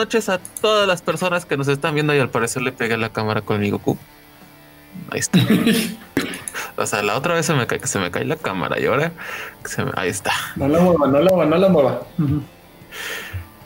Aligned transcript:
noches 0.00 0.30
a 0.30 0.38
todas 0.38 0.88
las 0.88 1.02
personas 1.02 1.44
que 1.44 1.58
nos 1.58 1.68
están 1.68 1.92
viendo 1.92 2.14
y 2.14 2.18
al 2.18 2.30
parecer 2.30 2.62
le 2.62 2.72
pegué 2.72 2.96
la 2.96 3.10
cámara 3.10 3.42
con 3.42 3.60
mi 3.60 3.68
Goku. 3.68 3.98
Ahí 5.10 5.20
está. 5.20 5.38
o 6.76 6.86
sea, 6.86 7.02
la 7.02 7.18
otra 7.18 7.34
vez 7.34 7.44
se 7.44 7.52
me 7.52 7.66
cae, 7.66 7.78
que 7.78 7.86
se 7.86 7.98
me 7.98 8.10
cae 8.10 8.24
la 8.24 8.36
cámara 8.36 8.80
y 8.80 8.86
ahora 8.86 9.12
se 9.66 9.84
me, 9.84 9.92
ahí 9.96 10.08
está. 10.08 10.32
No 10.56 10.68
la 10.68 10.80
mueva, 10.80 11.06
no 11.06 11.20
la 11.20 11.30
mueva, 11.30 11.44
no 11.44 11.56
la 11.58 11.68
mueva. 11.68 12.00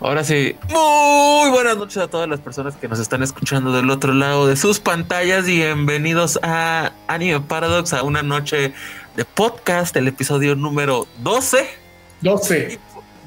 Ahora 0.01 0.25
sí, 0.25 0.57
muy 0.71 1.51
buenas 1.51 1.77
noches 1.77 1.99
a 1.99 2.09
todas 2.09 2.29
las 2.29 2.41
personas 2.41 2.75
que 2.75 2.89
nos 2.89 2.99
están 2.99 3.23
escuchando 3.23 3.73
del 3.73 3.89
otro 3.89 4.13
lado 4.13 4.49
de 4.49 4.57
sus 4.57 4.81
pantallas 4.81 5.47
y 5.47 5.59
bienvenidos 5.59 6.41
a 6.43 6.91
Anime 7.07 7.43
Paradox, 7.43 7.93
a 7.93 8.03
una 8.03 8.25
noche 8.25 8.75
de 9.15 9.25
podcast, 9.25 9.97
el 9.97 10.09
episodio 10.09 10.57
número 10.57 11.07
12. 11.23 11.65
12. 12.23 12.81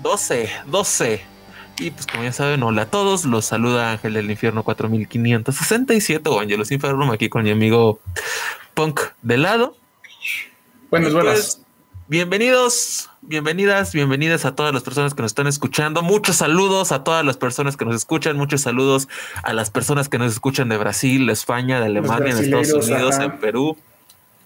12, 0.03 0.50
12. 0.66 1.37
Y 1.80 1.91
pues 1.91 2.08
como 2.08 2.23
ya 2.23 2.34
saben, 2.34 2.63
hola 2.63 2.84
a 2.84 2.86
todos, 2.88 3.26
los 3.26 3.45
saluda 3.45 3.91
Ángel 3.91 4.13
del 4.13 4.31
Infierno 4.31 4.63
4567 4.63 6.27
o 6.27 6.40
Angelos 6.40 6.72
Infernum 6.72 7.12
aquí 7.12 7.30
con 7.30 7.44
mi 7.44 7.52
amigo 7.52 8.00
Punk 8.73 9.00
de 9.22 9.38
lado. 9.38 9.77
Buenas, 10.90 11.13
buenas. 11.13 11.34
Pues, 11.34 11.62
bienvenidos, 12.08 13.12
bienvenidas, 13.22 13.94
bienvenidas 13.94 14.45
a 14.45 14.55
todas 14.55 14.73
las 14.73 14.81
personas 14.81 15.13
que 15.13 15.22
nos 15.22 15.31
están 15.31 15.45
escuchando. 15.45 16.02
Muchos 16.02 16.38
saludos 16.38 16.91
a 16.91 17.03
todas 17.03 17.23
las 17.23 17.38
personas 17.38 17.78
que 17.78 17.86
nos 17.86 17.95
escuchan, 17.95 18.38
muchos 18.38 18.62
saludos 18.62 19.08
a 19.44 19.53
las 19.53 19.70
personas 19.70 20.09
que 20.09 20.17
nos 20.17 20.31
escuchan 20.31 20.70
de 20.70 20.78
Brasil, 20.78 21.28
de 21.28 21.34
España, 21.34 21.80
de 21.80 21.86
Alemania, 21.86 22.34
de 22.34 22.44
Estados 22.44 22.88
Unidos, 22.88 23.20
en 23.20 23.38
Perú. 23.38 23.78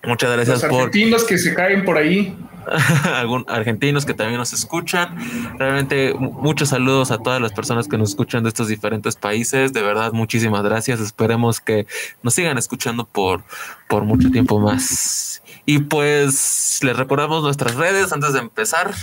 Muchas 0.03 0.31
gracias 0.31 0.63
Los 0.63 0.71
argentinos 0.71 1.23
que 1.23 1.37
se 1.37 1.53
caen 1.53 1.85
por 1.85 1.97
ahí. 1.97 2.35
Algún 3.15 3.45
argentinos 3.47 4.05
que 4.05 4.13
también 4.13 4.37
nos 4.37 4.53
escuchan. 4.53 5.15
Realmente 5.57 6.13
muchos 6.13 6.69
saludos 6.69 7.11
a 7.11 7.17
todas 7.17 7.41
las 7.41 7.53
personas 7.53 7.87
que 7.87 7.97
nos 7.97 8.09
escuchan 8.09 8.43
de 8.43 8.49
estos 8.49 8.67
diferentes 8.67 9.15
países. 9.15 9.73
De 9.73 9.81
verdad, 9.81 10.11
muchísimas 10.13 10.63
gracias. 10.63 10.99
Esperemos 10.99 11.59
que 11.59 11.87
nos 12.23 12.33
sigan 12.33 12.57
escuchando 12.57 13.05
por, 13.05 13.43
por 13.87 14.05
mucho 14.05 14.31
tiempo 14.31 14.59
más. 14.59 15.41
Y 15.65 15.79
pues 15.79 16.79
les 16.83 16.95
recordamos 16.95 17.43
nuestras 17.43 17.75
redes 17.75 18.11
antes 18.11 18.33
de 18.33 18.39
empezar. 18.39 18.93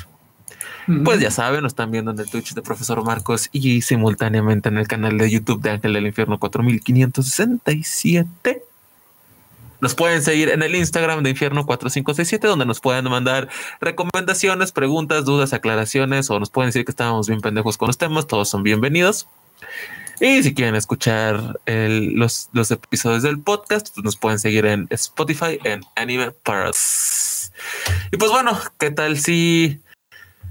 Pues 1.05 1.21
ya 1.21 1.31
saben, 1.31 1.62
nos 1.62 1.73
están 1.73 1.91
viendo 1.91 2.12
en 2.12 2.19
el 2.19 2.31
Twitch 2.31 2.55
de 2.55 2.62
Profesor 2.62 3.05
Marcos 3.05 3.51
y 3.53 3.83
simultáneamente 3.83 4.71
en 4.71 4.79
el 4.79 4.89
canal 4.89 5.19
de 5.19 5.31
YouTube 5.31 5.61
de 5.61 5.69
Ángel 5.71 5.93
del 5.93 6.07
Infierno 6.07 6.39
4567. 6.39 8.62
Nos 9.81 9.95
pueden 9.95 10.23
seguir 10.23 10.48
en 10.48 10.62
el 10.62 10.75
Instagram 10.75 11.23
de 11.23 11.31
Infierno 11.31 11.65
4567, 11.65 12.47
donde 12.47 12.67
nos 12.67 12.81
pueden 12.81 13.05
mandar 13.05 13.48
recomendaciones, 13.81 14.73
preguntas, 14.73 15.25
dudas, 15.25 15.53
aclaraciones, 15.53 16.31
o 16.31 16.41
nos 16.41 16.51
pueden 16.51 16.69
decir 16.69 16.84
que 16.84 16.91
estábamos 16.91 17.29
bien 17.29 17.41
pendejos 17.41 17.79
con 17.79 17.87
los 17.87 17.99
temas. 17.99 18.27
Todos 18.27 18.49
son 18.49 18.62
bienvenidos. 18.62 19.29
Y 20.21 20.43
si 20.43 20.53
quieren 20.53 20.75
escuchar 20.75 21.61
los, 21.67 22.51
episodios 22.71 23.23
del 23.23 23.39
podcast, 23.39 23.95
pues 23.95 24.05
nos 24.05 24.17
pueden 24.17 24.41
seguir 24.41 24.67
en 24.67 24.89
Spotify, 24.91 25.61
en 25.62 25.83
Anime 25.95 26.33
Paras. 26.33 27.53
Y 28.11 28.17
pues 28.17 28.31
bueno, 28.31 28.59
¿qué 28.79 28.91
tal 28.91 29.19
si 29.19 29.81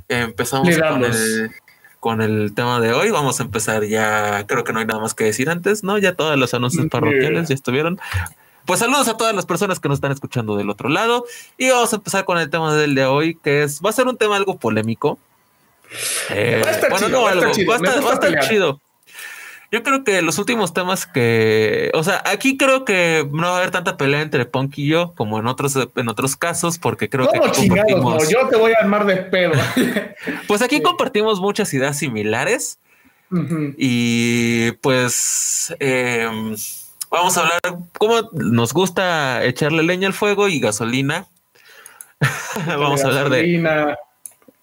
empezamos 0.08 0.70
con 0.78 1.04
el, 1.04 1.52
con 2.00 2.22
el, 2.22 2.54
tema 2.56 2.80
de 2.80 2.94
hoy? 2.94 3.12
Vamos 3.12 3.42
a 3.42 3.44
empezar 3.44 3.84
ya, 3.84 4.46
creo 4.48 4.64
que 4.64 4.72
no 4.72 4.80
hay 4.80 4.86
nada 4.86 5.02
más 5.02 5.14
que 5.14 5.26
decir 5.26 5.50
antes, 5.50 5.84
¿no? 5.84 5.98
Ya 5.98 6.16
todos 6.16 6.38
los 6.38 6.54
anuncios 6.54 6.88
parroquiales 6.88 7.50
ya 7.50 7.56
estuvieron. 7.56 8.00
Pues 8.68 8.82
saludos 8.82 9.08
a 9.08 9.16
todas 9.16 9.34
las 9.34 9.46
personas 9.46 9.80
que 9.80 9.88
nos 9.88 9.96
están 9.96 10.12
escuchando 10.12 10.58
del 10.58 10.70
otro 10.70 10.90
lado. 10.90 11.24
Y 11.58 11.70
vamos 11.70 11.94
a 11.94 11.96
empezar 11.96 12.26
con 12.26 12.38
el 12.38 12.50
tema 12.50 12.76
del 12.76 12.96
de 12.96 13.06
hoy, 13.06 13.36
que 13.36 13.64
es, 13.64 13.82
va 13.82 13.92
a 13.92 13.94
ser 13.94 14.08
un 14.08 14.18
tema 14.18 14.36
algo 14.36 14.60
polémico. 14.60 15.18
va 16.30 16.70
a 16.70 16.72
estar 16.72 16.94
chido, 16.98 17.24
va, 17.24 17.30
a 17.32 18.14
estar, 18.14 18.40
chido. 18.42 18.82
Yo 19.72 19.84
creo 19.84 20.04
que 20.04 20.22
los 20.22 20.38
últimos 20.38 20.74
temas 20.74 21.06
que, 21.06 21.92
o 21.94 22.04
sea, 22.04 22.22
aquí 22.26 22.58
creo 22.58 22.84
que 22.84 23.26
no 23.32 23.44
va 23.44 23.54
a 23.54 23.58
haber 23.60 23.72
tanta 23.72 23.96
pelea 23.96 24.22
entre 24.22 24.46
Punk 24.46 24.78
y 24.78 24.88
yo 24.88 25.14
como 25.16 25.40
en 25.40 25.48
otros 25.48 25.78
en 25.96 26.10
otros 26.10 26.36
casos, 26.36 26.78
porque 26.78 27.10
creo 27.10 27.30
que 27.30 27.38
aquí 27.38 27.70
compartimos... 27.70 28.30
yo 28.30 28.50
te 28.50 28.58
voy 28.58 28.74
a 28.74 28.82
armar 28.82 29.06
de 29.06 29.16
pedo. 29.16 29.54
pues 30.48 30.62
aquí 30.62 30.82
compartimos 30.82 31.40
muchas 31.40 31.74
ideas 31.74 31.98
similares 31.98 32.80
y 33.78 34.74
pues 34.82 35.74
eh, 35.80 36.30
vamos 37.10 37.38
a 37.38 37.42
hablar 37.42 37.80
cómo 37.98 38.30
nos 38.34 38.74
gusta 38.74 39.44
echarle 39.44 39.84
leña 39.84 40.08
al 40.08 40.14
fuego 40.14 40.48
y 40.48 40.60
gasolina. 40.60 41.26
vamos 42.66 43.04
a 43.04 43.08
hablar 43.08 43.30
de 43.30 43.96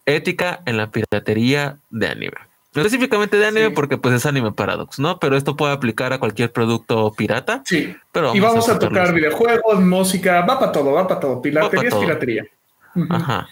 ética 0.07 0.61
en 0.67 0.77
la 0.77 0.91
piratería 0.91 1.79
de 1.91 2.09
anime. 2.09 2.37
Específicamente 2.75 3.37
de 3.37 3.47
anime 3.47 3.71
porque 3.71 3.99
pues 3.99 4.15
es 4.17 4.27
anime 4.27 4.51
paradox, 4.51 4.99
¿no? 4.99 5.21
Pero 5.21 5.37
esto 5.37 5.57
puede 5.57 5.73
aplicar 5.73 6.13
a 6.13 6.19
cualquier 6.19 6.53
producto 6.53 7.13
pirata. 7.13 7.63
Sí. 7.65 7.95
Pero 8.11 8.35
y 8.35 8.41
vamos 8.41 8.69
a, 8.69 8.79
tocar 8.79 9.13
videojuegos, 9.13 9.81
música, 9.81 10.41
va 10.41 10.59
para 10.59 10.73
todo, 10.73 10.93
va 10.93 11.07
para 11.07 11.21
todo. 11.21 11.41
Piratería 11.41 11.89
es 11.89 11.95
piratería. 11.95 12.45
Ajá. 13.11 13.49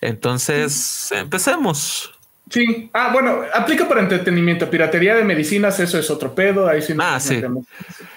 Entonces, 0.00 1.12
empecemos. 1.12 2.13
Sí. 2.50 2.90
Ah, 2.92 3.10
bueno, 3.12 3.42
aplica 3.54 3.88
para 3.88 4.00
entretenimiento. 4.00 4.68
Piratería 4.68 5.14
de 5.14 5.24
medicinas, 5.24 5.80
eso 5.80 5.98
es 5.98 6.10
otro 6.10 6.34
pedo. 6.34 6.68
Ahí 6.68 6.82
sí. 6.82 6.94
Ah, 6.98 7.18
sí. 7.18 7.42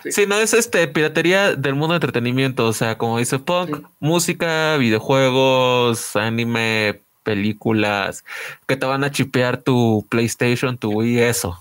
sí. 0.10 0.26
no 0.28 0.36
es 0.40 0.54
este 0.54 0.88
piratería 0.88 1.56
del 1.56 1.76
mundo 1.76 1.94
de 1.94 1.98
entretenimiento. 1.98 2.68
O 2.68 2.74
sea, 2.74 2.98
como 2.98 3.20
dice 3.20 3.40
Punk, 3.40 3.86
música, 4.00 4.76
videojuegos, 4.78 6.16
anime, 6.16 7.02
películas, 7.24 8.24
que 8.68 8.78
te 8.78 8.86
van 8.86 9.04
a 9.04 9.12
chipear 9.12 9.58
tu 9.58 10.06
PlayStation, 10.10 10.78
tu 10.78 10.92
Wii, 10.92 11.20
eso. 11.20 11.60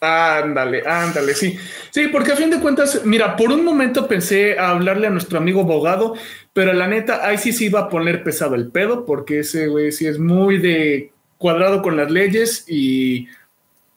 Ándale, 0.00 0.82
ándale, 0.84 1.34
sí. 1.34 1.56
Sí, 1.90 2.08
porque 2.08 2.32
a 2.32 2.36
fin 2.36 2.50
de 2.50 2.58
cuentas, 2.58 3.02
mira, 3.04 3.36
por 3.36 3.52
un 3.52 3.64
momento 3.64 4.08
pensé 4.08 4.58
a 4.58 4.70
hablarle 4.70 5.06
a 5.06 5.10
nuestro 5.10 5.38
amigo 5.38 5.60
abogado, 5.60 6.14
pero 6.52 6.72
la 6.72 6.88
neta, 6.88 7.24
ahí 7.24 7.38
sí 7.38 7.52
se 7.52 7.66
iba 7.66 7.80
a 7.80 7.88
poner 7.88 8.24
pesado 8.24 8.56
el 8.56 8.68
pedo, 8.68 9.06
porque 9.06 9.40
ese 9.40 9.68
güey 9.68 9.92
sí 9.92 10.06
es 10.06 10.18
muy 10.18 10.58
de 10.58 11.12
cuadrado 11.42 11.82
con 11.82 11.96
las 11.96 12.08
leyes 12.08 12.64
y 12.68 13.26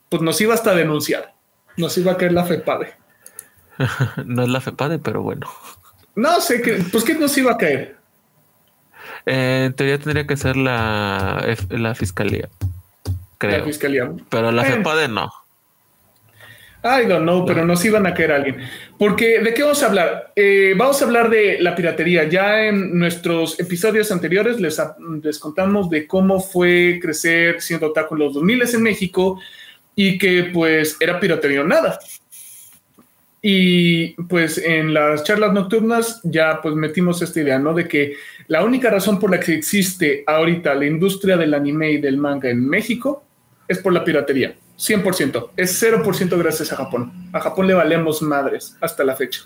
pues 0.09 0.23
nos 0.23 0.41
iba 0.41 0.55
hasta 0.55 0.71
a 0.71 0.75
denunciar. 0.75 1.35
Nos 1.77 1.95
iba 1.97 2.13
a 2.13 2.17
caer 2.17 2.33
la 2.33 2.43
FEPADE. 2.43 2.95
no 4.25 4.43
es 4.43 4.49
la 4.49 4.59
FEPADE, 4.59 4.97
pero 4.97 5.21
bueno. 5.21 5.47
No 6.15 6.41
sé, 6.41 6.61
que, 6.61 6.83
pues 6.91 7.03
¿qué 7.03 7.13
nos 7.13 7.37
iba 7.37 7.51
a 7.51 7.57
caer? 7.57 7.97
Eh, 9.27 9.65
en 9.67 9.73
teoría 9.73 9.99
tendría 9.99 10.25
que 10.25 10.37
ser 10.37 10.57
la, 10.57 11.55
la 11.69 11.93
fiscalía. 11.93 12.49
Creo. 13.37 13.59
La 13.59 13.63
fiscalía. 13.63 14.11
Pero 14.29 14.51
la 14.51 14.63
eh. 14.63 14.71
FEPADE 14.71 15.07
no. 15.07 15.31
I 16.85 17.07
don't 17.07 17.23
know, 17.23 17.43
pero 17.47 17.65
nos 17.65 17.83
iban 17.83 18.05
a 18.05 18.13
caer 18.13 18.31
alguien. 18.31 18.57
Porque, 18.99 19.39
¿de 19.39 19.55
qué 19.55 19.63
vamos 19.63 19.81
a 19.81 19.87
hablar? 19.87 20.31
Eh, 20.35 20.75
vamos 20.77 21.01
a 21.01 21.05
hablar 21.05 21.31
de 21.31 21.57
la 21.59 21.75
piratería. 21.75 22.25
Ya 22.29 22.65
en 22.65 22.99
nuestros 22.99 23.59
episodios 23.59 24.11
anteriores 24.11 24.61
les, 24.61 24.79
les 25.23 25.39
contamos 25.39 25.89
de 25.89 26.05
cómo 26.05 26.39
fue 26.39 26.99
crecer 27.01 27.59
siendo 27.59 27.87
otaku 27.87 28.13
en 28.13 28.19
los 28.19 28.35
2000 28.35 28.61
en 28.75 28.83
México 28.83 29.41
y 29.95 30.19
que 30.19 30.51
pues 30.53 30.97
era 30.99 31.19
piratería 31.19 31.63
nada. 31.63 31.97
Y 33.41 34.13
pues 34.23 34.59
en 34.59 34.93
las 34.93 35.23
charlas 35.23 35.53
nocturnas 35.53 36.21
ya 36.23 36.61
pues 36.61 36.75
metimos 36.75 37.19
esta 37.19 37.41
idea, 37.41 37.57
¿no? 37.57 37.73
De 37.73 37.87
que 37.87 38.13
la 38.47 38.63
única 38.63 38.91
razón 38.91 39.19
por 39.19 39.31
la 39.31 39.39
que 39.39 39.55
existe 39.55 40.23
ahorita 40.27 40.75
la 40.75 40.85
industria 40.85 41.35
del 41.35 41.55
anime 41.55 41.93
y 41.93 41.97
del 41.97 42.17
manga 42.17 42.47
en 42.47 42.67
México 42.67 43.23
es 43.67 43.79
por 43.79 43.91
la 43.91 44.03
piratería. 44.03 44.55
100%. 44.77 45.49
Es 45.55 45.81
0% 45.81 46.37
gracias 46.37 46.71
a 46.71 46.75
Japón. 46.75 47.11
A 47.33 47.39
Japón 47.39 47.67
le 47.67 47.73
valemos 47.73 48.21
madres 48.21 48.77
hasta 48.81 49.03
la 49.03 49.15
fecha. 49.15 49.43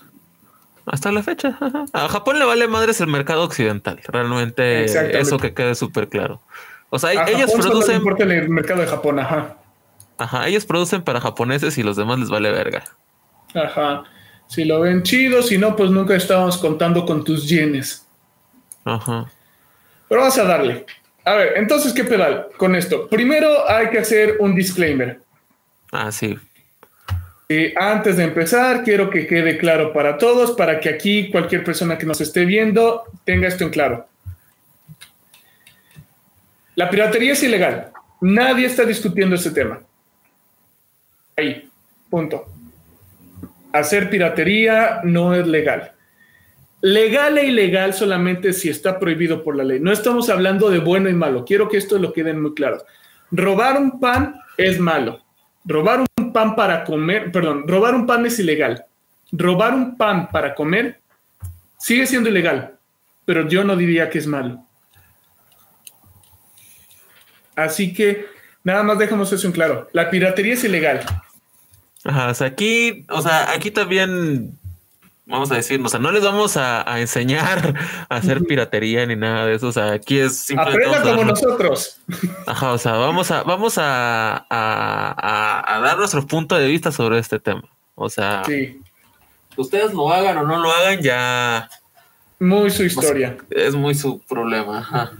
Hasta 0.85 1.11
la 1.11 1.21
fecha. 1.21 1.57
A 1.93 2.07
Japón 2.07 2.39
le 2.39 2.45
vale 2.45 2.67
madres 2.67 2.99
el 3.01 3.07
mercado 3.07 3.43
occidental. 3.43 3.99
Realmente 4.07 4.85
eso 5.19 5.37
que 5.37 5.53
quede 5.53 5.75
súper 5.75 6.09
claro. 6.09 6.41
O 6.89 6.97
sea, 6.97 7.27
ellos 7.27 7.51
producen. 7.51 8.01
El 8.19 8.49
mercado 8.49 8.81
de 8.81 8.87
Japón, 8.87 9.19
ajá. 9.19 9.57
Ajá, 10.17 10.47
ellos 10.47 10.65
producen 10.65 11.03
para 11.03 11.21
japoneses 11.21 11.77
y 11.77 11.83
los 11.83 11.95
demás 11.95 12.19
les 12.19 12.29
vale 12.29 12.51
verga. 12.51 12.83
Ajá. 13.53 14.03
Si 14.47 14.65
lo 14.65 14.81
ven 14.81 15.03
chido, 15.03 15.43
si 15.43 15.57
no, 15.57 15.75
pues 15.75 15.91
nunca 15.91 16.15
estábamos 16.15 16.57
contando 16.57 17.05
con 17.05 17.23
tus 17.23 17.47
yenes. 17.47 18.07
Ajá. 18.83 19.31
Pero 20.07 20.21
vamos 20.21 20.37
a 20.39 20.43
darle. 20.43 20.85
A 21.23 21.35
ver, 21.35 21.53
entonces, 21.57 21.93
¿qué 21.93 22.03
pedal 22.03 22.47
con 22.57 22.75
esto? 22.75 23.07
Primero 23.07 23.69
hay 23.69 23.91
que 23.91 23.99
hacer 23.99 24.37
un 24.39 24.55
disclaimer. 24.55 25.21
Ah, 25.91 26.11
sí. 26.11 26.37
antes 27.77 28.17
de 28.17 28.23
empezar, 28.23 28.83
quiero 28.83 29.09
que 29.09 29.25
quede 29.25 29.57
claro 29.57 29.91
para 29.91 30.17
todos, 30.17 30.51
para 30.51 30.79
que 30.79 30.89
aquí 30.89 31.29
cualquier 31.31 31.63
persona 31.63 31.97
que 31.97 32.05
nos 32.05 32.21
esté 32.21 32.45
viendo 32.45 33.03
tenga 33.25 33.47
esto 33.47 33.63
en 33.63 33.69
claro. 33.71 34.07
La 36.75 36.89
piratería 36.89 37.33
es 37.33 37.43
ilegal. 37.43 37.91
Nadie 38.21 38.65
está 38.65 38.85
discutiendo 38.85 39.35
ese 39.35 39.51
tema. 39.51 39.81
Ahí, 41.35 41.69
punto. 42.09 42.45
Hacer 43.73 44.09
piratería 44.09 45.01
no 45.03 45.33
es 45.33 45.45
legal 45.45 45.93
legal 46.81 47.37
e 47.37 47.47
ilegal 47.47 47.93
solamente 47.93 48.53
si 48.53 48.69
está 48.69 48.99
prohibido 48.99 49.43
por 49.43 49.55
la 49.55 49.63
ley. 49.63 49.79
No 49.79 49.91
estamos 49.91 50.29
hablando 50.29 50.69
de 50.69 50.79
bueno 50.79 51.09
y 51.09 51.13
malo. 51.13 51.45
Quiero 51.45 51.69
que 51.69 51.77
esto 51.77 51.97
lo 51.97 52.13
quede 52.13 52.33
muy 52.33 52.53
claro. 52.53 52.83
Robar 53.31 53.79
un 53.79 53.99
pan 53.99 54.35
es 54.57 54.79
malo. 54.79 55.21
Robar 55.69 56.03
un 56.17 56.33
pan 56.33 56.55
para 56.55 56.83
comer, 56.83 57.31
perdón, 57.31 57.67
robar 57.67 57.93
un 57.93 58.07
pan 58.07 58.25
es 58.25 58.39
ilegal. 58.39 58.85
Robar 59.31 59.75
un 59.75 59.95
pan 59.95 60.27
para 60.29 60.55
comer 60.55 60.99
sigue 61.77 62.07
siendo 62.07 62.27
ilegal, 62.27 62.75
pero 63.23 63.47
yo 63.47 63.63
no 63.63 63.75
diría 63.75 64.09
que 64.09 64.17
es 64.17 64.25
malo. 64.25 64.65
Así 67.55 67.93
que 67.93 68.25
nada 68.63 68.81
más 68.83 68.97
dejamos 68.97 69.31
eso 69.31 69.45
en 69.45 69.53
claro. 69.53 69.87
La 69.93 70.09
piratería 70.09 70.55
es 70.55 70.63
ilegal. 70.63 71.01
Ajá, 72.03 72.29
o 72.29 72.33
sea, 72.33 72.47
aquí, 72.47 73.05
o 73.09 73.21
sea, 73.21 73.51
aquí 73.51 73.69
también 73.69 74.57
vamos 75.29 75.51
a 75.51 75.55
decir, 75.55 75.79
o 75.83 75.87
sea, 75.87 75.99
no 75.99 76.11
les 76.11 76.23
vamos 76.23 76.57
a, 76.57 76.83
enseñar 76.99 77.73
a 78.09 78.15
hacer 78.15 78.43
piratería 78.43 79.05
ni 79.05 79.15
nada 79.15 79.45
de 79.45 79.55
eso. 79.55 79.67
O 79.67 79.71
sea, 79.71 79.93
aquí 79.93 80.19
es 80.19 80.37
simplemente. 80.39 80.87
Aprenda 80.87 81.11
como 81.11 81.25
nosotros. 81.25 82.01
Ajá, 82.45 82.73
o 82.73 82.77
sea, 82.77 82.93
vamos 82.93 83.31
a, 83.31 83.43
vamos 83.43 83.77
a, 83.77 84.45
a, 84.49 85.79
dar 85.81 85.97
nuestro 85.97 86.25
punto 86.25 86.55
de 86.55 86.67
vista 86.67 86.91
sobre 86.91 87.19
este 87.19 87.39
tema. 87.39 87.63
O 87.95 88.09
sea, 88.09 88.43
sí. 88.45 88.81
ustedes 89.55 89.93
lo 89.93 90.11
hagan 90.11 90.37
o 90.37 90.43
no 90.43 90.57
lo 90.57 90.71
hagan, 90.71 91.01
ya. 91.01 91.69
Muy 92.39 92.71
su 92.71 92.83
historia. 92.83 93.37
Es 93.49 93.75
muy 93.75 93.95
su 93.95 94.19
problema. 94.21 94.79
Ajá. 94.79 95.11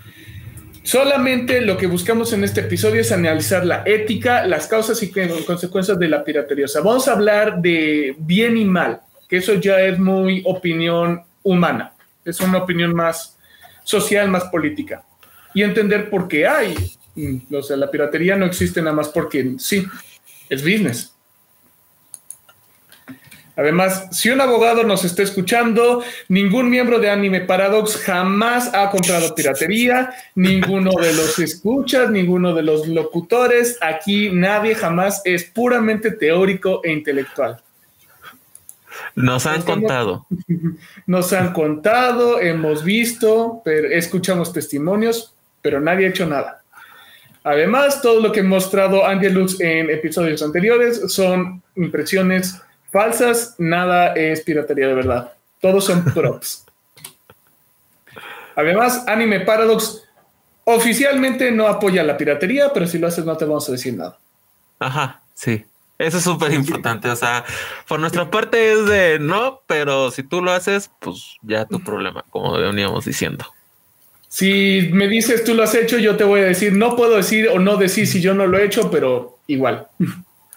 Solamente 0.84 1.62
lo 1.62 1.78
que 1.78 1.86
buscamos 1.86 2.34
en 2.34 2.44
este 2.44 2.62
episodio 2.62 3.02
es 3.02 3.12
analizar 3.12 3.64
la 3.64 3.84
ética, 3.86 4.48
las 4.48 4.66
causas 4.66 5.04
y 5.04 5.12
consecuencias 5.46 6.00
de 6.00 6.08
la 6.08 6.24
piratería. 6.24 6.66
O 6.66 6.68
sea, 6.68 6.82
vamos 6.82 7.08
a 7.08 7.12
hablar 7.12 7.62
de 7.62 8.16
bien 8.18 8.58
y 8.58 8.66
mal, 8.66 9.02
que 9.30 9.38
eso 9.38 9.54
ya 9.54 9.80
es 9.82 10.00
muy 10.00 10.42
opinión 10.46 11.22
humana, 11.44 11.94
es 12.26 12.42
una 12.42 12.58
opinión 12.58 12.94
más 12.96 13.38
social, 13.84 14.30
más 14.30 14.46
política. 14.46 15.06
Y 15.54 15.64
entender 15.64 16.10
por 16.10 16.28
qué 16.28 16.48
hay. 16.48 16.76
Mm, 17.16 17.54
o 17.54 17.62
sea, 17.62 17.78
la 17.78 17.90
piratería 17.90 18.36
no 18.36 18.46
existe 18.46 18.82
nada 18.82 18.96
más 18.96 19.10
porque 19.10 19.54
sí, 19.60 19.86
es 20.50 20.64
business. 20.64 21.14
Además, 23.56 24.08
si 24.12 24.30
un 24.30 24.40
abogado 24.40 24.84
nos 24.84 25.04
está 25.04 25.22
escuchando, 25.22 26.02
ningún 26.30 26.70
miembro 26.70 26.98
de 26.98 27.10
Anime 27.10 27.42
Paradox 27.42 27.98
jamás 27.98 28.74
ha 28.74 28.90
comprado 28.90 29.36
piratería, 29.36 30.12
ninguno 30.34 30.92
de 30.92 31.14
los 31.14 31.38
escuchas, 31.40 32.10
ninguno 32.10 32.54
de 32.54 32.64
los 32.64 32.88
locutores, 32.88 33.78
aquí 33.82 34.30
nadie 34.32 34.76
jamás 34.76 35.22
es 35.26 35.44
puramente 35.44 36.12
teórico 36.12 36.80
e 36.86 36.94
intelectual. 36.94 37.62
Nos 39.16 39.46
han 39.46 39.62
contado. 39.62 40.26
Nos 41.08 41.34
han 41.34 41.54
contado, 41.54 42.40
hemos 42.40 42.84
visto, 42.84 43.62
pero 43.64 43.88
escuchamos 43.88 44.54
testimonios, 44.54 45.34
pero 45.62 45.80
nadie 45.80 46.08
ha 46.08 46.10
hecho 46.10 46.26
nada. 46.26 46.62
Además, 47.44 48.02
todo 48.02 48.22
lo 48.22 48.32
que 48.32 48.42
ha 48.42 48.44
mostrado 48.44 49.06
Angelus 49.06 49.60
en 49.62 49.90
episodios 49.90 50.42
anteriores 50.44 51.12
son 51.12 51.64
impresiones 51.76 52.62
falsas, 52.92 53.56
nada 53.58 54.14
es 54.14 54.42
piratería 54.42 54.88
de 54.88 54.94
verdad. 54.94 55.34
Todos 55.62 55.86
son 55.86 56.04
props. 56.14 56.66
Además, 58.56 59.04
Anime 59.08 59.40
Paradox 59.42 60.04
oficialmente 60.66 61.52
no 61.52 61.68
apoya 61.68 62.04
la 62.04 62.18
piratería, 62.18 62.72
pero 62.74 62.86
si 62.88 63.00
lo 63.00 63.08
haces 63.08 63.26
no 63.26 63.36
te 63.38 63.46
vamos 63.46 63.68
a 63.70 63.72
decir 63.72 63.96
nada. 63.96 64.18
Ajá, 64.80 65.22
sí. 65.34 65.66
Eso 66.00 66.18
es 66.18 66.24
súper 66.24 66.54
importante. 66.54 67.10
O 67.10 67.16
sea, 67.16 67.44
por 67.88 68.00
nuestra 68.00 68.32
parte 68.32 68.72
es 68.72 68.86
de 68.88 69.20
no, 69.20 69.62
pero 69.68 70.10
si 70.12 70.24
tú 70.24 70.42
lo 70.42 70.52
haces, 70.52 70.90
pues 71.00 71.36
ya 71.42 71.66
tu 71.66 71.84
problema, 71.84 72.24
como 72.30 72.54
veníamos 72.54 73.06
diciendo. 73.06 73.46
Si 74.30 74.90
me 74.94 75.08
dices 75.08 75.44
tú 75.44 75.54
lo 75.54 75.64
has 75.64 75.76
hecho, 75.76 75.98
yo 75.98 76.16
te 76.16 76.24
voy 76.24 76.40
a 76.40 76.46
decir, 76.46 76.74
no 76.74 76.96
puedo 76.96 77.18
decir 77.18 77.50
o 77.50 77.60
no 77.60 77.76
decir 77.76 78.08
si 78.08 78.22
yo 78.22 78.34
no 78.34 78.48
lo 78.48 78.58
he 78.58 78.66
hecho, 78.66 78.90
pero 78.90 79.40
igual. 79.48 79.88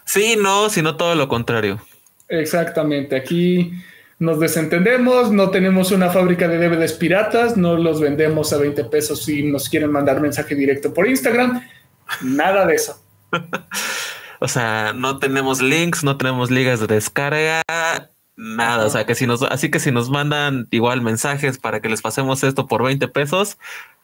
Sí, 0.05 0.37
no, 0.41 0.69
sino 0.69 0.95
todo 0.95 1.15
lo 1.15 1.27
contrario. 1.27 1.81
Exactamente. 2.29 3.15
Aquí 3.15 3.73
nos 4.19 4.39
desentendemos, 4.39 5.31
no 5.31 5.49
tenemos 5.49 5.91
una 5.91 6.09
fábrica 6.09 6.47
de 6.47 6.57
DVDs 6.57 6.93
piratas, 6.93 7.57
no 7.57 7.75
los 7.75 7.99
vendemos 7.99 8.53
a 8.53 8.57
20 8.57 8.85
pesos 8.85 9.23
si 9.23 9.43
nos 9.43 9.67
quieren 9.67 9.91
mandar 9.91 10.21
mensaje 10.21 10.55
directo 10.55 10.93
por 10.93 11.07
Instagram. 11.07 11.61
Nada 12.21 12.65
de 12.65 12.75
eso. 12.75 13.03
o 14.43 14.47
sea, 14.49 14.91
no 14.93 15.19
tenemos 15.19 15.61
links, 15.61 16.03
no 16.03 16.17
tenemos 16.17 16.51
ligas 16.51 16.81
de 16.81 16.87
descarga, 16.87 17.61
nada. 18.35 18.85
O 18.85 18.89
sea, 18.89 19.05
que 19.05 19.15
si 19.15 19.25
nos, 19.25 19.41
así 19.41 19.71
que 19.71 19.79
si 19.79 19.89
nos 19.89 20.09
mandan 20.09 20.67
igual 20.69 20.99
mensajes 20.99 21.57
para 21.57 21.79
que 21.79 21.87
les 21.87 22.01
pasemos 22.01 22.43
esto 22.43 22.67
por 22.67 22.83
20 22.83 23.07
pesos, 23.07 23.57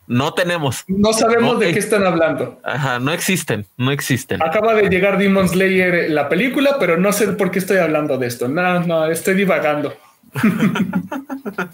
no 0.07 0.33
tenemos. 0.33 0.85
No 0.87 1.11
sabemos 1.11 1.59
de 1.59 1.73
qué 1.73 1.79
están 1.79 2.05
hablando. 2.05 2.57
Ajá, 2.63 2.99
no 2.99 3.11
existen, 3.11 3.65
no 3.75 3.91
existen. 3.91 4.41
Acaba 4.41 4.75
de 4.75 4.87
llegar 4.87 5.17
Demon 5.17 5.49
Slayer 5.49 6.09
la 6.09 6.29
película, 6.29 6.77
pero 6.79 6.95
no 6.95 7.11
sé 7.11 7.27
por 7.33 7.51
qué 7.51 7.59
estoy 7.59 7.79
hablando 7.79 8.17
de 8.17 8.27
esto. 8.27 8.47
No, 8.47 8.79
no, 8.79 9.07
estoy 9.07 9.33
divagando. 9.33 9.93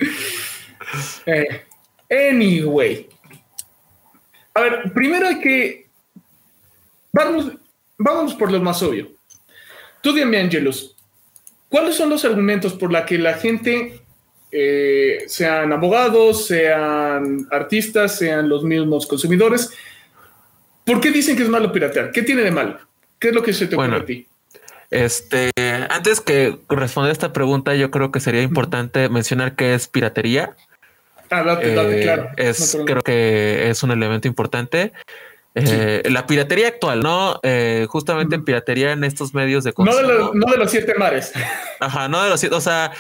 Eh, 1.26 1.66
anyway. 2.10 3.10
A 4.54 4.62
ver, 4.62 4.94
primero 4.94 5.28
hay 5.28 5.40
que. 5.40 5.90
Vamos, 7.12 7.52
vamos 7.98 8.34
por 8.34 8.52
lo 8.52 8.62
más 8.62 8.82
obvio. 8.84 9.10
Tú 10.02 10.14
dime, 10.14 10.40
Angelus, 10.40 10.96
¿cuáles 11.70 11.96
son 11.96 12.10
los 12.10 12.26
argumentos 12.26 12.74
por 12.74 12.92
los 12.92 13.04
que 13.04 13.18
la 13.18 13.34
gente 13.36 14.06
eh, 14.58 15.26
sean 15.28 15.74
abogados, 15.74 16.48
sean 16.48 17.46
artistas, 17.52 18.18
sean 18.18 18.48
los 18.48 18.64
mismos 18.64 19.06
consumidores. 19.06 19.74
¿Por 20.86 21.02
qué 21.02 21.12
dicen 21.12 21.36
que 21.36 21.44
es 21.44 21.50
malo 21.50 21.74
piratear? 21.74 22.14
¿Qué 22.14 22.22
tiene 22.22 22.42
de 22.42 22.52
malo? 22.52 22.80
¿Qué 23.20 23.30
es 23.30 23.36
lo 23.36 23.44
que 23.44 23.52
se 23.52 23.68
te 23.68 23.76
ocurre 23.76 23.98
a 23.98 24.06
ti? 24.06 24.28
Este, 24.92 25.52
antes 25.90 26.22
que 26.22 26.58
responder 26.70 27.12
esta 27.12 27.34
pregunta, 27.34 27.76
yo 27.76 27.92
creo 27.92 28.14
que 28.14 28.22
sería 28.22 28.44
importante 28.44 29.10
mencionar 29.10 29.58
qué 29.58 29.74
es 29.74 29.90
piratería. 29.90 30.56
Ah, 31.30 31.44
date, 31.44 31.76
date, 31.76 32.00
eh, 32.00 32.04
claro. 32.04 32.30
Es, 32.38 32.78
creo 32.86 33.02
que 33.02 33.70
es 33.70 33.84
un 33.84 33.92
elemento 33.92 34.30
importante. 34.30 34.94
Eh, 35.56 36.04
la 36.10 36.28
piratería 36.28 36.68
actual, 36.68 37.00
¿no? 37.00 37.40
justamente 37.88 38.38
piratería 38.40 38.92
en 38.92 39.04
estos 39.04 39.34
medios 39.34 39.64
de 39.64 39.74
consumo. 39.74 40.02
No 40.02 40.08
de, 40.08 40.14
los, 40.14 40.36
no 40.36 40.52
de 40.52 40.58
los 40.58 40.70
siete 40.70 40.94
mares. 40.96 41.32
Ajá, 41.80 42.08
no 42.10 42.22
de 42.22 42.30
los 42.30 42.40
siete, 42.40 42.56
o 42.56 42.62
sea, 42.62 42.92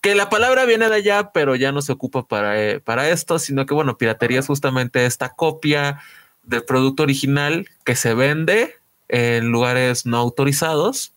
que 0.00 0.14
la 0.14 0.30
palabra 0.30 0.64
viene 0.64 0.88
de 0.88 0.94
allá, 0.94 1.30
pero 1.32 1.56
ya 1.56 1.72
no 1.72 1.82
se 1.82 1.92
ocupa 1.92 2.26
para, 2.26 2.60
eh, 2.60 2.80
para 2.80 3.10
esto, 3.10 3.38
sino 3.38 3.66
que, 3.66 3.74
bueno, 3.74 3.98
piratería 3.98 4.40
es 4.40 4.46
justamente 4.46 5.06
esta 5.06 5.30
copia 5.30 6.00
del 6.42 6.64
producto 6.64 7.02
original 7.02 7.68
que 7.84 7.94
se 7.94 8.14
vende 8.14 8.76
en 9.08 9.48
lugares 9.50 10.06
no 10.06 10.16
autorizados 10.16 11.12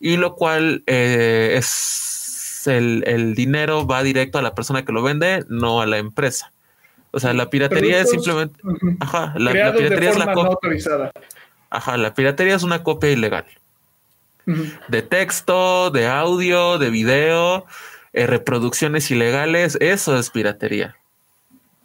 y 0.00 0.16
lo 0.16 0.34
cual 0.34 0.82
eh, 0.86 1.54
es 1.56 2.62
el, 2.66 3.34
dinero 3.34 3.86
va 3.86 4.02
directo 4.02 4.38
a 4.38 4.42
la 4.42 4.54
persona 4.54 4.84
que 4.84 4.92
lo 4.92 5.02
vende, 5.02 5.44
no 5.48 5.80
a 5.80 5.86
la 5.86 5.98
empresa. 5.98 6.52
O 7.10 7.20
sea, 7.20 7.32
la 7.32 7.50
piratería 7.50 8.00
es 8.00 8.10
simplemente... 8.10 8.60
Ajá, 9.00 9.34
la, 9.36 9.52
piratería 9.52 10.10
es 10.10 10.18
la 10.18 10.32
copia... 10.32 11.12
Ajá, 11.70 11.96
la 11.96 12.14
piratería 12.14 12.54
es 12.54 12.62
una 12.62 12.82
copia 12.82 13.10
ilegal. 13.10 13.46
De 14.88 15.02
texto, 15.02 15.90
de 15.90 16.06
audio, 16.06 16.78
de 16.78 16.88
video 16.88 17.66
eh, 18.14 18.26
reproducciones 18.26 19.10
ilegales, 19.10 19.76
eso 19.80 20.18
es 20.18 20.30
piratería. 20.30 20.96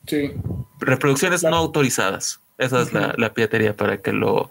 Sí. 0.08 0.32
Reproducciones 0.80 1.44
no 1.44 1.56
autorizadas. 1.56 2.40
Esa 2.58 2.82
es 2.82 2.94
la, 2.94 3.34
piratería 3.34 3.76
para 3.76 3.98
que 3.98 4.14
lo 4.14 4.50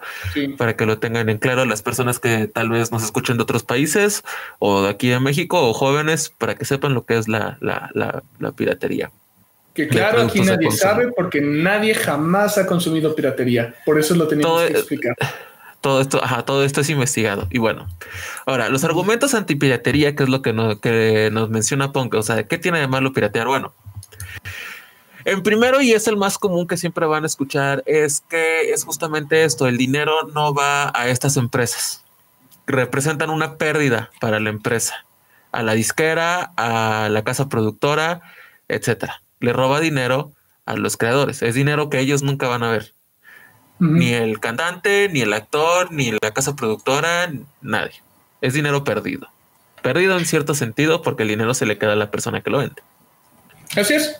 para 0.58 0.76
que 0.76 0.86
lo 0.86 0.98
tengan 0.98 1.28
en 1.28 1.38
claro 1.38 1.64
las 1.64 1.82
personas 1.82 2.18
que 2.18 2.48
tal 2.48 2.68
vez 2.68 2.90
nos 2.90 3.04
escuchen 3.04 3.36
de 3.36 3.44
otros 3.44 3.62
países 3.62 4.24
o 4.58 4.82
de 4.82 4.90
aquí 4.90 5.08
de 5.08 5.20
México 5.20 5.68
o 5.68 5.72
jóvenes 5.72 6.30
para 6.36 6.56
que 6.56 6.64
sepan 6.64 6.94
lo 6.94 7.06
que 7.06 7.16
es 7.16 7.28
la, 7.28 7.58
la 7.60 8.52
piratería. 8.52 9.10
Que 9.74 9.88
claro, 9.88 10.22
aquí 10.22 10.40
nadie 10.40 10.70
sabe 10.70 11.10
porque 11.16 11.40
nadie 11.40 11.94
jamás 11.94 12.58
ha 12.58 12.66
consumido 12.66 13.14
piratería. 13.14 13.74
Por 13.86 13.98
eso 13.98 14.14
lo 14.14 14.28
tenemos 14.28 14.62
que 14.62 14.72
explicar 14.72 15.16
todo 15.82 16.00
esto, 16.00 16.24
ajá, 16.24 16.44
todo 16.44 16.64
esto 16.64 16.80
es 16.80 16.88
investigado. 16.88 17.48
Y 17.50 17.58
bueno, 17.58 17.88
ahora, 18.46 18.70
los 18.70 18.84
argumentos 18.84 19.34
antipiratería, 19.34 20.14
que 20.14 20.22
es 20.22 20.28
lo 20.30 20.40
que, 20.40 20.52
nos 21.32 21.50
menciona 21.50 21.92
Punk, 21.92 22.14
o 22.14 22.22
sea, 22.22 22.44
¿qué 22.44 22.56
tiene 22.56 22.78
de 22.78 22.86
malo 22.86 23.12
piratear? 23.12 23.48
Bueno, 23.48 23.74
en 25.24 25.42
primero, 25.42 25.82
y 25.82 25.92
es 25.92 26.06
el 26.06 26.16
más 26.16 26.38
común 26.38 26.66
que 26.66 26.76
siempre 26.76 27.04
van 27.04 27.24
a 27.24 27.26
escuchar, 27.26 27.82
es 27.84 28.22
que 28.22 28.70
es 28.70 28.84
justamente 28.84 29.44
esto, 29.44 29.66
el 29.66 29.76
dinero 29.76 30.14
no 30.32 30.54
va 30.54 30.92
a 30.94 31.08
estas 31.08 31.36
empresas, 31.36 32.04
representan 32.66 33.28
una 33.28 33.58
pérdida 33.58 34.10
para 34.20 34.38
la 34.40 34.50
empresa, 34.50 35.04
a 35.50 35.62
la 35.62 35.74
disquera, 35.74 36.52
a 36.56 37.08
la 37.10 37.24
casa 37.24 37.48
productora, 37.48 38.22
etcétera. 38.68 39.20
Le 39.42 39.52
roba 39.52 39.80
dinero 39.80 40.32
a 40.64 40.76
los 40.76 40.96
creadores, 40.96 41.42
es 41.42 41.54
dinero 41.54 41.90
que 41.90 41.98
ellos 41.98 42.22
nunca 42.22 42.48
van 42.48 42.62
a 42.62 42.70
ver. 42.70 42.94
Ni 43.78 44.12
el 44.12 44.38
cantante, 44.38 45.08
ni 45.12 45.22
el 45.22 45.32
actor, 45.32 45.90
ni 45.90 46.12
la 46.12 46.30
casa 46.32 46.54
productora, 46.54 47.32
nadie. 47.62 48.00
Es 48.40 48.54
dinero 48.54 48.84
perdido. 48.84 49.28
Perdido 49.82 50.16
en 50.16 50.24
cierto 50.24 50.54
sentido 50.54 51.02
porque 51.02 51.24
el 51.24 51.30
dinero 51.30 51.52
se 51.52 51.66
le 51.66 51.78
queda 51.78 51.94
a 51.94 51.96
la 51.96 52.12
persona 52.12 52.42
que 52.42 52.50
lo 52.50 52.58
vende. 52.58 52.80
Así 53.76 53.94
es. 53.94 54.16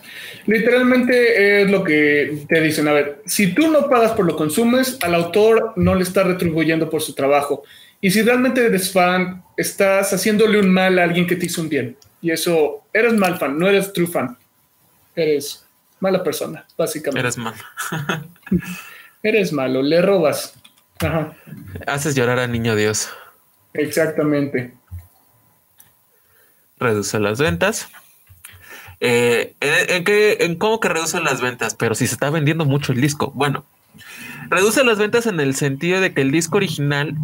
Literalmente 0.47 1.61
es 1.61 1.71
lo 1.71 1.83
que 1.83 2.45
te 2.49 2.59
dicen. 2.59 2.87
A 2.87 2.93
ver, 2.93 3.21
si 3.25 3.53
tú 3.53 3.69
no 3.69 3.89
pagas 3.89 4.11
por 4.11 4.25
lo 4.25 4.35
consumes, 4.35 4.97
al 5.01 5.15
autor 5.15 5.73
no 5.77 5.95
le 5.95 6.03
está 6.03 6.23
retribuyendo 6.23 6.89
por 6.89 7.01
su 7.01 7.13
trabajo. 7.13 7.63
Y 8.01 8.11
si 8.11 8.21
realmente 8.21 8.65
eres 8.65 8.91
fan, 8.91 9.43
estás 9.55 10.11
haciéndole 10.11 10.59
un 10.59 10.69
mal 10.69 10.99
a 10.99 11.03
alguien 11.03 11.25
que 11.25 11.37
te 11.37 11.45
hizo 11.45 11.61
un 11.61 11.69
bien. 11.69 11.95
Y 12.21 12.31
eso, 12.31 12.83
eres 12.91 13.13
mal 13.13 13.37
fan, 13.37 13.57
no 13.57 13.67
eres 13.67 13.93
true 13.93 14.07
fan. 14.07 14.37
Eres 15.15 15.65
mala 15.99 16.23
persona, 16.23 16.65
básicamente. 16.77 17.19
Eres 17.19 17.37
mal. 17.37 17.53
eres 19.23 19.53
malo, 19.53 19.81
le 19.81 20.01
robas. 20.01 20.55
Haces 21.87 22.15
llorar 22.15 22.39
al 22.39 22.51
niño 22.51 22.75
Dios. 22.75 23.09
Exactamente. 23.73 24.73
Reduce 26.77 27.19
las 27.19 27.39
ventas. 27.39 27.89
Eh, 28.99 29.55
¿en, 29.59 30.03
qué, 30.03 30.37
¿En 30.41 30.55
cómo 30.55 30.79
que 30.79 30.89
reduce 30.89 31.19
las 31.19 31.41
ventas? 31.41 31.75
Pero 31.75 31.95
si 31.95 32.07
se 32.07 32.13
está 32.13 32.29
vendiendo 32.29 32.65
mucho 32.65 32.93
el 32.93 33.01
disco. 33.01 33.31
Bueno, 33.31 33.65
reduce 34.49 34.83
las 34.83 34.97
ventas 34.97 35.25
en 35.25 35.39
el 35.39 35.55
sentido 35.55 35.99
de 35.99 36.13
que 36.13 36.21
el 36.21 36.31
disco 36.31 36.57
original 36.57 37.15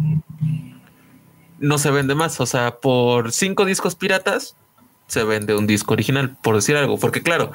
no 1.58 1.78
se 1.78 1.90
vende 1.90 2.14
más. 2.14 2.40
O 2.40 2.46
sea, 2.46 2.76
por 2.76 3.32
cinco 3.32 3.64
discos 3.64 3.94
piratas 3.94 4.56
se 5.10 5.24
vende 5.24 5.54
un 5.54 5.66
disco 5.66 5.92
original, 5.92 6.36
por 6.42 6.54
decir 6.54 6.76
algo. 6.76 6.98
Porque 6.98 7.22
claro, 7.22 7.52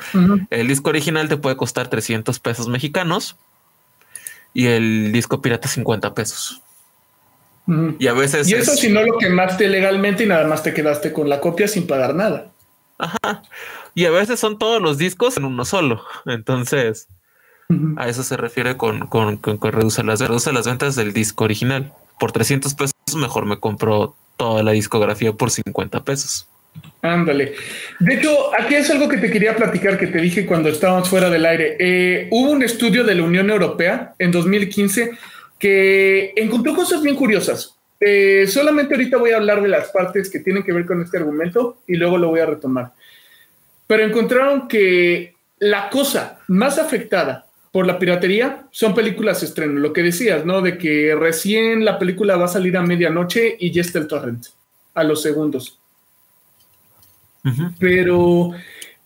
el 0.49 0.67
disco 0.67 0.89
original 0.89 1.29
te 1.29 1.37
puede 1.37 1.55
costar 1.55 1.87
300 1.87 2.39
pesos 2.39 2.67
mexicanos 2.67 3.37
y 4.53 4.67
el 4.67 5.11
disco 5.11 5.41
pirata 5.41 5.67
50 5.67 6.13
pesos. 6.13 6.61
Y 7.99 8.07
a 8.07 8.13
veces... 8.13 8.47
Y 8.49 8.53
eso 8.53 8.75
si 8.75 8.89
no 8.89 9.01
lo 9.03 9.17
quemaste 9.17 9.67
legalmente 9.67 10.23
y 10.23 10.27
nada 10.27 10.45
más 10.45 10.61
te 10.63 10.73
quedaste 10.73 11.11
con 11.11 11.29
la 11.29 11.39
copia 11.39 11.67
sin 11.67 11.87
pagar 11.87 12.13
nada. 12.13 12.51
Ajá. 12.97 13.41
Y 13.95 14.05
a 14.05 14.11
veces 14.11 14.39
son 14.39 14.59
todos 14.59 14.81
los 14.81 14.97
discos 14.97 15.37
en 15.37 15.45
uno 15.45 15.65
solo. 15.65 16.03
Entonces, 16.25 17.07
a 17.97 18.07
eso 18.07 18.23
se 18.23 18.37
refiere 18.37 18.77
con, 18.77 19.07
con, 19.07 19.39
las, 20.03 20.19
reduce 20.19 20.51
las 20.53 20.65
ventas 20.67 20.95
del 20.95 21.13
disco 21.13 21.45
original. 21.45 21.93
Por 22.19 22.31
300 22.31 22.73
pesos 22.75 22.93
mejor 23.15 23.45
me 23.45 23.59
compro 23.59 24.15
toda 24.37 24.63
la 24.63 24.71
discografía 24.71 25.33
por 25.33 25.49
50 25.49 26.03
pesos. 26.03 26.47
Ándale. 27.05 27.53
De 27.99 28.15
hecho, 28.15 28.51
aquí 28.59 28.75
es 28.75 28.89
algo 28.89 29.07
que 29.07 29.17
te 29.17 29.29
quería 29.29 29.55
platicar 29.55 29.97
que 29.97 30.07
te 30.07 30.19
dije 30.19 30.45
cuando 30.45 30.69
estábamos 30.69 31.07
fuera 31.07 31.29
del 31.29 31.45
aire. 31.45 31.77
Eh, 31.79 32.27
hubo 32.31 32.51
un 32.51 32.63
estudio 32.63 33.03
de 33.03 33.15
la 33.15 33.23
Unión 33.23 33.49
Europea 33.49 34.15
en 34.17 34.31
2015 34.31 35.11
que 35.59 36.33
encontró 36.35 36.73
cosas 36.75 37.01
bien 37.01 37.15
curiosas. 37.15 37.75
Eh, 37.99 38.45
solamente 38.47 38.95
ahorita 38.95 39.17
voy 39.17 39.31
a 39.31 39.37
hablar 39.37 39.61
de 39.61 39.69
las 39.69 39.89
partes 39.89 40.29
que 40.29 40.39
tienen 40.39 40.63
que 40.63 40.73
ver 40.73 40.85
con 40.85 41.01
este 41.01 41.17
argumento 41.17 41.77
y 41.87 41.95
luego 41.95 42.17
lo 42.17 42.29
voy 42.29 42.39
a 42.39 42.47
retomar. 42.47 42.91
Pero 43.87 44.03
encontraron 44.03 44.67
que 44.67 45.35
la 45.59 45.89
cosa 45.89 46.39
más 46.47 46.79
afectada 46.79 47.45
por 47.71 47.85
la 47.85 47.99
piratería 47.99 48.67
son 48.71 48.95
películas 48.95 49.43
estreno. 49.43 49.79
Lo 49.79 49.93
que 49.93 50.01
decías, 50.01 50.43
¿no? 50.43 50.61
De 50.61 50.77
que 50.77 51.15
recién 51.15 51.85
la 51.85 51.99
película 51.99 52.35
va 52.35 52.45
a 52.45 52.49
salir 52.49 52.75
a 52.77 52.81
medianoche 52.81 53.55
y 53.59 53.71
ya 53.71 53.81
está 53.81 53.99
el 53.99 54.07
torrent 54.07 54.45
a 54.95 55.03
los 55.03 55.21
segundos. 55.21 55.79
Pero 57.79 58.51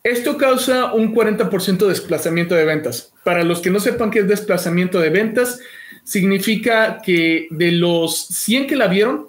esto 0.04 0.38
causa 0.38 0.94
un 0.94 1.14
40% 1.14 1.78
de 1.78 1.90
desplazamiento 1.90 2.56
de 2.56 2.66
ventas. 2.66 3.14
Para 3.24 3.44
los 3.44 3.60
que 3.60 3.70
no 3.70 3.80
sepan 3.80 4.12
qué 4.12 4.20
es 4.20 4.28
desplazamiento 4.28 5.00
de 5.00 5.10
ventas, 5.10 5.60
significa 6.04 7.02
que 7.02 7.48
de 7.52 7.74
los 7.74 8.28
100 8.28 8.68
que 8.68 8.76
la 8.76 8.88
vieron, 8.88 9.28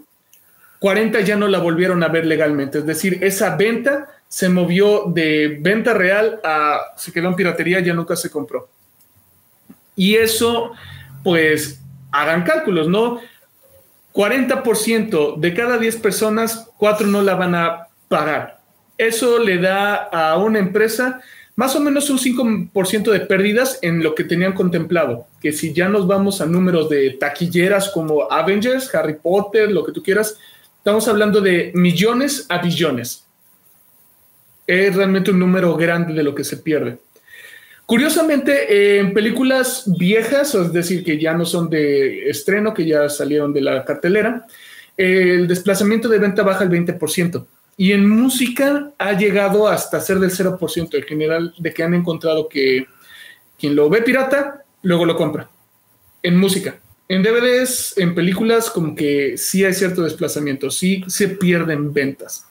40 0.78 1.20
ya 1.20 1.36
no 1.36 1.48
la 1.48 1.58
volvieron 1.58 2.02
a 2.02 2.08
ver 2.08 2.24
legalmente. 2.24 2.78
Es 2.78 2.86
decir, 2.86 3.18
esa 3.22 3.56
venta 3.56 4.08
se 4.28 4.48
movió 4.48 5.04
de 5.06 5.58
venta 5.60 5.92
real 5.92 6.40
a 6.44 6.80
se 6.96 7.12
quedó 7.12 7.28
en 7.28 7.36
piratería, 7.36 7.80
ya 7.80 7.92
nunca 7.92 8.14
se 8.16 8.30
compró. 8.30 8.68
Y 9.96 10.14
eso, 10.14 10.72
pues, 11.24 11.82
hagan 12.12 12.44
cálculos, 12.44 12.88
¿no? 12.88 13.20
40% 14.14 15.36
de 15.36 15.54
cada 15.54 15.78
10 15.78 15.96
personas, 15.96 16.70
4 16.78 17.08
no 17.08 17.22
la 17.22 17.34
van 17.34 17.54
a 17.54 17.88
pagar. 18.08 18.59
Eso 19.00 19.38
le 19.38 19.56
da 19.56 19.94
a 19.94 20.36
una 20.36 20.58
empresa 20.58 21.22
más 21.56 21.74
o 21.74 21.80
menos 21.80 22.10
un 22.10 22.18
5% 22.18 23.10
de 23.10 23.20
pérdidas 23.20 23.78
en 23.80 24.02
lo 24.02 24.14
que 24.14 24.24
tenían 24.24 24.52
contemplado. 24.52 25.26
Que 25.40 25.52
si 25.52 25.72
ya 25.72 25.88
nos 25.88 26.06
vamos 26.06 26.42
a 26.42 26.46
números 26.46 26.90
de 26.90 27.12
taquilleras 27.12 27.88
como 27.94 28.30
Avengers, 28.30 28.94
Harry 28.94 29.14
Potter, 29.14 29.72
lo 29.72 29.86
que 29.86 29.92
tú 29.92 30.02
quieras, 30.02 30.36
estamos 30.76 31.08
hablando 31.08 31.40
de 31.40 31.72
millones 31.74 32.44
a 32.50 32.58
billones. 32.58 33.24
Es 34.66 34.94
realmente 34.94 35.30
un 35.30 35.38
número 35.38 35.74
grande 35.76 36.12
de 36.12 36.22
lo 36.22 36.34
que 36.34 36.44
se 36.44 36.58
pierde. 36.58 36.98
Curiosamente, 37.86 38.98
en 38.98 39.14
películas 39.14 39.84
viejas, 39.98 40.54
es 40.54 40.74
decir, 40.74 41.02
que 41.02 41.18
ya 41.18 41.32
no 41.32 41.46
son 41.46 41.70
de 41.70 42.28
estreno, 42.28 42.74
que 42.74 42.84
ya 42.84 43.08
salieron 43.08 43.54
de 43.54 43.62
la 43.62 43.82
cartelera, 43.82 44.46
el 44.94 45.48
desplazamiento 45.48 46.06
de 46.06 46.18
venta 46.18 46.42
baja 46.42 46.64
el 46.64 46.70
20%. 46.70 47.46
Y 47.80 47.92
en 47.92 48.06
música 48.06 48.92
ha 48.98 49.14
llegado 49.14 49.66
hasta 49.66 50.02
ser 50.02 50.18
del 50.18 50.30
0% 50.30 50.94
en 50.98 51.02
general, 51.02 51.54
de 51.56 51.72
que 51.72 51.82
han 51.82 51.94
encontrado 51.94 52.46
que 52.46 52.86
quien 53.58 53.74
lo 53.74 53.88
ve 53.88 54.02
pirata, 54.02 54.64
luego 54.82 55.06
lo 55.06 55.16
compra. 55.16 55.48
En 56.22 56.36
música. 56.36 56.78
En 57.08 57.22
DVDs, 57.22 57.94
en 57.96 58.14
películas, 58.14 58.68
como 58.68 58.94
que 58.94 59.38
sí 59.38 59.64
hay 59.64 59.72
cierto 59.72 60.02
desplazamiento, 60.02 60.70
sí 60.70 61.02
se 61.06 61.28
pierden 61.28 61.94
ventas. 61.94 62.44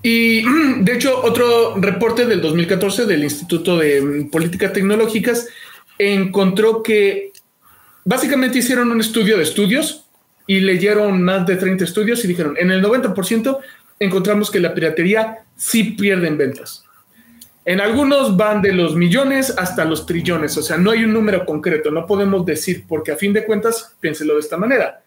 Y 0.00 0.44
de 0.84 0.94
hecho, 0.94 1.20
otro 1.24 1.80
reporte 1.80 2.26
del 2.26 2.40
2014 2.40 3.06
del 3.06 3.24
Instituto 3.24 3.76
de 3.76 4.28
Políticas 4.30 4.72
Tecnológicas 4.72 5.48
encontró 5.98 6.84
que 6.84 7.32
básicamente 8.04 8.58
hicieron 8.58 8.92
un 8.92 9.00
estudio 9.00 9.36
de 9.36 9.42
estudios 9.42 10.06
y 10.50 10.58
leyeron 10.58 11.22
más 11.22 11.46
de 11.46 11.54
30 11.54 11.84
estudios 11.84 12.24
y 12.24 12.26
dijeron, 12.26 12.56
en 12.58 12.72
el 12.72 12.82
90% 12.82 13.60
encontramos 14.00 14.50
que 14.50 14.58
la 14.58 14.74
piratería 14.74 15.44
sí 15.54 15.92
pierde 15.92 16.26
en 16.26 16.38
ventas. 16.38 16.82
En 17.64 17.80
algunos 17.80 18.36
van 18.36 18.60
de 18.60 18.72
los 18.72 18.96
millones 18.96 19.54
hasta 19.56 19.84
los 19.84 20.06
trillones, 20.06 20.58
o 20.58 20.62
sea, 20.62 20.76
no 20.76 20.90
hay 20.90 21.04
un 21.04 21.12
número 21.12 21.46
concreto, 21.46 21.92
no 21.92 22.04
podemos 22.04 22.44
decir, 22.44 22.84
porque 22.88 23.12
a 23.12 23.16
fin 23.16 23.32
de 23.32 23.44
cuentas, 23.44 23.94
piénselo 24.00 24.34
de 24.34 24.40
esta 24.40 24.56
manera. 24.56 25.04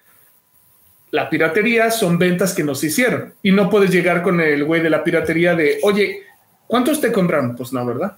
La 1.11 1.29
piratería 1.29 1.91
son 1.91 2.17
ventas 2.17 2.53
que 2.53 2.63
nos 2.63 2.81
hicieron 2.81 3.33
y 3.43 3.51
no 3.51 3.69
puedes 3.69 3.91
llegar 3.91 4.23
con 4.23 4.39
el 4.39 4.63
güey 4.63 4.81
de 4.81 4.89
la 4.89 5.03
piratería 5.03 5.55
de, 5.55 5.79
oye, 5.83 6.21
¿cuántos 6.67 7.01
te 7.01 7.11
compraron? 7.11 7.57
Pues 7.57 7.73
no, 7.73 7.85
¿verdad? 7.85 8.15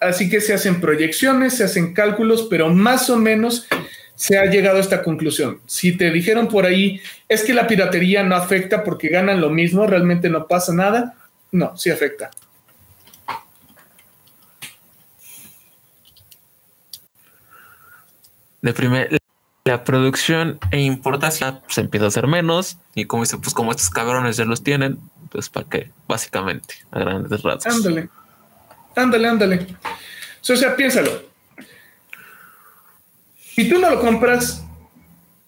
Así 0.00 0.28
que 0.28 0.40
se 0.40 0.52
hacen 0.52 0.80
proyecciones, 0.80 1.58
se 1.58 1.62
hacen 1.62 1.94
cálculos, 1.94 2.48
pero 2.50 2.70
más 2.70 3.08
o 3.08 3.16
menos 3.16 3.68
se 4.18 4.36
ha 4.36 4.46
llegado 4.46 4.78
a 4.78 4.80
esta 4.80 5.04
conclusión. 5.04 5.60
Si 5.66 5.96
te 5.96 6.10
dijeron 6.10 6.48
por 6.48 6.66
ahí, 6.66 7.00
es 7.28 7.44
que 7.44 7.54
la 7.54 7.68
piratería 7.68 8.24
no 8.24 8.34
afecta 8.34 8.82
porque 8.82 9.08
ganan 9.08 9.40
lo 9.40 9.48
mismo, 9.48 9.86
realmente 9.86 10.28
no 10.28 10.48
pasa 10.48 10.74
nada, 10.74 11.14
no, 11.52 11.76
sí 11.76 11.88
afecta. 11.88 12.28
De 18.60 18.72
primer, 18.72 19.18
la 19.64 19.84
producción 19.84 20.58
e 20.72 20.80
importación 20.80 21.60
se 21.68 21.82
empieza 21.82 22.06
a 22.06 22.08
hacer 22.08 22.26
menos 22.26 22.76
y 22.96 23.04
como 23.04 23.22
dice, 23.22 23.38
pues 23.38 23.54
como 23.54 23.70
estos 23.70 23.88
cabrones 23.88 24.36
ya 24.36 24.44
los 24.44 24.64
tienen, 24.64 24.98
pues 25.30 25.48
para 25.48 25.68
qué, 25.68 25.92
básicamente, 26.08 26.74
a 26.90 26.98
grandes 26.98 27.40
rasgos. 27.40 27.66
Ándale, 27.72 28.08
ándale, 28.96 29.28
ándale. 29.28 29.66
O 30.42 30.56
sea, 30.56 30.74
piénsalo 30.74 31.28
si 33.58 33.68
tú 33.68 33.80
no 33.80 33.90
lo 33.90 33.98
compras 33.98 34.64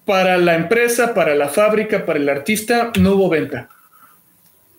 para 0.04 0.36
la 0.36 0.56
empresa, 0.56 1.14
para 1.14 1.36
la 1.36 1.46
fábrica, 1.46 2.04
para 2.04 2.18
el 2.18 2.28
artista, 2.28 2.90
no 2.98 3.12
hubo 3.12 3.28
venta. 3.28 3.68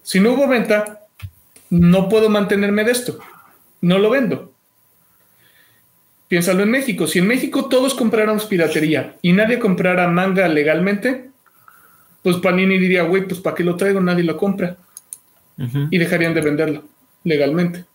Si 0.03 0.19
no 0.19 0.33
hubo 0.33 0.50
venta, 0.50 1.05
no 1.69 2.09
puedo 2.09 2.29
mantenerme 2.29 2.83
de 2.83 2.91
esto. 2.91 3.19
No 3.79 4.00
lo 4.00 4.09
vendo. 4.09 4.51
Piénsalo 6.27 6.63
en 6.63 6.71
México. 6.71 7.07
Si 7.07 7.19
en 7.19 7.27
México 7.27 7.69
todos 7.69 7.93
compráramos 7.93 8.43
piratería 8.47 9.15
y 9.21 9.31
nadie 9.31 9.59
comprara 9.59 10.09
manga 10.09 10.50
legalmente, 10.50 11.29
pues 12.23 12.35
Panini 12.35 12.77
diría, 12.77 13.03
güey, 13.03 13.25
pues 13.25 13.39
¿para 13.39 13.55
qué 13.55 13.63
lo 13.63 13.77
traigo? 13.77 14.01
Nadie 14.01 14.25
lo 14.25 14.35
compra. 14.35 14.75
Y 15.89 15.97
dejarían 15.97 16.33
de 16.33 16.41
venderlo 16.41 16.83
legalmente. 17.23 17.85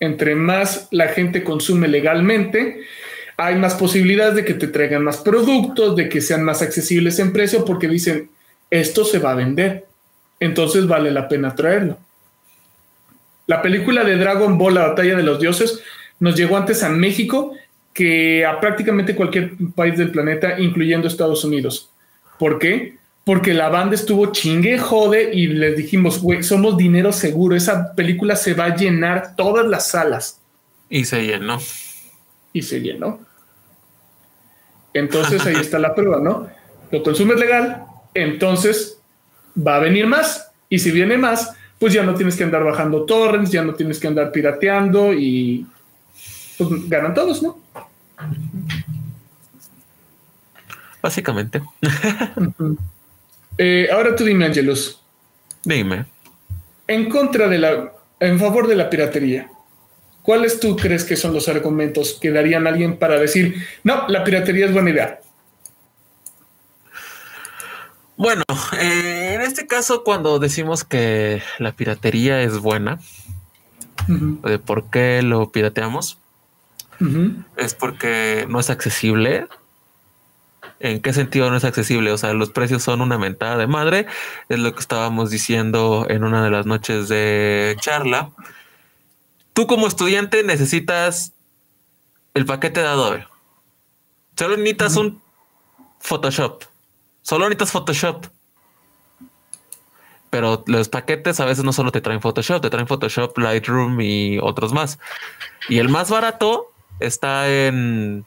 Entre 0.00 0.34
más 0.34 0.88
la 0.90 1.06
gente 1.06 1.44
consume 1.44 1.86
legalmente, 1.86 2.80
hay 3.36 3.56
más 3.56 3.74
posibilidades 3.74 4.36
de 4.36 4.44
que 4.44 4.54
te 4.54 4.68
traigan 4.68 5.02
más 5.02 5.18
productos, 5.18 5.96
de 5.96 6.08
que 6.08 6.20
sean 6.20 6.44
más 6.44 6.62
accesibles 6.62 7.18
en 7.18 7.32
precio, 7.32 7.64
porque 7.64 7.88
dicen, 7.88 8.30
esto 8.70 9.04
se 9.04 9.18
va 9.18 9.32
a 9.32 9.36
vender, 9.36 9.86
entonces 10.40 10.86
vale 10.86 11.10
la 11.10 11.28
pena 11.28 11.54
traerlo. 11.54 11.98
La 13.46 13.60
película 13.60 14.04
de 14.04 14.16
Dragon 14.16 14.56
Ball, 14.56 14.74
la 14.74 14.88
batalla 14.88 15.16
de 15.16 15.22
los 15.22 15.40
dioses, 15.40 15.80
nos 16.20 16.36
llegó 16.36 16.56
antes 16.56 16.82
a 16.82 16.88
México 16.88 17.52
que 17.92 18.44
a 18.44 18.58
prácticamente 18.60 19.14
cualquier 19.14 19.52
país 19.74 19.98
del 19.98 20.10
planeta, 20.10 20.58
incluyendo 20.58 21.06
Estados 21.06 21.44
Unidos. 21.44 21.90
¿Por 22.38 22.58
qué? 22.58 22.96
Porque 23.24 23.54
la 23.54 23.68
banda 23.68 23.94
estuvo 23.94 24.32
chingue, 24.32 24.78
jode 24.78 25.30
y 25.32 25.46
les 25.46 25.76
dijimos, 25.76 26.20
güey, 26.20 26.42
somos 26.42 26.76
dinero 26.76 27.12
seguro, 27.12 27.56
esa 27.56 27.94
película 27.94 28.36
se 28.36 28.54
va 28.54 28.66
a 28.66 28.76
llenar 28.76 29.36
todas 29.36 29.66
las 29.66 29.88
salas. 29.88 30.40
Y 30.88 31.04
se 31.04 31.24
llenó 31.24 31.58
y 32.54 32.62
se 32.62 32.80
llenó. 32.80 33.20
Entonces 34.94 35.44
ahí 35.44 35.56
está 35.56 35.78
la 35.78 35.94
prueba, 35.94 36.20
¿no? 36.20 36.48
Lo 36.90 37.02
consumes 37.02 37.38
legal, 37.38 37.84
entonces 38.14 38.98
va 39.54 39.76
a 39.76 39.80
venir 39.80 40.06
más. 40.06 40.50
Y 40.70 40.78
si 40.78 40.92
viene 40.92 41.18
más, 41.18 41.52
pues 41.78 41.92
ya 41.92 42.04
no 42.04 42.14
tienes 42.14 42.36
que 42.36 42.44
andar 42.44 42.64
bajando 42.64 43.04
torrents, 43.04 43.50
ya 43.50 43.62
no 43.62 43.74
tienes 43.74 43.98
que 43.98 44.06
andar 44.06 44.30
pirateando 44.30 45.12
y 45.12 45.66
pues 46.56 46.88
ganan 46.88 47.12
todos, 47.12 47.42
¿no? 47.42 47.58
Básicamente. 51.02 51.60
Eh, 53.56 53.88
ahora 53.92 54.16
tú 54.16 54.24
dime, 54.24 54.46
Angelus. 54.46 55.00
Dime. 55.62 56.06
En 56.88 57.08
contra 57.08 57.46
de 57.46 57.58
la, 57.58 57.92
en 58.18 58.38
favor 58.40 58.66
de 58.66 58.74
la 58.74 58.90
piratería, 58.90 59.48
¿cuáles 60.24 60.58
tú 60.58 60.74
crees 60.74 61.04
que 61.04 61.16
son 61.16 61.34
los 61.34 61.48
argumentos 61.48 62.18
que 62.20 62.32
darían 62.32 62.66
a 62.66 62.70
alguien 62.70 62.96
para 62.96 63.18
decir, 63.18 63.54
no, 63.84 64.08
la 64.08 64.24
piratería 64.24 64.64
es 64.66 64.72
buena 64.72 64.90
idea? 64.90 65.20
Bueno, 68.16 68.42
eh, 68.80 69.34
en 69.34 69.42
este 69.42 69.66
caso, 69.66 70.02
cuando 70.02 70.38
decimos 70.38 70.82
que 70.82 71.42
la 71.58 71.72
piratería 71.72 72.40
es 72.42 72.58
buena, 72.58 73.00
de 74.08 74.58
por 74.58 74.88
qué 74.90 75.20
lo 75.22 75.50
pirateamos, 75.52 76.18
es 77.56 77.74
porque 77.74 78.46
no 78.48 78.60
es 78.60 78.70
accesible. 78.70 79.46
¿En 80.80 81.00
qué 81.00 81.12
sentido 81.12 81.50
no 81.50 81.56
es 81.56 81.64
accesible? 81.64 82.12
O 82.12 82.18
sea, 82.18 82.32
los 82.32 82.50
precios 82.50 82.82
son 82.82 83.02
una 83.02 83.18
mentada 83.18 83.58
de 83.58 83.66
madre. 83.66 84.06
Es 84.48 84.58
lo 84.58 84.72
que 84.74 84.80
estábamos 84.80 85.30
diciendo 85.30 86.06
en 86.08 86.24
una 86.24 86.42
de 86.42 86.50
las 86.50 86.66
noches 86.66 87.08
de 87.08 87.76
charla. 87.80 88.30
Tú 89.54 89.68
como 89.68 89.86
estudiante 89.86 90.42
necesitas 90.42 91.32
el 92.34 92.44
paquete 92.44 92.80
de 92.80 92.88
Adobe. 92.88 93.26
Solo 94.36 94.56
necesitas 94.56 94.96
un 94.96 95.22
Photoshop. 96.00 96.64
Solo 97.22 97.48
necesitas 97.48 97.70
Photoshop. 97.70 98.26
Pero 100.30 100.64
los 100.66 100.88
paquetes 100.88 101.38
a 101.38 101.44
veces 101.44 101.62
no 101.64 101.72
solo 101.72 101.92
te 101.92 102.00
traen 102.00 102.20
Photoshop, 102.20 102.60
te 102.60 102.68
traen 102.68 102.88
Photoshop, 102.88 103.38
Lightroom 103.38 104.00
y 104.00 104.38
otros 104.40 104.72
más. 104.72 104.98
Y 105.68 105.78
el 105.78 105.88
más 105.88 106.10
barato 106.10 106.72
está 106.98 107.48
en, 107.48 108.26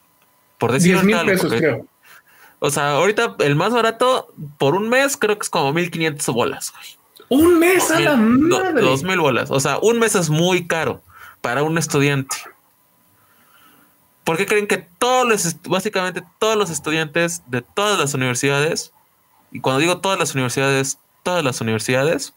por 0.56 0.72
decir 0.72 1.02
mil 1.04 1.18
pesos, 1.26 1.52
creo. 1.52 1.84
O 2.60 2.70
sea, 2.70 2.92
ahorita 2.92 3.36
el 3.40 3.54
más 3.54 3.74
barato 3.74 4.32
por 4.56 4.74
un 4.74 4.88
mes 4.88 5.18
creo 5.18 5.36
que 5.36 5.42
es 5.42 5.50
como 5.50 5.74
1500 5.74 6.34
bolas. 6.34 6.72
Un 7.28 7.58
mes 7.58 7.90
a 7.90 8.00
la 8.00 8.16
madre. 8.16 8.80
Dos 8.80 9.02
mil 9.02 9.20
bolas. 9.20 9.50
O 9.50 9.60
sea, 9.60 9.78
un 9.78 9.98
mes 9.98 10.14
es 10.14 10.30
muy 10.30 10.66
caro 10.66 11.02
para 11.40 11.62
un 11.62 11.78
estudiante. 11.78 12.36
¿Por 14.24 14.36
qué 14.36 14.46
creen 14.46 14.66
que 14.66 14.86
todos 14.98 15.26
los, 15.26 15.62
básicamente 15.62 16.22
todos 16.38 16.56
los 16.56 16.70
estudiantes 16.70 17.42
de 17.46 17.62
todas 17.62 17.98
las 17.98 18.14
universidades, 18.14 18.92
y 19.50 19.60
cuando 19.60 19.80
digo 19.80 19.98
todas 19.98 20.18
las 20.18 20.34
universidades, 20.34 20.98
todas 21.22 21.42
las 21.42 21.60
universidades, 21.60 22.34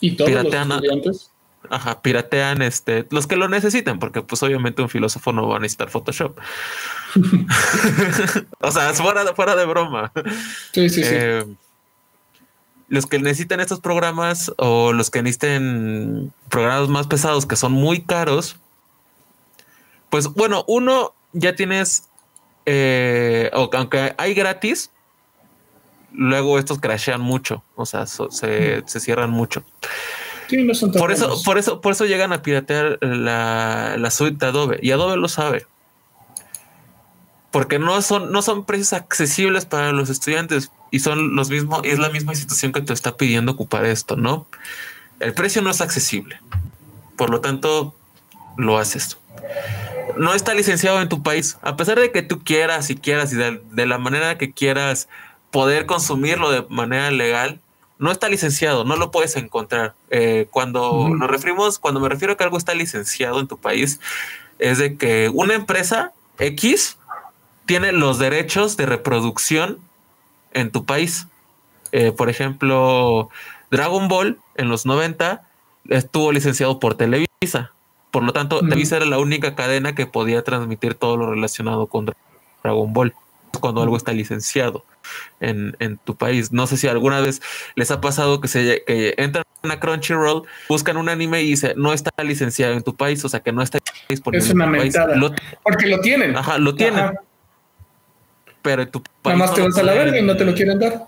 y 0.00 0.16
todos 0.16 0.30
los 0.30 0.44
estudiantes, 0.44 1.30
Ajá, 1.70 2.02
piratean 2.02 2.60
este, 2.60 3.06
los 3.10 3.26
que 3.26 3.36
lo 3.36 3.48
necesiten, 3.48 3.98
porque 3.98 4.20
pues 4.20 4.42
obviamente 4.42 4.82
un 4.82 4.90
filósofo 4.90 5.32
no 5.32 5.48
va 5.48 5.56
a 5.56 5.60
necesitar 5.60 5.88
Photoshop. 5.88 6.38
o 8.60 8.70
sea, 8.70 8.90
es 8.90 9.00
fuera 9.00 9.34
fuera 9.34 9.56
de 9.56 9.64
broma. 9.64 10.12
Sí, 10.72 10.90
sí, 10.90 11.04
sí. 11.04 11.16
Los 12.88 13.06
que 13.06 13.18
necesitan 13.18 13.60
estos 13.60 13.80
programas 13.80 14.52
o 14.58 14.92
los 14.92 15.10
que 15.10 15.22
necesiten 15.22 16.32
programas 16.50 16.88
más 16.88 17.06
pesados 17.06 17.46
que 17.46 17.56
son 17.56 17.72
muy 17.72 18.02
caros, 18.02 18.56
pues 20.10 20.28
bueno, 20.28 20.64
uno 20.68 21.14
ya 21.32 21.56
tienes, 21.56 22.08
eh, 22.66 23.50
aunque 23.52 24.14
hay 24.16 24.34
gratis, 24.34 24.90
luego 26.12 26.58
estos 26.58 26.78
crashean 26.78 27.20
mucho, 27.20 27.62
o 27.74 27.86
sea, 27.86 28.06
se, 28.06 28.82
se 28.86 29.00
cierran 29.00 29.30
mucho. 29.30 29.64
Por 30.98 31.10
eso, 31.12 31.42
por 31.44 31.58
eso, 31.58 31.80
por 31.80 31.92
eso 31.92 32.04
llegan 32.04 32.32
a 32.32 32.42
piratear 32.42 32.98
la, 33.00 33.96
la 33.98 34.10
suite 34.10 34.36
de 34.38 34.46
Adobe 34.46 34.78
y 34.82 34.90
Adobe 34.90 35.16
lo 35.16 35.28
sabe. 35.28 35.66
Porque 37.50 37.78
no 37.78 38.00
son, 38.02 38.32
no 38.32 38.42
son 38.42 38.64
precios 38.64 38.92
accesibles 38.92 39.64
para 39.64 39.92
los 39.92 40.10
estudiantes 40.10 40.70
y 40.94 41.00
son 41.00 41.34
los 41.34 41.50
mismos, 41.50 41.80
es 41.82 41.98
la 41.98 42.08
misma 42.08 42.34
institución 42.34 42.70
que 42.70 42.80
te 42.80 42.92
está 42.92 43.16
pidiendo 43.16 43.50
ocupar 43.50 43.84
esto, 43.84 44.14
¿no? 44.14 44.46
El 45.18 45.34
precio 45.34 45.60
no 45.60 45.70
es 45.70 45.80
accesible. 45.80 46.38
Por 47.16 47.30
lo 47.30 47.40
tanto, 47.40 47.96
lo 48.56 48.78
haces. 48.78 49.18
No 50.16 50.34
está 50.34 50.54
licenciado 50.54 51.02
en 51.02 51.08
tu 51.08 51.20
país. 51.20 51.58
A 51.62 51.74
pesar 51.74 51.98
de 51.98 52.12
que 52.12 52.22
tú 52.22 52.44
quieras 52.44 52.90
y 52.90 52.94
quieras 52.94 53.32
y 53.32 53.36
de, 53.36 53.60
de 53.72 53.86
la 53.86 53.98
manera 53.98 54.38
que 54.38 54.52
quieras 54.52 55.08
poder 55.50 55.86
consumirlo 55.86 56.52
de 56.52 56.64
manera 56.68 57.10
legal, 57.10 57.60
no 57.98 58.12
está 58.12 58.28
licenciado, 58.28 58.84
no 58.84 58.94
lo 58.94 59.10
puedes 59.10 59.34
encontrar. 59.34 59.94
Eh, 60.10 60.46
cuando 60.52 61.08
nos 61.08 61.28
referimos, 61.28 61.80
cuando 61.80 61.98
me 61.98 62.08
refiero 62.08 62.34
a 62.34 62.36
que 62.36 62.44
algo 62.44 62.56
está 62.56 62.72
licenciado 62.72 63.40
en 63.40 63.48
tu 63.48 63.58
país, 63.58 63.98
es 64.60 64.78
de 64.78 64.96
que 64.96 65.28
una 65.34 65.54
empresa 65.54 66.12
X 66.38 66.98
tiene 67.66 67.90
los 67.90 68.20
derechos 68.20 68.76
de 68.76 68.86
reproducción 68.86 69.80
en 70.54 70.70
tu 70.70 70.84
país. 70.84 71.26
Eh, 71.92 72.12
por 72.12 72.30
ejemplo, 72.30 73.28
Dragon 73.70 74.08
Ball 74.08 74.38
en 74.56 74.68
los 74.68 74.86
90 74.86 75.42
estuvo 75.90 76.32
licenciado 76.32 76.80
por 76.80 76.96
Televisa. 76.96 77.72
Por 78.10 78.22
lo 78.22 78.32
tanto, 78.32 78.60
Televisa 78.60 78.96
era 78.96 79.06
la 79.06 79.18
única 79.18 79.54
cadena 79.54 79.94
que 79.94 80.06
podía 80.06 80.42
transmitir 80.42 80.94
todo 80.94 81.16
lo 81.16 81.30
relacionado 81.30 81.88
con 81.88 82.06
Dragon 82.62 82.92
Ball 82.92 83.14
cuando 83.60 83.82
algo 83.82 83.96
está 83.96 84.12
licenciado 84.12 84.84
en, 85.40 85.98
tu 86.04 86.16
país. 86.16 86.52
No 86.52 86.66
sé 86.66 86.76
si 86.76 86.88
alguna 86.88 87.20
vez 87.20 87.42
les 87.74 87.90
ha 87.90 88.00
pasado 88.00 88.40
que 88.40 88.48
se 88.48 88.82
que 88.86 89.14
entran 89.18 89.44
a 89.62 89.80
Crunchyroll, 89.80 90.42
buscan 90.68 90.96
un 90.96 91.08
anime 91.08 91.42
y 91.42 91.50
dice 91.50 91.74
no 91.76 91.92
está 91.92 92.10
licenciado 92.22 92.74
en 92.74 92.82
tu 92.82 92.94
país, 92.94 93.24
o 93.24 93.28
sea 93.28 93.40
que 93.40 93.52
no 93.52 93.62
está 93.62 93.78
disponible. 94.08 94.44
Es 94.44 94.52
una 94.52 94.66
mentada. 94.66 95.14
porque 95.62 95.86
lo 95.86 96.00
tienen. 96.00 96.36
Ajá, 96.36 96.58
lo 96.58 96.74
tienen. 96.74 97.12
Pero 98.64 98.82
en 98.82 98.90
tu 98.90 99.02
país. 99.02 99.36
Nada 99.36 99.36
más 99.36 99.54
te 99.54 99.60
vas 99.60 99.76
a 99.76 99.82
la 99.82 99.92
verga 99.92 100.18
y 100.18 100.22
no 100.22 100.36
te 100.38 100.44
lo 100.46 100.54
quieren 100.54 100.78
dar. 100.78 101.04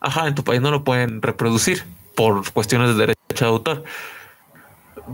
Ajá, 0.00 0.28
en 0.28 0.34
tu 0.34 0.44
país 0.44 0.60
no 0.60 0.70
lo 0.70 0.84
pueden 0.84 1.22
reproducir 1.22 1.82
por 2.14 2.52
cuestiones 2.52 2.90
de 2.90 2.94
derecho 2.94 3.44
de 3.44 3.46
autor. 3.46 3.84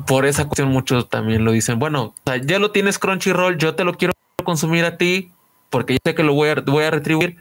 Por 0.06 0.26
esa 0.26 0.46
cuestión 0.46 0.70
muchos 0.70 1.08
también 1.08 1.44
lo 1.44 1.52
dicen, 1.52 1.78
bueno, 1.78 2.12
ya 2.44 2.58
lo 2.58 2.72
tienes 2.72 2.98
Crunchyroll, 2.98 3.56
yo 3.56 3.76
te 3.76 3.84
lo 3.84 3.94
quiero 3.94 4.14
consumir 4.44 4.84
a 4.84 4.96
ti, 4.96 5.30
porque 5.70 5.94
yo 5.94 5.98
sé 6.04 6.16
que 6.16 6.24
lo 6.24 6.34
voy 6.34 6.48
a, 6.48 6.54
voy 6.56 6.84
a 6.84 6.90
retribuir, 6.90 7.36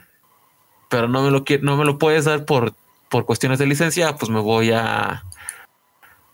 pero 0.89 1.07
no 1.07 1.23
me 1.23 1.31
lo 1.31 1.43
no 1.62 1.75
me 1.75 1.86
lo 1.86 1.97
puedes 1.97 2.25
dar 2.25 2.45
por, 2.45 2.73
por 3.10 3.25
cuestiones 3.25 3.57
de 3.57 3.65
licencia, 3.65 4.15
pues 4.15 4.29
me 4.29 4.39
voy 4.39 4.71
a 4.71 5.23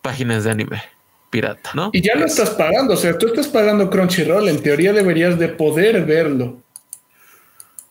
páginas 0.02 0.43
de 0.43 0.52
anime 0.52 0.84
pirata, 1.30 1.71
¿no? 1.73 1.91
Y 1.93 2.02
ya 2.02 2.15
lo 2.15 2.26
estás 2.26 2.52
pagando, 2.52 2.93
o 2.93 2.97
sea, 2.97 3.17
tú 3.17 3.28
estás 3.28 3.47
pagando 3.47 3.89
Crunchyroll, 3.89 4.49
en 4.49 4.62
teoría 4.62 4.91
deberías 4.91 5.39
de 5.39 5.47
poder 5.47 6.06
verlo. 6.06 6.62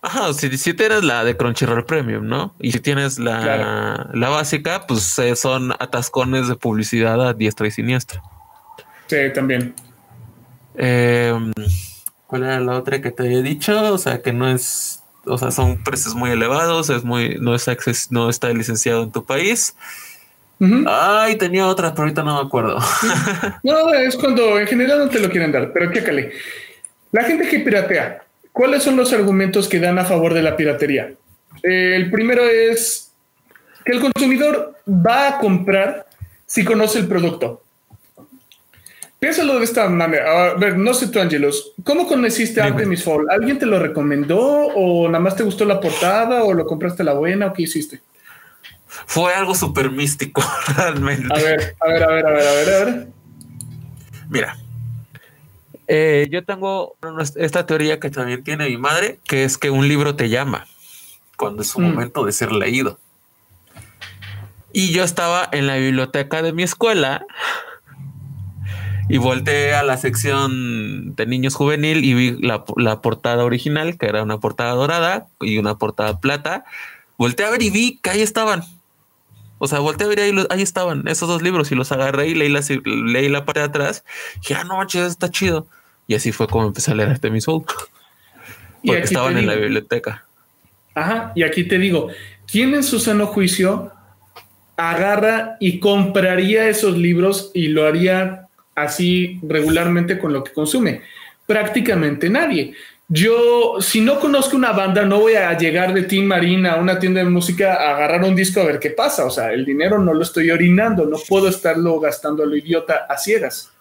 Ajá, 0.05 0.33
si, 0.35 0.59
si 0.59 0.75
tienes 0.75 1.05
la 1.05 1.23
de 1.23 1.37
Crunchyroll 1.37 1.87
Premium, 1.87 2.27
¿no? 2.27 2.55
Y 2.59 2.73
si 2.73 2.81
tienes 2.81 3.21
la, 3.21 4.11
la 4.13 4.29
básica, 4.31 4.85
pues 4.89 5.17
eh, 5.21 5.37
son 5.37 5.71
atascones 5.79 6.49
de 6.49 6.57
publicidad 6.57 7.25
a 7.25 7.33
diestra 7.33 7.69
y 7.69 7.71
siniestra. 7.71 8.21
Sí, 9.07 9.17
también. 9.33 9.75
Eh, 10.75 11.33
¿Cuál 12.27 12.43
era 12.43 12.59
la 12.59 12.79
otra 12.79 13.01
que 13.01 13.13
te 13.13 13.23
había 13.23 13.43
dicho? 13.43 13.93
O 13.93 13.99
sea, 13.99 14.23
que 14.23 14.33
no 14.33 14.49
es, 14.49 15.05
o 15.25 15.39
sea, 15.39 15.53
son 15.53 15.85
precios 15.85 16.17
muy 16.17 16.31
elevados, 16.31 16.91
es 16.91 17.05
muy, 17.05 17.37
no 17.41 17.55
es 17.55 18.11
no 18.11 18.29
está 18.29 18.49
licenciado 18.49 19.05
en 19.05 19.13
tu 19.13 19.25
país. 19.25 19.77
Ay, 20.87 21.37
tenía 21.37 21.67
otra, 21.67 21.91
pero 21.91 22.03
ahorita 22.03 22.23
no 22.23 22.41
me 22.41 22.47
acuerdo. 22.47 22.79
no, 23.65 23.93
es 23.95 24.17
cuando 24.17 24.59
en 24.59 24.67
general 24.67 25.01
no 25.01 25.09
te 25.09 25.19
lo 25.19 25.29
quieren 25.29 25.51
dar, 25.51 25.73
pero 25.73 25.93
chécale. 25.93 26.33
La 27.11 27.25
gente 27.25 27.49
que 27.49 27.61
piratea, 27.61 28.22
¿cuáles 28.53 28.83
son 28.83 28.97
los 28.97 29.13
argumentos 29.13 29.69
que 29.69 29.81
dan 29.81 29.99
a 29.99 30.05
favor 30.05 30.35
de 30.35 30.43
la 30.43 30.57
piratería? 30.57 31.15
el 31.63 32.11
primero 32.11 32.45
es 32.45 33.13
que 33.85 33.93
el 33.93 34.01
consumidor 34.01 34.79
va 34.89 35.29
a 35.29 35.39
comprar 35.39 36.07
si 36.47 36.65
conoce 36.65 36.99
el 36.99 37.09
producto. 37.09 37.63
Piénsalo 39.19 39.59
de 39.59 39.65
esta 39.65 39.89
manera. 39.89 40.51
A 40.51 40.55
ver, 40.55 40.77
no 40.77 40.93
sé 40.95 41.07
tú, 41.07 41.21
Angelos, 41.21 41.75
¿cómo 41.85 42.09
conociste 42.09 42.61
Artemis 42.61 43.05
Fall? 43.05 43.31
¿Alguien 43.31 43.59
te 43.59 43.67
lo 43.67 43.79
recomendó 43.79 44.41
o 44.41 45.07
nada 45.07 45.23
más 45.23 45.37
te 45.37 45.45
gustó 45.45 45.65
la 45.65 45.81
portada 45.81 46.43
o 46.43 46.53
lo 46.53 46.67
compraste 46.67 47.05
la 47.05 47.13
buena 47.13 47.47
o 47.47 47.53
qué 47.53 47.63
hiciste? 47.63 48.01
Fue 49.07 49.33
algo 49.33 49.55
súper 49.55 49.91
místico, 49.91 50.43
realmente. 50.77 51.33
A 51.33 51.39
ver, 51.39 51.77
a 51.81 51.89
ver, 51.89 52.03
a 52.03 52.07
ver, 52.09 52.27
a 52.27 52.31
ver, 52.31 52.47
a 52.47 52.53
ver, 52.53 52.69
a 52.69 52.85
ver. 52.85 53.09
Mira, 54.29 54.57
eh, 55.95 56.27
yo 56.31 56.43
tengo 56.43 56.97
esta 57.37 57.67
teoría 57.67 58.01
que 58.01 58.09
también 58.09 58.43
tiene 58.43 58.67
mi 58.67 58.79
madre, 58.79 59.21
que 59.25 59.45
es 59.45 59.59
que 59.59 59.69
un 59.69 59.87
libro 59.89 60.17
te 60.17 60.31
llama 60.31 60.67
cuando 61.37 61.61
es 61.61 61.69
su 61.69 61.81
mm. 61.81 61.85
momento 61.85 62.25
de 62.25 62.33
ser 62.33 62.51
leído. 62.51 62.99
Y 64.73 64.93
yo 64.93 65.05
estaba 65.05 65.47
en 65.53 65.67
la 65.67 65.77
biblioteca 65.77 66.41
de 66.41 66.55
mi 66.55 66.63
escuela 66.63 67.27
Y 69.11 69.19
volteé 69.19 69.75
a 69.75 69.83
la 69.83 69.99
sección 69.99 71.15
de 71.15 71.27
niños 71.27 71.57
juvenil 71.57 72.03
y 72.03 72.15
vi 72.15 72.39
la, 72.41 72.65
la, 72.77 73.03
portada 73.03 73.45
original, 73.45 73.99
que 73.99 74.07
era 74.07 74.23
una 74.23 74.39
portada 74.39 74.73
dorada 74.73 75.27
y 75.43 75.59
una 75.59 75.77
portada 75.77 76.21
plata. 76.21 76.65
Volteé 77.19 77.45
a 77.45 77.51
ver 77.51 77.61
y 77.61 77.69
vi 77.69 77.99
que 78.03 78.09
ahí 78.09 78.23
estaban. 78.23 78.63
O 79.59 79.69
sea, 79.69 79.81
volteé 79.81 80.07
a 80.07 80.09
ver 80.09 80.21
y 80.21 80.23
ahí, 80.23 80.47
ahí 80.49 80.63
estaban 80.63 81.07
esos 81.07 81.29
dos 81.29 81.43
libros 81.43 81.71
y 81.71 81.75
los 81.75 81.93
agarré 81.93 82.29
y 82.29 82.35
leí 82.35 82.49
la, 82.49 82.63
leí 82.87 83.29
la 83.29 83.45
parte 83.45 83.61
de 83.61 83.67
atrás. 83.67 84.05
Y 84.37 84.39
dije, 84.39 84.55
ah, 84.55 84.65
no, 84.65 84.83
está 84.83 85.31
chido. 85.31 85.67
Y 86.07 86.15
así 86.15 86.33
fue 86.33 86.47
como 86.47 86.67
empecé 86.67 86.91
a 86.91 86.95
leer 86.95 87.11
Artemis 87.11 87.45
Soul. 87.45 87.65
Porque 88.85 89.03
estaban 89.03 89.39
en 89.39 89.47
la 89.47 89.55
biblioteca. 89.55 90.25
Ajá, 90.95 91.33
y 91.35 91.43
aquí 91.43 91.65
te 91.65 91.79
digo, 91.79 92.09
¿quién 92.51 92.75
en 92.75 92.83
su 92.83 92.99
sano 92.99 93.27
juicio 93.27 93.93
agarra 94.77 95.57
y 95.61 95.79
compraría 95.79 96.69
esos 96.69 96.99
libros 96.99 97.51
y 97.55 97.69
lo 97.69 97.87
haría 97.87 98.49
así 98.75 99.39
regularmente 99.43 100.19
con 100.19 100.33
lo 100.33 100.45
que 100.45 100.53
consume? 100.53 101.03
Prácticamente 101.47 102.29
nadie. 102.29 102.75
Yo, 103.09 103.77
si 103.81 104.01
no 104.01 104.19
conozco 104.19 104.57
una 104.57 104.73
banda, 104.73 105.05
no 105.05 105.21
voy 105.21 105.35
a 105.35 105.57
llegar 105.57 105.93
de 105.93 106.05
Team 106.05 106.25
Marina 106.25 106.73
a 106.73 106.81
una 106.81 106.99
tienda 106.99 107.23
de 107.23 107.29
música 107.29 107.75
a 107.75 107.95
agarrar 107.95 108.25
un 108.25 108.35
disco 108.35 108.61
a 108.61 108.65
ver 108.65 108.79
qué 108.79 108.91
pasa. 108.91 109.27
O 109.27 109.31
sea, 109.31 109.53
el 109.53 109.65
dinero 109.65 109.99
no 109.99 110.15
lo 110.15 110.23
estoy 110.23 110.51
orinando, 110.51 111.05
no 111.05 111.19
puedo 111.29 111.49
estarlo 111.49 112.01
gastando 112.01 112.43
a 112.43 112.47
lo 112.47 112.57
idiota 112.57 113.07
a 113.09 113.19
ciegas. 113.19 113.72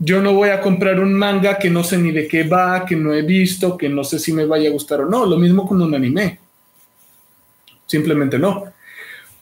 Yo 0.00 0.20
no 0.20 0.34
voy 0.34 0.48
a 0.48 0.60
comprar 0.60 0.98
un 0.98 1.14
manga 1.14 1.58
que 1.58 1.70
no 1.70 1.84
sé 1.84 1.98
ni 1.98 2.10
de 2.10 2.26
qué 2.26 2.42
va, 2.42 2.84
que 2.84 2.96
no 2.96 3.14
he 3.14 3.22
visto, 3.22 3.78
que 3.78 3.88
no 3.88 4.02
sé 4.02 4.18
si 4.18 4.32
me 4.32 4.46
vaya 4.46 4.68
a 4.68 4.72
gustar 4.72 5.02
o 5.02 5.06
no. 5.06 5.24
Lo 5.24 5.36
mismo 5.38 5.68
con 5.68 5.80
un 5.80 5.94
anime. 5.94 6.40
Simplemente 7.86 8.38
no 8.38 8.72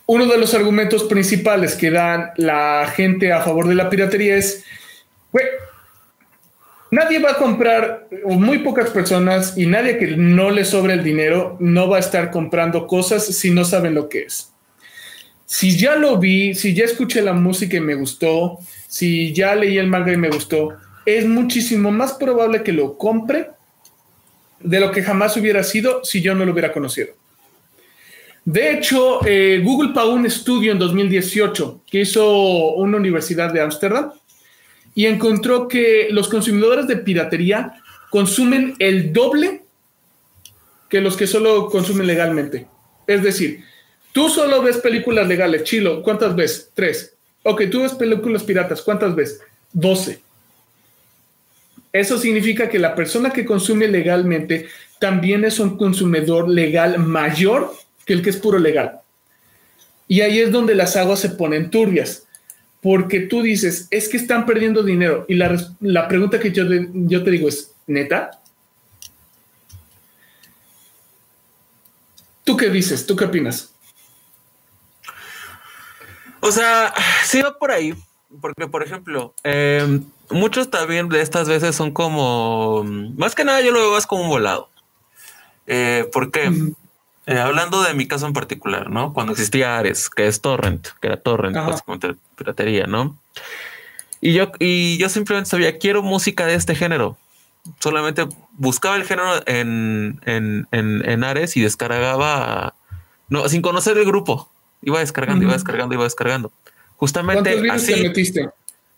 uno 0.09 0.25
de 0.25 0.39
los 0.39 0.55
argumentos 0.55 1.05
principales 1.05 1.75
que 1.75 1.91
dan 1.91 2.31
la 2.37 2.91
gente 2.97 3.31
a 3.31 3.43
favor 3.43 3.69
de 3.69 3.75
la 3.75 3.91
piratería 3.91 4.37
es, 4.37 4.65
nadie 6.91 7.19
va 7.19 7.33
a 7.33 7.37
comprar, 7.37 8.09
o 8.25 8.33
muy 8.33 8.61
pocas 8.61 8.89
personas, 8.89 9.59
y 9.59 9.67
nadie 9.67 9.99
que 9.99 10.17
no 10.17 10.51
le 10.51 10.65
sobre 10.65 10.95
el 10.95 11.05
dinero, 11.05 11.59
no 11.61 11.91
va 11.91 11.99
a 11.99 12.01
estar 12.01 12.31
comprando 12.31 12.87
cosas 12.87 13.27
si 13.27 13.51
no 13.51 13.67
saben 13.67 13.95
lo 13.95 14.09
que 14.09 14.23
es. 14.23 14.51
Si 15.51 15.79
ya 15.79 15.97
lo 15.97 16.19
vi, 16.19 16.55
si 16.55 16.75
ya 16.75 16.85
escuché 16.85 17.23
la 17.23 17.33
música 17.33 17.79
y 17.79 17.81
me 17.81 17.95
gustó, 17.95 18.59
si 18.87 19.33
ya 19.33 19.55
leí 19.55 19.79
el 19.79 19.87
manga 19.87 20.13
y 20.13 20.19
me 20.19 20.29
gustó, 20.29 20.77
es 21.07 21.27
muchísimo 21.27 21.91
más 21.91 22.13
probable 22.13 22.63
que 22.63 22.75
lo 22.75 22.99
compre 22.99 23.49
de 24.61 24.79
lo 24.79 24.93
que 24.93 25.03
jamás 25.03 25.39
hubiera 25.39 25.65
sido 25.65 26.05
si 26.05 26.21
yo 26.21 26.35
no 26.35 26.45
lo 26.45 26.53
hubiera 26.53 26.71
conocido. 26.71 27.15
De 28.45 28.73
hecho, 28.73 29.27
eh, 29.27 29.63
Google 29.65 29.95
pagó 29.95 30.13
un 30.13 30.27
estudio 30.27 30.71
en 30.71 30.79
2018 30.79 31.81
que 31.91 32.03
hizo 32.03 32.75
una 32.75 32.99
universidad 32.99 33.51
de 33.51 33.63
Ámsterdam 33.63 34.13
y 34.95 35.07
encontró 35.07 35.67
que 35.67 36.09
los 36.11 36.29
consumidores 36.29 36.87
de 36.87 36.99
piratería 36.99 37.81
consumen 38.11 38.75
el 38.81 39.15
doble 39.15 39.63
que 40.91 41.01
los 41.01 41.17
que 41.17 41.27
solo 41.27 41.71
consumen 41.71 42.07
legalmente. 42.07 42.67
Es 43.07 43.23
decir, 43.23 43.65
tú 44.19 44.29
solo 44.29 44.61
ves 44.61 44.79
películas 44.79 45.29
legales, 45.29 45.63
Chilo, 45.63 46.03
¿cuántas 46.03 46.35
ves? 46.35 46.73
Tres. 46.75 47.15
Ok, 47.45 47.63
tú 47.71 47.83
ves 47.83 47.93
películas 47.93 48.43
piratas, 48.43 48.83
¿cuántas 48.83 49.15
ves? 49.15 49.39
Doce. 49.73 50.21
Eso 51.93 52.19
significa 52.19 52.69
que 52.69 52.81
la 52.81 52.97
persona 52.97 53.31
que 53.31 53.45
consume 53.45 53.87
legalmente 53.87 54.67
también 54.99 55.45
es 55.45 55.61
un 55.61 55.79
consumidor 55.79 56.49
legal 56.49 56.99
mayor 56.99 57.73
que 58.05 58.13
el 58.13 58.23
que 58.23 58.31
es 58.31 58.37
puro 58.39 58.59
legal. 58.59 58.99
Y 60.09 60.23
ahí 60.23 60.41
es 60.41 60.51
donde 60.51 60.75
las 60.75 60.97
aguas 60.97 61.21
se 61.21 61.31
ponen 61.31 61.71
turbias, 61.71 62.27
porque 62.83 63.21
tú 63.21 63.41
dices, 63.41 63.87
es 63.93 64.09
que 64.09 64.17
están 64.17 64.47
perdiendo 64.47 64.83
dinero. 64.83 65.27
Y 65.29 65.37
la, 65.37 66.09
pregunta 66.09 66.41
que 66.41 66.51
yo, 66.51 66.65
yo 66.93 67.23
te 67.23 67.31
digo 67.31 67.47
es, 67.47 67.73
¿neta? 67.87 68.33
¿Tú 72.43 72.57
qué 72.57 72.69
dices? 72.69 73.07
¿Tú 73.07 73.15
qué 73.15 73.27
opinas? 73.27 73.78
O 76.41 76.51
sea, 76.51 76.93
sí 77.25 77.43
va 77.43 77.59
por 77.59 77.71
ahí, 77.71 77.95
porque 78.41 78.67
por 78.67 78.83
ejemplo, 78.83 79.35
em, 79.43 80.05
muchos 80.31 80.71
también 80.71 81.09
de 81.09 81.21
estas 81.21 81.49
veces 81.49 81.75
son 81.75 81.91
como, 81.91 82.85
más 83.17 83.35
que 83.35 83.45
nada 83.45 83.61
yo 83.61 83.73
lo 83.73 83.81
veo 83.81 83.93
más 83.93 84.07
como 84.07 84.25
un 84.25 84.29
volado. 84.29 84.71
Eh, 85.67 86.09
¿Por 86.13 86.31
qué? 86.31 86.51
Eh, 87.27 87.39
hablando 87.39 87.83
de 87.83 87.93
mi 87.93 88.09
caso 88.09 88.27
en 88.27 88.33
particular, 88.33 88.89
¿no? 88.89 89.13
Cuando 89.13 89.33
existía 89.33 89.77
Ares, 89.77 90.09
que 90.09 90.27
es 90.27 90.41
Torrent, 90.41 90.89
que 91.01 91.09
era 91.09 91.19
Torrent, 91.19 91.55
básicamente 91.55 92.17
piratería, 92.37 92.87
¿no? 92.87 93.19
Y 94.23 94.33
yo, 94.33 94.51
y 94.59 94.97
yo 94.97 95.11
simplemente 95.11 95.51
sabía, 95.51 95.79
quiero 95.79 96.03
música 96.03 96.47
de 96.47 96.55
este 96.55 96.75
género. 96.75 97.19
Solamente 97.81 98.27
buscaba 98.53 98.97
el 98.97 99.05
género 99.05 99.43
en, 99.47 100.21
en, 100.25 100.67
en, 100.73 101.25
Ares 101.25 101.57
y 101.59 101.61
descargaba, 101.61 102.75
no, 103.29 103.47
sin 103.49 103.61
conocer 103.61 103.99
el 103.99 104.07
grupo. 104.07 104.51
Iba 104.83 105.01
descargando, 105.01 105.45
iba 105.45 105.53
descargando, 105.53 105.95
iba 105.95 106.05
descargando. 106.05 106.53
Justamente 106.97 107.71
así. 107.71 107.95
Te 107.95 108.09
metiste? 108.09 108.51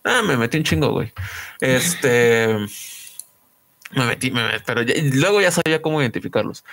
Ah, 0.04 0.22
me 0.22 0.36
metí 0.36 0.58
un 0.58 0.64
chingo, 0.64 0.90
güey. 0.90 1.12
Este. 1.60 2.48
me 3.92 4.06
metí, 4.06 4.30
me 4.30 4.46
metí 4.46 4.62
pero 4.64 4.82
luego 5.14 5.40
ya 5.40 5.50
sabía 5.50 5.82
cómo 5.82 6.00
identificarlos. 6.00 6.64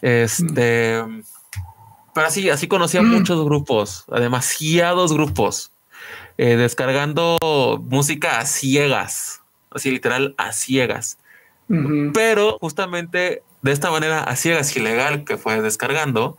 Este, 0.00 1.02
pero 2.14 2.26
así, 2.26 2.50
así 2.50 2.68
conocía 2.68 3.02
mm. 3.02 3.06
muchos 3.06 3.44
grupos, 3.44 4.04
demasiados 4.08 5.12
grupos, 5.12 5.72
eh, 6.36 6.56
descargando 6.56 7.38
música 7.88 8.38
a 8.38 8.46
ciegas, 8.46 9.42
así 9.70 9.90
literal 9.90 10.34
a 10.38 10.52
ciegas. 10.52 11.18
Pero 12.14 12.56
justamente 12.60 13.42
de 13.60 13.72
esta 13.72 13.90
manera 13.90 14.22
a 14.22 14.36
ciegas 14.36 14.74
ilegal 14.74 15.24
que 15.24 15.36
fue 15.36 15.60
descargando, 15.60 16.38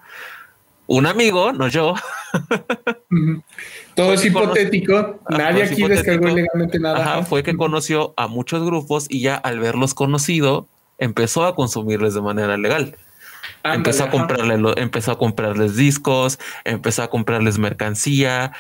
un 0.90 1.06
amigo, 1.06 1.54
no 1.54 1.68
yo. 1.68 1.96
Todo 3.96 4.14
es 4.14 4.26
hipotético. 4.26 5.20
Nadie 5.30 5.64
aquí 5.64 5.84
descargó 5.88 6.30
ilegalmente 6.30 6.80
nada. 6.80 7.24
fue 7.24 7.44
que 7.44 7.56
conoció 7.56 8.14
a 8.18 8.28
muchos 8.28 8.64
grupos 8.66 9.08
y 9.10 9.22
ya 9.22 9.36
al 9.36 9.60
verlos 9.60 9.94
conocido, 9.94 10.68
empezó 10.98 11.46
a 11.46 11.56
consumirles 11.56 12.14
de 12.14 12.22
manera 12.22 12.58
legal 12.58 12.98
empezó 13.64 14.06
a 14.06 14.10
comprarle, 14.10 14.74
empezó 14.78 15.12
a 15.12 15.18
comprarles 15.18 15.76
discos, 15.76 16.40
empezó 16.64 17.04
a 17.04 17.10
comprarles 17.10 17.58
mercancía, 17.58 18.54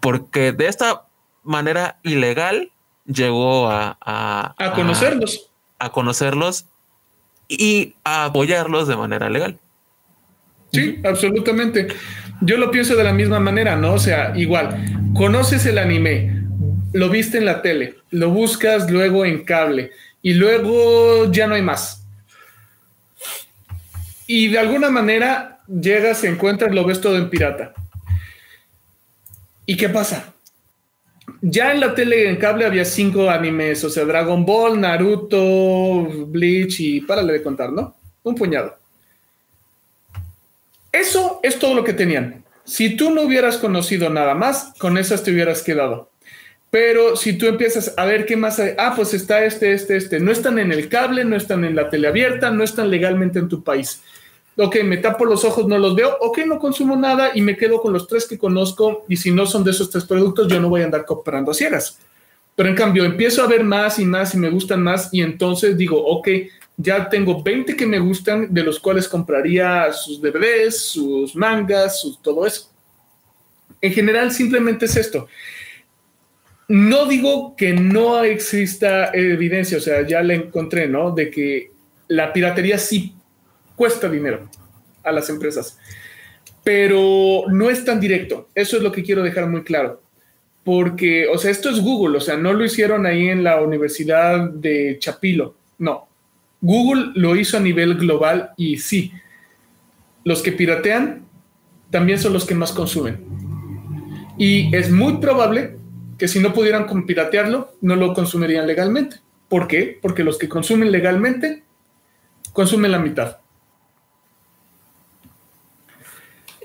porque 0.00 0.52
de 0.52 0.68
esta 0.68 1.06
manera 1.42 1.98
ilegal 2.02 2.70
llegó 3.04 3.68
a, 3.70 3.96
a, 4.00 4.72
conocerlos. 4.74 5.50
A, 5.78 5.90
conocerlos 5.90 6.66
y 7.48 7.94
a 8.04 8.26
apoyarlos 8.26 8.86
de 8.88 8.96
manera 8.96 9.28
legal. 9.30 9.58
Sí, 10.72 10.98
absolutamente. 11.04 11.88
Yo 12.40 12.56
lo 12.56 12.70
pienso 12.70 12.94
de 12.94 13.04
la 13.04 13.12
misma 13.12 13.40
manera, 13.40 13.76
¿no? 13.76 13.94
O 13.94 13.98
sea, 13.98 14.32
igual, 14.36 14.84
conoces 15.14 15.66
el 15.66 15.78
anime, 15.78 16.44
lo 16.92 17.08
viste 17.08 17.38
en 17.38 17.46
la 17.46 17.62
tele, 17.62 17.96
lo 18.10 18.30
buscas 18.30 18.90
luego 18.90 19.24
en 19.24 19.44
cable 19.44 19.90
y 20.22 20.34
luego 20.34 21.30
ya 21.32 21.46
no 21.46 21.54
hay 21.54 21.62
más 21.62 21.98
y 24.28 24.48
de 24.48 24.58
alguna 24.58 24.90
manera 24.90 25.62
llegas, 25.66 26.22
encuentras, 26.22 26.72
lo 26.72 26.84
ves 26.84 27.00
todo 27.00 27.16
en 27.16 27.30
pirata. 27.30 27.72
¿Y 29.66 29.76
qué 29.76 29.88
pasa? 29.88 30.34
Ya 31.40 31.72
en 31.72 31.80
la 31.80 31.94
tele 31.94 32.28
en 32.28 32.36
cable 32.36 32.66
había 32.66 32.84
cinco 32.84 33.30
animes, 33.30 33.82
o 33.84 33.90
sea, 33.90 34.04
Dragon 34.04 34.44
Ball, 34.44 34.80
Naruto, 34.80 36.26
Bleach 36.26 36.78
y 36.80 37.00
párale 37.00 37.32
de 37.32 37.42
contar, 37.42 37.72
¿no? 37.72 37.96
Un 38.22 38.34
puñado. 38.34 38.76
Eso 40.98 41.40
es 41.42 41.58
todo 41.58 41.74
lo 41.74 41.84
que 41.84 41.92
tenían. 41.92 42.44
Si 42.64 42.96
tú 42.96 43.10
no 43.10 43.22
hubieras 43.22 43.56
conocido 43.56 44.10
nada 44.10 44.34
más, 44.34 44.72
con 44.78 44.98
esas 44.98 45.22
te 45.22 45.30
hubieras 45.30 45.62
quedado. 45.62 46.10
Pero 46.70 47.16
si 47.16 47.38
tú 47.38 47.46
empiezas 47.46 47.94
a 47.96 48.04
ver 48.04 48.26
qué 48.26 48.36
más 48.36 48.58
hay, 48.58 48.72
ah, 48.76 48.92
pues 48.94 49.14
está 49.14 49.44
este, 49.44 49.72
este, 49.72 49.96
este, 49.96 50.20
no 50.20 50.30
están 50.30 50.58
en 50.58 50.70
el 50.70 50.88
cable, 50.88 51.24
no 51.24 51.36
están 51.36 51.64
en 51.64 51.74
la 51.74 51.88
tele 51.88 52.08
abierta, 52.08 52.50
no 52.50 52.62
están 52.62 52.90
legalmente 52.90 53.38
en 53.38 53.48
tu 53.48 53.62
país 53.62 54.02
ok, 54.58 54.82
me 54.82 54.96
tapo 54.96 55.24
los 55.24 55.44
ojos, 55.44 55.66
no 55.68 55.78
los 55.78 55.94
veo, 55.94 56.16
ok, 56.20 56.38
no 56.46 56.58
consumo 56.58 56.96
nada 56.96 57.30
y 57.34 57.42
me 57.42 57.56
quedo 57.56 57.80
con 57.80 57.92
los 57.92 58.08
tres 58.08 58.26
que 58.26 58.38
conozco 58.38 59.04
y 59.08 59.16
si 59.16 59.30
no 59.30 59.46
son 59.46 59.62
de 59.62 59.70
esos 59.70 59.88
tres 59.88 60.04
productos, 60.04 60.48
yo 60.48 60.60
no 60.60 60.68
voy 60.68 60.82
a 60.82 60.84
andar 60.84 61.04
comprando 61.04 61.52
a 61.52 61.54
ciegas. 61.54 61.98
Pero 62.56 62.68
en 62.68 62.74
cambio, 62.74 63.04
empiezo 63.04 63.42
a 63.42 63.46
ver 63.46 63.62
más 63.62 64.00
y 64.00 64.04
más 64.04 64.34
y 64.34 64.38
me 64.38 64.50
gustan 64.50 64.82
más 64.82 65.10
y 65.12 65.22
entonces 65.22 65.76
digo, 65.76 66.04
ok, 66.04 66.28
ya 66.80 67.08
tengo 67.08 67.42
20 67.42 67.74
que 67.74 67.86
me 67.86 67.98
gustan, 67.98 68.54
de 68.54 68.62
los 68.62 68.78
cuales 68.78 69.08
compraría 69.08 69.92
sus 69.92 70.22
DVDs, 70.22 70.78
sus 70.78 71.34
mangas, 71.34 72.00
sus, 72.00 72.22
todo 72.22 72.46
eso. 72.46 72.70
En 73.80 73.92
general, 73.92 74.30
simplemente 74.30 74.86
es 74.86 74.96
esto. 74.96 75.26
No 76.68 77.06
digo 77.06 77.56
que 77.56 77.72
no 77.72 78.22
exista 78.22 79.10
evidencia, 79.12 79.78
o 79.78 79.80
sea, 79.80 80.06
ya 80.06 80.22
la 80.22 80.34
encontré, 80.34 80.86
¿no? 80.86 81.10
De 81.10 81.30
que 81.30 81.72
la 82.06 82.32
piratería 82.32 82.78
sí 82.78 83.14
cuesta 83.74 84.08
dinero 84.08 84.48
a 85.02 85.10
las 85.10 85.28
empresas, 85.30 85.78
pero 86.62 87.44
no 87.48 87.70
es 87.70 87.84
tan 87.84 87.98
directo. 87.98 88.48
Eso 88.54 88.76
es 88.76 88.84
lo 88.84 88.92
que 88.92 89.02
quiero 89.02 89.22
dejar 89.22 89.48
muy 89.48 89.64
claro. 89.64 90.02
porque, 90.64 91.26
o 91.28 91.38
sea, 91.38 91.50
esto 91.50 91.70
es 91.70 91.80
Google, 91.80 92.18
o 92.18 92.20
sea, 92.20 92.36
no 92.36 92.52
lo 92.52 92.62
hicieron 92.62 93.06
ahí 93.06 93.28
en 93.28 93.42
la 93.42 93.62
Universidad 93.62 94.50
de 94.50 94.98
Chapilo, 94.98 95.54
no. 95.78 96.07
Google 96.60 97.12
lo 97.14 97.36
hizo 97.36 97.56
a 97.56 97.60
nivel 97.60 97.94
global 97.94 98.50
y 98.56 98.78
sí, 98.78 99.12
los 100.24 100.42
que 100.42 100.52
piratean 100.52 101.26
también 101.90 102.18
son 102.18 102.32
los 102.32 102.44
que 102.44 102.54
más 102.54 102.72
consumen. 102.72 103.24
Y 104.36 104.74
es 104.74 104.90
muy 104.90 105.18
probable 105.18 105.76
que 106.18 106.28
si 106.28 106.40
no 106.40 106.52
pudieran 106.52 106.86
piratearlo, 107.06 107.72
no 107.80 107.96
lo 107.96 108.12
consumirían 108.12 108.66
legalmente. 108.66 109.20
¿Por 109.48 109.66
qué? 109.68 109.98
Porque 110.00 110.24
los 110.24 110.36
que 110.36 110.48
consumen 110.48 110.92
legalmente 110.92 111.62
consumen 112.52 112.92
la 112.92 112.98
mitad. 112.98 113.38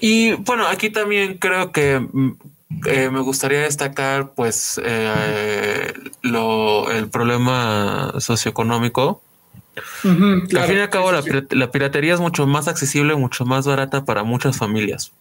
Y 0.02 0.34
bueno, 0.34 0.68
aquí 0.68 0.90
también 0.90 1.38
creo 1.38 1.72
que 1.72 2.00
mm, 2.00 2.32
eh, 2.88 3.10
me 3.10 3.22
gustaría 3.22 3.62
destacar 3.62 4.34
pues 4.34 4.82
eh, 4.84 5.94
lo, 6.22 6.92
el 6.92 7.10
problema 7.10 8.14
socioeconómico. 8.20 9.22
Al 10.04 10.48
fin 10.48 10.78
y 10.78 10.80
al 10.80 10.90
cabo, 10.90 11.12
la, 11.12 11.72
piratería 11.72 12.14
es 12.14 12.20
mucho 12.20 12.46
más 12.46 12.68
accesible, 12.68 13.16
mucho 13.16 13.46
más 13.46 13.66
barata 13.66 14.06
para 14.06 14.24
muchas 14.24 14.58
familias. 14.58 15.12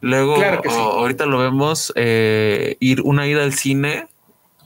Luego, 0.00 0.36
ahorita 0.68 1.26
lo 1.26 1.38
vemos, 1.38 1.92
eh, 1.96 2.76
ir 2.80 3.00
una 3.02 3.26
ida 3.26 3.42
al 3.42 3.54
cine 3.54 4.08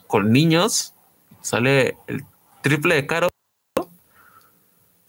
con 0.07 0.33
niños 0.33 0.95
sale 1.41 1.97
el 2.07 2.25
triple 2.63 2.95
de 2.95 3.07
caro. 3.07 3.29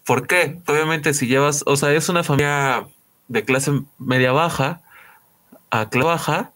¿Por 0.04 0.26
qué? 0.26 0.60
Obviamente 0.66 1.14
si 1.14 1.26
llevas, 1.26 1.62
o 1.66 1.76
sea, 1.76 1.92
es 1.92 2.08
una 2.08 2.24
familia 2.24 2.86
de 3.28 3.44
clase 3.44 3.72
media 3.98 4.32
baja 4.32 4.82
a 5.70 5.88
clase 5.88 6.06
baja. 6.06 6.52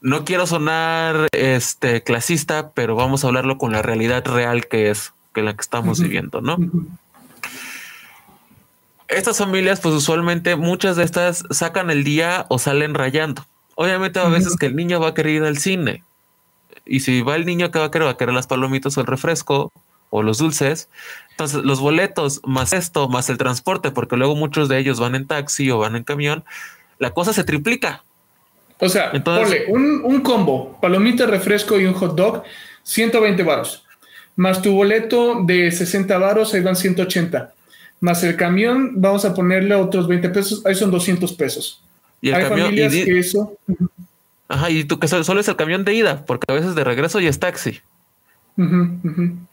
No 0.00 0.24
quiero 0.24 0.46
sonar 0.46 1.28
este 1.32 2.02
clasista, 2.02 2.70
pero 2.72 2.94
vamos 2.94 3.24
a 3.24 3.28
hablarlo 3.28 3.58
con 3.58 3.72
la 3.72 3.82
realidad 3.82 4.24
real 4.26 4.68
que 4.68 4.90
es, 4.90 5.12
que 5.34 5.42
la 5.42 5.54
que 5.54 5.60
estamos 5.60 6.00
viviendo, 6.00 6.40
¿no? 6.40 6.58
Estas 9.08 9.38
familias, 9.38 9.80
pues 9.80 9.94
usualmente 9.94 10.56
muchas 10.56 10.96
de 10.96 11.04
estas 11.04 11.44
sacan 11.50 11.90
el 11.90 12.04
día 12.04 12.46
o 12.48 12.58
salen 12.58 12.94
rayando. 12.94 13.46
Obviamente 13.74 14.18
a 14.20 14.28
veces 14.28 14.56
que 14.56 14.66
el 14.66 14.76
niño 14.76 15.00
va 15.00 15.08
a 15.08 15.14
querer 15.14 15.34
ir 15.34 15.44
al 15.44 15.58
cine. 15.58 16.02
Y 16.84 17.00
si 17.00 17.22
va 17.22 17.36
el 17.36 17.46
niño 17.46 17.70
que 17.70 17.78
va 17.78 17.86
a 17.86 17.90
querer, 17.90 18.06
va 18.06 18.12
a 18.12 18.16
querer 18.16 18.34
las 18.34 18.46
palomitas 18.46 18.96
o 18.96 19.00
el 19.00 19.06
refresco 19.06 19.72
o 20.10 20.22
los 20.22 20.38
dulces. 20.38 20.88
Entonces, 21.30 21.64
los 21.64 21.80
boletos 21.80 22.40
más 22.44 22.72
esto, 22.72 23.08
más 23.08 23.30
el 23.30 23.38
transporte, 23.38 23.90
porque 23.90 24.16
luego 24.16 24.36
muchos 24.36 24.68
de 24.68 24.78
ellos 24.78 25.00
van 25.00 25.14
en 25.14 25.26
taxi 25.26 25.70
o 25.70 25.78
van 25.78 25.96
en 25.96 26.04
camión, 26.04 26.44
la 26.98 27.10
cosa 27.12 27.32
se 27.32 27.44
triplica. 27.44 28.04
O 28.78 28.88
sea, 28.88 29.10
Entonces, 29.12 29.64
un, 29.68 30.02
un, 30.04 30.20
combo, 30.20 30.78
palomita, 30.80 31.26
refresco 31.26 31.78
y 31.80 31.86
un 31.86 31.94
hot 31.94 32.14
dog, 32.14 32.42
120 32.82 33.42
varos. 33.42 33.81
Más 34.36 34.62
tu 34.62 34.72
boleto 34.72 35.42
de 35.44 35.70
60 35.70 36.18
varos, 36.18 36.54
ahí 36.54 36.60
van 36.60 36.76
180. 36.76 37.52
Más 38.00 38.24
el 38.24 38.36
camión, 38.36 38.92
vamos 38.94 39.24
a 39.24 39.34
ponerle 39.34 39.74
otros 39.74 40.08
20 40.08 40.30
pesos, 40.30 40.64
ahí 40.66 40.74
son 40.74 40.90
200 40.90 41.32
pesos. 41.34 41.82
Y 42.20 42.30
el 42.30 42.34
Hay 42.34 42.44
familias 42.44 42.92
que 42.92 43.18
eso... 43.18 43.56
Ajá, 44.48 44.70
y 44.70 44.84
tú 44.84 44.98
que 44.98 45.08
solo 45.08 45.40
es 45.40 45.48
el 45.48 45.56
camión 45.56 45.84
de 45.84 45.94
ida, 45.94 46.24
porque 46.26 46.44
a 46.48 46.54
veces 46.54 46.74
de 46.74 46.84
regreso 46.84 47.20
ya 47.20 47.30
es 47.30 47.38
taxi. 47.38 47.80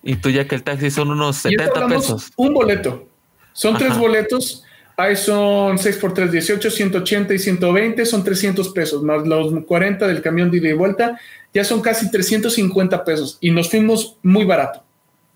Y 0.03 0.15
tú 0.17 0.29
ya 0.29 0.47
que 0.47 0.55
el 0.55 0.63
taxi 0.63 0.91
son 0.91 1.11
unos 1.11 1.37
70 1.37 1.87
pesos. 1.87 2.31
Un 2.35 2.53
boleto. 2.53 3.07
Son 3.53 3.77
tres 3.77 3.97
boletos. 3.97 4.63
Ahí 4.97 5.15
son 5.15 5.79
6 5.79 5.95
por 5.95 6.13
3, 6.13 6.29
18, 6.29 6.69
180 6.69 7.33
y 7.33 7.39
120, 7.39 8.05
son 8.05 8.21
300 8.21 8.67
pesos, 8.69 9.01
más 9.01 9.25
los 9.25 9.63
40 9.63 10.05
del 10.05 10.21
camión 10.21 10.51
de 10.51 10.57
ida 10.57 10.67
y 10.67 10.73
vuelta, 10.73 11.17
ya 11.53 11.63
son 11.63 11.81
casi 11.81 12.09
350 12.11 13.03
pesos 13.03 13.37
y 13.41 13.51
nos 13.51 13.69
fuimos 13.69 14.17
muy 14.23 14.45
barato. 14.45 14.83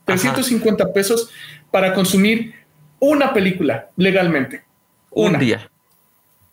350 0.06 0.94
pesos 0.94 1.30
para 1.72 1.94
consumir 1.94 2.54
una 3.00 3.34
película 3.34 3.90
legalmente. 3.98 4.64
Un 5.10 5.38
día. 5.40 5.70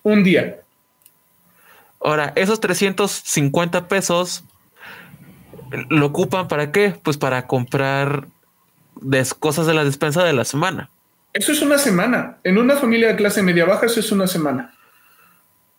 Un 0.03 0.23
día. 0.25 0.61
Ahora, 2.03 2.33
esos 2.37 2.61
350 2.61 3.89
pesos 3.89 4.45
lo 5.89 6.07
ocupan 6.07 6.49
para 6.49 6.73
qué? 6.73 6.97
Pues 7.03 7.17
para 7.17 7.47
comprar 7.47 8.27
cosas 9.39 9.67
de 9.67 9.75
la 9.75 9.85
despensa 9.85 10.25
de 10.25 10.33
la 10.33 10.45
semana. 10.45 10.91
Eso 11.33 11.53
es 11.53 11.63
una 11.63 11.79
semana. 11.79 12.39
En 12.43 12.59
una 12.59 12.77
familia 12.77 13.09
de 13.09 13.17
clase 13.17 13.43
media 13.43 13.65
baja, 13.65 13.87
eso 13.87 14.01
es 14.01 14.11
una 14.11 14.27
semana. 14.27 14.75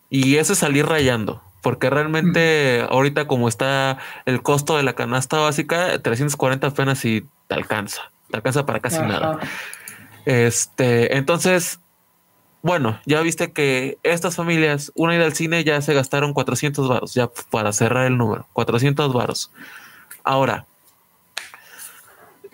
Y 0.09 0.37
eso 0.37 0.53
es 0.53 0.59
salir 0.59 0.85
rayando. 0.85 1.41
Porque 1.61 1.89
realmente 1.89 2.85
ahorita 2.89 3.27
como 3.27 3.47
está 3.47 3.99
el 4.25 4.41
costo 4.41 4.77
de 4.77 4.83
la 4.83 4.93
canasta 4.93 5.37
básica, 5.37 5.99
340 6.01 6.67
apenas 6.67 7.05
y 7.05 7.25
te 7.47 7.55
alcanza. 7.55 8.11
Te 8.29 8.37
alcanza 8.37 8.65
para 8.65 8.79
casi 8.79 8.99
nada. 8.99 9.39
Este, 10.25 11.17
entonces, 11.17 11.79
bueno, 12.61 12.99
ya 13.05 13.21
viste 13.21 13.51
que 13.51 13.97
estas 14.03 14.35
familias, 14.35 14.91
una 14.95 15.15
ida 15.15 15.25
al 15.25 15.33
cine 15.33 15.63
ya 15.63 15.81
se 15.81 15.93
gastaron 15.93 16.33
400 16.33 16.87
varos, 16.87 17.13
ya 17.13 17.29
para 17.49 17.73
cerrar 17.73 18.05
el 18.05 18.17
número, 18.17 18.47
400 18.53 19.13
varos. 19.13 19.51
Ahora, 20.23 20.65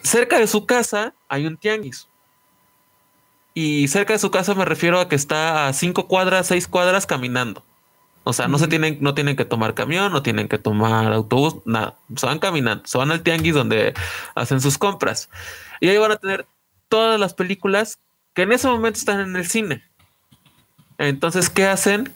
cerca 0.01 0.39
de 0.39 0.47
su 0.47 0.65
casa 0.65 1.13
hay 1.27 1.45
un 1.45 1.57
tianguis. 1.57 2.07
Y 3.53 3.87
cerca 3.87 4.13
de 4.13 4.19
su 4.19 4.31
casa 4.31 4.53
me 4.53 4.65
refiero 4.65 4.99
a 4.99 5.09
que 5.09 5.15
está 5.15 5.67
a 5.67 5.73
cinco 5.73 6.07
cuadras, 6.07 6.47
seis 6.47 6.67
cuadras 6.67 7.05
caminando. 7.05 7.63
O 8.27 8.33
sea, 8.33 8.49
no 8.49 8.59
se 8.59 8.67
tienen, 8.67 8.97
no 8.99 9.13
tienen 9.13 9.37
que 9.37 9.45
tomar 9.45 9.73
camión, 9.73 10.11
no 10.11 10.21
tienen 10.21 10.49
que 10.49 10.57
tomar 10.57 11.13
autobús, 11.13 11.55
nada. 11.63 11.95
Se 12.17 12.25
van 12.25 12.39
caminando, 12.39 12.85
se 12.85 12.97
van 12.97 13.09
al 13.09 13.23
tianguis 13.23 13.53
donde 13.53 13.93
hacen 14.35 14.59
sus 14.59 14.77
compras. 14.77 15.29
Y 15.79 15.87
ahí 15.87 15.97
van 15.97 16.11
a 16.11 16.17
tener 16.17 16.45
todas 16.89 17.17
las 17.17 17.33
películas 17.33 17.99
que 18.33 18.41
en 18.41 18.51
ese 18.51 18.67
momento 18.67 18.99
están 18.99 19.21
en 19.21 19.37
el 19.37 19.47
cine. 19.47 19.81
Entonces, 20.97 21.49
¿qué 21.49 21.67
hacen? 21.67 22.13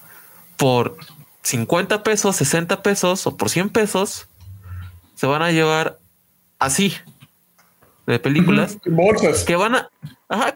Por 0.58 0.98
50 1.44 2.04
pesos, 2.04 2.36
60 2.36 2.84
pesos 2.84 3.26
o 3.26 3.38
por 3.38 3.50
100 3.50 3.70
pesos, 3.70 4.28
se 5.16 5.28
van 5.28 5.42
a 5.42 5.52
llevar 5.52 5.98
así 6.60 6.94
de 8.06 8.20
películas 8.20 8.78
que 9.48 9.56
van 9.56 9.76
a 9.76 9.90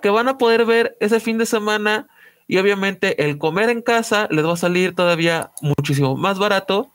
que 0.01 0.09
van 0.09 0.27
a 0.27 0.37
poder 0.37 0.65
ver 0.65 0.97
ese 0.99 1.21
fin 1.21 1.37
de 1.37 1.45
semana 1.45 2.07
y 2.47 2.57
obviamente 2.57 3.25
el 3.25 3.37
comer 3.37 3.69
en 3.69 3.81
casa 3.81 4.27
les 4.29 4.45
va 4.45 4.53
a 4.53 4.57
salir 4.57 4.93
todavía 4.93 5.51
muchísimo 5.61 6.15
más 6.15 6.37
barato 6.37 6.89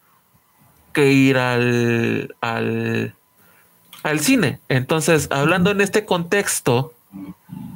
que 0.93 1.13
ir 1.13 1.39
al, 1.39 2.35
al, 2.41 3.15
al 4.03 4.21
cine. 4.21 4.61
Entonces, 4.69 5.29
hablando 5.31 5.71
en 5.71 5.81
este 5.81 6.05
contexto 6.05 6.95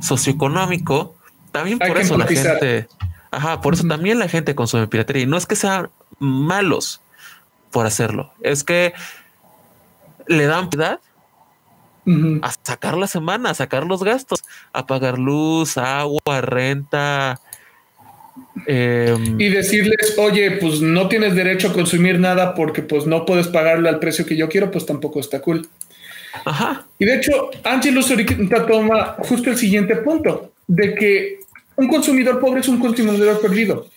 socioeconómico, 0.00 1.16
también 1.52 1.78
por 1.78 1.98
eso 1.98 2.16
la 2.16 2.26
gente, 2.26 2.88
Ajá, 3.30 3.60
por 3.60 3.74
eso 3.74 3.86
también 3.86 4.18
la 4.18 4.28
gente 4.28 4.54
consume 4.54 4.86
piratería. 4.86 5.24
Y 5.24 5.26
no 5.26 5.36
es 5.36 5.46
que 5.46 5.56
sean 5.56 5.90
malos 6.18 7.00
por 7.70 7.86
hacerlo, 7.86 8.32
es 8.40 8.62
que 8.62 8.94
le 10.26 10.46
dan 10.46 10.70
piedad 10.70 11.00
a 12.42 12.52
sacar 12.62 12.96
la 12.96 13.06
semana, 13.06 13.50
a 13.50 13.54
sacar 13.54 13.84
los 13.84 14.04
gastos, 14.04 14.44
a 14.72 14.86
pagar 14.86 15.18
luz, 15.18 15.78
agua, 15.78 16.40
renta. 16.40 17.40
Em, 18.66 19.40
y 19.40 19.48
decirles, 19.48 20.16
oye, 20.18 20.52
pues 20.52 20.80
no 20.80 21.08
tienes 21.08 21.34
derecho 21.34 21.68
a 21.68 21.72
consumir 21.72 22.18
nada 22.18 22.54
porque 22.54 22.82
pues 22.82 23.06
no 23.06 23.26
puedes 23.26 23.48
pagarle 23.48 23.88
al 23.88 23.98
precio 23.98 24.26
que 24.26 24.36
yo 24.36 24.48
quiero, 24.48 24.70
pues 24.70 24.86
tampoco 24.86 25.20
está 25.20 25.40
cool. 25.40 25.68
Ajá. 26.44 26.86
Y 26.98 27.04
de 27.04 27.16
hecho, 27.16 27.50
Angelus 27.62 28.10
ahorita 28.10 28.66
toma 28.66 29.16
justo 29.18 29.50
el 29.50 29.56
siguiente 29.56 29.96
punto, 29.96 30.52
de 30.66 30.94
que 30.94 31.40
un 31.76 31.88
consumidor 31.88 32.40
pobre 32.40 32.60
es 32.60 32.68
un 32.68 32.80
consumidor 32.80 33.40
perdido. 33.40 33.88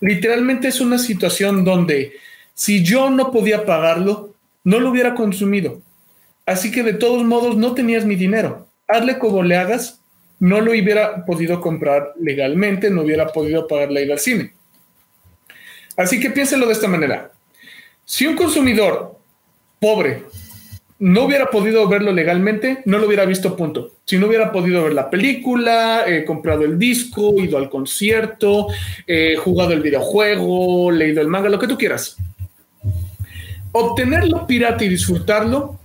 Literalmente 0.00 0.68
es 0.68 0.80
una 0.80 0.98
situación 0.98 1.64
donde 1.64 2.14
si 2.54 2.84
yo 2.84 3.10
no 3.10 3.30
podía 3.30 3.64
pagarlo, 3.64 4.34
no 4.64 4.80
lo 4.80 4.90
hubiera 4.90 5.14
consumido. 5.14 5.80
Así 6.46 6.70
que 6.70 6.82
de 6.82 6.94
todos 6.94 7.24
modos 7.24 7.56
no 7.56 7.74
tenías 7.74 8.04
mi 8.04 8.16
dinero. 8.16 8.68
Hazle 8.86 9.18
como 9.18 9.42
le 9.42 9.56
hagas, 9.56 10.00
no 10.44 10.60
lo 10.60 10.72
hubiera 10.72 11.24
podido 11.24 11.58
comprar 11.58 12.12
legalmente, 12.20 12.90
no 12.90 13.00
hubiera 13.00 13.28
podido 13.28 13.66
pagar 13.66 13.90
la 13.90 14.02
ida 14.02 14.12
al 14.12 14.18
cine. 14.18 14.52
Así 15.96 16.20
que 16.20 16.28
piénselo 16.28 16.66
de 16.66 16.74
esta 16.74 16.86
manera. 16.86 17.32
Si 18.04 18.26
un 18.26 18.36
consumidor 18.36 19.18
pobre 19.80 20.24
no 20.98 21.24
hubiera 21.24 21.46
podido 21.46 21.88
verlo 21.88 22.12
legalmente, 22.12 22.82
no 22.84 22.98
lo 22.98 23.06
hubiera 23.06 23.24
visto 23.24 23.56
punto. 23.56 23.92
Si 24.04 24.18
no 24.18 24.26
hubiera 24.26 24.52
podido 24.52 24.84
ver 24.84 24.92
la 24.92 25.08
película, 25.08 26.04
eh, 26.06 26.26
comprado 26.26 26.66
el 26.66 26.78
disco, 26.78 27.32
ido 27.38 27.56
al 27.56 27.70
concierto, 27.70 28.66
eh, 29.06 29.36
jugado 29.36 29.72
el 29.72 29.80
videojuego, 29.80 30.90
leído 30.90 31.22
el 31.22 31.28
manga, 31.28 31.48
lo 31.48 31.58
que 31.58 31.68
tú 31.68 31.78
quieras. 31.78 32.18
Obtenerlo 33.72 34.46
pirata 34.46 34.84
y 34.84 34.90
disfrutarlo 34.90 35.80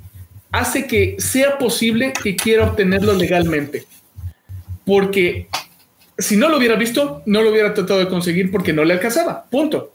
hace 0.52 0.86
que 0.86 1.16
sea 1.18 1.58
posible 1.58 2.12
que 2.12 2.36
quiera 2.36 2.66
obtenerlo 2.66 3.14
legalmente. 3.14 3.86
Porque 4.90 5.48
si 6.18 6.36
no 6.36 6.50
lo 6.50 6.58
hubiera 6.58 6.76
visto, 6.76 7.22
no 7.28 7.44
lo 7.44 7.52
hubiera 7.52 7.76
tratado 7.76 8.00
de 8.00 8.08
conseguir 8.08 8.50
porque 8.50 8.74
no 8.74 8.84
le 8.84 8.96
alcanzaba. 8.96 9.46
Punto. 9.48 9.94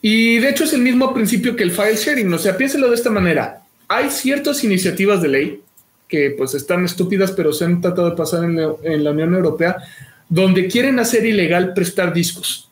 Y 0.00 0.38
de 0.38 0.50
hecho 0.50 0.62
es 0.62 0.72
el 0.74 0.82
mismo 0.82 1.12
principio 1.12 1.56
que 1.56 1.64
el 1.64 1.72
file 1.72 1.96
sharing. 1.96 2.32
O 2.32 2.38
sea, 2.38 2.56
piénselo 2.56 2.88
de 2.88 2.94
esta 2.94 3.10
manera. 3.10 3.64
Hay 3.88 4.10
ciertas 4.10 4.62
iniciativas 4.62 5.20
de 5.20 5.28
ley 5.28 5.60
que 6.06 6.30
pues 6.38 6.54
están 6.54 6.84
estúpidas, 6.84 7.32
pero 7.32 7.52
se 7.52 7.64
han 7.64 7.80
tratado 7.80 8.10
de 8.10 8.16
pasar 8.16 8.44
en 8.44 8.54
la, 8.54 9.10
Unión 9.10 9.34
Europea, 9.34 9.76
donde 10.28 10.68
quieren 10.68 11.00
hacer 11.00 11.26
ilegal 11.26 11.74
prestar 11.74 12.14
discos, 12.14 12.70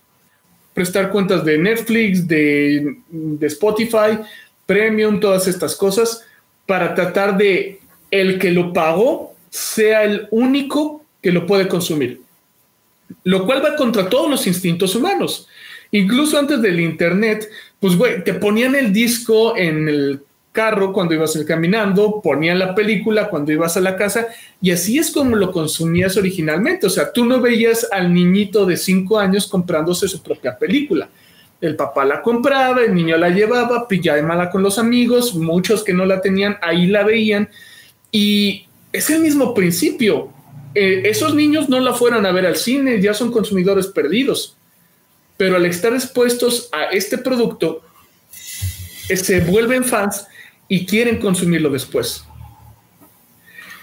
prestar 0.73 1.11
cuentas 1.11 1.45
de 1.45 1.59
Netflix, 1.59 2.29
de, 2.29 2.97
de 3.09 3.47
Spotify, 3.49 4.21
Premium, 4.67 5.19
todas 5.19 5.49
estas 5.49 5.75
cosas, 5.75 6.23
para 6.65 6.95
tratar 6.95 7.37
de 7.37 7.81
el 8.13 8.39
que 8.39 8.53
lo 8.53 8.73
pagó 8.73 9.31
sea 9.51 10.05
el 10.05 10.29
único 10.31 11.05
que 11.21 11.33
lo 11.33 11.47
puede 11.47 11.69
consumir. 11.69 12.23
Lo 13.25 13.45
cual 13.45 13.63
va 13.65 13.77
contra 13.77 14.09
todos 14.09 14.31
los 14.31 14.47
instintos 14.47 14.95
humanos. 14.95 15.49
Incluso 15.91 16.39
antes 16.39 16.63
del 16.63 16.81
Internet, 16.81 17.49
pues, 17.81 17.97
güey, 17.97 18.23
te 18.23 18.35
ponían 18.35 18.77
el 18.77 18.93
disco 18.93 19.57
en 19.57 19.89
el 19.89 20.21
carro 20.53 20.93
cuando 20.93 21.15
ibas 21.15 21.39
caminando, 21.47 22.21
ponían 22.23 22.59
la 22.59 22.75
película 22.75 23.29
cuando 23.29 23.53
ibas 23.53 23.77
a 23.77 23.81
la 23.81 23.97
casa 23.97 24.27
y 24.61 24.73
así 24.73 24.99
es 24.99 25.13
como 25.13 25.37
lo 25.37 25.53
consumías 25.53 26.17
originalmente. 26.17 26.87
O 26.87 26.91
sea, 26.91 27.13
tú 27.13 27.25
no 27.25 27.41
veías 27.41 27.87
al 27.91 28.13
niñito 28.13 28.67
de 28.67 28.77
cinco 28.77 29.19
años 29.19 29.47
comprándose 29.47 30.09
su 30.09 30.23
propia 30.23 30.57
película. 30.57 31.09
El 31.61 31.77
papá 31.77 32.05
la 32.05 32.23
compraba, 32.23 32.83
el 32.83 32.95
niño 32.95 33.17
la 33.19 33.29
llevaba, 33.29 33.87
mala 34.23 34.51
con 34.51 34.63
los 34.63 34.79
amigos, 34.79 35.35
muchos 35.35 35.85
que 35.85 35.93
no 35.93 36.07
la 36.07 36.21
tenían, 36.21 36.57
ahí 36.63 36.87
la 36.87 37.05
veían 37.05 37.49
y 38.11 38.67
es 38.93 39.11
el 39.11 39.21
mismo 39.21 39.55
principio. 39.55 40.33
Eh, 40.75 41.03
esos 41.05 41.35
niños 41.35 41.69
no 41.69 41.81
la 41.81 41.95
fueron 41.95 42.27
a 42.27 42.33
ver 42.33 42.47
al 42.47 42.57
cine, 42.57 43.01
ya 43.01 43.15
son 43.15 43.33
consumidores 43.33 43.87
perdidos 43.87 44.57
pero 45.41 45.57
al 45.57 45.65
estar 45.65 45.95
expuestos 45.95 46.69
a 46.71 46.91
este 46.91 47.17
producto, 47.17 47.83
se 49.09 49.41
vuelven 49.41 49.87
fans 49.87 50.27
y 50.69 50.85
quieren 50.85 51.17
consumirlo 51.17 51.71
después. 51.71 52.27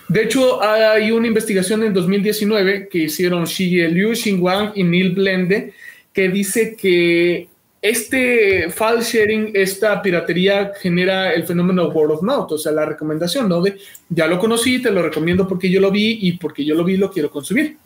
De 0.08 0.22
hecho, 0.22 0.62
hay 0.62 1.10
una 1.10 1.26
investigación 1.26 1.82
en 1.82 1.96
2019 1.96 2.90
que 2.90 3.00
hicieron 3.00 3.46
Xi 3.46 3.88
Liu, 3.88 4.14
Xin 4.14 4.40
Wang 4.40 4.74
y 4.76 4.84
Neil 4.84 5.14
Blende 5.16 5.74
que 6.14 6.30
dice 6.30 6.76
que 6.76 7.50
este 7.82 8.70
file 8.72 9.02
sharing, 9.02 9.52
esta 9.54 10.02
piratería 10.02 10.72
genera 10.80 11.34
el 11.34 11.46
fenómeno 11.46 11.90
word 11.90 12.12
of 12.12 12.22
mouth, 12.24 12.52
o 12.52 12.58
sea, 12.58 12.72
la 12.72 12.86
recomendación, 12.86 13.48
¿no? 13.48 13.62
De 13.62 13.78
ya 14.10 14.28
lo 14.28 14.40
conocí, 14.40 14.82
te 14.82 14.92
lo 14.92 15.02
recomiendo 15.02 15.48
porque 15.48 15.70
yo 15.70 15.80
lo 15.80 15.92
vi 15.92 16.20
y 16.22 16.34
porque 16.34 16.66
yo 16.66 16.76
lo 16.76 16.84
vi 16.84 16.98
lo 16.98 17.12
quiero 17.12 17.30
consumir. 17.30 17.78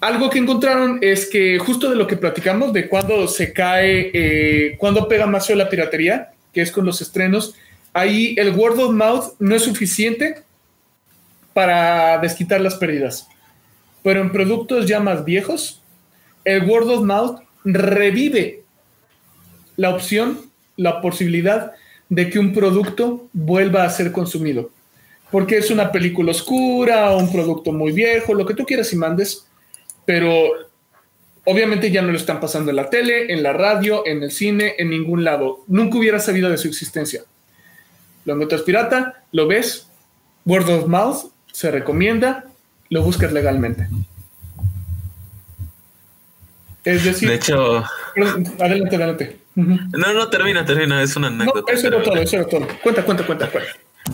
Algo 0.00 0.30
que 0.30 0.38
encontraron 0.38 1.00
es 1.02 1.26
que 1.26 1.58
justo 1.58 1.90
de 1.90 1.96
lo 1.96 2.06
que 2.06 2.16
platicamos, 2.16 2.72
de 2.72 2.88
cuando 2.88 3.26
se 3.26 3.52
cae, 3.52 4.10
eh, 4.14 4.76
cuando 4.78 5.08
pega 5.08 5.26
más 5.26 5.50
la 5.50 5.68
piratería, 5.68 6.30
que 6.52 6.60
es 6.60 6.70
con 6.70 6.86
los 6.86 7.02
estrenos, 7.02 7.54
ahí 7.92 8.36
el 8.38 8.54
word 8.54 8.78
of 8.78 8.92
mouth 8.92 9.34
no 9.40 9.56
es 9.56 9.62
suficiente 9.62 10.42
para 11.52 12.18
desquitar 12.18 12.60
las 12.60 12.76
pérdidas. 12.76 13.26
Pero 14.04 14.20
en 14.20 14.30
productos 14.30 14.86
ya 14.86 15.00
más 15.00 15.24
viejos, 15.24 15.82
el 16.44 16.64
word 16.64 16.88
of 16.88 17.04
mouth 17.04 17.40
revive 17.64 18.62
la 19.78 19.88
opción, 19.88 20.50
la 20.76 21.00
posibilidad 21.00 21.72
de 22.10 22.28
que 22.28 22.38
un 22.38 22.52
producto 22.52 23.28
vuelva 23.32 23.84
a 23.84 23.90
ser 23.90 24.12
consumido. 24.12 24.68
Porque 25.30 25.56
es 25.56 25.70
una 25.70 25.90
película 25.90 26.32
oscura, 26.32 27.16
un 27.16 27.32
producto 27.32 27.72
muy 27.72 27.92
viejo, 27.92 28.34
lo 28.34 28.44
que 28.44 28.52
tú 28.52 28.66
quieras 28.66 28.92
y 28.92 28.96
mandes 28.96 29.48
pero 30.08 30.52
obviamente 31.44 31.90
ya 31.90 32.00
no 32.00 32.10
lo 32.10 32.16
están 32.16 32.40
pasando 32.40 32.70
en 32.70 32.76
la 32.76 32.88
tele, 32.88 33.30
en 33.30 33.42
la 33.42 33.52
radio, 33.52 34.06
en 34.06 34.22
el 34.22 34.30
cine, 34.30 34.74
en 34.78 34.88
ningún 34.88 35.22
lado. 35.22 35.64
Nunca 35.66 35.98
hubiera 35.98 36.18
sabido 36.18 36.48
de 36.48 36.56
su 36.56 36.66
existencia. 36.66 37.24
Lo 38.24 38.32
encuentras 38.32 38.62
pirata, 38.62 39.24
lo 39.32 39.46
ves, 39.46 39.86
word 40.46 40.66
of 40.70 40.86
mouth, 40.86 41.30
se 41.52 41.70
recomienda, 41.70 42.46
lo 42.88 43.02
buscas 43.02 43.34
legalmente. 43.34 43.86
Es 46.84 47.04
decir, 47.04 47.28
de 47.28 47.34
hecho, 47.34 47.84
adelante, 48.58 48.96
adelante. 48.96 49.36
No, 49.58 50.12
no, 50.12 50.28
termina, 50.28 50.64
termina, 50.64 51.02
es 51.02 51.16
una 51.16 51.28
anécdota. 51.28 51.72
eso 51.72 51.88
era 51.88 52.02
todo, 52.02 52.16
eso 52.16 52.36
era 52.36 52.46
todo. 52.46 52.66
Cuenta, 52.82 53.04
cuenta, 53.04 53.26
cuenta, 53.26 53.50
cuenta. 53.50 53.70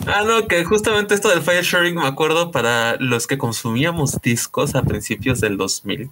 Ah, 0.07 0.23
no, 0.25 0.47
que 0.47 0.63
justamente 0.65 1.13
esto 1.13 1.29
del 1.29 1.41
file 1.41 1.61
sharing 1.61 1.95
me 1.95 2.07
acuerdo 2.07 2.51
para 2.51 2.97
los 2.97 3.27
que 3.27 3.37
consumíamos 3.37 4.21
discos 4.21 4.75
a 4.75 4.83
principios 4.83 5.39
del 5.41 5.57
2000. 5.57 6.09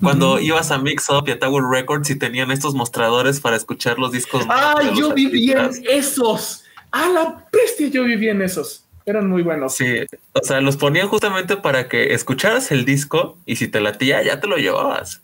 Cuando 0.00 0.38
ibas 0.38 0.70
a 0.70 0.78
Mix 0.78 1.08
Up 1.10 1.24
y 1.26 1.32
a 1.32 1.38
Tower 1.38 1.64
Records 1.64 2.08
y 2.10 2.16
tenían 2.16 2.50
estos 2.50 2.74
mostradores 2.74 3.40
para 3.40 3.56
escuchar 3.56 3.98
los 3.98 4.12
discos. 4.12 4.44
Ah, 4.48 4.80
yo 4.94 5.12
viví 5.14 5.50
en 5.50 5.70
esos. 5.88 6.64
Ah, 6.92 7.08
la 7.08 7.46
bestia, 7.52 7.88
yo 7.88 8.04
viví 8.04 8.28
en 8.28 8.42
esos. 8.42 8.84
Eran 9.06 9.28
muy 9.28 9.42
buenos. 9.42 9.74
Sí, 9.74 9.84
o 10.32 10.40
sea, 10.42 10.60
los 10.60 10.76
ponían 10.76 11.08
justamente 11.08 11.56
para 11.56 11.88
que 11.88 12.14
escucharas 12.14 12.70
el 12.70 12.84
disco 12.84 13.36
y 13.46 13.56
si 13.56 13.68
te 13.68 13.80
latía, 13.80 14.22
ya 14.22 14.40
te 14.40 14.46
lo 14.46 14.56
llevabas. 14.56 15.23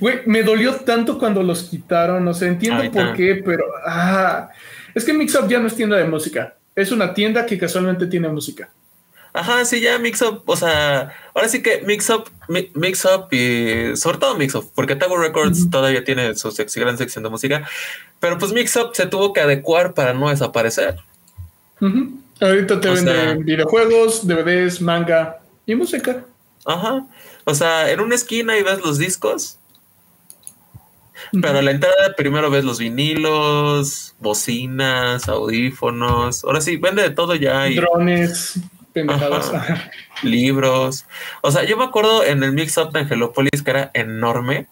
Güey, 0.00 0.20
me 0.26 0.42
dolió 0.42 0.76
tanto 0.76 1.18
cuando 1.18 1.42
los 1.42 1.64
quitaron, 1.64 2.24
no 2.24 2.34
sé, 2.34 2.46
entiendo 2.46 2.90
por 2.90 3.14
qué, 3.14 3.42
pero 3.44 3.64
ah, 3.86 4.50
es 4.94 5.04
que 5.04 5.12
Mix 5.12 5.34
Up 5.34 5.48
ya 5.48 5.58
no 5.58 5.66
es 5.66 5.74
tienda 5.74 5.96
de 5.96 6.04
música 6.04 6.54
es 6.74 6.90
una 6.90 7.14
tienda 7.14 7.46
que 7.46 7.58
casualmente 7.58 8.06
tiene 8.06 8.28
música. 8.28 8.70
Ajá, 9.34 9.64
sí, 9.64 9.80
ya 9.80 9.98
Mix 9.98 10.20
Up, 10.20 10.42
o 10.44 10.56
sea, 10.56 11.10
ahora 11.34 11.48
sí 11.48 11.62
que 11.62 11.80
Mix 11.86 12.10
Up, 12.10 12.30
Mix 12.74 13.04
Up 13.06 13.28
y 13.32 13.96
sobre 13.96 14.18
todo 14.18 14.36
Mix 14.36 14.54
Up, 14.54 14.70
porque 14.74 14.94
Tower 14.94 15.20
Records 15.20 15.70
todavía 15.70 16.04
tiene 16.04 16.34
su 16.34 16.52
gran 16.76 16.98
sección 16.98 17.24
de 17.24 17.30
música, 17.30 17.66
pero 18.20 18.36
pues 18.36 18.52
Mix 18.52 18.76
Up 18.76 18.90
se 18.92 19.06
tuvo 19.06 19.32
que 19.32 19.40
adecuar 19.40 19.94
para 19.94 20.12
no 20.12 20.28
desaparecer. 20.28 20.96
Ahorita 22.40 22.80
te 22.80 22.90
venden 22.90 23.44
videojuegos, 23.44 24.26
DVDs, 24.26 24.82
manga 24.82 25.40
y 25.64 25.74
música. 25.76 26.24
Ajá, 26.66 27.06
o 27.44 27.54
sea, 27.54 27.90
en 27.90 28.00
una 28.00 28.14
esquina 28.14 28.58
y 28.58 28.62
ves 28.62 28.80
los 28.80 28.98
discos 28.98 29.58
pero 31.40 31.58
a 31.58 31.62
la 31.62 31.70
entrada 31.70 32.14
primero 32.16 32.50
ves 32.50 32.64
los 32.64 32.78
vinilos, 32.78 34.14
bocinas, 34.18 35.28
audífonos. 35.28 36.44
Ahora 36.44 36.60
sí, 36.60 36.76
vende 36.76 37.02
de 37.02 37.10
todo 37.10 37.34
ya. 37.34 37.68
Y... 37.68 37.76
Drones, 37.76 38.60
libros. 40.22 41.06
O 41.40 41.50
sea, 41.50 41.64
yo 41.64 41.76
me 41.76 41.84
acuerdo 41.84 42.24
en 42.24 42.42
el 42.42 42.52
Mix 42.52 42.76
Up 42.76 42.92
de 42.92 43.00
Angelopolis 43.00 43.62
que 43.62 43.70
era 43.70 43.90
enorme. 43.94 44.66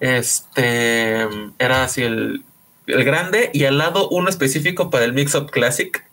Este 0.00 1.28
era 1.58 1.84
así 1.84 2.02
el, 2.02 2.44
grande 2.86 3.50
y 3.52 3.64
al 3.64 3.78
lado 3.78 4.08
uno 4.08 4.28
específico 4.28 4.90
para 4.90 5.04
el 5.04 5.12
Mix 5.12 5.34
Up 5.34 5.50
Classic, 5.50 6.04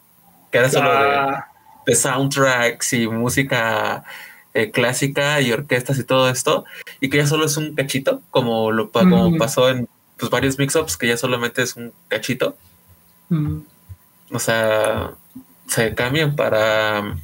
que 0.52 0.58
era 0.58 0.70
solo 0.70 0.92
de, 0.92 0.98
ah. 0.98 1.48
de 1.86 1.96
soundtracks 1.96 2.94
y 2.94 3.08
música 3.08 4.04
eh, 4.54 4.72
clásica 4.72 5.40
y 5.42 5.52
orquestas 5.52 6.00
y 6.00 6.04
todo 6.04 6.30
esto, 6.30 6.66
y 7.00 7.10
que 7.10 7.18
ya 7.18 7.28
solo 7.28 7.46
es 7.46 7.58
un 7.58 7.76
cachito, 7.76 8.22
como 8.32 8.72
lo 8.72 8.92
como 8.92 9.38
pasó 9.38 9.70
en 9.70 9.88
pues, 10.18 10.30
varios 10.32 10.58
mix-ups, 10.58 10.98
que 10.98 11.08
ya 11.08 11.18
solamente 11.18 11.62
es 11.62 11.76
un 11.76 11.94
cachito. 12.08 12.58
O 14.32 14.40
sea, 14.40 15.12
se 15.68 15.94
cambian 15.96 16.36
para. 16.36 17.16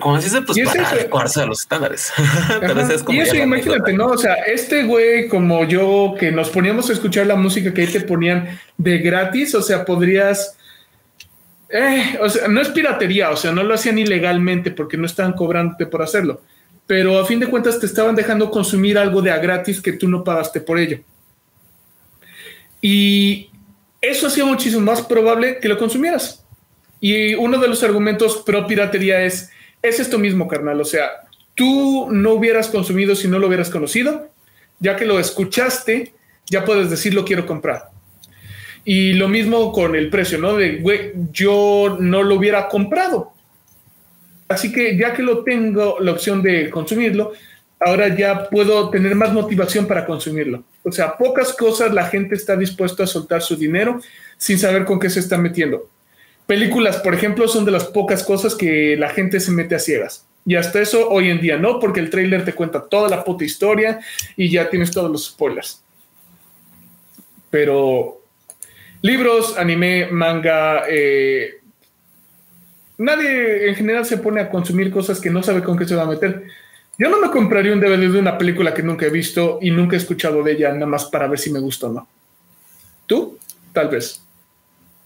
Como 0.00 0.18
dice, 0.18 0.42
pues 0.42 0.58
para 0.64 0.90
adecuarse 0.90 1.40
a 1.40 1.46
los 1.46 1.60
estándares. 1.60 2.12
y 3.08 3.18
eso, 3.18 3.36
imagínate, 3.36 3.92
¿no? 3.94 4.08
O 4.08 4.18
sea, 4.18 4.34
este 4.34 4.84
güey 4.84 5.28
como 5.28 5.64
yo, 5.64 6.14
que 6.18 6.30
nos 6.32 6.50
poníamos 6.50 6.90
a 6.90 6.92
escuchar 6.92 7.26
la 7.26 7.36
música 7.36 7.72
que 7.72 7.82
ahí 7.82 7.86
te 7.86 8.00
ponían 8.00 8.58
de 8.76 8.98
gratis, 8.98 9.54
o 9.54 9.62
sea, 9.62 9.84
podrías 9.84 10.56
eh, 11.68 12.18
no 12.48 12.60
es 12.60 12.68
piratería, 12.68 13.30
o 13.30 13.36
sea, 13.36 13.52
no 13.52 13.62
lo 13.62 13.74
hacían 13.74 13.98
ilegalmente 13.98 14.70
porque 14.70 14.96
no 14.96 15.06
estaban 15.06 15.32
cobrándote 15.32 15.86
por 15.86 16.02
hacerlo, 16.02 16.42
pero 16.86 17.18
a 17.18 17.26
fin 17.26 17.40
de 17.40 17.48
cuentas 17.48 17.80
te 17.80 17.86
estaban 17.86 18.14
dejando 18.14 18.50
consumir 18.50 18.98
algo 18.98 19.20
de 19.22 19.32
a 19.32 19.38
gratis 19.38 19.80
que 19.80 19.92
tú 19.92 20.08
no 20.08 20.22
pagaste 20.22 20.60
por 20.60 20.78
ello. 20.78 21.00
Y 22.80 23.50
eso 24.00 24.28
hacía 24.28 24.44
muchísimo 24.44 24.82
más 24.82 25.02
probable 25.02 25.58
que 25.60 25.68
lo 25.68 25.78
consumieras. 25.78 26.44
Y 27.00 27.34
uno 27.34 27.58
de 27.58 27.68
los 27.68 27.82
argumentos 27.82 28.42
pro 28.46 28.66
piratería 28.66 29.24
es, 29.24 29.50
es 29.82 29.98
esto 29.98 30.18
mismo, 30.18 30.46
carnal, 30.46 30.80
o 30.80 30.84
sea, 30.84 31.10
tú 31.54 32.08
no 32.10 32.34
hubieras 32.34 32.68
consumido 32.68 33.16
si 33.16 33.26
no 33.26 33.38
lo 33.38 33.48
hubieras 33.48 33.70
conocido, 33.70 34.30
ya 34.78 34.94
que 34.94 35.04
lo 35.04 35.18
escuchaste, 35.18 36.14
ya 36.48 36.64
puedes 36.64 36.90
decir 36.90 37.14
lo 37.14 37.24
quiero 37.24 37.46
comprar. 37.46 37.95
Y 38.88 39.14
lo 39.14 39.26
mismo 39.26 39.72
con 39.72 39.96
el 39.96 40.08
precio, 40.10 40.38
¿no? 40.38 40.56
De, 40.56 40.76
güey, 40.76 41.12
yo 41.32 41.96
no 41.98 42.22
lo 42.22 42.36
hubiera 42.36 42.68
comprado. 42.68 43.32
Así 44.46 44.70
que 44.70 44.96
ya 44.96 45.12
que 45.12 45.24
lo 45.24 45.42
tengo 45.42 45.98
la 45.98 46.12
opción 46.12 46.40
de 46.40 46.70
consumirlo, 46.70 47.32
ahora 47.80 48.14
ya 48.14 48.48
puedo 48.48 48.88
tener 48.90 49.16
más 49.16 49.32
motivación 49.32 49.88
para 49.88 50.06
consumirlo. 50.06 50.62
O 50.84 50.92
sea, 50.92 51.16
pocas 51.16 51.52
cosas 51.52 51.92
la 51.92 52.06
gente 52.06 52.36
está 52.36 52.56
dispuesta 52.56 53.02
a 53.02 53.08
soltar 53.08 53.42
su 53.42 53.56
dinero 53.56 54.00
sin 54.38 54.56
saber 54.56 54.84
con 54.84 55.00
qué 55.00 55.10
se 55.10 55.18
está 55.18 55.36
metiendo. 55.36 55.90
Películas, 56.46 56.98
por 56.98 57.12
ejemplo, 57.12 57.48
son 57.48 57.64
de 57.64 57.72
las 57.72 57.86
pocas 57.86 58.22
cosas 58.22 58.54
que 58.54 58.96
la 58.96 59.08
gente 59.08 59.40
se 59.40 59.50
mete 59.50 59.74
a 59.74 59.80
ciegas. 59.80 60.28
Y 60.44 60.54
hasta 60.54 60.80
eso 60.80 61.08
hoy 61.08 61.28
en 61.28 61.40
día 61.40 61.56
no, 61.56 61.80
porque 61.80 61.98
el 61.98 62.08
trailer 62.08 62.44
te 62.44 62.52
cuenta 62.52 62.88
toda 62.88 63.08
la 63.08 63.24
puta 63.24 63.44
historia 63.44 63.98
y 64.36 64.48
ya 64.48 64.70
tienes 64.70 64.92
todos 64.92 65.10
los 65.10 65.26
spoilers. 65.26 65.82
Pero 67.50 68.20
libros, 69.02 69.56
anime, 69.58 70.08
manga, 70.10 70.82
eh, 70.88 71.60
nadie 72.98 73.68
en 73.68 73.74
general 73.74 74.04
se 74.04 74.18
pone 74.18 74.40
a 74.40 74.50
consumir 74.50 74.90
cosas 74.90 75.20
que 75.20 75.30
no 75.30 75.42
sabe 75.42 75.62
con 75.62 75.76
qué 75.76 75.86
se 75.86 75.94
va 75.94 76.02
a 76.02 76.06
meter. 76.06 76.44
Yo 76.98 77.08
no 77.10 77.20
me 77.20 77.30
compraría 77.30 77.72
un 77.72 77.80
DVD 77.80 78.10
de 78.10 78.18
una 78.18 78.38
película 78.38 78.72
que 78.72 78.82
nunca 78.82 79.06
he 79.06 79.10
visto 79.10 79.58
y 79.60 79.70
nunca 79.70 79.96
he 79.96 79.98
escuchado 79.98 80.42
de 80.42 80.52
ella, 80.52 80.72
nada 80.72 80.86
más 80.86 81.04
para 81.06 81.28
ver 81.28 81.38
si 81.38 81.52
me 81.52 81.60
gusta 81.60 81.88
o 81.88 81.92
no. 81.92 82.08
¿Tú? 83.06 83.38
Tal 83.72 83.88
vez. 83.88 84.22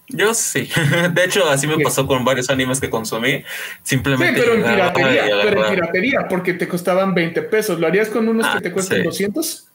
Yo 0.07 0.33
sí. 0.33 0.69
De 1.13 1.23
hecho, 1.25 1.49
así 1.49 1.67
me 1.67 1.79
pasó 1.79 2.07
con 2.07 2.23
varios 2.23 2.49
animes 2.49 2.79
que 2.79 2.89
consumí. 2.89 3.43
Simplemente. 3.83 4.39
Sí, 4.39 4.45
pero 4.45 4.55
en 4.55 4.63
piratería, 4.63 5.23
pero 5.43 5.65
en 5.65 5.75
piratería, 5.75 6.27
porque 6.29 6.53
te 6.53 6.67
costaban 6.67 7.13
20 7.13 7.41
pesos. 7.43 7.79
¿Lo 7.79 7.87
harías 7.87 8.09
con 8.09 8.27
unos 8.27 8.47
que 8.47 8.57
ah, 8.57 8.61
te 8.61 8.71
cuestan 8.71 9.03
200? 9.03 9.67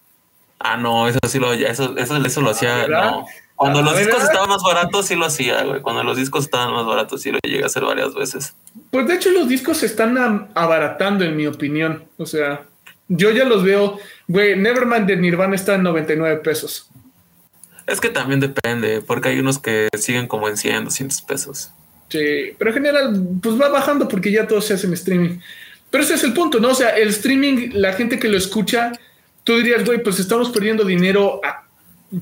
Ah, 0.58 0.76
no, 0.76 1.08
eso 1.08 1.18
sí 1.28 1.38
lo, 1.38 1.52
eso, 1.52 1.96
eso, 1.96 2.16
eso 2.24 2.40
lo 2.40 2.50
hacía. 2.50 2.86
No. 2.88 3.26
Cuando 3.56 3.80
los 3.80 3.98
discos 3.98 4.22
estaban 4.22 4.50
más 4.50 4.62
baratos, 4.62 5.06
sí 5.06 5.16
lo 5.16 5.24
hacía, 5.24 5.64
güey. 5.64 5.80
Cuando 5.80 6.04
los 6.04 6.18
discos 6.18 6.44
estaban 6.44 6.74
más 6.74 6.86
baratos, 6.86 7.22
sí 7.22 7.32
lo 7.32 7.38
llegué 7.42 7.62
a 7.62 7.66
hacer 7.66 7.84
varias 7.84 8.14
veces. 8.14 8.54
Pues 8.90 9.06
de 9.06 9.14
hecho, 9.14 9.30
los 9.30 9.48
discos 9.48 9.78
se 9.78 9.86
están 9.86 10.50
abaratando, 10.54 11.24
en 11.24 11.36
mi 11.36 11.46
opinión. 11.46 12.04
O 12.18 12.26
sea, 12.26 12.64
yo 13.08 13.30
ya 13.30 13.44
los 13.44 13.64
veo, 13.64 13.98
güey. 14.28 14.56
Nevermind 14.56 15.06
de 15.06 15.16
Nirvana 15.16 15.54
está 15.54 15.74
en 15.74 15.84
99 15.84 16.36
pesos. 16.38 16.90
Es 17.86 18.00
que 18.00 18.10
también 18.10 18.40
depende, 18.40 19.00
porque 19.00 19.30
hay 19.30 19.38
unos 19.38 19.58
que 19.58 19.88
siguen 19.96 20.26
como 20.26 20.48
en 20.48 20.58
100, 20.58 20.84
200 20.84 21.22
pesos. 21.22 21.70
Sí, 22.08 22.54
pero 22.58 22.70
en 22.70 22.74
general, 22.74 23.28
pues 23.42 23.60
va 23.60 23.68
bajando 23.68 24.06
porque 24.06 24.30
ya 24.30 24.46
todo 24.46 24.60
se 24.60 24.74
hace 24.74 24.86
en 24.86 24.92
streaming. 24.92 25.38
Pero 25.90 26.04
ese 26.04 26.14
es 26.14 26.24
el 26.24 26.34
punto, 26.34 26.60
¿no? 26.60 26.70
O 26.70 26.74
sea, 26.74 26.90
el 26.90 27.08
streaming, 27.08 27.70
la 27.74 27.92
gente 27.94 28.18
que 28.18 28.28
lo 28.28 28.36
escucha, 28.36 28.92
tú 29.44 29.56
dirías, 29.56 29.84
güey, 29.84 30.02
pues 30.02 30.18
estamos 30.20 30.50
perdiendo 30.50 30.84
dinero 30.84 31.40
a, 31.44 31.65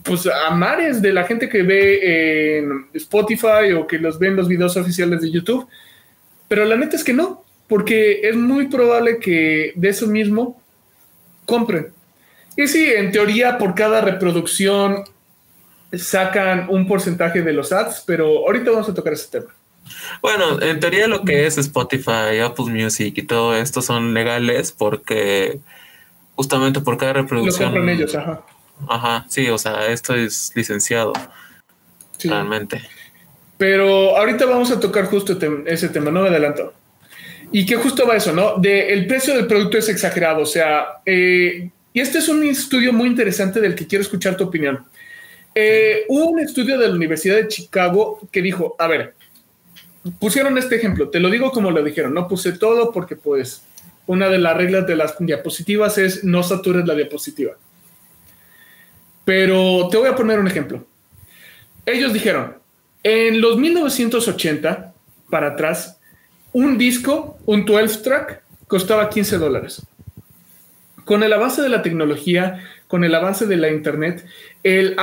pues 0.02 0.26
a 0.26 0.50
mares 0.50 1.00
de 1.00 1.12
la 1.12 1.24
gente 1.24 1.48
que 1.48 1.62
ve 1.62 2.58
en 2.58 2.86
Spotify 2.94 3.72
o 3.76 3.86
que 3.86 3.98
los 3.98 4.18
ve 4.18 4.28
en 4.28 4.36
los 4.36 4.48
videos 4.48 4.76
oficiales 4.76 5.20
de 5.20 5.30
YouTube. 5.30 5.68
Pero 6.48 6.64
la 6.64 6.76
neta 6.76 6.96
es 6.96 7.04
que 7.04 7.12
no, 7.12 7.44
porque 7.68 8.20
es 8.22 8.36
muy 8.36 8.68
probable 8.68 9.18
que 9.18 9.72
de 9.76 9.88
eso 9.88 10.06
mismo 10.06 10.60
compren. 11.46 11.92
Y 12.56 12.66
sí, 12.68 12.86
en 12.86 13.10
teoría, 13.12 13.58
por 13.58 13.74
cada 13.74 14.00
reproducción 14.00 15.04
sacan 15.92 16.66
un 16.68 16.86
porcentaje 16.86 17.42
de 17.42 17.52
los 17.52 17.72
ads, 17.72 18.02
pero 18.06 18.46
ahorita 18.46 18.70
vamos 18.70 18.88
a 18.88 18.94
tocar 18.94 19.12
ese 19.12 19.30
tema. 19.30 19.46
Bueno, 20.22 20.60
en 20.62 20.80
teoría 20.80 21.06
lo 21.06 21.24
que 21.24 21.46
es 21.46 21.58
Spotify, 21.58 22.38
Apple 22.42 22.66
Music 22.66 23.14
y 23.16 23.22
todo 23.22 23.54
esto 23.54 23.82
son 23.82 24.14
legales 24.14 24.72
porque 24.72 25.60
justamente 26.36 26.80
por 26.80 26.96
cada 26.96 27.14
reproducción. 27.14 27.74
Lo 27.74 27.88
ellos, 27.88 28.14
ajá. 28.14 28.42
Ajá, 28.88 29.26
sí, 29.28 29.48
o 29.48 29.58
sea, 29.58 29.86
esto 29.86 30.14
es 30.14 30.52
licenciado. 30.54 31.12
Realmente. 32.22 32.82
Pero 33.58 34.16
ahorita 34.16 34.46
vamos 34.46 34.70
a 34.70 34.80
tocar 34.80 35.06
justo 35.06 35.38
ese 35.66 35.88
tema, 35.88 36.10
no 36.10 36.22
me 36.22 36.28
adelanto. 36.28 36.72
Y 37.52 37.66
que 37.66 37.76
justo 37.76 38.06
va 38.06 38.16
eso, 38.16 38.32
¿no? 38.32 38.56
De 38.58 38.92
el 38.92 39.06
precio 39.06 39.34
del 39.34 39.46
producto 39.46 39.78
es 39.78 39.88
exagerado, 39.88 40.42
o 40.42 40.46
sea, 40.46 40.86
eh, 41.06 41.70
y 41.92 42.00
este 42.00 42.18
es 42.18 42.28
un 42.28 42.42
estudio 42.42 42.92
muy 42.92 43.08
interesante 43.08 43.60
del 43.60 43.74
que 43.74 43.86
quiero 43.86 44.02
escuchar 44.02 44.36
tu 44.36 44.44
opinión. 44.44 44.84
Eh, 45.54 46.04
hubo 46.08 46.30
un 46.30 46.40
estudio 46.40 46.76
de 46.76 46.88
la 46.88 46.94
Universidad 46.94 47.36
de 47.36 47.46
Chicago 47.46 48.28
que 48.32 48.42
dijo, 48.42 48.74
a 48.78 48.88
ver, 48.88 49.14
pusieron 50.18 50.58
este 50.58 50.74
ejemplo, 50.74 51.08
te 51.08 51.20
lo 51.20 51.30
digo 51.30 51.52
como 51.52 51.70
lo 51.70 51.82
dijeron, 51.84 52.12
no 52.12 52.26
puse 52.26 52.52
todo 52.52 52.90
porque 52.90 53.14
pues 53.14 53.62
una 54.06 54.28
de 54.28 54.38
las 54.38 54.56
reglas 54.56 54.86
de 54.86 54.96
las 54.96 55.14
diapositivas 55.18 55.96
es 55.98 56.24
no 56.24 56.42
satures 56.42 56.86
la 56.86 56.94
diapositiva. 56.94 57.52
Pero 59.24 59.88
te 59.90 59.96
voy 59.96 60.08
a 60.08 60.16
poner 60.16 60.38
un 60.38 60.46
ejemplo. 60.46 60.86
Ellos 61.86 62.12
dijeron, 62.12 62.54
en 63.02 63.40
los 63.40 63.58
1980 63.58 64.92
para 65.30 65.48
atrás, 65.48 65.98
un 66.52 66.78
disco, 66.78 67.38
un 67.46 67.64
12 67.64 68.02
track, 68.02 68.42
costaba 68.66 69.08
15 69.08 69.38
dólares. 69.38 69.82
Con 71.04 71.22
el 71.22 71.32
avance 71.32 71.60
de 71.60 71.68
la 71.68 71.82
tecnología, 71.82 72.62
con 72.88 73.04
el 73.04 73.14
avance 73.14 73.46
de 73.46 73.56
la 73.56 73.70
internet, 73.70 74.24
el 74.62 74.96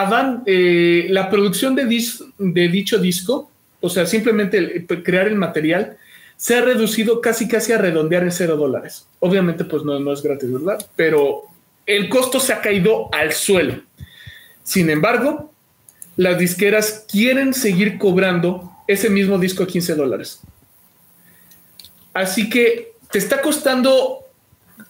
eh, 0.46 1.08
la 1.10 1.30
producción 1.30 1.76
de, 1.76 1.86
de 2.38 2.68
dicho 2.70 2.98
disco, 2.98 3.52
o 3.82 3.90
sea, 3.90 4.06
simplemente 4.06 4.86
crear 5.04 5.28
el 5.28 5.36
material, 5.36 5.98
se 6.38 6.56
ha 6.56 6.62
reducido 6.62 7.22
casi 7.22 7.48
casi 7.48 7.72
a 7.74 7.78
redondear 7.78 8.24
en 8.24 8.32
cero 8.32 8.56
dólares. 8.56 9.08
Obviamente, 9.20 9.64
pues 9.64 9.84
no, 9.84 10.00
no 10.00 10.14
es 10.14 10.24
gratis, 10.24 10.52
¿verdad? 10.52 10.84
Pero 10.96 11.44
el 11.86 12.10
costo 12.10 12.40
se 12.40 12.54
ha 12.54 12.62
caído 12.62 13.14
al 13.14 13.32
suelo. 13.32 13.82
Sin 14.72 14.90
embargo, 14.90 15.52
las 16.16 16.40
disqueras 16.40 17.06
quieren 17.12 17.54
seguir 17.54 17.98
cobrando 17.98 18.72
ese 18.88 19.10
mismo 19.10 19.38
disco 19.38 19.64
a 19.64 19.68
15 19.68 19.96
dólares. 19.96 20.40
Así 22.14 22.50
que 22.50 22.94
te 23.12 23.18
está 23.18 23.42
costando 23.42 24.20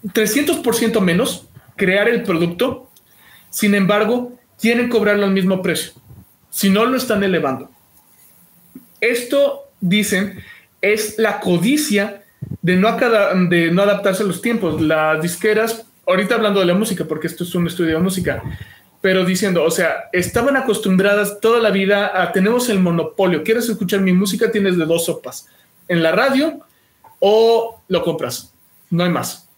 300% 0.03 1.01
menos 1.01 1.47
crear 1.77 2.07
el 2.09 2.21
producto. 2.21 2.91
Sin 3.49 3.73
embargo, 3.73 4.37
quieren 4.59 4.87
cobrarlo 4.87 5.25
al 5.25 5.31
mismo 5.31 5.63
precio. 5.63 5.93
Si 6.51 6.69
no, 6.69 6.85
lo 6.85 6.95
están 6.95 7.23
elevando. 7.23 7.71
Esto, 8.99 9.71
dicen, 9.79 10.43
es 10.79 11.17
la 11.17 11.39
codicia 11.39 12.21
de 12.61 12.75
no, 12.75 12.95
de 13.49 13.71
no 13.71 13.81
adaptarse 13.81 14.21
a 14.21 14.27
los 14.27 14.43
tiempos. 14.43 14.79
Las 14.79 15.23
disqueras, 15.23 15.87
ahorita 16.05 16.35
hablando 16.35 16.59
de 16.59 16.67
la 16.67 16.75
música, 16.75 17.05
porque 17.05 17.25
esto 17.25 17.43
es 17.43 17.55
un 17.55 17.65
estudio 17.65 17.95
de 17.95 18.03
música, 18.03 18.43
pero 19.01 19.25
diciendo, 19.25 19.63
o 19.63 19.71
sea, 19.71 20.09
estaban 20.13 20.55
acostumbradas 20.55 21.39
toda 21.41 21.59
la 21.59 21.71
vida 21.71 22.21
a 22.21 22.31
tenemos 22.31 22.69
el 22.69 22.79
monopolio. 22.79 23.43
¿Quieres 23.43 23.67
escuchar 23.67 24.01
mi 24.01 24.13
música? 24.13 24.51
Tienes 24.51 24.77
de 24.77 24.85
dos 24.85 25.05
sopas. 25.05 25.47
En 25.87 26.03
la 26.03 26.11
radio 26.11 26.59
o 27.19 27.81
lo 27.87 28.03
compras. 28.03 28.53
No 28.91 29.03
hay 29.03 29.09
más. 29.09 29.49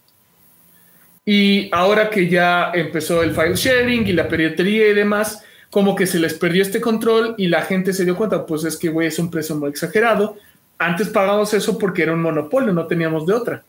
Y 1.26 1.68
ahora 1.74 2.10
que 2.10 2.28
ya 2.28 2.70
empezó 2.74 3.22
el 3.22 3.34
file 3.34 3.54
sharing 3.54 4.06
y 4.06 4.12
la 4.12 4.28
piratería 4.28 4.88
y 4.88 4.94
demás, 4.94 5.42
como 5.70 5.94
que 5.94 6.06
se 6.06 6.18
les 6.18 6.34
perdió 6.34 6.62
este 6.62 6.80
control 6.80 7.34
y 7.36 7.48
la 7.48 7.62
gente 7.62 7.92
se 7.92 8.04
dio 8.04 8.16
cuenta, 8.16 8.46
pues 8.46 8.64
es 8.64 8.76
que, 8.76 8.88
güey, 8.88 9.08
es 9.08 9.18
un 9.18 9.30
precio 9.30 9.56
muy 9.56 9.70
exagerado. 9.70 10.36
Antes 10.78 11.08
pagamos 11.08 11.52
eso 11.54 11.78
porque 11.78 12.02
era 12.02 12.12
un 12.12 12.22
monopolio, 12.22 12.72
no 12.72 12.86
teníamos 12.86 13.26
de 13.26 13.34
otra. 13.34 13.64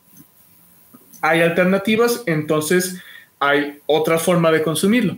Hay 1.21 1.41
alternativas, 1.41 2.23
entonces 2.25 2.97
hay 3.39 3.79
otra 3.85 4.19
forma 4.19 4.51
de 4.51 4.61
consumirlo. 4.61 5.17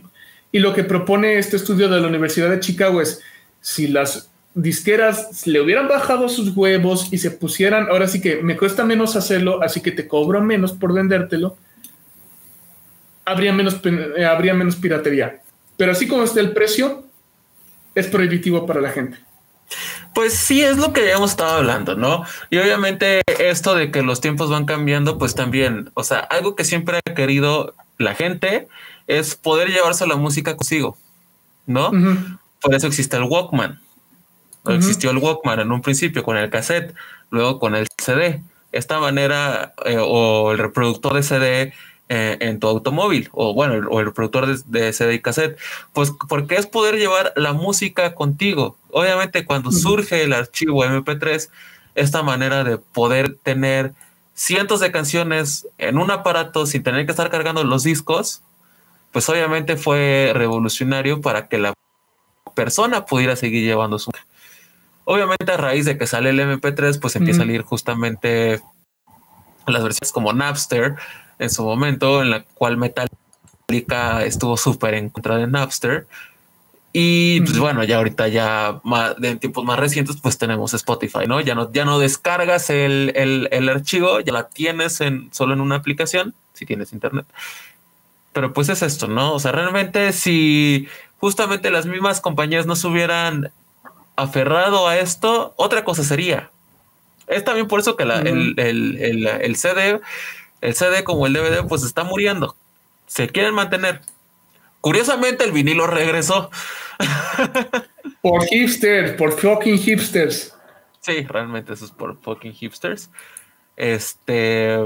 Y 0.50 0.60
lo 0.60 0.74
que 0.74 0.84
propone 0.84 1.38
este 1.38 1.56
estudio 1.56 1.88
de 1.88 2.00
la 2.00 2.08
Universidad 2.08 2.50
de 2.50 2.60
Chicago 2.60 3.00
es, 3.00 3.22
si 3.60 3.88
las 3.88 4.30
disqueras 4.54 5.46
le 5.46 5.60
hubieran 5.60 5.88
bajado 5.88 6.28
sus 6.28 6.56
huevos 6.56 7.12
y 7.12 7.18
se 7.18 7.30
pusieran, 7.30 7.88
ahora 7.90 8.08
sí 8.08 8.20
que 8.20 8.42
me 8.42 8.56
cuesta 8.56 8.84
menos 8.84 9.14
hacerlo, 9.14 9.62
así 9.62 9.80
que 9.80 9.92
te 9.92 10.08
cobro 10.08 10.40
menos 10.40 10.72
por 10.72 10.92
vendértelo, 10.92 11.56
habría 13.24 13.52
menos, 13.52 13.80
eh, 13.84 14.24
habría 14.24 14.54
menos 14.54 14.76
piratería. 14.76 15.42
Pero 15.76 15.92
así 15.92 16.08
como 16.08 16.24
está 16.24 16.40
el 16.40 16.52
precio, 16.52 17.04
es 17.94 18.06
prohibitivo 18.06 18.66
para 18.66 18.80
la 18.80 18.90
gente. 18.90 19.18
Pues 20.14 20.32
sí, 20.32 20.62
es 20.62 20.78
lo 20.78 20.92
que 20.92 21.10
hemos 21.12 21.30
estado 21.30 21.58
hablando, 21.58 21.94
¿no? 21.94 22.24
Y 22.50 22.58
obviamente 22.58 23.20
esto 23.38 23.74
de 23.74 23.90
que 23.90 24.02
los 24.02 24.20
tiempos 24.20 24.50
van 24.50 24.64
cambiando, 24.64 25.18
pues 25.18 25.34
también, 25.34 25.90
o 25.94 26.02
sea, 26.02 26.18
algo 26.18 26.56
que 26.56 26.64
siempre 26.64 26.98
ha 26.98 27.14
querido 27.14 27.74
la 27.98 28.14
gente 28.14 28.66
es 29.08 29.34
poder 29.34 29.70
llevarse 29.70 30.06
la 30.06 30.16
música 30.16 30.56
consigo, 30.56 30.96
¿no? 31.66 31.90
Por 32.60 32.74
eso 32.74 32.86
existe 32.86 33.16
el 33.16 33.24
Walkman. 33.24 33.80
Existió 34.66 35.10
el 35.10 35.18
Walkman 35.18 35.60
en 35.60 35.72
un 35.72 35.80
principio 35.80 36.22
con 36.22 36.36
el 36.36 36.50
cassette, 36.50 36.94
luego 37.30 37.58
con 37.58 37.74
el 37.74 37.88
CD. 37.96 38.42
Esta 38.70 39.00
manera, 39.00 39.72
eh, 39.86 39.96
o 39.98 40.52
el 40.52 40.58
reproductor 40.58 41.14
de 41.14 41.22
CD 41.22 41.72
eh, 42.10 42.36
en 42.40 42.60
tu 42.60 42.68
automóvil, 42.68 43.30
o 43.32 43.54
bueno, 43.54 43.88
o 43.88 44.00
el 44.00 44.06
reproductor 44.06 44.62
de, 44.62 44.92
CD 44.92 45.14
y 45.14 45.20
cassette, 45.20 45.58
pues 45.94 46.12
porque 46.28 46.56
es 46.56 46.66
poder 46.66 46.96
llevar 46.96 47.32
la 47.34 47.54
música 47.54 48.14
contigo. 48.14 48.76
Obviamente, 48.90 49.46
cuando 49.46 49.72
surge 49.72 50.22
el 50.22 50.34
archivo 50.34 50.84
MP3, 50.84 51.48
esta 51.94 52.22
manera 52.22 52.62
de 52.62 52.76
poder 52.76 53.38
tener 53.42 53.94
cientos 54.34 54.80
de 54.80 54.92
canciones 54.92 55.66
en 55.78 55.96
un 55.96 56.10
aparato 56.10 56.66
sin 56.66 56.82
tener 56.82 57.06
que 57.06 57.12
estar 57.12 57.30
cargando 57.30 57.64
los 57.64 57.84
discos, 57.84 58.42
pues 59.12 59.28
obviamente 59.28 59.76
fue 59.76 60.32
revolucionario 60.34 61.20
para 61.20 61.48
que 61.48 61.58
la 61.58 61.74
persona 62.54 63.06
pudiera 63.06 63.36
seguir 63.36 63.64
llevando 63.64 63.98
su... 63.98 64.10
Obviamente 65.04 65.50
a 65.52 65.56
raíz 65.56 65.84
de 65.86 65.96
que 65.96 66.06
sale 66.06 66.30
el 66.30 66.40
MP3, 66.40 67.00
pues 67.00 67.16
empieza 67.16 67.40
a 67.40 67.44
salir 67.44 67.62
justamente 67.62 68.60
las 69.66 69.82
versiones 69.82 70.12
como 70.12 70.32
Napster 70.32 70.96
en 71.38 71.50
su 71.50 71.64
momento, 71.64 72.22
en 72.22 72.30
la 72.30 72.44
cual 72.44 72.76
Metallica 72.76 74.24
estuvo 74.24 74.56
súper 74.56 74.94
en 74.94 75.08
contra 75.08 75.36
de 75.36 75.46
Napster. 75.46 76.06
Y 76.92 77.42
pues 77.42 77.58
bueno, 77.58 77.84
ya 77.84 77.98
ahorita 77.98 78.28
ya 78.28 78.80
en 79.22 79.38
tiempos 79.38 79.64
más 79.64 79.78
recientes, 79.78 80.16
pues 80.22 80.38
tenemos 80.38 80.72
Spotify, 80.74 81.26
¿no? 81.26 81.40
Ya 81.40 81.54
no, 81.54 81.70
ya 81.70 81.84
no 81.84 81.98
descargas 81.98 82.70
el, 82.70 83.12
el, 83.14 83.68
archivo, 83.68 84.20
ya 84.20 84.32
la 84.32 84.48
tienes 84.48 85.00
en, 85.00 85.28
solo 85.32 85.52
en 85.52 85.60
una 85.60 85.76
aplicación, 85.76 86.34
si 86.54 86.66
tienes 86.66 86.92
internet. 86.92 87.26
Pero 88.38 88.52
pues 88.52 88.68
es 88.68 88.82
esto, 88.82 89.08
¿no? 89.08 89.34
O 89.34 89.40
sea, 89.40 89.50
realmente 89.50 90.12
si 90.12 90.86
justamente 91.18 91.72
las 91.72 91.86
mismas 91.86 92.20
compañías 92.20 92.66
no 92.66 92.76
se 92.76 92.86
hubieran 92.86 93.50
aferrado 94.14 94.86
a 94.86 94.96
esto, 94.96 95.54
otra 95.56 95.82
cosa 95.82 96.04
sería. 96.04 96.48
Es 97.26 97.42
también 97.42 97.66
por 97.66 97.80
eso 97.80 97.96
que 97.96 98.04
el, 98.04 98.54
el, 98.56 99.26
el, 99.26 99.56
CD, 99.56 100.00
el 100.60 100.74
CD 100.76 101.02
como 101.02 101.26
el 101.26 101.32
DVD, 101.32 101.66
pues 101.66 101.82
está 101.82 102.04
muriendo. 102.04 102.54
Se 103.08 103.28
quieren 103.28 103.54
mantener. 103.54 104.02
Curiosamente, 104.80 105.42
el 105.42 105.50
vinilo 105.50 105.88
regresó. 105.88 106.52
por 108.22 108.44
hipsters, 108.44 109.14
por 109.14 109.32
fucking 109.32 109.78
hipsters. 109.78 110.54
Sí, 111.00 111.22
realmente 111.22 111.72
eso 111.72 111.86
es 111.86 111.90
por 111.90 112.16
fucking 112.20 112.52
hipsters. 112.52 113.10
Este. 113.74 114.78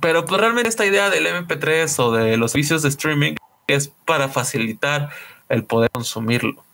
Pero 0.00 0.24
pues 0.24 0.40
realmente 0.40 0.68
esta 0.68 0.86
idea 0.86 1.10
del 1.10 1.26
MP3 1.26 1.98
o 1.98 2.12
de 2.12 2.36
los 2.36 2.52
servicios 2.52 2.82
de 2.82 2.90
streaming 2.90 3.34
es 3.66 3.90
para 4.04 4.28
facilitar 4.28 5.10
el 5.48 5.64
poder 5.64 5.90
consumirlo. 5.90 6.64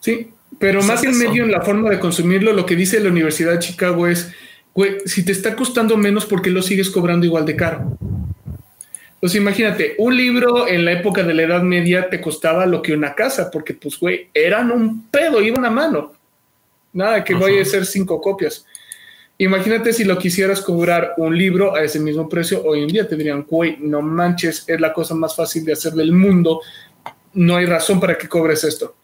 Sí, 0.00 0.32
pero 0.58 0.82
más 0.82 1.04
en 1.04 1.16
medio 1.16 1.44
en 1.44 1.52
la 1.52 1.60
forma 1.60 1.90
de 1.90 2.00
consumirlo, 2.00 2.52
lo 2.52 2.66
que 2.66 2.76
dice 2.76 3.00
la 3.00 3.10
Universidad 3.10 3.52
de 3.52 3.58
Chicago 3.60 4.06
es, 4.06 4.32
güey, 4.74 4.96
si 5.04 5.24
te 5.24 5.32
está 5.32 5.54
costando 5.54 5.96
menos, 5.96 6.26
¿por 6.26 6.42
qué 6.42 6.50
lo 6.50 6.62
sigues 6.62 6.90
cobrando 6.90 7.26
igual 7.26 7.46
de 7.46 7.56
caro? 7.56 7.96
Pues 9.20 9.34
imagínate, 9.34 9.94
un 9.98 10.16
libro 10.16 10.66
en 10.66 10.84
la 10.86 10.92
época 10.92 11.22
de 11.22 11.34
la 11.34 11.42
Edad 11.42 11.62
Media 11.62 12.08
te 12.08 12.20
costaba 12.22 12.64
lo 12.64 12.80
que 12.80 12.94
una 12.94 13.14
casa, 13.14 13.50
porque 13.50 13.74
pues, 13.74 13.98
güey, 14.00 14.28
eran 14.32 14.70
un 14.70 15.08
pedo, 15.08 15.42
iban 15.42 15.64
a 15.64 15.70
mano. 15.70 16.14
Nada, 16.92 17.22
que 17.22 17.34
vaya 17.34 17.60
a 17.60 17.64
ser 17.66 17.84
cinco 17.84 18.20
copias. 18.20 18.66
Imagínate 19.40 19.92
si 19.92 20.04
lo 20.04 20.18
quisieras 20.18 20.60
cobrar 20.60 21.14
un 21.16 21.36
libro 21.36 21.74
a 21.74 21.82
ese 21.82 21.98
mismo 21.98 22.28
precio, 22.28 22.62
hoy 22.64 22.82
en 22.82 22.88
día 22.88 23.08
te 23.08 23.16
dirían, 23.16 23.44
güey, 23.48 23.76
no 23.80 24.02
manches, 24.02 24.64
es 24.66 24.80
la 24.80 24.92
cosa 24.92 25.14
más 25.14 25.34
fácil 25.34 25.64
de 25.64 25.72
hacer 25.72 25.92
del 25.92 26.12
mundo, 26.12 26.60
no 27.34 27.56
hay 27.56 27.66
razón 27.66 27.98
para 27.98 28.16
que 28.16 28.28
cobres 28.28 28.64
esto. 28.64 28.94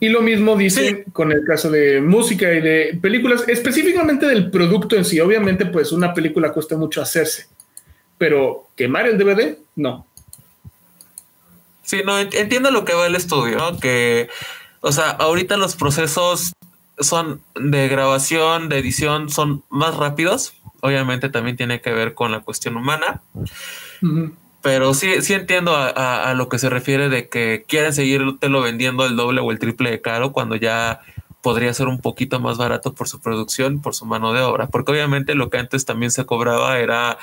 Y 0.00 0.10
lo 0.10 0.20
mismo 0.20 0.56
dicen 0.56 1.04
con 1.12 1.32
el 1.32 1.44
caso 1.44 1.70
de 1.70 2.00
música 2.00 2.52
y 2.52 2.60
de 2.60 2.98
películas, 3.00 3.44
específicamente 3.48 4.26
del 4.26 4.50
producto 4.50 4.94
en 4.94 5.04
sí. 5.04 5.18
Obviamente, 5.18 5.66
pues 5.66 5.90
una 5.90 6.14
película 6.14 6.52
cuesta 6.52 6.76
mucho 6.76 7.02
hacerse 7.02 7.48
pero 8.18 8.68
quemar 8.76 9.06
el 9.06 9.16
DVD, 9.16 9.56
no. 9.76 10.06
Sí, 11.82 12.02
no, 12.04 12.18
entiendo 12.18 12.70
lo 12.70 12.84
que 12.84 12.92
va 12.92 13.06
el 13.06 13.14
estudio, 13.14 13.56
¿no? 13.56 13.78
Que, 13.78 14.28
o 14.80 14.92
sea, 14.92 15.10
ahorita 15.10 15.56
los 15.56 15.76
procesos 15.76 16.52
son 17.00 17.40
de 17.54 17.88
grabación, 17.88 18.68
de 18.68 18.78
edición, 18.78 19.28
son 19.28 19.64
más 19.70 19.96
rápidos. 19.96 20.54
Obviamente 20.80 21.28
también 21.28 21.56
tiene 21.56 21.80
que 21.80 21.92
ver 21.92 22.14
con 22.14 22.32
la 22.32 22.40
cuestión 22.40 22.76
humana. 22.76 23.20
Pero 24.62 24.94
sí, 24.94 25.22
sí 25.22 25.34
entiendo 25.34 25.74
a, 25.76 25.88
a, 26.30 26.34
lo 26.34 26.48
que 26.48 26.58
se 26.58 26.68
refiere 26.68 27.08
de 27.08 27.28
que 27.28 27.64
quieren 27.66 27.92
seguirlo 27.92 28.60
vendiendo 28.60 29.06
el 29.06 29.16
doble 29.16 29.40
o 29.40 29.50
el 29.50 29.58
triple 29.58 29.90
de 29.90 30.00
caro 30.00 30.32
cuando 30.32 30.56
ya 30.56 31.00
podría 31.42 31.72
ser 31.72 31.88
un 31.88 32.00
poquito 32.00 32.40
más 32.40 32.58
barato 32.58 32.94
por 32.94 33.08
su 33.08 33.20
producción, 33.20 33.80
por 33.80 33.94
su 33.94 34.04
mano 34.06 34.32
de 34.32 34.42
obra. 34.42 34.66
Porque 34.66 34.92
obviamente 34.92 35.34
lo 35.34 35.50
que 35.50 35.58
antes 35.58 35.84
también 35.84 36.10
se 36.10 36.26
cobraba 36.26 36.78
era 36.78 37.18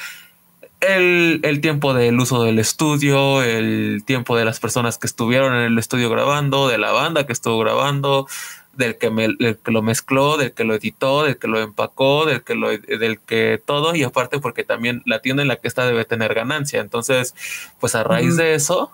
el, 0.81 1.59
tiempo 1.61 1.93
del 1.93 2.19
uso 2.19 2.43
del 2.43 2.59
estudio, 2.59 3.41
el 3.41 4.03
tiempo 4.05 4.37
de 4.37 4.45
las 4.45 4.59
personas 4.59 4.97
que 4.97 5.07
estuvieron 5.07 5.53
en 5.53 5.61
el 5.61 5.77
estudio 5.77 6.09
grabando, 6.09 6.67
de 6.67 6.77
la 6.77 6.91
banda 6.91 7.25
que 7.25 7.33
estuvo 7.33 7.57
grabando, 7.59 8.27
del 8.75 8.97
que, 8.97 9.09
me, 9.09 9.27
lo 9.65 9.81
mezcló, 9.81 10.37
del 10.37 10.53
que 10.53 10.63
lo 10.63 10.75
editó, 10.75 11.23
del 11.23 11.37
que 11.37 11.47
lo 11.47 11.59
empacó, 11.59 12.25
del 12.25 12.43
que 12.43 12.55
lo, 12.55 12.69
del 12.69 13.19
que 13.19 13.61
todo, 13.63 13.95
y 13.95 14.03
aparte 14.03 14.39
porque 14.39 14.63
también 14.63 15.01
la 15.05 15.21
tienda 15.21 15.41
en 15.41 15.47
la 15.47 15.57
que 15.57 15.67
está 15.67 15.85
debe 15.85 16.05
tener 16.05 16.33
ganancia. 16.33 16.81
Entonces, 16.81 17.35
pues 17.79 17.95
a 17.95 18.03
raíz 18.03 18.37
de 18.37 18.55
eso, 18.55 18.91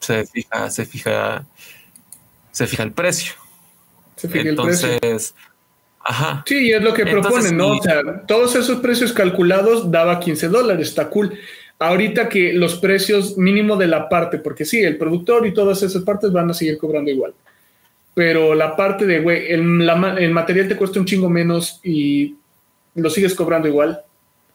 se 0.00 0.26
fija, 0.26 0.70
se 0.70 0.86
fija, 0.86 1.46
se 2.52 2.66
fija 2.66 2.82
el 2.82 2.92
precio. 2.92 3.34
Se 4.16 4.28
fija 4.28 4.48
Entonces, 4.48 4.84
el 4.84 5.00
precio. 5.00 5.34
Ajá. 6.00 6.44
Sí, 6.46 6.70
es 6.70 6.82
lo 6.82 6.92
que 6.92 7.06
proponen, 7.06 7.56
¿no? 7.56 7.78
O 7.78 7.82
sea, 7.82 8.26
todos 8.26 8.54
esos 8.56 8.80
precios 8.80 9.12
calculados 9.12 9.90
daba 9.90 10.20
15 10.20 10.48
dólares, 10.48 10.88
está 10.88 11.08
cool. 11.08 11.38
Ahorita 11.78 12.28
que 12.28 12.52
los 12.52 12.76
precios 12.76 13.36
mínimo 13.38 13.76
de 13.76 13.88
la 13.88 14.08
parte, 14.08 14.38
porque 14.38 14.64
sí, 14.64 14.80
el 14.80 14.98
productor 14.98 15.46
y 15.46 15.54
todas 15.54 15.82
esas 15.82 16.02
partes 16.02 16.30
van 16.30 16.50
a 16.50 16.54
seguir 16.54 16.78
cobrando 16.78 17.10
igual. 17.10 17.34
Pero 18.14 18.54
la 18.54 18.76
parte 18.76 19.06
de, 19.06 19.20
güey, 19.20 19.50
el, 19.50 19.88
el 20.18 20.30
material 20.30 20.68
te 20.68 20.76
cuesta 20.76 21.00
un 21.00 21.06
chingo 21.06 21.28
menos 21.28 21.80
y 21.82 22.36
lo 22.94 23.10
sigues 23.10 23.34
cobrando 23.34 23.68
igual. 23.68 24.02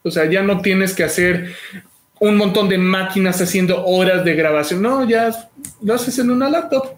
O 0.03 0.11
sea, 0.11 0.25
ya 0.25 0.41
no 0.41 0.61
tienes 0.61 0.93
que 0.93 1.03
hacer 1.03 1.53
un 2.19 2.37
montón 2.37 2.69
de 2.69 2.77
máquinas 2.77 3.41
haciendo 3.41 3.85
horas 3.85 4.23
de 4.23 4.33
grabación. 4.35 4.81
No, 4.81 5.07
ya 5.07 5.31
lo 5.81 5.93
haces 5.93 6.19
en 6.19 6.31
una 6.31 6.49
laptop. 6.49 6.93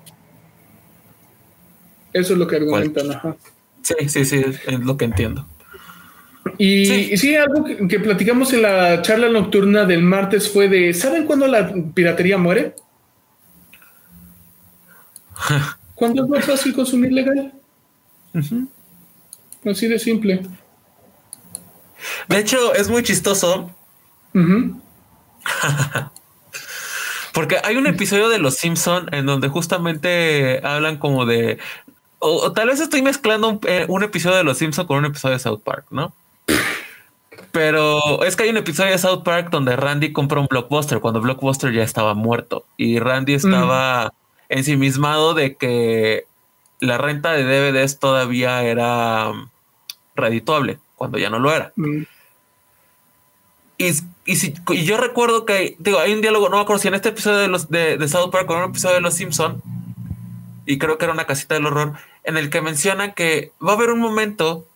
Eso 2.14 2.34
es 2.34 2.40
lo 2.40 2.48
que 2.48 2.58
argumentan. 2.58 3.12
Ajá. 3.12 3.36
Sí, 3.82 3.96
sí, 4.08 4.26
sí, 4.26 4.44
es 4.68 4.80
lo 4.80 4.98
que 4.98 5.06
entiendo. 5.06 5.48
Y 6.58 7.18
sí, 7.18 7.36
algo 7.36 7.64
que, 7.64 8.00
platicamos 8.00 8.52
en 8.54 8.64
la 8.64 9.02
charla 9.02 9.30
nocturna 9.30 9.86
del 9.86 10.04
martes 10.04 10.52
fue 10.52 10.68
de, 10.68 10.94
¿saben 10.94 11.26
cuándo 11.26 11.48
la 11.48 11.74
piratería 11.94 12.38
muere? 12.38 12.76
¿Cuándo 16.02 16.24
es 16.24 16.30
más 16.30 16.46
fácil 16.46 16.74
consumir 16.74 17.12
legal? 17.12 17.54
Así 19.64 19.88
de 19.88 20.00
simple. 20.00 20.42
De 22.28 22.40
hecho, 22.40 22.74
es 22.74 22.90
muy 22.90 23.04
chistoso. 23.04 23.70
Porque 27.36 27.58
hay 27.64 27.78
un 27.78 27.86
episodio 27.86 28.30
de 28.30 28.40
Los 28.40 28.56
Simpson 28.56 29.14
en 29.14 29.28
donde 29.28 29.48
justamente 29.48 30.60
hablan 30.66 30.98
como 30.98 31.28
de 31.28 31.60
o, 32.18 32.52
tal 32.52 32.70
vez 32.70 32.80
estoy 32.80 33.04
mezclando 33.04 33.60
eh, 33.68 33.86
un, 33.88 34.02
episodio 34.02 34.38
de 34.38 34.44
Los 34.44 34.58
Simpsons 34.58 34.88
con 34.88 34.98
un 34.98 35.06
episodio 35.06 35.34
de 35.34 35.40
South 35.40 35.62
Park, 35.64 35.86
¿no? 35.92 36.16
Pero 37.52 38.24
es 38.24 38.36
que 38.36 38.46
hay 38.46 38.50
un 38.50 38.58
episodio 38.58 38.90
de 38.90 38.98
South 38.98 39.22
Park 39.22 39.50
donde 39.52 39.76
Randy 39.76 40.14
compra 40.14 40.40
un 40.40 40.48
blockbuster 40.50 41.00
cuando 41.00 41.22
Blockbuster 41.22 41.72
ya 41.72 41.84
estaba 41.84 42.16
muerto 42.16 42.66
y 42.76 42.98
Randy 42.98 43.36
estaba 43.36 44.12
ensimismado 44.52 45.34
de 45.34 45.56
que 45.56 46.26
la 46.80 46.98
renta 46.98 47.32
de 47.32 47.44
DVDs 47.44 48.00
todavía 48.00 48.64
era 48.64 49.30
um, 49.30 49.48
redituable 50.16 50.78
cuando 50.96 51.18
ya 51.18 51.30
no 51.30 51.40
lo 51.40 51.52
era. 51.54 51.74
Y, 53.78 54.36
si, 54.36 54.54
yo 54.86 54.98
recuerdo 54.98 55.46
que, 55.46 55.76
digo, 55.80 55.98
hay 55.98 56.14
un 56.14 56.22
diálogo, 56.22 56.50
no 56.50 56.58
me 56.58 56.62
acuerdo 56.62 56.82
si 56.82 56.90
en 56.90 56.94
este 56.94 57.10
episodio 57.10 57.40
de, 57.40 57.48
los, 57.48 57.70
de, 57.70 57.98
de 57.98 58.08
South 58.08 58.30
Park 58.30 58.48
o 58.50 58.54
en 58.54 58.60
un 58.60 58.70
episodio 58.70 58.96
de 58.96 59.02
Los 59.02 59.16
Simpsons, 59.16 59.64
y 60.66 60.78
creo 60.78 60.98
que 60.98 61.06
era 61.06 61.14
una 61.14 61.26
casita 61.26 61.56
del 61.56 61.66
horror, 61.66 61.94
en 62.24 62.38
el 62.38 62.50
que 62.50 62.62
menciona 62.62 63.14
que 63.14 63.52
va 63.66 63.72
a 63.72 63.76
haber 63.76 63.90
un 63.90 64.00
momento 64.00 64.68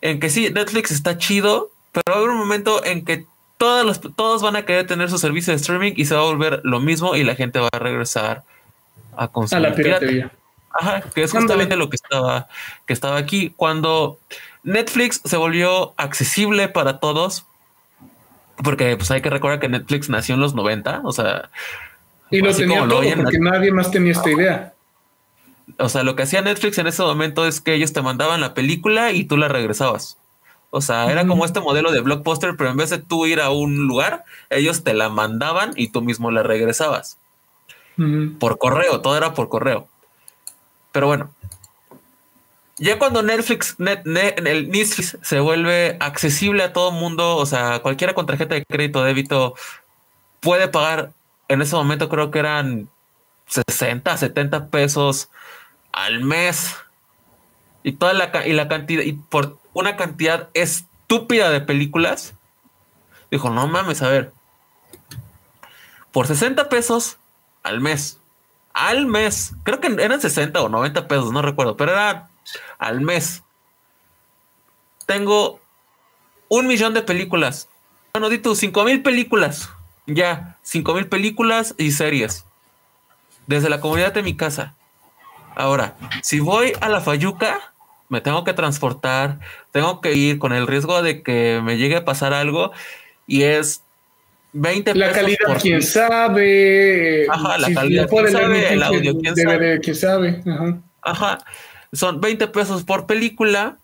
en 0.00 0.18
que 0.18 0.30
sí, 0.30 0.50
Netflix 0.50 0.90
está 0.90 1.18
chido, 1.18 1.70
pero 1.92 2.02
va 2.08 2.14
a 2.14 2.18
haber 2.18 2.30
un 2.30 2.38
momento 2.38 2.84
en 2.84 3.04
que 3.04 3.26
todos, 3.56 3.84
los, 3.84 4.00
todos 4.16 4.42
van 4.42 4.56
a 4.56 4.64
querer 4.64 4.86
tener 4.86 5.10
su 5.10 5.18
servicio 5.18 5.52
de 5.52 5.58
streaming 5.58 5.92
y 5.96 6.06
se 6.06 6.14
va 6.14 6.22
a 6.22 6.24
volver 6.24 6.60
lo 6.64 6.80
mismo 6.80 7.14
y 7.14 7.24
la 7.24 7.36
gente 7.36 7.60
va 7.60 7.68
a 7.72 7.78
regresar 7.78 8.42
a 9.18 9.28
consumir. 9.28 9.66
A 9.66 9.70
la 9.70 9.74
piratería. 9.74 10.30
Ajá, 10.70 11.00
que 11.14 11.22
es 11.22 11.32
justamente 11.32 11.76
lo 11.76 11.90
que 11.90 11.96
estaba, 11.96 12.48
que 12.86 12.92
estaba 12.92 13.16
aquí. 13.16 13.52
Cuando 13.56 14.18
Netflix 14.62 15.20
se 15.24 15.36
volvió 15.36 15.94
accesible 15.96 16.68
para 16.68 17.00
todos, 17.00 17.46
porque 18.62 18.96
pues 18.96 19.10
hay 19.10 19.20
que 19.20 19.30
recordar 19.30 19.60
que 19.60 19.68
Netflix 19.68 20.08
nació 20.08 20.34
en 20.34 20.40
los 20.40 20.54
90, 20.54 21.02
o 21.04 21.12
sea... 21.12 21.50
Y 22.30 22.40
lo 22.40 22.54
tenía 22.54 22.86
todo, 22.86 23.02
porque 23.16 23.38
nadie 23.38 23.72
más 23.72 23.90
tenía 23.90 24.12
esta 24.12 24.30
idea 24.30 24.74
o 25.78 25.88
sea, 25.88 26.02
lo 26.02 26.16
que 26.16 26.22
hacía 26.22 26.40
Netflix 26.40 26.78
en 26.78 26.86
ese 26.86 27.02
momento 27.02 27.46
es 27.46 27.60
que 27.60 27.74
ellos 27.74 27.92
te 27.92 28.02
mandaban 28.02 28.40
la 28.40 28.54
película 28.54 29.12
y 29.12 29.24
tú 29.24 29.36
la 29.36 29.48
regresabas. 29.48 30.16
O 30.70 30.80
sea, 30.80 31.10
era 31.10 31.26
como 31.26 31.44
este 31.44 31.60
modelo 31.60 31.92
de 31.92 32.00
blockbuster, 32.00 32.56
pero 32.56 32.70
en 32.70 32.76
vez 32.76 32.90
de 32.90 32.98
tú 32.98 33.26
ir 33.26 33.40
a 33.40 33.50
un 33.50 33.86
lugar, 33.86 34.24
ellos 34.50 34.84
te 34.84 34.94
la 34.94 35.08
mandaban 35.08 35.72
y 35.76 35.88
tú 35.88 36.02
mismo 36.02 36.30
la 36.30 36.42
regresabas. 36.42 37.17
Por 38.38 38.58
correo, 38.58 39.00
todo 39.00 39.16
era 39.16 39.34
por 39.34 39.48
correo. 39.48 39.88
Pero 40.92 41.08
bueno, 41.08 41.30
ya 42.78 42.98
cuando 42.98 43.22
Netflix, 43.22 43.76
el 43.78 44.70
Netflix 44.70 45.18
se 45.20 45.40
vuelve 45.40 45.96
accesible 45.98 46.62
a 46.62 46.72
todo 46.72 46.92
mundo, 46.92 47.36
o 47.36 47.44
sea, 47.44 47.80
cualquiera 47.80 48.14
con 48.14 48.26
tarjeta 48.26 48.54
de 48.54 48.64
crédito, 48.64 49.02
débito, 49.02 49.54
puede 50.40 50.68
pagar. 50.68 51.12
En 51.48 51.60
ese 51.60 51.74
momento 51.74 52.08
creo 52.08 52.30
que 52.30 52.38
eran 52.38 52.88
60, 53.48 54.16
70 54.16 54.68
pesos 54.68 55.28
al 55.92 56.20
mes. 56.20 56.76
Y 57.82 57.92
toda 57.92 58.12
la, 58.12 58.46
y 58.46 58.52
la 58.52 58.68
cantidad, 58.68 59.02
y 59.02 59.14
por 59.14 59.58
una 59.72 59.96
cantidad 59.96 60.48
estúpida 60.54 61.50
de 61.50 61.60
películas. 61.60 62.34
Dijo, 63.30 63.50
no 63.50 63.66
mames, 63.66 64.02
a 64.02 64.08
ver. 64.08 64.32
Por 66.12 66.26
60 66.28 66.68
pesos 66.68 67.18
al 67.68 67.80
mes, 67.80 68.18
al 68.72 69.06
mes. 69.06 69.52
Creo 69.62 69.80
que 69.80 69.88
eran 69.88 70.20
60 70.20 70.60
o 70.62 70.68
90 70.68 71.06
pesos, 71.06 71.32
no 71.32 71.42
recuerdo, 71.42 71.76
pero 71.76 71.92
era 71.92 72.30
al 72.78 73.00
mes. 73.00 73.42
Tengo 75.06 75.60
un 76.48 76.66
millón 76.66 76.94
de 76.94 77.02
películas. 77.02 77.68
Bueno, 78.12 78.30
di 78.30 78.38
tú, 78.38 78.54
cinco 78.54 78.84
mil 78.84 79.02
películas. 79.02 79.70
Ya, 80.06 80.56
cinco 80.62 80.94
mil 80.94 81.06
películas 81.06 81.74
y 81.76 81.92
series. 81.92 82.46
Desde 83.46 83.68
la 83.68 83.80
comunidad 83.80 84.14
de 84.14 84.22
mi 84.22 84.34
casa. 84.34 84.74
Ahora, 85.54 85.96
si 86.22 86.40
voy 86.40 86.72
a 86.80 86.88
la 86.88 87.00
Fayuca, 87.00 87.74
me 88.08 88.20
tengo 88.20 88.44
que 88.44 88.54
transportar, 88.54 89.40
tengo 89.72 90.00
que 90.00 90.14
ir 90.14 90.38
con 90.38 90.52
el 90.52 90.66
riesgo 90.66 91.02
de 91.02 91.22
que 91.22 91.60
me 91.62 91.76
llegue 91.76 91.96
a 91.96 92.04
pasar 92.04 92.32
algo 92.32 92.72
y 93.26 93.42
es 93.42 93.82
20 94.52 94.94
la 94.94 95.12
calidad, 95.12 95.38
quién 95.60 95.82
sabe. 95.82 97.26
Ajá, 97.28 97.58
la 97.58 97.72
calidad, 97.72 98.08
quién 98.08 98.28
sabe, 98.30 98.72
el 98.72 98.82
audio, 98.82 99.18
quién 99.18 99.36
sabe. 99.36 99.80
quién 99.80 99.96
sabe. 99.96 100.42
Ajá. 100.46 100.78
Ajá. 101.02 101.38
Son 101.92 102.20
20 102.20 102.48
pesos 102.48 102.84
por 102.84 103.06
película 103.06 103.78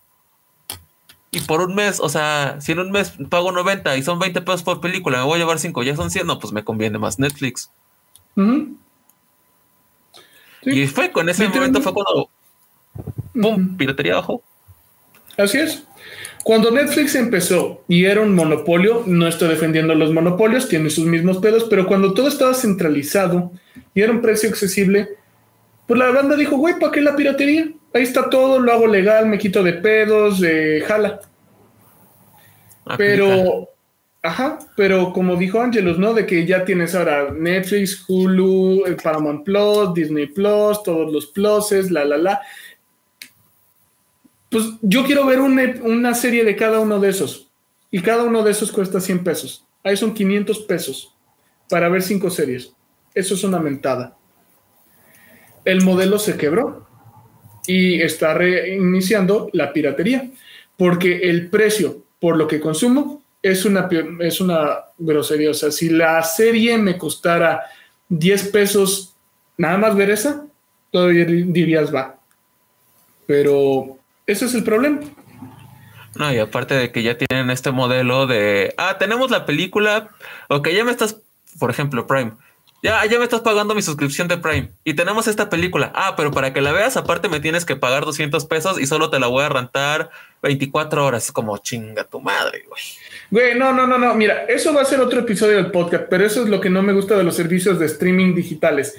y 1.31 1.41
por 1.41 1.61
un 1.61 1.75
mes, 1.75 1.99
o 1.99 2.07
sea, 2.07 2.57
si 2.61 2.71
en 2.71 2.79
un 2.79 2.91
mes 2.91 3.13
pago 3.29 3.51
90 3.51 3.97
y 3.97 4.03
son 4.03 4.19
20 4.19 4.41
pesos 4.41 4.63
por 4.63 4.79
película, 4.79 5.17
me 5.17 5.25
voy 5.25 5.35
a 5.35 5.39
llevar 5.39 5.59
5, 5.59 5.83
ya 5.83 5.95
son 5.95 6.09
100, 6.09 6.25
no, 6.25 6.39
pues 6.39 6.53
me 6.53 6.63
conviene 6.63 6.97
más 6.97 7.19
Netflix. 7.19 7.71
Y 10.61 10.87
fue 10.87 11.11
con 11.11 11.27
ese 11.29 11.47
momento 11.49 11.81
fue 11.81 11.93
cuando 11.93 12.29
¡pum! 13.33 13.75
piratería 13.75 14.13
abajo. 14.13 14.41
Así 15.37 15.57
es. 15.57 15.83
Cuando 16.43 16.69
Netflix 16.69 17.15
empezó 17.15 17.83
y 17.87 18.05
era 18.05 18.21
un 18.21 18.35
monopolio, 18.35 19.03
no 19.07 19.27
estoy 19.27 19.49
defendiendo 19.49 19.95
los 19.95 20.13
monopolios, 20.13 20.69
tiene 20.69 20.91
sus 20.91 21.05
mismos 21.05 21.39
pedos, 21.39 21.65
pero 21.69 21.87
cuando 21.87 22.13
todo 22.13 22.27
estaba 22.27 22.53
centralizado 22.53 23.51
y 23.95 24.01
era 24.01 24.11
un 24.11 24.21
precio 24.21 24.49
accesible, 24.49 25.09
pues 25.87 25.99
la 25.99 26.11
banda 26.11 26.35
dijo, 26.35 26.57
güey, 26.57 26.77
¿para 26.79 26.91
qué 26.91 27.01
la 27.01 27.15
piratería? 27.15 27.71
Ahí 27.93 28.03
está 28.03 28.29
todo, 28.29 28.59
lo 28.59 28.71
hago 28.71 28.87
legal, 28.87 29.25
me 29.25 29.37
quito 29.37 29.63
de 29.63 29.73
pedos, 29.73 30.39
de 30.39 30.83
jala. 30.85 31.19
Pero, 32.97 33.69
ajá, 34.21 34.59
pero 34.75 35.13
como 35.13 35.35
dijo 35.37 35.61
Angelus, 35.61 35.97
¿no? 35.97 36.13
De 36.13 36.25
que 36.25 36.45
ya 36.45 36.65
tienes 36.65 36.93
ahora 36.93 37.31
Netflix, 37.31 38.05
Hulu, 38.07 38.83
Paramount 39.03 39.43
Plus, 39.43 39.93
Disney 39.93 40.27
Plus, 40.27 40.83
todos 40.83 41.11
los 41.11 41.27
pluses, 41.27 41.89
la, 41.89 42.05
la, 42.05 42.17
la. 42.17 42.41
Pues 44.55 44.67
yo 44.81 45.03
quiero 45.03 45.25
ver 45.25 45.41
una, 45.41 46.13
serie 46.13 46.45
de 46.45 46.55
cada 46.55 46.79
uno 46.79 47.01
de 47.01 47.09
esos. 47.09 47.51
Y 47.91 48.01
cada 48.01 48.23
uno 48.23 48.41
de 48.41 48.51
esos 48.51 48.71
cuesta 48.71 49.01
100 49.01 49.21
pesos. 49.21 49.65
Ahí 49.83 49.97
son 49.97 50.13
500 50.13 50.59
pesos 50.59 51.13
para 51.69 51.89
ver 51.89 52.01
cinco 52.01 52.29
series. 52.29 52.71
Eso 53.13 53.33
es 53.33 53.43
una 53.43 53.59
mentada. 53.59 54.15
El 55.65 55.83
modelo 55.83 56.17
se 56.17 56.37
quebró 56.37 56.87
y 57.67 58.01
está 58.01 58.33
reiniciando 58.33 59.49
la 59.51 59.73
piratería, 59.73 60.31
porque 60.77 61.29
el 61.29 61.49
precio 61.49 62.05
por 62.21 62.37
lo 62.37 62.47
que 62.47 62.61
consumo 62.61 63.23
es 63.41 63.65
una, 63.65 63.89
es 64.21 64.39
una 64.39 64.85
grosería. 64.97 65.51
O 65.51 65.53
sea, 65.53 65.69
si 65.69 65.89
la 65.89 66.23
serie 66.23 66.77
me 66.77 66.97
costara 66.97 67.61
10 68.07 68.51
pesos 68.51 69.17
nada 69.57 69.77
más 69.77 69.97
ver 69.97 70.11
esa, 70.11 70.47
todavía 70.91 71.25
dirías 71.25 71.93
va. 71.93 72.17
Pero 73.27 73.99
ese 74.27 74.45
es 74.45 74.53
el 74.53 74.63
problema. 74.63 74.99
No, 76.15 76.33
y 76.33 76.39
aparte 76.39 76.73
de 76.73 76.91
que 76.91 77.03
ya 77.03 77.17
tienen 77.17 77.49
este 77.49 77.71
modelo 77.71 78.25
de, 78.25 78.73
ah, 78.77 78.97
tenemos 78.97 79.31
la 79.31 79.45
película, 79.45 80.09
o 80.47 80.61
que 80.61 80.73
ya 80.73 80.85
me 80.85 80.91
estás, 80.91 81.17
por 81.59 81.69
ejemplo, 81.69 82.07
Prime, 82.07 82.31
ya, 82.85 83.03
ya 83.05 83.17
me 83.17 83.23
estás 83.23 83.41
pagando 83.41 83.73
mi 83.73 83.81
suscripción 83.81 84.27
de 84.27 84.37
Prime 84.37 84.71
y 84.83 84.93
tenemos 84.93 85.27
esta 85.27 85.49
película. 85.49 85.91
Ah, 85.95 86.13
pero 86.15 86.29
para 86.29 86.53
que 86.53 86.61
la 86.61 86.71
veas, 86.71 86.95
aparte 86.97 87.29
me 87.29 87.39
tienes 87.39 87.65
que 87.65 87.75
pagar 87.75 88.05
200 88.05 88.45
pesos 88.45 88.79
y 88.79 88.85
solo 88.85 89.09
te 89.09 89.19
la 89.19 89.25
voy 89.25 89.43
a 89.43 89.49
rentar 89.49 90.11
24 90.43 91.03
horas. 91.03 91.31
Como 91.31 91.57
chinga 91.57 92.03
tu 92.03 92.21
madre, 92.21 92.63
güey. 92.67 92.81
Güey, 93.31 93.57
no, 93.57 93.73
no, 93.73 93.87
no, 93.87 93.97
no. 93.97 94.13
Mira, 94.13 94.45
eso 94.47 94.71
va 94.71 94.83
a 94.83 94.85
ser 94.85 94.99
otro 94.99 95.21
episodio 95.21 95.55
del 95.55 95.71
podcast, 95.71 96.05
pero 96.11 96.25
eso 96.25 96.43
es 96.43 96.49
lo 96.49 96.61
que 96.61 96.69
no 96.69 96.83
me 96.83 96.93
gusta 96.93 97.17
de 97.17 97.23
los 97.23 97.35
servicios 97.35 97.79
de 97.79 97.87
streaming 97.87 98.35
digitales. 98.35 98.95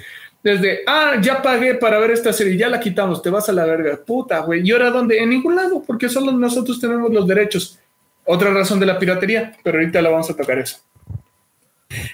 Desde, 0.47 0.79
ah, 0.87 1.17
ya 1.21 1.41
pagué 1.41 1.75
para 1.75 1.99
ver 1.99 2.11
esta 2.11 2.31
serie, 2.31 2.55
ya 2.55 2.69
la 2.69 2.79
quitamos, 2.79 3.21
te 3.21 3.29
vas 3.29 3.49
a 3.49 3.51
la 3.51 3.65
verga. 3.65 3.99
Puta, 4.05 4.39
güey. 4.39 4.65
¿Y 4.65 4.71
ahora 4.71 4.91
dónde? 4.91 5.21
En 5.21 5.29
ningún 5.29 5.57
lado, 5.57 5.83
porque 5.85 6.07
solo 6.07 6.31
nosotros 6.31 6.79
tenemos 6.79 7.11
los 7.13 7.27
derechos. 7.27 7.77
Otra 8.23 8.51
razón 8.51 8.79
de 8.79 8.85
la 8.85 8.97
piratería, 8.97 9.57
pero 9.61 9.77
ahorita 9.77 10.01
la 10.01 10.09
vamos 10.09 10.29
a 10.29 10.37
tocar 10.37 10.57
eso. 10.57 10.77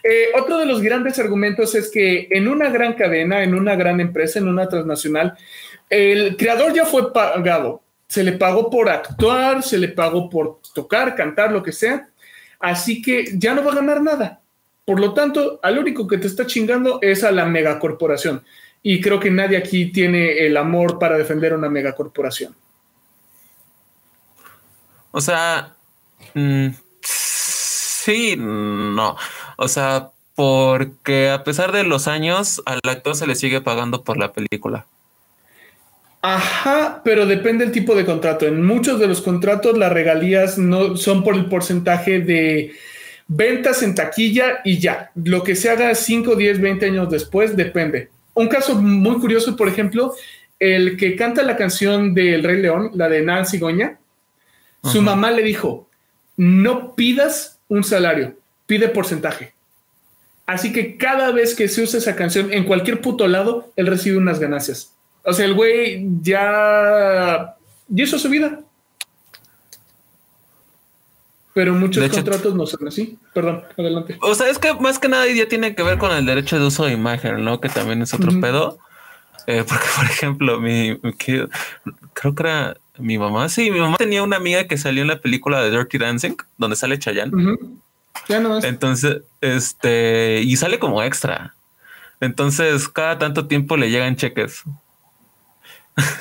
Eh, 0.03 0.29
otro 0.36 0.57
de 0.57 0.65
los 0.65 0.81
grandes 0.81 1.19
argumentos 1.19 1.75
es 1.75 1.91
que 1.91 2.27
en 2.31 2.47
una 2.47 2.71
gran 2.71 2.93
cadena, 2.93 3.43
en 3.43 3.53
una 3.53 3.75
gran 3.75 3.99
empresa, 3.99 4.39
en 4.39 4.47
una 4.47 4.67
transnacional, 4.67 5.38
el 5.88 6.36
creador 6.36 6.73
ya 6.73 6.86
fue 6.86 7.13
pagado. 7.13 7.84
Se 8.07 8.23
le 8.23 8.31
pagó 8.31 8.67
por 8.67 8.89
actuar, 8.89 9.61
se 9.61 9.77
le 9.77 9.89
pagó 9.89 10.27
por 10.27 10.59
tocar, 10.73 11.13
cantar, 11.13 11.51
lo 11.51 11.61
que 11.61 11.71
sea. 11.71 12.09
Así 12.59 12.99
que 12.99 13.38
ya 13.38 13.53
no 13.53 13.63
va 13.63 13.73
a 13.73 13.75
ganar 13.75 14.01
nada. 14.01 14.41
Por 14.86 14.99
lo 14.99 15.13
tanto, 15.13 15.59
al 15.63 15.77
único 15.77 16.07
que 16.07 16.17
te 16.17 16.27
está 16.27 16.45
chingando 16.45 16.99
es 17.01 17.23
a 17.23 17.31
la 17.31 17.45
megacorporación. 17.45 18.43
Y 18.81 18.99
creo 18.99 19.19
que 19.19 19.31
nadie 19.31 19.57
aquí 19.57 19.91
tiene 19.91 20.45
el 20.45 20.57
amor 20.57 20.99
para 20.99 21.17
defender 21.17 21.53
a 21.53 21.57
una 21.57 21.69
megacorporación. 21.69 22.53
O 25.11 25.21
sea, 25.21 25.75
mm, 26.34 26.69
sí, 27.01 28.36
no. 28.38 29.15
O 29.57 29.67
sea, 29.67 30.09
porque 30.36 31.29
a 31.29 31.43
pesar 31.43 31.71
de 31.71 31.84
los 31.84 32.07
años, 32.07 32.61
al 32.65 32.79
actor 32.89 33.15
se 33.15 33.27
le 33.27 33.36
sigue 33.36 33.61
pagando 33.61 34.03
por 34.03 34.17
la 34.17 34.34
película. 34.34 34.86
Ajá, 36.21 37.01
pero 37.03 37.25
depende 37.25 37.65
del 37.65 37.73
tipo 37.73 37.95
de 37.95 38.05
contrato. 38.05 38.47
En 38.47 38.65
muchos 38.65 38.99
de 38.99 39.07
los 39.07 39.21
contratos 39.21 39.77
las 39.77 39.91
regalías 39.91 40.57
no 40.57 40.97
son 40.97 41.23
por 41.23 41.36
el 41.36 41.45
porcentaje 41.45 42.19
de 42.19 42.73
ventas 43.28 43.84
en 43.84 43.95
taquilla 43.95 44.61
y 44.63 44.80
ya. 44.80 45.11
Lo 45.15 45.43
que 45.43 45.55
se 45.55 45.69
haga 45.69 45.93
5, 45.93 46.36
10, 46.36 46.61
20 46.61 46.86
años 46.86 47.09
después 47.09 47.55
depende. 47.55 48.09
Un 48.34 48.47
caso 48.47 48.76
muy 48.76 49.19
curioso, 49.19 49.55
por 49.55 49.67
ejemplo, 49.67 50.13
el 50.59 50.97
que 50.97 51.15
canta 51.15 51.43
la 51.43 51.57
canción 51.57 52.13
del 52.13 52.43
Rey 52.43 52.61
León, 52.61 52.91
la 52.93 53.09
de 53.09 53.21
Nancy 53.21 53.59
Goña, 53.59 53.99
su 54.84 55.01
mamá 55.01 55.32
le 55.32 55.43
dijo, 55.43 55.88
no 56.36 56.95
pidas 56.95 57.59
un 57.69 57.84
salario, 57.84 58.36
pide 58.65 58.89
porcentaje. 58.89 59.53
Así 60.45 60.74
que 60.74 60.97
cada 60.97 61.32
vez 61.32 61.55
que 61.55 61.69
se 61.69 61.82
usa 61.82 61.99
esa 61.99 62.15
canción 62.15 62.51
en 62.51 62.65
cualquier 62.65 62.99
puto 63.01 63.28
lado, 63.28 63.71
él 63.76 63.88
recibe 63.88 64.17
unas 64.17 64.39
ganancias. 64.39 64.93
O 65.24 65.32
sea, 65.32 65.45
el 65.45 65.53
güey 65.53 66.05
ya, 66.21 67.55
ya 67.88 68.03
hizo 68.03 68.19
su 68.19 68.30
vida. 68.30 68.59
Pero 71.54 71.74
muchos 71.74 72.10
contratos 72.10 72.56
no 72.56 72.66
son 72.66 72.88
así. 72.88 73.18
Perdón, 73.34 73.64
adelante. 73.78 74.18
O 74.22 74.34
sea, 74.34 74.49
es 74.49 74.58
que 74.58 74.74
más 74.74 74.97
que 74.97 75.08
nada 75.08 75.28
ya 75.28 75.47
tiene 75.47 75.76
que 75.76 75.84
ver 75.84 75.99
con 75.99 76.12
el 76.12 76.26
derecho 76.26 76.60
de 76.60 76.66
uso 76.66 76.86
de 76.86 76.93
imagen, 76.93 77.43
¿no? 77.43 77.62
Que 77.62 77.70
también 77.70 78.01
es 78.01 78.14
otro 78.14 78.32
pedo. 78.41 78.80
Eh, 79.45 79.64
porque, 79.68 79.86
por 79.95 80.06
ejemplo, 80.06 80.60
mi, 80.60 80.99
creo 82.14 82.36
que 82.36 82.43
era 82.43 82.78
mi 82.97 83.18
mamá. 83.18 83.49
Sí, 83.49 83.70
mi 83.70 83.80
mamá 83.80 83.97
tenía 83.97 84.24
una 84.24 84.38
amiga 84.38 84.68
que 84.68 84.78
salió 84.78 85.04
en 85.04 85.10
la 85.10 85.20
película 85.20 85.62
de 85.62 85.70
Dirty 85.70 85.97
Dancing, 85.99 86.36
donde 86.58 86.76
sale 86.76 86.97
Chayanne. 86.97 87.58
Entonces, 88.64 89.22
este, 89.41 90.41
y 90.41 90.56
sale 90.56 90.80
como 90.80 91.04
extra. 91.04 91.56
Entonces, 92.20 92.88
cada 92.88 93.20
tanto 93.20 93.47
tiempo 93.47 93.78
le 93.78 93.91
llegan 93.91 94.16
cheques. 94.16 94.64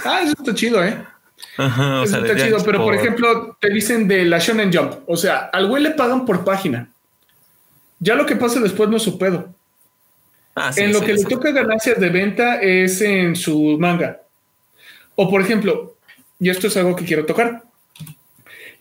Ah, 0.04 0.20
eso 0.22 0.34
está 0.38 0.54
chido, 0.54 0.84
¿eh? 0.84 1.02
Ajá, 1.56 2.02
eso 2.04 2.24
está 2.24 2.44
chido, 2.44 2.58
pero 2.64 2.82
por... 2.82 2.94
ejemplo, 2.94 3.56
te 3.60 3.70
dicen 3.70 4.08
de 4.08 4.24
la 4.24 4.38
Shonen 4.38 4.72
Jump. 4.72 5.00
O 5.06 5.16
sea, 5.16 5.50
al 5.52 5.68
güey 5.68 5.82
le 5.82 5.90
pagan 5.90 6.24
por 6.24 6.44
página. 6.44 6.90
Ya 7.98 8.14
lo 8.14 8.26
que 8.26 8.36
pasa 8.36 8.60
después 8.60 8.88
no 8.88 8.96
es 8.96 9.02
su 9.02 9.18
pedo. 9.18 9.54
Ah, 10.54 10.70
en 10.76 10.92
lo 10.92 11.00
que 11.00 11.14
le 11.14 11.24
toca 11.24 11.50
ganancias 11.50 11.98
de 11.98 12.08
venta 12.10 12.60
es 12.60 13.00
en 13.00 13.36
su 13.36 13.76
manga. 13.78 14.22
O 15.14 15.30
por 15.30 15.40
ejemplo, 15.40 15.96
y 16.38 16.50
esto 16.50 16.66
es 16.66 16.76
algo 16.76 16.96
que 16.96 17.04
quiero 17.04 17.24
tocar. 17.24 17.62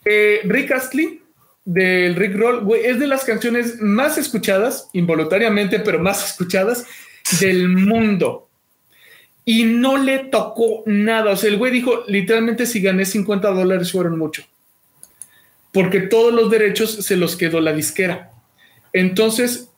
Eh, 0.03 0.41
Rick 0.43 0.71
Astley 0.71 1.21
del 1.63 2.15
Rick 2.15 2.35
Roll, 2.35 2.63
güey, 2.63 2.85
es 2.85 2.99
de 2.99 3.07
las 3.07 3.23
canciones 3.23 3.79
más 3.79 4.17
escuchadas, 4.17 4.89
involuntariamente, 4.93 5.79
pero 5.79 5.99
más 5.99 6.31
escuchadas 6.31 6.85
del 7.39 7.69
mundo. 7.69 8.49
Y 9.43 9.63
no 9.63 9.97
le 9.97 10.19
tocó 10.19 10.83
nada. 10.85 11.31
O 11.31 11.35
sea, 11.35 11.49
el 11.49 11.57
güey 11.57 11.71
dijo, 11.71 12.03
literalmente, 12.07 12.65
si 12.65 12.81
gané 12.81 13.05
50 13.05 13.49
dólares 13.51 13.91
fueron 13.91 14.17
mucho. 14.17 14.43
Porque 15.71 16.01
todos 16.01 16.33
los 16.33 16.51
derechos 16.51 16.91
se 16.91 17.17
los 17.17 17.35
quedó 17.35 17.59
la 17.59 17.73
disquera. 17.73 18.31
Entonces, 18.93 19.69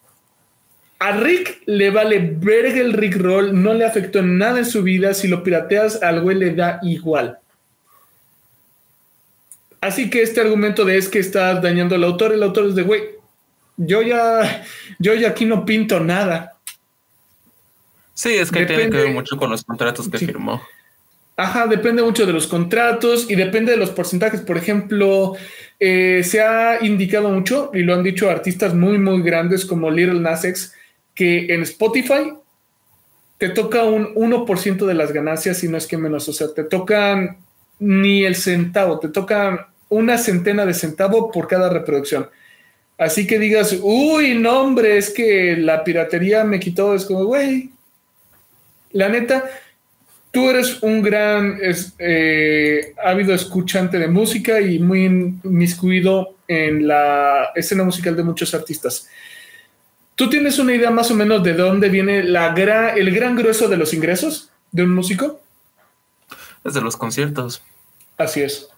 a 1.00 1.12
Rick 1.12 1.62
le 1.66 1.90
vale 1.92 2.20
verga 2.20 2.80
el 2.80 2.94
Rick 2.94 3.18
Roll, 3.18 3.62
no 3.62 3.74
le 3.74 3.86
afectó 3.86 4.22
nada 4.22 4.60
en 4.60 4.66
su 4.66 4.84
vida. 4.84 5.14
Si 5.14 5.28
lo 5.28 5.44
pirateas, 5.44 6.02
al 6.02 6.22
güey 6.22 6.38
le 6.38 6.54
da 6.56 6.80
igual. 6.82 7.40
Así 9.82 10.10
que 10.10 10.22
este 10.22 10.40
argumento 10.40 10.86
de 10.86 10.98
es 10.98 11.10
que 11.10 11.20
estás 11.20 11.62
dañando 11.62 11.96
al 11.96 12.06
autor, 12.06 12.34
el 12.34 12.42
autor 12.42 12.68
es 12.68 12.76
de, 12.76 12.84
güey, 12.84 13.02
yo 13.76 14.02
ya, 14.02 14.66
yo 14.98 15.14
ya 15.14 15.30
aquí 15.30 15.46
no 15.46 15.66
pinto 15.66 16.00
nada. 16.00 16.53
Sí, 18.14 18.34
es 18.34 18.52
que 18.52 18.66
tiene 18.66 18.90
que 18.90 18.98
ver 18.98 19.14
mucho 19.14 19.38
con 19.38 19.50
los 19.50 19.64
contratos 19.64 20.08
que 20.10 20.18
firmó. 20.20 20.62
Ajá, 21.36 21.66
depende 21.66 22.04
mucho 22.04 22.28
de 22.28 22.34
los 22.34 22.46
contratos 22.46 23.30
y 23.30 23.36
depende 23.36 23.72
de 23.72 23.78
los 23.78 23.90
porcentajes. 23.90 24.42
Por 24.42 24.56
ejemplo, 24.58 25.34
eh, 25.80 26.22
se 26.24 26.42
ha 26.42 26.84
indicado 26.86 27.30
mucho 27.30 27.72
y 27.74 27.82
lo 27.82 27.96
han 27.96 28.04
dicho 28.04 28.30
artistas 28.30 28.76
muy, 28.76 29.00
muy 29.00 29.24
grandes 29.24 29.66
como 29.66 29.90
Little 29.90 30.20
Nas 30.20 30.46
X, 30.46 30.74
que 31.16 31.54
en 31.54 31.64
Spotify 31.64 32.34
te 33.40 33.50
toca 33.50 33.84
un 33.84 34.14
1% 34.14 34.86
de 34.86 34.94
las 34.94 35.12
ganancias, 35.12 35.64
y 35.64 35.68
no 35.68 35.78
es 35.78 35.88
que 35.88 35.98
menos. 35.98 36.30
O 36.30 36.34
sea, 36.34 36.54
te 36.54 36.64
tocan 36.64 37.38
ni 37.80 38.24
el 38.24 38.36
centavo, 38.36 39.00
te 39.00 39.10
tocan 39.10 39.60
una 39.90 40.18
centena 40.18 40.66
de 40.66 40.74
centavo 40.74 41.32
por 41.32 41.48
cada 41.48 41.70
reproducción. 41.70 42.30
Así 42.98 43.26
que 43.26 43.40
digas, 43.40 43.78
uy, 43.82 44.36
no, 44.36 44.62
hombre, 44.62 44.98
es 44.98 45.10
que 45.10 45.58
la 45.58 45.84
piratería 45.84 46.44
me 46.44 46.60
quitó. 46.60 46.94
Es 46.94 47.06
como, 47.06 47.26
güey, 47.26 47.73
la 48.94 49.10
neta, 49.10 49.50
tú 50.32 50.50
eres 50.50 50.82
un 50.82 51.02
gran 51.02 51.60
eh, 52.00 52.94
ávido 53.04 53.34
escuchante 53.34 54.00
de 54.00 54.08
música 54.08 54.60
y 54.62 54.80
muy 54.80 55.06
inmiscuido 55.06 56.38
en 56.48 56.88
la 56.88 57.52
escena 57.56 57.84
musical 57.84 58.16
de 58.16 58.24
muchos 58.24 58.54
artistas. 58.54 59.08
¿Tú 60.16 60.30
tienes 60.30 60.60
una 60.60 60.74
idea 60.74 60.92
más 60.92 61.10
o 61.12 61.16
menos 61.16 61.44
de 61.44 61.54
dónde 61.54 61.90
viene 61.90 62.24
la 62.24 62.54
el 62.96 63.14
gran 63.14 63.36
grueso 63.36 63.68
de 63.68 63.78
los 63.78 63.94
ingresos 63.94 64.52
de 64.72 64.84
un 64.84 64.94
músico? 64.94 65.42
Es 66.64 66.74
de 66.74 66.82
los 66.82 66.96
conciertos. 66.96 67.64
Así 68.18 68.42
es. 68.42 68.70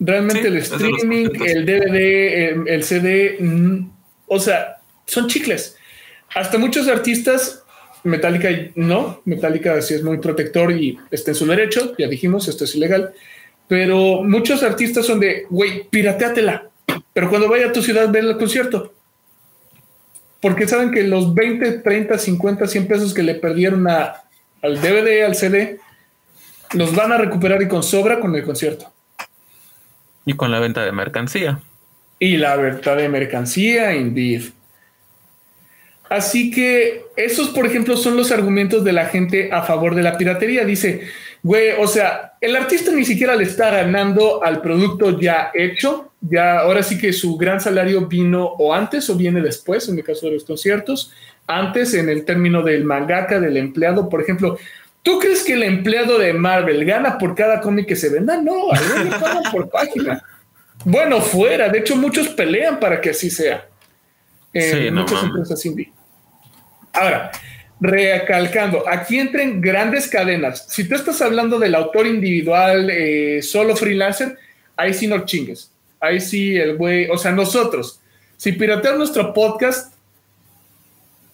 Realmente 0.00 0.48
el 0.48 0.56
streaming, 0.56 1.28
el 1.44 1.66
DVD, 1.66 2.68
el, 2.68 2.82
CD, 2.82 3.36
mm, 3.38 3.90
o 4.26 4.40
sea, 4.40 4.78
son 5.06 5.28
chicles. 5.28 5.76
Hasta 6.34 6.56
muchos 6.58 6.88
artistas, 6.88 7.62
Metallica 8.04 8.48
no, 8.74 9.22
Metallica 9.24 9.80
sí 9.82 9.94
es 9.94 10.02
muy 10.02 10.18
protector 10.18 10.72
y 10.72 10.98
está 11.10 11.32
en 11.32 11.34
su 11.34 11.46
derecho, 11.46 11.94
ya 11.98 12.08
dijimos, 12.08 12.48
esto 12.48 12.64
es 12.64 12.74
ilegal, 12.74 13.12
pero 13.68 14.22
muchos 14.22 14.62
artistas 14.62 15.06
son 15.06 15.20
de, 15.20 15.46
güey, 15.50 15.88
pirateatela, 15.88 16.68
pero 17.12 17.28
cuando 17.28 17.48
vaya 17.48 17.68
a 17.68 17.72
tu 17.72 17.82
ciudad, 17.82 18.10
ve 18.10 18.20
el 18.20 18.36
concierto 18.36 18.92
porque 20.40 20.66
saben 20.66 20.90
que 20.90 21.02
los 21.02 21.34
20, 21.34 21.78
30, 21.78 22.18
50, 22.18 22.66
100 22.66 22.88
pesos 22.88 23.14
que 23.14 23.22
le 23.22 23.34
perdieron 23.34 23.86
a, 23.88 24.22
al 24.62 24.80
DVD, 24.80 25.24
al 25.24 25.34
CD, 25.34 25.78
los 26.72 26.94
van 26.94 27.12
a 27.12 27.18
recuperar 27.18 27.62
y 27.62 27.68
con 27.68 27.82
sobra 27.82 28.20
con 28.20 28.34
el 28.34 28.42
concierto. 28.42 28.90
Y 30.24 30.34
con 30.34 30.50
la 30.50 30.60
venta 30.60 30.84
de 30.84 30.92
mercancía. 30.92 31.60
Y 32.18 32.36
la 32.36 32.56
venta 32.56 32.94
de 32.96 33.08
mercancía, 33.08 33.94
indeed. 33.94 34.44
Así 36.10 36.50
que 36.50 37.04
esos, 37.14 37.50
por 37.50 37.66
ejemplo, 37.66 37.96
son 37.96 38.16
los 38.16 38.32
argumentos 38.32 38.82
de 38.82 38.92
la 38.92 39.06
gente 39.06 39.50
a 39.52 39.62
favor 39.62 39.94
de 39.94 40.02
la 40.02 40.18
piratería. 40.18 40.64
Dice, 40.64 41.02
güey, 41.40 41.70
o 41.78 41.86
sea, 41.86 42.32
el 42.40 42.56
artista 42.56 42.90
ni 42.90 43.04
siquiera 43.04 43.36
le 43.36 43.44
está 43.44 43.70
ganando 43.70 44.42
al 44.42 44.60
producto 44.60 45.20
ya 45.20 45.52
hecho. 45.54 46.12
Ya, 46.20 46.58
ahora 46.58 46.82
sí 46.82 46.98
que 46.98 47.12
su 47.12 47.36
gran 47.36 47.60
salario 47.60 48.08
vino 48.08 48.44
o 48.44 48.74
antes 48.74 49.08
o 49.08 49.14
viene 49.14 49.40
después, 49.40 49.88
en 49.88 49.98
el 49.98 50.04
caso 50.04 50.26
de 50.26 50.32
los 50.32 50.44
conciertos. 50.44 51.12
Antes, 51.46 51.94
en 51.94 52.08
el 52.08 52.24
término 52.24 52.62
del 52.64 52.84
mangaka, 52.84 53.38
del 53.38 53.56
empleado, 53.56 54.08
por 54.08 54.20
ejemplo, 54.20 54.58
¿Tú 55.02 55.18
crees 55.18 55.42
que 55.44 55.54
el 55.54 55.62
empleado 55.62 56.18
de 56.18 56.34
Marvel 56.34 56.84
gana 56.84 57.16
por 57.16 57.34
cada 57.34 57.62
cómic 57.62 57.86
que 57.86 57.96
se 57.96 58.10
venda? 58.10 58.36
No, 58.36 58.70
le 59.02 59.10
pagan 59.12 59.44
por 59.50 59.70
página. 59.70 60.22
Bueno, 60.84 61.22
fuera. 61.22 61.70
De 61.70 61.78
hecho, 61.78 61.96
muchos 61.96 62.28
pelean 62.28 62.78
para 62.78 63.00
que 63.00 63.08
así 63.08 63.30
sea. 63.30 63.66
En 64.52 64.94
muchas 64.94 65.22
empresas 65.22 65.64
indie. 65.64 65.90
Ahora, 66.92 67.30
recalcando, 67.80 68.84
aquí 68.88 69.18
entran 69.18 69.60
grandes 69.60 70.08
cadenas. 70.08 70.66
Si 70.68 70.88
tú 70.88 70.94
estás 70.94 71.20
hablando 71.22 71.58
del 71.58 71.74
autor 71.74 72.06
individual, 72.06 72.90
eh, 72.90 73.42
solo 73.42 73.74
freelancer, 73.74 74.38
ahí 74.76 74.92
sí 74.92 75.06
no 75.06 75.24
chingues. 75.24 75.72
Ahí 75.98 76.20
sí 76.20 76.56
el 76.56 76.76
güey, 76.76 77.08
o 77.10 77.18
sea, 77.18 77.32
nosotros, 77.32 78.00
si 78.36 78.52
pirateas 78.52 78.96
nuestro 78.96 79.34
podcast, 79.34 79.94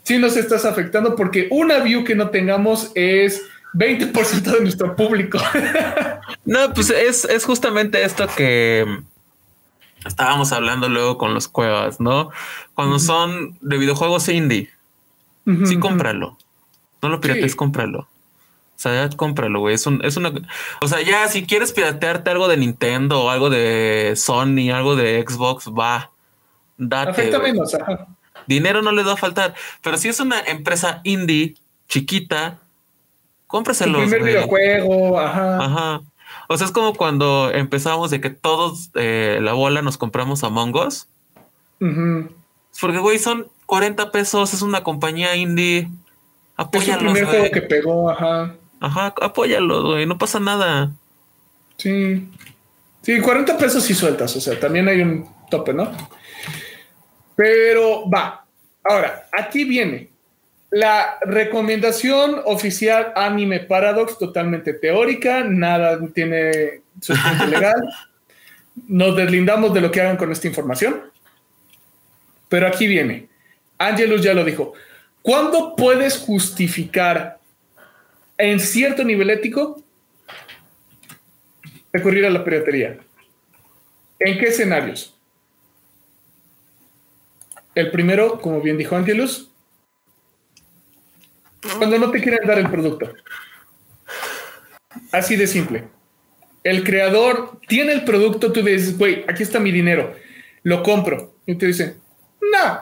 sí 0.03 0.19
nos 0.19 0.37
estás 0.37 0.65
afectando 0.65 1.15
porque 1.17 1.49
una 1.51 1.79
view 1.81 2.05
que 2.05 2.15
no 2.15 2.31
tengamos 2.31 2.91
es 2.95 3.43
20% 3.75 4.43
de 4.43 4.61
nuestro 4.61 4.97
público. 4.97 5.39
no, 6.45 6.73
pues 6.75 6.91
es, 6.91 7.25
es 7.25 7.45
justamente 7.45 8.03
esto 8.05 8.27
que 8.37 8.85
estábamos 10.05 10.53
hablando 10.53 10.89
luego 10.89 11.19
con 11.19 11.35
los 11.35 11.49
cuevas, 11.49 12.01
¿no? 12.01 12.31
Cuando 12.75 12.99
son 12.99 13.59
de 13.61 13.79
videojuegos 13.79 14.29
indie 14.29 14.71
sí, 15.65 15.79
cómpralo. 15.79 16.37
No 17.03 17.09
lo 17.09 17.21
piratees, 17.21 17.55
cómpralo. 17.55 18.01
O 18.01 18.79
sea, 18.79 19.09
ya 19.09 19.17
cómpralo, 19.17 19.61
güey. 19.61 19.75
Es, 19.75 19.87
un, 19.87 20.05
es 20.05 20.17
una. 20.17 20.33
O 20.83 20.89
sea, 20.89 21.01
ya 21.01 21.29
si 21.29 21.47
quieres 21.47 21.73
piratearte 21.73 22.31
algo 22.31 22.47
de 22.47 22.59
Nintendo 22.59 23.25
o 23.25 23.31
algo 23.31 23.49
de 23.49 24.13
Sony, 24.17 24.71
algo 24.73 24.97
de 24.97 25.25
Xbox, 25.27 25.69
va. 25.69 26.11
Date. 26.77 27.33
Dinero 28.47 28.83
no 28.83 28.93
le 28.93 29.03
va 29.03 29.15
a 29.15 29.17
faltar. 29.17 29.55
Pero 29.83 29.97
si 29.97 30.09
es 30.09 30.21
una 30.21 30.41
empresa 30.41 31.01
indie 31.05 31.55
chiquita, 31.89 32.61
cómpraselo. 33.47 34.01
primer 34.01 34.23
videojuego, 34.23 35.19
ajá. 35.19 35.65
Ajá. 35.65 36.01
O 36.49 36.57
sea, 36.57 36.67
es 36.67 36.73
como 36.73 36.95
cuando 36.95 37.51
empezamos 37.53 38.11
de 38.11 38.21
que 38.21 38.31
todos 38.31 38.91
eh, 38.95 39.39
la 39.41 39.55
bola 39.55 39.83
nos 39.83 39.97
compramos 39.97 40.45
a 40.45 40.51
Mongos. 40.51 41.09
Porque, 41.79 42.99
güey, 42.99 43.19
son 43.19 43.49
40 43.67 44.11
pesos, 44.13 44.55
es 44.55 44.63
una 44.63 44.83
compañía 44.83 45.37
indie. 45.37 45.89
Apóyalo. 46.57 46.93
Es 46.93 46.99
el 46.99 47.13
primer 47.13 47.25
juego 47.27 47.51
que 47.51 47.63
pegó, 47.63 48.11
ajá. 48.11 48.55
Ajá, 48.81 49.15
apóyalo, 49.21 49.83
güey, 49.83 50.07
no 50.07 50.19
pasa 50.19 50.41
nada. 50.41 50.93
Sí. 51.77 52.29
Sí, 53.03 53.21
40 53.21 53.57
pesos 53.59 53.85
sí 53.85 53.95
sueltas, 53.95 54.35
o 54.37 54.41
sea, 54.41 54.59
también 54.59 54.89
hay 54.89 55.01
un 55.01 55.29
tope, 55.51 55.73
¿no? 55.73 55.91
Pero 57.37 58.09
va. 58.09 58.45
Ahora, 58.83 59.27
aquí 59.33 59.65
viene 59.65 60.11
la 60.71 61.19
recomendación 61.23 62.41
oficial 62.45 63.13
Anime 63.15 63.61
Paradox, 63.61 64.19
totalmente 64.19 64.75
teórica, 64.75 65.45
nada 65.45 65.99
tiene 66.13 66.83
sustento 67.01 67.47
legal. 67.51 67.89
Nos 68.89 69.17
deslindamos 69.17 69.73
de 69.73 69.81
lo 69.81 69.91
que 69.91 70.01
hagan 70.01 70.17
con 70.17 70.33
esta 70.33 70.49
información. 70.49 71.03
Pero 72.49 72.67
aquí 72.67 72.87
viene. 72.87 73.29
Angelus 73.79 74.23
ya 74.23 74.35
lo 74.35 74.45
dijo. 74.45 74.75
¿Cuándo 75.23 75.75
puedes 75.77 76.19
justificar 76.19 77.39
en 78.39 78.61
cierto 78.61 79.05
nivel 79.05 79.31
ético 79.31 79.83
recurrir 81.93 82.27
a 82.27 82.31
la 82.31 82.45
piratería? 82.45 82.99
¿En 84.19 84.39
qué 84.39 84.47
escenarios? 84.47 85.19
El 87.75 87.91
primero, 87.91 88.41
como 88.41 88.61
bien 88.63 88.79
dijo 88.79 88.97
Angelus, 88.97 89.51
cuando 91.77 91.99
no 91.99 92.11
te 92.11 92.23
quieren 92.23 92.47
dar 92.47 92.59
el 92.59 92.71
producto. 92.71 93.13
Así 95.13 95.37
de 95.37 95.47
simple. 95.47 95.89
El 96.65 96.85
creador 96.85 97.61
tiene 97.69 97.93
el 97.93 98.05
producto, 98.05 98.53
tú 98.53 98.63
dices, 98.63 98.97
güey, 98.97 99.25
aquí 99.29 99.43
está 99.43 99.61
mi 99.61 99.71
dinero, 99.71 100.15
lo 100.63 100.83
compro. 100.83 101.35
Y 101.47 101.55
te 101.57 101.67
dice, 101.67 101.97
no, 102.41 102.81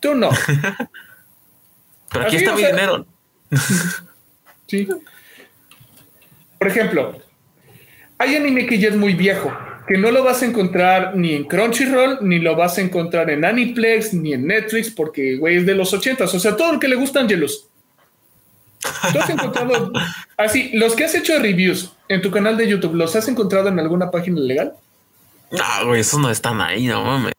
tú 0.00 0.14
no. 0.14 0.30
Pero 2.12 2.24
aquí 2.24 2.36
está 2.36 2.54
mi 2.54 2.64
dinero. 2.64 3.06
sí. 4.66 4.88
Por 6.58 6.68
ejemplo, 6.68 7.16
hay 8.18 8.36
anime 8.36 8.66
que 8.66 8.78
ya 8.78 8.88
es 8.88 8.96
muy 8.96 9.14
viejo, 9.14 9.52
que 9.86 9.96
no 9.96 10.10
lo 10.10 10.24
vas 10.24 10.42
a 10.42 10.46
encontrar 10.46 11.16
ni 11.16 11.34
en 11.34 11.44
Crunchyroll, 11.44 12.18
ni 12.22 12.38
lo 12.38 12.56
vas 12.56 12.78
a 12.78 12.80
encontrar 12.82 13.30
en 13.30 13.44
Aniplex, 13.44 14.12
ni 14.12 14.34
en 14.34 14.46
Netflix, 14.46 14.90
porque, 14.90 15.36
güey, 15.36 15.58
es 15.58 15.66
de 15.66 15.74
los 15.74 15.92
ochentas. 15.94 16.34
O 16.34 16.40
sea, 16.40 16.56
todo 16.56 16.72
lo 16.72 16.80
que 16.80 16.88
le 16.88 16.96
gusta 16.96 17.20
a 17.20 17.22
Angelus. 17.22 17.66
¿Tú 19.12 19.18
has 19.18 19.30
encontrado 19.30 19.92
así, 20.36 20.70
los 20.74 20.94
que 20.94 21.04
has 21.04 21.14
hecho 21.14 21.38
reviews 21.38 21.92
en 22.08 22.20
tu 22.22 22.30
canal 22.30 22.56
de 22.56 22.68
YouTube, 22.68 22.94
¿los 22.94 23.14
has 23.14 23.28
encontrado 23.28 23.68
en 23.68 23.78
alguna 23.78 24.10
página 24.10 24.40
legal? 24.40 24.72
No, 25.50 25.86
güey, 25.86 26.00
esos 26.00 26.18
no 26.18 26.30
están 26.30 26.60
ahí, 26.60 26.86
no 26.86 27.04
mames 27.04 27.32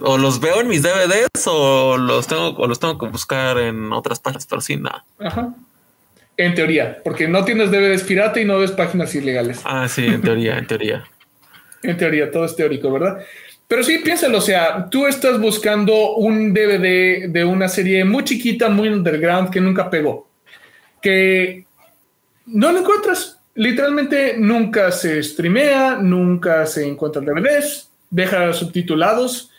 o 0.00 0.16
los 0.16 0.40
veo 0.40 0.60
en 0.60 0.68
mis 0.68 0.82
DVDs 0.82 1.46
o 1.46 1.98
los 1.98 2.26
tengo, 2.26 2.50
o 2.56 2.66
los 2.66 2.80
tengo 2.80 2.98
que 2.98 3.06
buscar 3.06 3.58
en 3.58 3.92
otras 3.92 4.20
páginas, 4.20 4.46
pero 4.46 4.60
sí, 4.60 4.76
nada. 4.76 5.04
Ajá. 5.18 5.54
En 6.36 6.54
teoría, 6.54 6.98
porque 7.02 7.28
no 7.28 7.44
tienes 7.44 7.70
DVDs 7.70 8.04
pirata 8.04 8.40
y 8.40 8.44
no 8.44 8.58
ves 8.58 8.70
páginas 8.70 9.14
ilegales. 9.14 9.60
Ah, 9.64 9.88
sí, 9.88 10.06
en 10.06 10.22
teoría, 10.22 10.56
en 10.56 10.66
teoría. 10.66 11.04
en 11.82 11.96
teoría, 11.96 12.30
todo 12.30 12.44
es 12.44 12.56
teórico, 12.56 12.92
¿verdad? 12.92 13.18
Pero 13.66 13.82
sí, 13.82 13.98
piénsalo, 13.98 14.38
o 14.38 14.42
sea, 14.42 14.88
tú 14.88 15.06
estás 15.06 15.38
buscando 15.38 16.16
un 16.16 16.54
DVD 16.54 17.28
de 17.28 17.44
una 17.44 17.68
serie 17.68 18.04
muy 18.04 18.24
chiquita, 18.24 18.70
muy 18.70 18.88
underground, 18.88 19.50
que 19.50 19.60
nunca 19.60 19.90
pegó, 19.90 20.30
que 21.02 21.66
no 22.46 22.72
lo 22.72 22.78
encuentras. 22.78 23.38
Literalmente 23.54 24.36
nunca 24.38 24.90
se 24.92 25.22
streamea, 25.22 25.96
nunca 25.96 26.64
se 26.64 26.86
encuentran 26.86 27.26
DVDs, 27.26 27.90
deja 28.08 28.52
subtitulados 28.54 29.50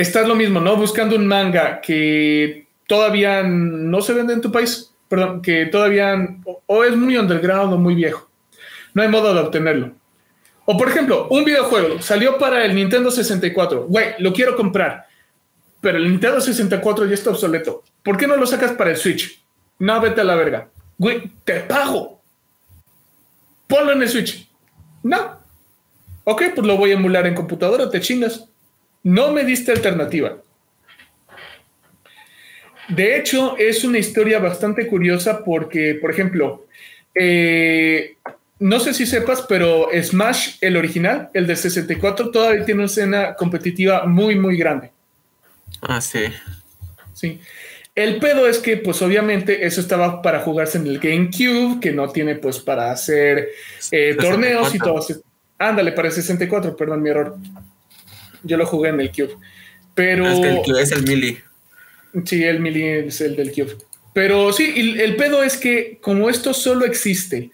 estás 0.00 0.28
lo 0.28 0.34
mismo, 0.34 0.60
¿no? 0.60 0.76
Buscando 0.76 1.16
un 1.16 1.26
manga 1.26 1.80
que 1.80 2.68
todavía 2.86 3.42
no 3.42 4.00
se 4.00 4.14
vende 4.14 4.32
en 4.32 4.40
tu 4.40 4.52
país, 4.52 4.94
perdón, 5.08 5.42
que 5.42 5.66
todavía 5.66 6.16
o 6.66 6.84
es 6.84 6.96
muy 6.96 7.16
underground 7.16 7.74
o 7.74 7.78
muy 7.78 7.94
viejo. 7.94 8.28
No 8.94 9.02
hay 9.02 9.08
modo 9.08 9.34
de 9.34 9.40
obtenerlo. 9.40 9.92
O 10.64 10.76
por 10.76 10.88
ejemplo, 10.88 11.28
un 11.30 11.44
videojuego 11.44 12.00
salió 12.00 12.38
para 12.38 12.64
el 12.64 12.74
Nintendo 12.74 13.10
64. 13.10 13.86
Güey, 13.86 14.14
lo 14.18 14.32
quiero 14.32 14.56
comprar, 14.56 15.06
pero 15.80 15.98
el 15.98 16.08
Nintendo 16.08 16.40
64 16.40 17.06
ya 17.06 17.14
está 17.14 17.30
obsoleto. 17.30 17.82
¿Por 18.02 18.16
qué 18.16 18.26
no 18.26 18.36
lo 18.36 18.46
sacas 18.46 18.72
para 18.72 18.90
el 18.90 18.96
Switch? 18.96 19.42
No, 19.78 20.00
vete 20.00 20.20
a 20.20 20.24
la 20.24 20.34
verga. 20.34 20.68
Güey, 20.96 21.30
te 21.44 21.60
pago. 21.60 22.20
Ponlo 23.66 23.92
en 23.92 24.02
el 24.02 24.08
Switch. 24.08 24.48
No. 25.02 25.38
Ok, 26.24 26.42
pues 26.54 26.66
lo 26.66 26.76
voy 26.76 26.90
a 26.90 26.94
emular 26.94 27.26
en 27.26 27.34
computadora, 27.34 27.88
te 27.90 28.00
chingas. 28.00 28.48
No 29.02 29.32
me 29.32 29.44
diste 29.44 29.72
alternativa. 29.72 30.38
De 32.88 33.16
hecho, 33.16 33.56
es 33.58 33.84
una 33.84 33.98
historia 33.98 34.38
bastante 34.38 34.86
curiosa 34.86 35.44
porque, 35.44 35.94
por 36.00 36.10
ejemplo, 36.10 36.66
eh, 37.14 38.16
no 38.60 38.80
sé 38.80 38.94
si 38.94 39.06
sepas, 39.06 39.42
pero 39.42 39.88
Smash, 40.02 40.56
el 40.60 40.76
original, 40.76 41.30
el 41.34 41.46
de 41.46 41.54
64, 41.54 42.30
todavía 42.30 42.64
tiene 42.64 42.80
una 42.80 42.86
escena 42.86 43.34
competitiva 43.34 44.06
muy, 44.06 44.36
muy 44.36 44.56
grande. 44.56 44.90
Ah, 45.82 46.00
sí. 46.00 46.24
Sí. 47.12 47.40
El 47.94 48.18
pedo 48.18 48.48
es 48.48 48.58
que, 48.58 48.76
pues 48.76 49.02
obviamente, 49.02 49.66
eso 49.66 49.80
estaba 49.80 50.22
para 50.22 50.40
jugarse 50.40 50.78
en 50.78 50.86
el 50.86 50.98
GameCube, 50.98 51.80
que 51.80 51.92
no 51.92 52.08
tiene, 52.10 52.36
pues, 52.36 52.58
para 52.58 52.90
hacer 52.90 53.48
eh, 53.90 54.16
torneos 54.18 54.74
y 54.74 54.78
todo. 54.78 55.04
Ándale, 55.58 55.92
para 55.92 56.08
el 56.08 56.14
64, 56.14 56.76
perdón, 56.76 57.02
mi 57.02 57.10
error. 57.10 57.36
Yo 58.42 58.56
lo 58.56 58.66
jugué 58.66 58.90
en 58.90 59.00
el 59.00 59.10
Cube. 59.10 59.36
Pero. 59.94 60.28
Es 60.28 60.40
que 60.40 60.48
el 60.48 60.62
Cube 60.62 60.82
es 60.82 60.92
el 60.92 61.02
Mili. 61.02 61.38
Sí, 62.24 62.44
el 62.44 62.60
Mili 62.60 62.84
es 62.84 63.20
el 63.20 63.36
del 63.36 63.52
Cube. 63.52 63.76
Pero 64.12 64.52
sí, 64.52 64.72
el, 64.76 65.00
el 65.00 65.16
pedo 65.16 65.42
es 65.42 65.56
que, 65.56 65.98
como 66.00 66.28
esto 66.28 66.52
solo 66.54 66.84
existe 66.84 67.50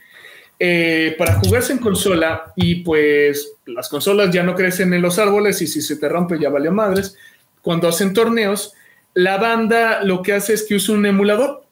eh, 0.61 1.17
para 1.19 1.35
jugarse 1.35 1.73
en 1.73 1.79
consola 1.79 2.53
y 2.57 2.77
pues 2.77 3.55
las 3.67 3.89
consolas 3.89 4.31
ya 4.33 4.45
no 4.45 4.55
crecen 4.55 4.95
en 4.95 5.03
los 5.03 5.19
árboles 5.19 5.61
y 5.61 5.67
si 5.67 5.83
se 5.83 5.97
te 5.97 6.09
rompe 6.09 6.39
ya 6.39 6.49
vale 6.49 6.71
madres. 6.71 7.17
Cuando 7.61 7.89
hacen 7.89 8.15
torneos, 8.15 8.73
la 9.15 9.37
banda 9.37 10.03
lo 10.05 10.23
que 10.23 10.33
hace 10.33 10.55
es 10.55 10.63
que 10.63 10.77
usa 10.77 10.95
un 10.95 11.07
emulador. 11.07 11.65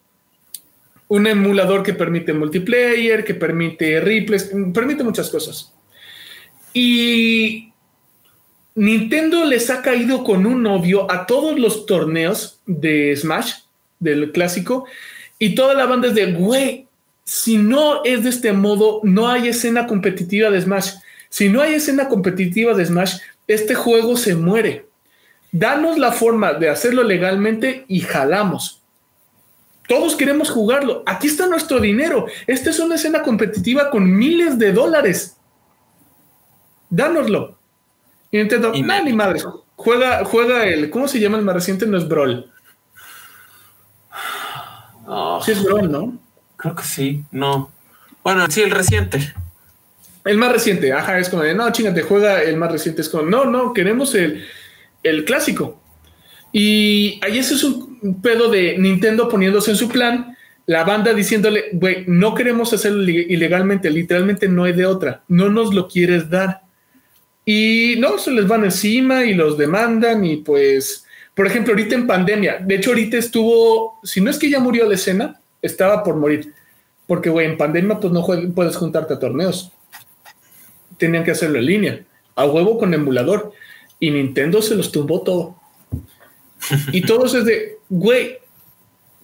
Un 1.07 1.27
emulador 1.27 1.81
que 1.81 1.93
permite 1.93 2.33
multiplayer, 2.33 3.23
que 3.23 3.35
permite 3.35 3.99
replays, 3.99 4.51
permite 4.73 5.03
muchas 5.03 5.29
cosas. 5.29 5.73
Y 6.73 7.72
Nintendo 8.75 9.45
les 9.45 9.69
ha 9.69 9.81
caído 9.81 10.23
con 10.23 10.45
un 10.45 10.63
novio 10.63 11.11
a 11.11 11.25
todos 11.27 11.59
los 11.59 11.85
torneos 11.85 12.59
de 12.65 13.15
Smash, 13.15 13.53
del 13.99 14.31
clásico, 14.31 14.85
y 15.37 15.55
toda 15.55 15.73
la 15.73 15.85
banda 15.85 16.07
es 16.07 16.15
de, 16.15 16.31
güey, 16.33 16.87
si 17.23 17.57
no 17.57 18.03
es 18.03 18.23
de 18.23 18.29
este 18.29 18.53
modo, 18.53 18.99
no 19.03 19.27
hay 19.27 19.49
escena 19.49 19.87
competitiva 19.87 20.49
de 20.49 20.61
Smash. 20.61 20.91
Si 21.29 21.49
no 21.49 21.61
hay 21.61 21.75
escena 21.75 22.09
competitiva 22.09 22.73
de 22.73 22.85
Smash, 22.85 23.17
este 23.47 23.75
juego 23.75 24.17
se 24.17 24.35
muere. 24.35 24.87
Danos 25.51 25.97
la 25.97 26.11
forma 26.11 26.53
de 26.53 26.69
hacerlo 26.69 27.03
legalmente 27.03 27.85
y 27.87 28.01
jalamos. 28.01 28.81
Todos 29.87 30.15
queremos 30.15 30.49
jugarlo. 30.49 31.03
Aquí 31.05 31.27
está 31.27 31.47
nuestro 31.47 31.79
dinero. 31.79 32.25
Esta 32.47 32.69
es 32.69 32.79
una 32.79 32.95
escena 32.95 33.21
competitiva 33.21 33.89
con 33.89 34.09
miles 34.09 34.57
de 34.57 34.71
dólares. 34.71 35.37
Dánoslo. 36.89 37.57
Y 38.33 38.39
entiendo, 38.39 38.69
no, 38.69 38.73
ni 38.73 39.13
madre. 39.13 39.43
Juega, 39.75 40.25
juega 40.25 40.65
el, 40.65 40.89
¿cómo 40.89 41.07
se 41.07 41.19
llama 41.19 41.37
el 41.37 41.45
más 41.45 41.53
reciente? 41.53 41.85
No 41.85 41.99
es 41.99 42.07
Brawl. 42.07 42.51
Oh. 45.05 45.39
Sí 45.45 45.51
es 45.51 45.63
Brawl, 45.63 45.91
¿no? 45.91 46.17
Creo 46.57 46.73
que 46.73 46.83
sí, 46.83 47.23
no. 47.29 47.71
Bueno, 48.23 48.47
sí, 48.49 48.63
el 48.63 48.71
reciente. 48.71 49.35
El 50.25 50.39
más 50.39 50.51
reciente, 50.51 50.91
ajá, 50.91 51.19
es 51.19 51.29
como 51.29 51.43
de, 51.43 51.53
no, 51.53 51.71
chingate, 51.71 52.01
juega 52.01 52.41
el 52.41 52.57
más 52.57 52.71
reciente. 52.71 53.03
Es 53.03 53.09
como, 53.09 53.29
no, 53.29 53.45
no, 53.45 53.71
queremos 53.71 54.15
el, 54.15 54.43
el 55.03 55.25
clásico. 55.25 55.79
Y 56.51 57.19
ahí 57.23 57.37
ese 57.37 57.53
es 57.53 57.63
un 57.63 58.19
pedo 58.19 58.49
de 58.49 58.79
Nintendo 58.79 59.29
poniéndose 59.29 59.69
en 59.69 59.77
su 59.77 59.89
plan, 59.89 60.35
la 60.65 60.83
banda 60.83 61.13
diciéndole, 61.13 61.65
güey, 61.73 62.05
no 62.07 62.33
queremos 62.33 62.73
hacerlo 62.73 63.03
ilegalmente, 63.03 63.91
literalmente 63.91 64.47
no 64.47 64.63
hay 64.63 64.73
de 64.73 64.87
otra, 64.87 65.23
no 65.27 65.49
nos 65.49 65.71
lo 65.71 65.87
quieres 65.87 66.31
dar. 66.31 66.62
Y 67.45 67.95
no, 67.99 68.17
se 68.17 68.31
les 68.31 68.47
van 68.47 68.63
encima 68.63 69.25
y 69.25 69.33
los 69.33 69.57
demandan 69.57 70.23
y 70.23 70.37
pues, 70.37 71.05
por 71.35 71.45
ejemplo, 71.45 71.73
ahorita 71.73 71.95
en 71.95 72.07
pandemia, 72.07 72.59
de 72.59 72.75
hecho 72.75 72.91
ahorita 72.91 73.17
estuvo, 73.17 73.99
si 74.03 74.21
no 74.21 74.29
es 74.29 74.39
que 74.39 74.49
ya 74.49 74.59
murió 74.59 74.87
la 74.87 74.95
escena, 74.95 75.41
estaba 75.61 76.03
por 76.03 76.15
morir. 76.15 76.53
Porque, 77.05 77.29
güey, 77.29 77.47
en 77.47 77.57
pandemia 77.57 77.99
pues 77.99 78.13
no 78.13 78.25
puedes 78.55 78.75
juntarte 78.75 79.13
a 79.13 79.19
torneos. 79.19 79.71
Tenían 80.97 81.23
que 81.23 81.31
hacerlo 81.31 81.59
en 81.59 81.65
línea, 81.65 82.05
a 82.35 82.45
huevo 82.45 82.77
con 82.77 82.93
emulador. 82.93 83.51
Y 83.99 84.11
Nintendo 84.11 84.61
se 84.61 84.75
los 84.75 84.91
tumbó 84.91 85.21
todo. 85.21 85.55
Y 86.91 87.01
todos 87.01 87.33
es 87.33 87.45
de, 87.45 87.77
güey, 87.89 88.37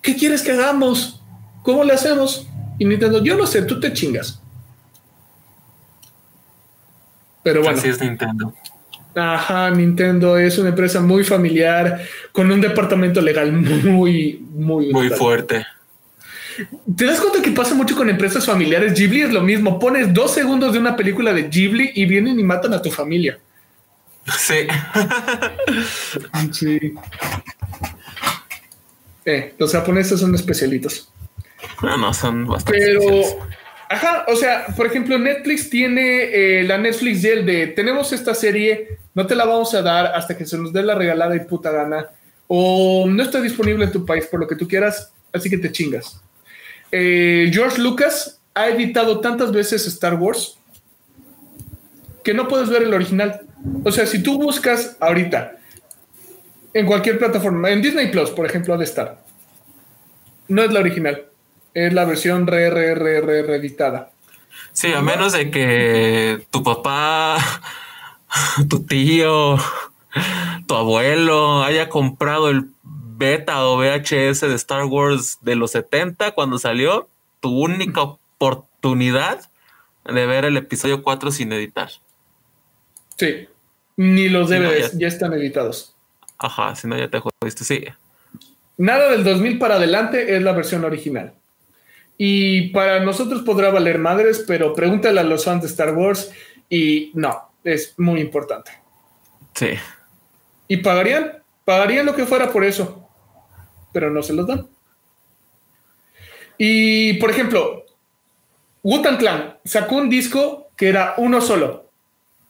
¿qué 0.02 0.16
quieres 0.16 0.42
que 0.42 0.52
hagamos? 0.52 1.22
¿Cómo 1.64 1.84
le 1.84 1.94
hacemos? 1.94 2.48
Y 2.78 2.86
Nintendo, 2.86 3.24
yo 3.24 3.38
no 3.38 3.48
sé, 3.48 3.62
tú 3.62 3.80
te 3.80 3.94
chingas. 3.94 4.39
Pero 7.52 7.64
bueno. 7.64 7.78
Así 7.78 7.90
es 7.90 8.02
Nintendo. 8.02 8.54
Ajá, 9.16 9.72
Nintendo 9.72 10.38
es 10.38 10.58
una 10.58 10.70
empresa 10.70 11.02
muy 11.02 11.24
familiar, 11.24 12.02
con 12.32 12.52
un 12.52 12.62
departamento 12.62 13.22
legal 13.22 13.52
muy, 13.52 14.46
muy... 14.52 14.94
Muy 14.94 15.10
fuerte. 15.10 15.66
¿Te 16.96 17.06
das 17.06 17.20
cuenta 17.20 17.42
que 17.42 17.52
pasa 17.52 17.74
mucho 17.74 17.96
con 17.96 18.10
empresas 18.10 18.46
familiares? 18.46 18.94
Ghibli 18.94 19.22
es 19.22 19.32
lo 19.32 19.42
mismo. 19.42 19.80
Pones 19.80 20.14
dos 20.14 20.34
segundos 20.34 20.74
de 20.74 20.80
una 20.80 20.96
película 20.96 21.34
de 21.34 21.44
Ghibli 21.44 21.92
y 21.96 22.06
vienen 22.06 22.40
y 22.40 22.44
matan 22.44 22.74
a 22.74 22.82
tu 22.82 22.92
familia. 22.92 23.40
Sí. 24.38 24.68
sí. 26.52 26.94
Eh, 29.26 29.56
los 29.58 29.72
japoneses 29.72 30.20
son 30.20 30.36
especialitos. 30.36 31.12
No, 31.82 31.98
no, 31.98 32.14
son 32.14 32.46
bastante. 32.46 32.80
Pero, 32.80 33.02
ajá, 33.90 34.26
o 34.28 34.36
sea, 34.36 34.68
por 34.78 34.86
ejemplo, 34.86 35.18
Netflix 35.18 35.70
tiene 35.70 36.60
eh, 36.60 36.64
la 36.64 36.78
Netflix 36.78 37.22
Gel 37.22 37.46
de 37.46 37.68
tenemos 37.68 38.14
esta 38.14 38.34
serie, 38.34 39.00
no 39.16 39.28
te 39.28 39.36
la 39.36 39.46
vamos 39.46 39.74
a 39.74 39.82
dar 39.82 40.08
hasta 40.16 40.38
que 40.38 40.46
se 40.46 40.58
nos 40.58 40.72
dé 40.72 40.84
la 40.84 40.96
regalada 40.96 41.36
y 41.36 41.42
puta 41.42 41.72
gana. 41.72 42.08
O 42.48 43.06
no 43.08 43.22
está 43.22 43.42
disponible 43.42 43.86
en 43.86 43.92
tu 43.92 44.06
país 44.06 44.26
por 44.26 44.40
lo 44.40 44.48
que 44.48 44.56
tú 44.56 44.68
quieras, 44.68 45.12
así 45.34 45.50
que 45.50 45.58
te 45.58 45.72
chingas. 45.72 46.22
Eh, 46.92 47.50
George 47.52 47.80
Lucas 47.82 48.40
ha 48.54 48.70
editado 48.70 49.20
tantas 49.20 49.52
veces 49.52 49.86
Star 49.86 50.16
Wars 50.16 50.58
que 52.24 52.34
no 52.34 52.48
puedes 52.48 52.70
ver 52.70 52.84
el 52.84 52.94
original. 52.94 53.42
O 53.84 53.92
sea, 53.92 54.06
si 54.06 54.24
tú 54.24 54.40
buscas 54.40 54.98
ahorita 55.00 55.58
en 56.74 56.86
cualquier 56.86 57.18
plataforma, 57.18 57.70
en 57.70 57.82
Disney 57.82 58.12
Plus, 58.12 58.30
por 58.32 58.46
ejemplo, 58.46 58.74
ha 58.74 58.78
de 58.78 58.86
estar. 58.86 59.20
No 60.48 60.64
es 60.64 60.72
la 60.72 60.80
original, 60.80 61.29
es 61.74 61.94
la 61.94 62.06
versión 62.06 62.48
re, 62.48 62.70
re, 62.70 62.96
re, 62.96 63.22
re, 63.22 63.42
reeditada. 63.44 64.12
Sí, 64.72 64.94
a 64.94 65.02
menos 65.02 65.34
de 65.34 65.52
que 65.52 66.46
tu 66.52 66.64
papá, 66.64 67.38
tu 68.70 68.86
tío, 68.86 69.58
tu 70.68 70.76
abuelo 70.76 71.64
haya 71.64 71.90
comprado 71.90 72.50
el 72.50 72.70
beta 72.84 73.66
o 73.66 73.78
VHS 73.78 74.42
de 74.42 74.56
Star 74.56 74.86
Wars 74.86 75.38
de 75.42 75.56
los 75.56 75.72
70 75.72 76.32
cuando 76.32 76.58
salió, 76.58 77.10
tu 77.42 77.50
única 77.50 78.02
oportunidad 78.02 79.50
de 80.06 80.26
ver 80.26 80.46
el 80.46 80.58
episodio 80.58 81.04
4 81.04 81.32
sin 81.32 81.52
editar. 81.52 81.90
Sí, 83.18 83.48
ni 83.98 84.30
los 84.30 84.50
DVDs 84.50 84.98
ya, 84.98 85.08
están 85.08 85.34
editados. 85.34 85.94
Ajá, 86.38 86.74
si 86.76 86.88
no 86.88 86.98
ya 86.98 87.10
te 87.10 87.20
jodiste, 87.20 87.66
sí. 87.66 87.84
Nada 88.78 89.10
del 89.12 89.26
2000 89.26 89.60
para 89.60 89.76
adelante 89.76 90.38
es 90.38 90.42
la 90.42 90.54
versión 90.54 90.86
original. 90.86 91.34
Y 92.20 92.70
para 92.70 93.00
nosotros 93.00 93.42
podrá 93.42 93.72
valer 93.72 93.98
madres, 93.98 94.44
pero 94.46 94.76
pregúntale 94.76 95.20
a 95.20 95.24
los 95.24 95.46
fans 95.46 95.64
de 95.64 95.70
Star 95.70 95.96
Wars 95.96 96.32
y 96.70 97.12
no, 97.16 97.50
es 97.64 97.98
muy 97.98 98.22
importante. 98.22 98.72
Sí. 99.56 99.70
¿Y 100.68 100.78
pagarían? 100.78 101.42
Pagarían 101.66 102.06
lo 102.06 102.14
que 102.14 102.28
fuera 102.28 102.52
por 102.52 102.64
eso 102.64 103.10
pero 103.92 104.10
no 104.10 104.22
se 104.22 104.34
los 104.34 104.48
dan. 104.48 104.68
Y 106.58 107.14
por 107.14 107.32
ejemplo, 107.32 107.86
Wutan 108.84 109.18
Clan 109.18 109.58
sacó 109.64 109.96
un 109.96 110.10
disco 110.10 110.70
que 110.76 110.90
era 110.90 111.16
uno 111.18 111.42
solo. 111.42 111.90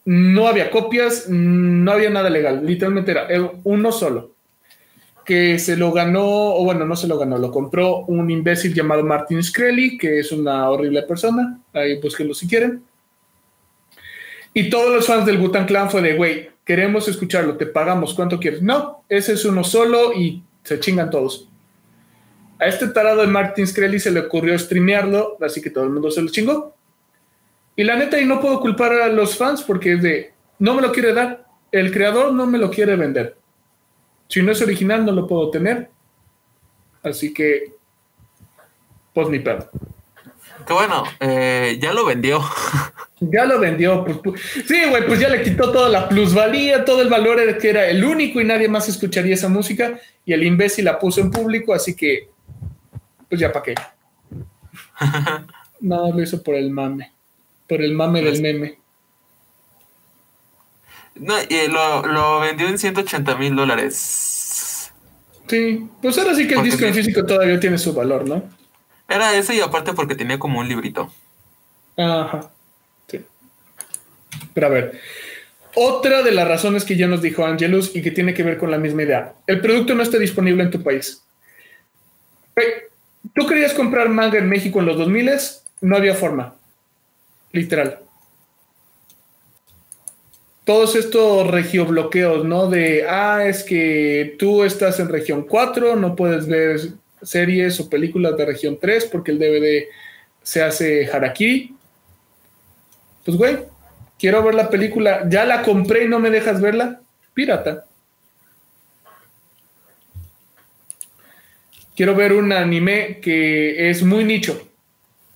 No 0.05 0.47
había 0.47 0.71
copias, 0.71 1.27
no 1.29 1.91
había 1.91 2.09
nada 2.09 2.29
legal, 2.29 2.65
literalmente 2.65 3.11
era 3.11 3.27
uno 3.63 3.91
solo. 3.91 4.35
Que 5.29 5.59
se 5.59 5.77
lo 5.77 5.91
ganó, 5.91 6.25
o 6.25 6.63
bueno, 6.63 6.87
no 6.87 6.95
se 6.95 7.07
lo 7.07 7.19
ganó, 7.19 7.37
lo 7.37 7.51
compró 7.51 7.97
un 8.07 8.31
imbécil 8.31 8.73
llamado 8.73 9.03
Martin 9.03 9.41
Shkreli, 9.41 9.95
que 9.95 10.17
es 10.17 10.31
una 10.31 10.67
horrible 10.67 11.03
persona. 11.03 11.59
Ahí 11.71 12.01
búsquenlo 12.01 12.33
si 12.33 12.47
quieren. 12.47 12.81
Y 14.55 14.71
todos 14.71 14.91
los 14.91 15.05
fans 15.05 15.27
del 15.27 15.39
Wutan 15.39 15.67
Clan 15.67 15.91
fue 15.91 16.01
de, 16.01 16.15
güey, 16.15 16.49
queremos 16.65 17.07
escucharlo, 17.07 17.57
te 17.57 17.67
pagamos, 17.67 18.15
¿cuánto 18.15 18.39
quieres? 18.39 18.63
No, 18.63 19.03
ese 19.07 19.33
es 19.33 19.45
uno 19.45 19.63
solo 19.63 20.13
y 20.15 20.41
se 20.63 20.79
chingan 20.79 21.11
todos. 21.11 21.47
A 22.57 22.65
este 22.65 22.87
tarado 22.87 23.21
de 23.21 23.27
Martin 23.27 23.67
Screlly 23.67 23.99
se 23.99 24.09
le 24.09 24.21
ocurrió 24.21 24.57
streamearlo, 24.57 25.37
así 25.41 25.61
que 25.61 25.69
todo 25.69 25.83
el 25.83 25.91
mundo 25.91 26.09
se 26.09 26.23
lo 26.23 26.29
chingó. 26.31 26.75
Y 27.75 27.83
la 27.83 27.95
neta, 27.95 28.19
y 28.19 28.25
no 28.25 28.41
puedo 28.41 28.59
culpar 28.61 28.93
a 28.93 29.09
los 29.09 29.37
fans 29.37 29.61
porque 29.61 29.93
es 29.93 30.01
de, 30.01 30.33
no 30.57 30.73
me 30.73 30.81
lo 30.81 30.91
quiere 30.91 31.13
dar, 31.13 31.45
el 31.71 31.93
creador 31.93 32.33
no 32.33 32.47
me 32.47 32.57
lo 32.57 32.71
quiere 32.71 32.95
vender. 32.95 33.38
Si 34.29 34.43
no 34.43 34.51
es 34.51 34.61
original, 34.61 35.05
no 35.05 35.11
lo 35.11 35.27
puedo 35.27 35.49
tener. 35.49 35.89
Así 37.03 37.33
que, 37.33 37.73
pues 39.13 39.27
mi 39.27 39.39
perro. 39.39 39.69
Qué 40.65 40.73
bueno, 40.73 41.03
eh, 41.19 41.77
ya 41.81 41.93
lo 41.93 42.05
vendió. 42.05 42.41
Ya 43.21 43.43
lo 43.43 43.59
vendió. 43.59 44.05
Pues, 44.05 44.17
pues, 44.23 44.41
sí, 44.65 44.81
güey, 44.89 45.05
pues 45.05 45.19
ya 45.19 45.27
le 45.27 45.43
quitó 45.43 45.73
toda 45.73 45.89
la 45.89 46.07
plusvalía, 46.07 46.85
todo 46.85 47.01
el 47.01 47.09
valor 47.09 47.45
de 47.45 47.57
que 47.57 47.69
era 47.69 47.85
el 47.89 48.05
único 48.05 48.39
y 48.39 48.45
nadie 48.45 48.69
más 48.69 48.87
escucharía 48.87 49.33
esa 49.33 49.49
música. 49.49 49.99
Y 50.23 50.31
el 50.31 50.43
imbécil 50.43 50.85
la 50.85 50.97
puso 50.97 51.19
en 51.19 51.29
público, 51.29 51.73
así 51.73 51.97
que, 51.97 52.29
pues 53.27 53.41
ya 53.41 53.51
para 53.51 53.65
qué. 53.65 53.75
no, 55.81 56.13
lo 56.13 56.23
hizo 56.23 56.41
por 56.41 56.55
el 56.55 56.71
mame. 56.71 57.11
Por 57.67 57.81
el 57.81 57.93
mame 57.93 58.21
del 58.21 58.41
meme. 58.41 58.79
No, 61.19 61.35
y 61.49 61.67
lo, 61.67 62.05
lo 62.05 62.39
vendió 62.39 62.67
en 62.67 62.77
180 62.77 63.35
mil 63.35 63.55
dólares. 63.55 64.91
Sí, 65.47 65.87
pues 66.01 66.17
ahora 66.17 66.35
sí 66.35 66.47
que 66.47 66.55
el 66.55 66.63
disco 66.63 66.85
en 66.85 66.93
físico 66.93 67.25
todavía 67.25 67.59
tiene 67.59 67.77
su 67.77 67.93
valor, 67.93 68.27
¿no? 68.27 68.43
Era 69.07 69.35
ese 69.35 69.55
y 69.55 69.59
aparte 69.59 69.93
porque 69.93 70.15
tenía 70.15 70.37
como 70.37 70.59
un 70.59 70.69
librito. 70.69 71.11
Ajá. 71.97 72.51
Pero 74.53 74.67
a 74.67 74.69
ver, 74.69 74.99
otra 75.75 76.21
de 76.21 76.31
las 76.31 76.47
razones 76.47 76.85
que 76.85 76.95
ya 76.95 77.07
nos 77.07 77.21
dijo 77.21 77.45
Angelus 77.45 77.95
y 77.95 78.01
que 78.01 78.11
tiene 78.11 78.33
que 78.33 78.43
ver 78.43 78.57
con 78.57 78.71
la 78.71 78.77
misma 78.77 79.03
idea. 79.03 79.33
El 79.47 79.61
producto 79.61 79.95
no 79.95 80.03
está 80.03 80.17
disponible 80.17 80.63
en 80.63 80.71
tu 80.71 80.83
país. 80.83 81.23
Tú 83.33 83.47
querías 83.47 83.73
comprar 83.73 84.09
manga 84.09 84.37
en 84.37 84.49
México 84.49 84.79
en 84.79 84.85
los 84.85 84.97
2000, 84.97 85.31
no 85.81 85.95
había 85.95 86.13
forma. 86.13 86.55
Literal. 87.51 87.99
Todos 90.69 90.95
estos 90.95 91.47
regiobloqueos, 91.47 92.45
¿no? 92.45 92.69
De, 92.69 93.03
ah, 93.09 93.43
es 93.43 93.63
que 93.63 94.35
tú 94.37 94.63
estás 94.63 94.99
en 94.99 95.09
región 95.09 95.47
4, 95.47 95.95
no 95.95 96.15
puedes 96.15 96.47
ver 96.47 96.79
series 97.23 97.79
o 97.79 97.89
películas 97.89 98.37
de 98.37 98.45
región 98.45 98.77
3 98.79 99.05
porque 99.05 99.31
el 99.31 99.39
DVD 99.39 99.85
se 100.43 100.61
hace 100.61 101.09
harakiri. 101.11 101.75
Pues, 103.25 103.35
güey, 103.35 103.57
quiero 104.19 104.43
ver 104.43 104.53
la 104.53 104.69
película, 104.69 105.27
ya 105.27 105.43
la 105.43 105.63
compré 105.63 106.03
y 106.03 106.07
no 106.07 106.19
me 106.19 106.29
dejas 106.29 106.61
verla, 106.61 107.01
pirata. 107.33 107.85
Quiero 111.95 112.13
ver 112.13 112.33
un 112.33 112.53
anime 112.53 113.19
que 113.23 113.89
es 113.89 114.03
muy 114.03 114.23
nicho, 114.23 114.69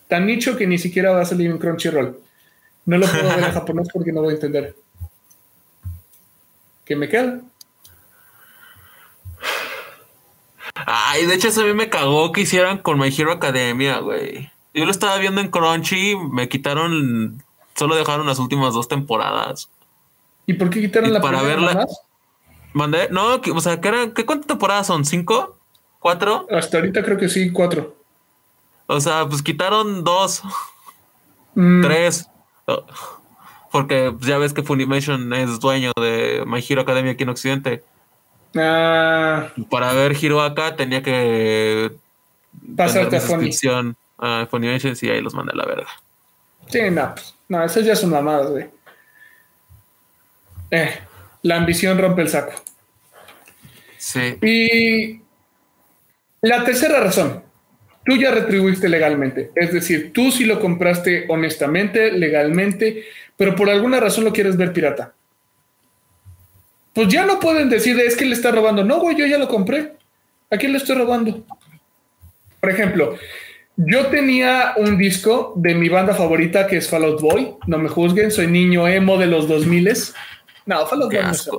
tan 0.08 0.28
nicho 0.28 0.56
que 0.56 0.68
ni 0.68 0.78
siquiera 0.78 1.10
va 1.10 1.22
a 1.22 1.26
salir 1.26 1.50
en 1.50 1.58
Crunchyroll. 1.58 2.20
No 2.86 2.98
lo 3.00 3.08
puedo 3.08 3.30
ver 3.30 3.46
en 3.46 3.52
japonés 3.52 3.88
porque 3.92 4.12
no 4.12 4.22
voy 4.22 4.34
a 4.34 4.36
entender. 4.36 4.83
¿Qué 6.94 6.98
me 6.98 7.10
queda? 7.10 7.42
Ay, 10.86 11.26
de 11.26 11.34
hecho, 11.34 11.48
eso 11.48 11.62
a 11.62 11.66
mí 11.66 11.74
me 11.74 11.90
cagó 11.90 12.32
que 12.32 12.42
hicieran 12.42 12.78
con 12.78 13.00
My 13.00 13.08
Hero 13.08 13.32
Academia, 13.32 13.98
güey. 13.98 14.52
Yo 14.76 14.86
lo 14.86 14.92
estaba 14.92 15.18
viendo 15.18 15.42
en 15.42 15.50
Crunchy, 15.50 16.16
me 16.16 16.48
quitaron 16.50 17.44
Solo 17.74 17.96
dejaron 17.96 18.28
las 18.28 18.38
últimas 18.38 18.76
dos 18.76 18.88
temporadas. 18.88 19.72
¿Y 20.46 20.54
por 20.54 20.70
qué 20.70 20.82
quitaron 20.82 21.12
la 21.12 21.20
para 21.20 21.42
verla? 21.42 21.88
Mandé, 22.74 23.10
no, 23.10 23.42
o 23.42 23.60
sea, 23.60 23.82
¿qué, 23.82 23.88
eran, 23.88 24.14
¿qué 24.14 24.24
cuántas 24.24 24.46
temporadas 24.46 24.86
son? 24.86 25.04
¿Cinco? 25.04 25.58
¿Cuatro? 25.98 26.46
Hasta 26.52 26.78
ahorita 26.78 27.04
creo 27.04 27.18
que 27.18 27.28
sí, 27.28 27.52
cuatro. 27.52 27.96
O 28.86 29.02
sea, 29.02 29.28
pues 29.28 29.42
quitaron 29.42 30.04
dos, 30.04 30.44
mm. 31.56 31.82
tres. 31.82 32.30
Porque 33.74 34.14
ya 34.20 34.38
ves 34.38 34.54
que 34.54 34.62
Funimation 34.62 35.34
es 35.34 35.60
dueño 35.60 35.94
de 36.00 36.44
My 36.46 36.64
Hero 36.64 36.84
Academia 36.84 37.14
aquí 37.14 37.24
en 37.24 37.30
Occidente. 37.30 37.84
Ah. 38.56 39.50
Para 39.72 39.92
ver 39.94 40.16
Hero 40.22 40.42
acá 40.42 40.76
tenía 40.76 41.02
que 41.02 41.92
pasarte 42.78 43.18
a 43.18 43.20
Funimation. 43.20 43.98
a 44.20 44.46
Funimation 44.46 44.96
y 45.02 45.10
ahí 45.10 45.22
los 45.22 45.34
mandé 45.34 45.54
a 45.54 45.56
la 45.56 45.66
verga. 45.66 45.88
Sí, 46.68 46.82
no, 46.92 47.16
pues, 47.16 47.34
no, 47.50 47.64
esas 47.64 47.84
ya 47.84 47.96
son 47.96 48.12
mamadas, 48.12 48.52
güey. 48.52 48.70
Eh, 50.70 51.00
la 51.42 51.56
ambición 51.58 51.98
rompe 51.98 52.22
el 52.22 52.30
saco. 52.30 52.54
Sí. 53.98 54.38
Y 54.44 55.20
la 56.48 56.64
tercera 56.64 57.00
razón, 57.00 57.43
tú 58.06 58.16
ya 58.16 58.32
retribuiste 58.32 58.90
legalmente. 58.90 59.52
Es 59.56 59.74
decir, 59.74 60.12
tú 60.14 60.32
sí 60.32 60.46
lo 60.46 60.60
compraste 60.60 61.26
honestamente, 61.30 62.12
legalmente, 62.12 63.06
pero 63.38 63.56
por 63.56 63.70
alguna 63.70 64.00
razón 64.00 64.24
lo 64.24 64.34
quieres 64.34 64.58
ver 64.58 64.74
pirata. 64.74 65.14
Pues 66.94 67.08
ya 67.08 67.26
no 67.26 67.40
pueden 67.40 67.70
decir, 67.70 68.00
es 68.00 68.16
que 68.16 68.26
le 68.26 68.36
está 68.36 68.52
robando. 68.52 68.84
No, 68.84 69.00
güey, 69.00 69.16
yo 69.16 69.26
ya 69.26 69.38
lo 69.38 69.48
compré. 69.48 69.94
¿A 70.52 70.58
quién 70.58 70.72
le 70.72 70.78
estoy 70.78 70.96
robando? 70.96 71.44
Por 72.60 72.70
ejemplo, 72.70 73.18
yo 73.76 74.08
tenía 74.08 74.74
un 74.78 74.98
disco 74.98 75.54
de 75.56 75.74
mi 75.74 75.90
banda 75.90 76.14
favorita 76.14 76.68
que 76.68 76.78
es 76.78 76.88
Fall 76.88 77.06
Out 77.06 77.22
Boy. 77.22 77.56
No 77.66 77.80
me 77.80 77.90
juzguen, 77.90 78.30
soy 78.32 78.48
niño 78.48 78.88
emo 78.88 79.18
de 79.18 79.26
los 79.26 79.48
2000 79.48 79.92
No, 80.68 80.86
Fall 80.86 81.02
Out 81.02 81.12
Boy 81.12 81.24
no 81.24 81.58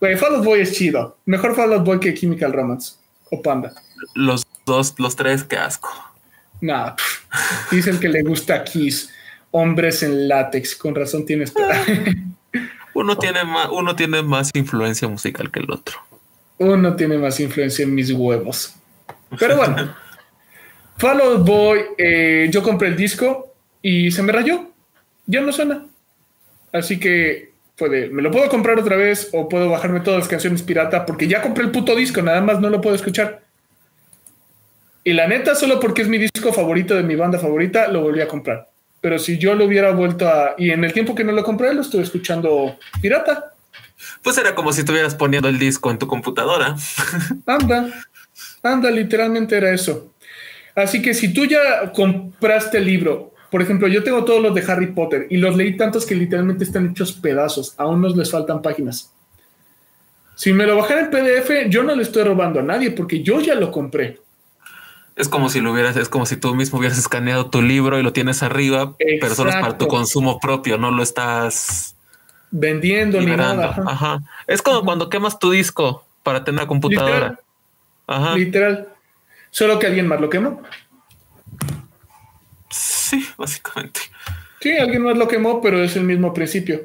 Güey, 0.00 0.16
Fall 0.16 0.36
Out 0.36 0.44
Boy 0.44 0.60
es 0.60 0.72
chido. 0.72 1.18
Mejor 1.26 1.54
Fall 1.54 1.74
Out 1.74 1.84
Boy 1.84 2.00
que 2.00 2.14
Chemical 2.14 2.52
Romance 2.54 2.94
o 3.30 3.42
Panda. 3.42 3.74
Los 4.14 4.46
dos, 4.66 4.94
los 4.98 5.16
tres, 5.16 5.44
qué 5.44 5.56
asco. 5.56 5.88
No, 6.60 6.94
dicen 7.70 7.98
que 7.98 8.08
le 8.08 8.22
gusta 8.22 8.64
Kiss. 8.64 9.12
Hombres 9.52 10.02
en 10.02 10.28
látex, 10.28 10.76
con 10.76 10.94
razón 10.94 11.24
tienes. 11.24 11.54
uno 12.94 13.16
tiene 13.16 13.44
más, 13.44 13.68
uno 13.70 13.96
tiene 13.96 14.22
más 14.22 14.50
influencia 14.54 15.08
musical 15.08 15.50
que 15.50 15.60
el 15.60 15.70
otro. 15.70 15.96
Uno 16.58 16.94
tiene 16.96 17.16
más 17.16 17.40
influencia 17.40 17.84
en 17.84 17.94
mis 17.94 18.10
huevos. 18.12 18.74
Pero 19.38 19.56
bueno. 19.56 19.94
Fall 20.98 21.20
Boy, 21.38 21.80
eh, 21.98 22.48
yo 22.50 22.62
compré 22.62 22.88
el 22.88 22.96
disco 22.96 23.54
y 23.80 24.10
se 24.10 24.22
me 24.22 24.32
rayó. 24.32 24.70
Ya 25.26 25.40
no 25.40 25.52
suena. 25.52 25.86
Así 26.72 26.98
que 26.98 27.52
puede, 27.76 28.08
me 28.08 28.22
lo 28.22 28.30
puedo 28.30 28.48
comprar 28.48 28.78
otra 28.78 28.96
vez 28.96 29.30
o 29.32 29.48
puedo 29.48 29.70
bajarme 29.70 30.00
todas 30.00 30.20
las 30.20 30.28
canciones 30.28 30.62
pirata 30.62 31.04
porque 31.06 31.28
ya 31.28 31.42
compré 31.42 31.64
el 31.64 31.70
puto 31.70 31.94
disco, 31.94 32.22
nada 32.22 32.40
más 32.40 32.60
no 32.60 32.70
lo 32.70 32.80
puedo 32.80 32.96
escuchar. 32.96 33.45
Y 35.06 35.12
la 35.12 35.28
neta, 35.28 35.54
solo 35.54 35.78
porque 35.78 36.02
es 36.02 36.08
mi 36.08 36.18
disco 36.18 36.52
favorito 36.52 36.96
de 36.96 37.04
mi 37.04 37.14
banda 37.14 37.38
favorita, 37.38 37.86
lo 37.86 38.00
volví 38.00 38.20
a 38.20 38.26
comprar. 38.26 38.68
Pero 39.00 39.20
si 39.20 39.38
yo 39.38 39.54
lo 39.54 39.66
hubiera 39.66 39.92
vuelto 39.92 40.26
a... 40.26 40.56
Y 40.58 40.72
en 40.72 40.82
el 40.82 40.92
tiempo 40.92 41.14
que 41.14 41.22
no 41.22 41.30
lo 41.30 41.44
compré, 41.44 41.72
lo 41.72 41.82
estuve 41.82 42.02
escuchando 42.02 42.76
pirata. 43.00 43.52
Pues 44.20 44.36
era 44.36 44.56
como 44.56 44.72
si 44.72 44.80
estuvieras 44.80 45.14
poniendo 45.14 45.48
el 45.48 45.60
disco 45.60 45.92
en 45.92 45.98
tu 45.98 46.08
computadora. 46.08 46.74
Anda, 47.46 47.88
anda, 48.64 48.90
literalmente 48.90 49.56
era 49.56 49.70
eso. 49.70 50.12
Así 50.74 51.00
que 51.00 51.14
si 51.14 51.32
tú 51.32 51.44
ya 51.44 51.92
compraste 51.92 52.78
el 52.78 52.86
libro, 52.86 53.32
por 53.48 53.62
ejemplo, 53.62 53.86
yo 53.86 54.02
tengo 54.02 54.24
todos 54.24 54.42
los 54.42 54.56
de 54.56 54.64
Harry 54.66 54.88
Potter 54.88 55.28
y 55.30 55.36
los 55.36 55.56
leí 55.56 55.76
tantos 55.76 56.04
que 56.04 56.16
literalmente 56.16 56.64
están 56.64 56.90
hechos 56.90 57.12
pedazos, 57.12 57.74
a 57.76 57.86
unos 57.86 58.16
les 58.16 58.28
faltan 58.28 58.60
páginas. 58.60 59.12
Si 60.34 60.52
me 60.52 60.66
lo 60.66 60.74
bajara 60.74 61.02
en 61.02 61.10
PDF, 61.10 61.70
yo 61.70 61.84
no 61.84 61.94
le 61.94 62.02
estoy 62.02 62.24
robando 62.24 62.58
a 62.58 62.64
nadie 62.64 62.90
porque 62.90 63.22
yo 63.22 63.40
ya 63.40 63.54
lo 63.54 63.70
compré. 63.70 64.25
Es 65.16 65.28
como 65.28 65.48
si 65.48 65.60
lo 65.60 65.72
hubieras, 65.72 65.96
es 65.96 66.10
como 66.10 66.26
si 66.26 66.36
tú 66.36 66.54
mismo 66.54 66.78
hubieras 66.78 66.98
escaneado 66.98 67.48
tu 67.48 67.62
libro 67.62 67.98
y 67.98 68.02
lo 68.02 68.12
tienes 68.12 68.42
arriba, 68.42 68.94
pero 68.98 69.34
solo 69.34 69.50
es 69.50 69.56
para 69.56 69.78
tu 69.78 69.88
consumo 69.88 70.38
propio, 70.38 70.76
no 70.76 70.90
lo 70.90 71.02
estás 71.02 71.96
vendiendo 72.50 73.20
ni 73.20 73.34
nada. 73.34 73.74
Ajá. 73.86 74.22
Es 74.46 74.60
como 74.60 74.84
cuando 74.84 75.08
quemas 75.08 75.38
tu 75.38 75.50
disco 75.50 76.04
para 76.22 76.44
tener 76.44 76.60
una 76.60 76.68
computadora. 76.68 77.14
Literal. 77.14 77.40
Ajá. 78.06 78.34
Literal. 78.36 78.88
Solo 79.50 79.78
que 79.78 79.86
alguien 79.86 80.06
más 80.06 80.20
lo 80.20 80.28
quemó. 80.28 80.62
Sí, 82.70 83.26
básicamente. 83.38 84.00
Sí, 84.60 84.76
alguien 84.76 85.02
más 85.02 85.16
lo 85.16 85.28
quemó, 85.28 85.62
pero 85.62 85.82
es 85.82 85.96
el 85.96 86.04
mismo 86.04 86.34
principio. 86.34 86.84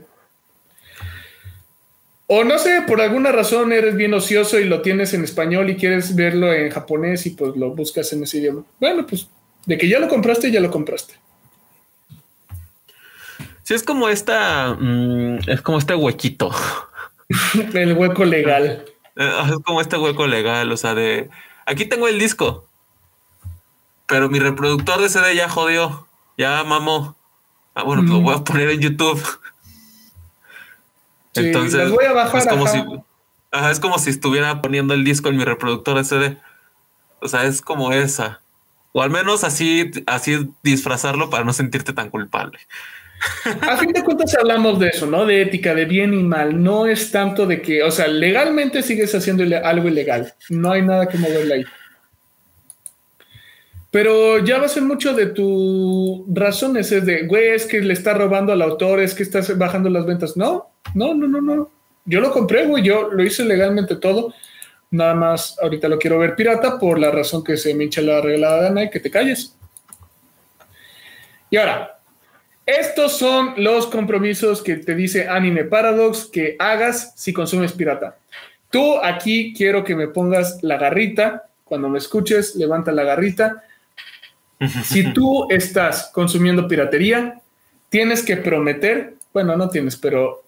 O 2.34 2.46
no 2.46 2.58
sé, 2.58 2.84
por 2.88 3.02
alguna 3.02 3.34
razón 3.34 3.74
eres 3.74 3.98
bien 3.98 4.14
ocioso 4.14 4.58
y 4.58 4.64
lo 4.64 4.82
tienes 4.82 5.14
en 5.14 5.26
español 5.26 5.70
y 5.70 5.76
quieres 5.76 6.16
verlo 6.16 6.54
en 6.54 6.70
japonés 6.70 7.26
y 7.26 7.32
pues 7.32 7.58
lo 7.58 7.72
buscas 7.72 8.14
en 8.14 8.24
ese 8.24 8.38
idioma. 8.38 8.64
Bueno, 8.80 9.06
pues 9.06 9.28
de 9.66 9.78
que 9.78 9.90
ya 9.90 10.00
lo 10.00 10.08
compraste, 10.08 10.50
ya 10.50 10.62
lo 10.62 10.72
compraste. 10.72 11.16
Sí, 13.64 13.74
es 13.74 13.84
como 13.84 14.08
esta, 14.08 14.78
mm, 14.80 15.40
es 15.46 15.62
como 15.62 15.78
este 15.78 15.94
huequito. 15.94 16.52
el 17.74 17.98
hueco 17.98 18.24
legal. 18.24 18.86
Eh, 19.18 19.32
es 19.50 19.58
como 19.66 19.82
este 19.82 19.98
hueco 19.98 20.26
legal, 20.26 20.72
o 20.72 20.78
sea, 20.78 20.96
de 20.96 21.30
Aquí 21.66 21.84
tengo 21.84 22.08
el 22.08 22.18
disco. 22.18 22.66
Pero 24.08 24.30
mi 24.30 24.40
reproductor 24.40 25.02
de 25.02 25.10
CD 25.10 25.36
ya 25.36 25.50
jodió. 25.50 26.08
Ya 26.38 26.64
mamó. 26.64 27.18
Ah, 27.76 27.84
bueno, 27.84 28.04
pues 28.04 28.14
lo 28.14 28.22
voy 28.22 28.36
a 28.36 28.38
mm. 28.38 28.44
poner 28.46 28.70
en 28.70 28.80
YouTube. 28.80 29.22
Entonces, 31.36 31.92
es 32.34 32.48
como 32.48 32.68
si 32.68 32.84
es 33.70 33.80
como 33.80 34.00
si 34.00 34.10
estuviera 34.10 34.62
poniendo 34.62 34.94
el 34.94 35.04
disco 35.04 35.30
en 35.30 35.38
mi 35.38 35.44
reproductor 35.44 36.04
CD. 36.06 36.38
O 37.20 37.28
sea, 37.28 37.46
es 37.46 37.62
como 37.62 37.92
esa. 37.92 38.42
O 38.94 39.02
al 39.02 39.10
menos 39.10 39.44
así, 39.44 39.92
así 40.06 40.50
disfrazarlo 40.64 41.30
para 41.30 41.44
no 41.44 41.54
sentirte 41.54 41.94
tan 41.94 42.10
culpable. 42.10 42.60
A 43.62 43.78
fin 43.78 43.92
de 43.94 44.04
cuentas 44.04 44.36
hablamos 44.36 44.80
de 44.80 44.88
eso, 44.88 45.06
¿no? 45.06 45.26
De 45.26 45.42
ética, 45.42 45.76
de 45.76 45.86
bien 45.86 46.14
y 46.14 46.24
mal. 46.24 46.62
No 46.62 46.88
es 46.88 47.12
tanto 47.12 47.46
de 47.46 47.62
que, 47.62 47.84
o 47.84 47.92
sea, 47.92 48.08
legalmente 48.08 48.82
sigues 48.82 49.14
haciendo 49.14 49.44
algo 49.64 49.88
ilegal. 49.88 50.34
No 50.50 50.72
hay 50.72 50.82
nada 50.82 51.08
que 51.08 51.18
moverle 51.18 51.54
ahí. 51.56 51.66
Pero 53.92 54.40
ya 54.40 54.58
va 54.58 54.66
a 54.66 54.70
ser 54.70 54.84
mucho 54.84 55.14
de 55.14 55.28
tus 55.28 56.24
razones, 56.34 56.92
es 56.94 57.06
de, 57.06 57.28
güey, 57.28 57.50
es 57.50 57.66
que 57.66 57.82
le 57.82 57.94
está 57.94 58.14
robando 58.14 58.54
al 58.54 58.62
autor, 58.62 59.02
es 59.02 59.14
que 59.14 59.24
estás 59.24 59.58
bajando 59.58 59.90
las 59.90 60.06
ventas. 60.06 60.38
No, 60.38 60.72
no, 60.96 61.14
no, 61.14 61.28
no, 61.28 61.42
no. 61.42 61.70
Yo 62.06 62.22
lo 62.22 62.32
compré, 62.32 62.66
güey, 62.66 62.84
yo 62.84 63.10
lo 63.12 63.22
hice 63.22 63.44
legalmente 63.44 63.98
todo. 63.98 64.34
Nada 64.92 65.14
más 65.14 65.58
ahorita 65.62 65.90
lo 65.90 66.00
quiero 66.00 66.20
ver 66.20 66.36
pirata 66.36 66.80
por 66.80 67.00
la 67.00 67.12
razón 67.12 67.44
que 67.44 67.58
se 67.58 67.74
me 67.76 67.84
hincha 67.84 68.02
la 68.02 68.22
regalada 68.22 68.64
gana 68.64 68.84
y 68.84 68.90
que 68.90 69.02
te 69.02 69.12
calles. 69.12 69.56
Y 71.50 71.58
ahora, 71.58 72.00
estos 72.66 73.18
son 73.18 73.56
los 73.58 73.88
compromisos 73.88 74.62
que 74.62 74.78
te 74.78 74.96
dice 74.96 75.28
Anime 75.28 75.66
Paradox 75.66 76.26
que 76.26 76.56
hagas 76.60 77.14
si 77.18 77.34
consumes 77.34 77.74
pirata. 77.74 78.18
Tú 78.70 78.98
aquí 79.04 79.54
quiero 79.54 79.84
que 79.84 79.98
me 79.98 80.08
pongas 80.08 80.64
la 80.64 80.78
garrita. 80.78 81.50
Cuando 81.66 81.90
me 81.90 81.98
escuches, 81.98 82.56
levanta 82.56 82.94
la 82.94 83.04
garrita. 83.04 83.64
Si 84.84 85.04
tú 85.14 85.48
estás 85.50 86.12
consumiendo 86.14 86.68
piratería, 86.68 87.42
tienes 87.90 88.24
que 88.24 88.38
prometer, 88.38 89.16
bueno, 89.34 89.56
no 89.58 89.70
tienes, 89.70 89.96
pero 89.98 90.44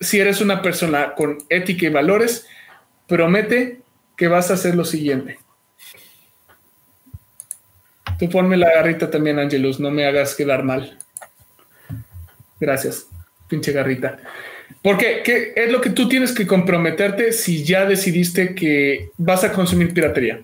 si 0.00 0.20
eres 0.20 0.40
una 0.40 0.62
persona 0.62 1.14
con 1.14 1.38
ética 1.48 1.86
y 1.86 1.90
valores, 1.90 2.46
promete 3.06 3.80
que 4.16 4.28
vas 4.28 4.50
a 4.50 4.54
hacer 4.54 4.74
lo 4.74 4.84
siguiente. 4.84 5.38
Tú 8.18 8.28
ponme 8.28 8.56
la 8.56 8.72
garrita 8.72 9.10
también, 9.10 9.38
Angelus, 9.38 9.80
no 9.80 9.90
me 9.90 10.06
hagas 10.06 10.34
quedar 10.34 10.62
mal. 10.62 10.98
Gracias, 12.60 13.06
pinche 13.48 13.72
garrita. 13.72 14.18
Porque 14.82 15.22
¿qué 15.24 15.52
es 15.56 15.70
lo 15.70 15.80
que 15.80 15.90
tú 15.90 16.08
tienes 16.08 16.32
que 16.32 16.46
comprometerte 16.46 17.32
si 17.32 17.64
ya 17.64 17.84
decidiste 17.84 18.54
que 18.54 19.10
vas 19.16 19.44
a 19.44 19.52
consumir 19.52 19.92
piratería? 19.92 20.42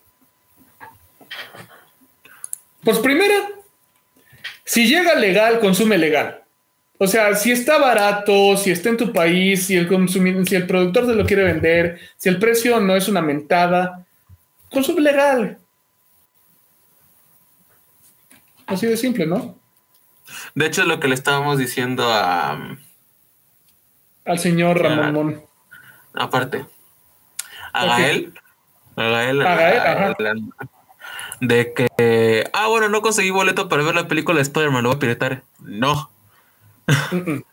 Pues 2.82 2.98
primero, 2.98 3.34
si 4.64 4.86
llega 4.86 5.14
legal, 5.14 5.60
consume 5.60 5.98
legal. 5.98 6.42
O 6.98 7.06
sea, 7.06 7.34
si 7.34 7.52
está 7.52 7.78
barato, 7.78 8.56
si 8.56 8.70
está 8.70 8.88
en 8.88 8.96
tu 8.96 9.12
país, 9.12 9.66
si 9.66 9.76
el, 9.76 9.88
si 10.46 10.54
el 10.56 10.66
productor 10.66 11.06
te 11.06 11.14
lo 11.14 11.24
quiere 11.24 11.44
vender, 11.44 12.00
si 12.16 12.28
el 12.28 12.38
precio 12.38 12.80
no 12.80 12.96
es 12.96 13.08
una 13.08 13.22
mentada, 13.22 14.04
consume 14.70 15.00
legal. 15.00 15.58
Así 18.66 18.86
de 18.86 18.96
simple, 18.96 19.26
¿no? 19.26 19.58
De 20.54 20.66
hecho, 20.66 20.84
lo 20.84 21.00
que 21.00 21.08
le 21.08 21.14
estábamos 21.14 21.58
diciendo 21.58 22.04
a. 22.12 22.76
Al 24.24 24.38
señor 24.38 24.82
Ramón 24.82 25.42
Aparte. 26.12 26.66
A 27.72 27.86
Gael. 27.86 28.34
A 28.96 29.02
Gael. 29.04 29.46
A 29.46 29.54
Gael, 29.54 30.52
De 31.40 31.72
que. 31.72 32.50
Ah, 32.52 32.66
bueno, 32.68 32.88
no 32.88 33.02
conseguí 33.02 33.30
boleto 33.30 33.68
para 33.68 33.82
ver 33.82 33.94
la 33.94 34.08
película 34.08 34.36
de 34.36 34.42
Spider-Man, 34.42 34.82
lo 34.82 34.90
voy 34.90 34.96
a 34.96 35.00
piretar. 35.00 35.42
No. 35.60 36.10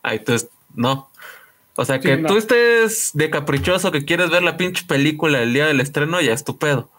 Ahí 0.03 0.17
entonces, 0.17 0.49
no. 0.73 1.09
O 1.77 1.83
sea, 1.83 1.99
que 1.99 2.17
tú 2.17 2.37
estés 2.37 3.11
de 3.13 3.29
caprichoso 3.29 3.91
que 3.91 4.05
quieres 4.05 4.29
ver 4.29 4.43
la 4.43 4.55
pinche 4.55 4.85
película 4.85 5.41
el 5.41 5.53
día 5.53 5.65
del 5.65 5.81
estreno, 5.81 6.21
ya 6.21 6.31
es 6.31 6.45
tu 6.45 6.57
pedo. 6.57 6.89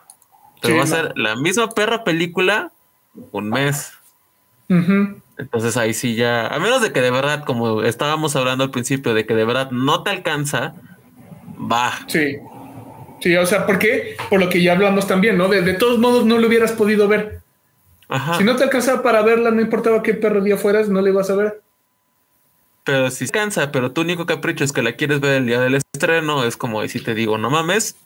Pero 0.60 0.76
va 0.76 0.82
a 0.82 0.86
ser 0.86 1.12
la 1.16 1.34
misma 1.36 1.70
perra 1.70 2.04
película 2.04 2.72
un 3.32 3.48
mes. 3.48 3.92
Entonces 4.68 5.76
ahí 5.76 5.94
sí 5.94 6.14
ya, 6.14 6.46
a 6.46 6.58
menos 6.58 6.82
de 6.82 6.92
que 6.92 7.00
de 7.00 7.10
verdad, 7.10 7.44
como 7.44 7.82
estábamos 7.82 8.36
hablando 8.36 8.64
al 8.64 8.70
principio, 8.70 9.14
de 9.14 9.26
que 9.26 9.34
de 9.34 9.44
verdad 9.44 9.70
no 9.70 10.02
te 10.02 10.10
alcanza, 10.10 10.74
va. 11.58 11.92
Sí. 12.06 12.36
Sí, 13.26 13.34
o 13.34 13.44
sea, 13.44 13.66
¿por 13.66 13.80
qué? 13.80 14.16
Por 14.30 14.38
lo 14.38 14.48
que 14.48 14.62
ya 14.62 14.70
hablamos 14.70 15.08
también, 15.08 15.36
¿no? 15.36 15.48
De, 15.48 15.74
todos 15.74 15.98
modos 15.98 16.24
no 16.24 16.38
lo 16.38 16.46
hubieras 16.46 16.70
podido 16.70 17.08
ver. 17.08 17.40
Ajá. 18.08 18.38
Si 18.38 18.44
no 18.44 18.54
te 18.54 18.62
alcanzaba 18.62 19.02
para 19.02 19.20
verla, 19.22 19.50
no 19.50 19.60
importaba 19.60 20.00
qué 20.00 20.14
perro 20.14 20.40
día 20.42 20.56
fueras, 20.56 20.88
no 20.88 21.02
le 21.02 21.10
vas 21.10 21.28
a 21.28 21.34
ver. 21.34 21.60
Pero 22.84 23.10
si 23.10 23.26
cansa, 23.26 23.72
pero 23.72 23.90
tu 23.90 24.02
único 24.02 24.26
capricho 24.26 24.62
es 24.62 24.70
que 24.70 24.80
la 24.80 24.92
quieres 24.92 25.18
ver 25.18 25.38
el 25.38 25.46
día 25.46 25.58
del 25.58 25.74
estreno, 25.74 26.44
es 26.44 26.56
como 26.56 26.86
si 26.86 27.00
te 27.00 27.16
digo, 27.16 27.36
no 27.36 27.50
mames. 27.50 27.96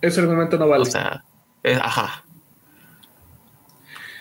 Ese 0.00 0.20
argumento 0.20 0.58
no 0.58 0.66
vale. 0.66 0.82
O 0.82 0.86
sea, 0.86 1.22
eh, 1.62 1.78
ajá. 1.80 2.24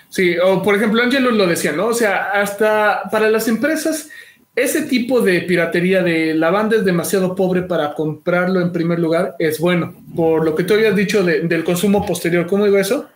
Sí, 0.09 0.37
o 0.37 0.61
por 0.61 0.75
ejemplo, 0.75 1.01
Angelo 1.01 1.31
lo 1.31 1.47
decía, 1.47 1.71
¿no? 1.71 1.87
O 1.87 1.93
sea, 1.95 2.29
hasta 2.33 3.09
para 3.09 3.31
las 3.31 3.47
empresas, 3.47 4.11
ese 4.55 4.83
tipo 4.83 5.21
de 5.21 5.41
piratería 5.41 6.01
de 6.01 6.33
la 6.33 6.49
banda 6.49 6.77
es 6.77 6.85
demasiado 6.85 7.35
pobre 7.35 7.63
para 7.63 7.93
comprarlo 7.93 8.61
en 8.61 8.71
primer 8.71 8.99
lugar, 8.99 9.35
es 9.39 9.59
bueno. 9.59 9.93
Por 10.15 10.45
lo 10.45 10.55
que 10.55 10.63
tú 10.63 10.73
habías 10.73 10.95
dicho 10.95 11.23
del 11.23 11.63
consumo 11.63 12.05
posterior, 12.05 12.47
¿cómo 12.47 12.65
digo 12.65 12.77
eso? 12.77 13.09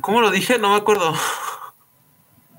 ¿Cómo 0.00 0.20
lo 0.22 0.30
dije? 0.30 0.58
No 0.58 0.70
me 0.70 0.76
acuerdo. 0.76 1.12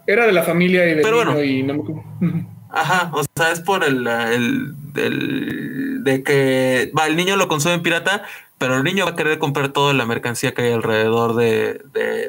Era 0.05 0.27
de 0.27 0.31
la 0.31 0.43
familia 0.43 0.87
y 0.87 0.95
de 0.95 1.01
Pero 1.01 1.17
bueno. 1.17 1.41
y 1.43 1.63
no 1.63 1.73
me... 1.75 2.45
Ajá, 2.73 3.11
o 3.13 3.23
sea, 3.35 3.51
es 3.51 3.59
por 3.59 3.83
el, 3.83 4.07
el, 4.07 6.03
de 6.03 6.23
que 6.23 6.91
va, 6.97 7.07
el 7.07 7.17
niño 7.17 7.35
lo 7.35 7.49
consume 7.49 7.73
en 7.75 7.81
pirata, 7.81 8.23
pero 8.57 8.77
el 8.77 8.83
niño 8.83 9.05
va 9.05 9.11
a 9.11 9.15
querer 9.15 9.39
comprar 9.39 9.69
toda 9.69 9.93
la 9.93 10.05
mercancía 10.05 10.53
que 10.53 10.61
hay 10.61 10.71
alrededor 10.71 11.35
de, 11.35 11.81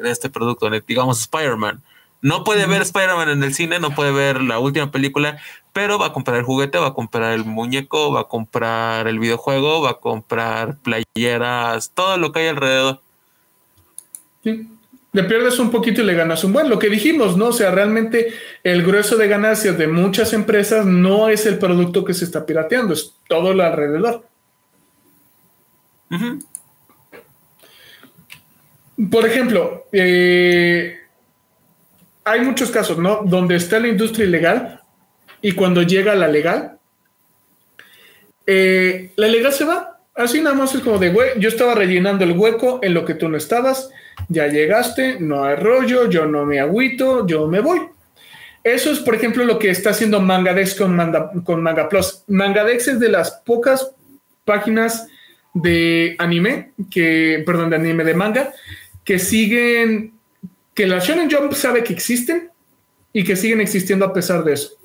este 0.03 0.29
producto, 0.29 0.69
digamos 0.85 1.21
Spider-Man. 1.21 1.81
No 2.23 2.45
puede 2.45 2.65
ver 2.67 2.81
Spider-Man 2.81 3.29
en 3.29 3.43
el 3.43 3.53
cine, 3.53 3.81
no 3.81 3.93
puede 3.93 4.13
ver 4.13 4.41
la 4.41 4.57
última 4.57 4.91
película, 4.91 5.39
pero 5.73 5.99
va 5.99 6.07
a 6.07 6.13
comprar 6.13 6.37
el 6.37 6.45
juguete, 6.45 6.77
va 6.77 6.87
a 6.87 6.93
comprar 6.93 7.33
el 7.33 7.43
muñeco, 7.43 8.13
va 8.13 8.21
a 8.21 8.27
comprar 8.29 9.09
el 9.09 9.19
videojuego, 9.19 9.81
va 9.81 9.91
a 9.91 9.99
comprar 9.99 10.77
playeras, 10.77 11.91
todo 11.93 12.17
lo 12.17 12.31
que 12.31 12.39
hay 12.39 12.47
alrededor. 12.47 13.01
Sí. 14.41 14.69
Le 15.11 15.23
pierdes 15.25 15.59
un 15.59 15.69
poquito 15.69 16.01
y 16.01 16.05
le 16.05 16.13
ganas 16.13 16.45
un 16.45 16.53
buen. 16.53 16.69
Lo 16.69 16.79
que 16.79 16.89
dijimos, 16.89 17.35
¿no? 17.35 17.47
O 17.47 17.53
sea, 17.53 17.71
realmente 17.71 18.33
el 18.63 18.83
grueso 18.83 19.17
de 19.17 19.27
ganancias 19.27 19.77
de 19.77 19.87
muchas 19.89 20.31
empresas 20.31 20.85
no 20.85 21.27
es 21.27 21.45
el 21.45 21.59
producto 21.59 22.05
que 22.05 22.13
se 22.13 22.23
está 22.23 22.45
pirateando, 22.45 22.93
es 22.93 23.13
todo 23.27 23.53
lo 23.53 23.63
alrededor. 23.63 24.25
Por 29.11 29.25
ejemplo, 29.27 29.87
eh, 29.91 31.02
hay 32.25 32.41
muchos 32.41 32.71
casos, 32.71 32.97
¿no? 32.97 33.21
Donde 33.23 33.55
está 33.55 33.79
la 33.79 33.87
industria 33.87 34.25
ilegal 34.25 34.81
y 35.41 35.53
cuando 35.53 35.81
llega 35.81 36.15
la 36.15 36.27
legal, 36.27 36.77
eh, 38.45 39.11
la 39.15 39.27
legal 39.27 39.53
se 39.53 39.65
va. 39.65 39.99
Así 40.15 40.41
nada 40.41 40.55
más 40.55 40.75
es 40.75 40.81
como 40.81 40.99
de, 40.99 41.09
güey, 41.09 41.31
yo 41.39 41.49
estaba 41.49 41.73
rellenando 41.73 42.23
el 42.23 42.37
hueco 42.37 42.79
en 42.83 42.93
lo 42.93 43.03
que 43.03 43.15
tú 43.15 43.29
no 43.29 43.37
estabas, 43.37 43.89
ya 44.29 44.47
llegaste, 44.47 45.19
no 45.19 45.43
hay 45.43 45.55
rollo, 45.55 46.07
yo 46.07 46.25
no 46.25 46.45
me 46.45 46.59
agüito, 46.59 47.25
yo 47.25 47.47
me 47.47 47.61
voy. 47.61 47.81
Eso 48.63 48.91
es, 48.91 48.99
por 48.99 49.15
ejemplo, 49.15 49.43
lo 49.43 49.59
que 49.59 49.69
está 49.69 49.89
haciendo 49.89 50.21
Mangadex 50.21 50.75
con 50.75 50.95
Manga, 50.95 51.31
con 51.43 51.61
Manga 51.61 51.89
Plus. 51.89 52.23
Mangadex 52.27 52.87
es 52.87 52.99
de 52.99 53.09
las 53.09 53.31
pocas 53.43 53.91
páginas 54.45 55.07
de 55.53 56.15
anime, 56.19 56.71
que, 56.89 57.43
perdón, 57.45 57.71
de 57.71 57.75
anime 57.75 58.03
de 58.03 58.13
manga, 58.13 58.53
que 59.03 59.19
siguen, 59.19 60.12
que 60.73 60.87
la 60.87 60.99
Shonen 60.99 61.29
Jump 61.29 61.53
sabe 61.53 61.83
que 61.83 61.93
existen 61.93 62.49
y 63.11 63.23
que 63.23 63.35
siguen 63.35 63.61
existiendo 63.61 64.05
a 64.05 64.13
pesar 64.13 64.43
de 64.43 64.53
eso. 64.53 64.77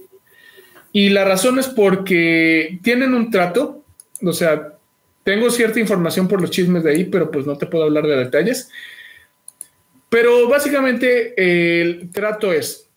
Y 0.93 1.10
la 1.10 1.24
razón 1.24 1.59
es 1.59 1.69
porque 1.69 2.78
tienen 2.82 3.15
un 3.15 3.31
trato, 3.31 3.85
o 4.23 4.32
sea, 4.32 4.74
tengo 5.24 5.51
cierta 5.51 5.81
información 5.81 6.28
por 6.28 6.40
los 6.40 6.51
chismes 6.51 6.82
de 6.85 6.90
ahí, 6.90 7.05
pero 7.05 7.31
pues 7.31 7.47
no 7.47 7.56
te 7.56 7.66
puedo 7.66 7.85
hablar 7.85 8.06
de 8.06 8.16
detalles. 8.16 8.70
Pero 10.09 10.48
básicamente 10.48 11.35
el 11.36 12.10
trato 12.10 12.52
es, 12.52 12.89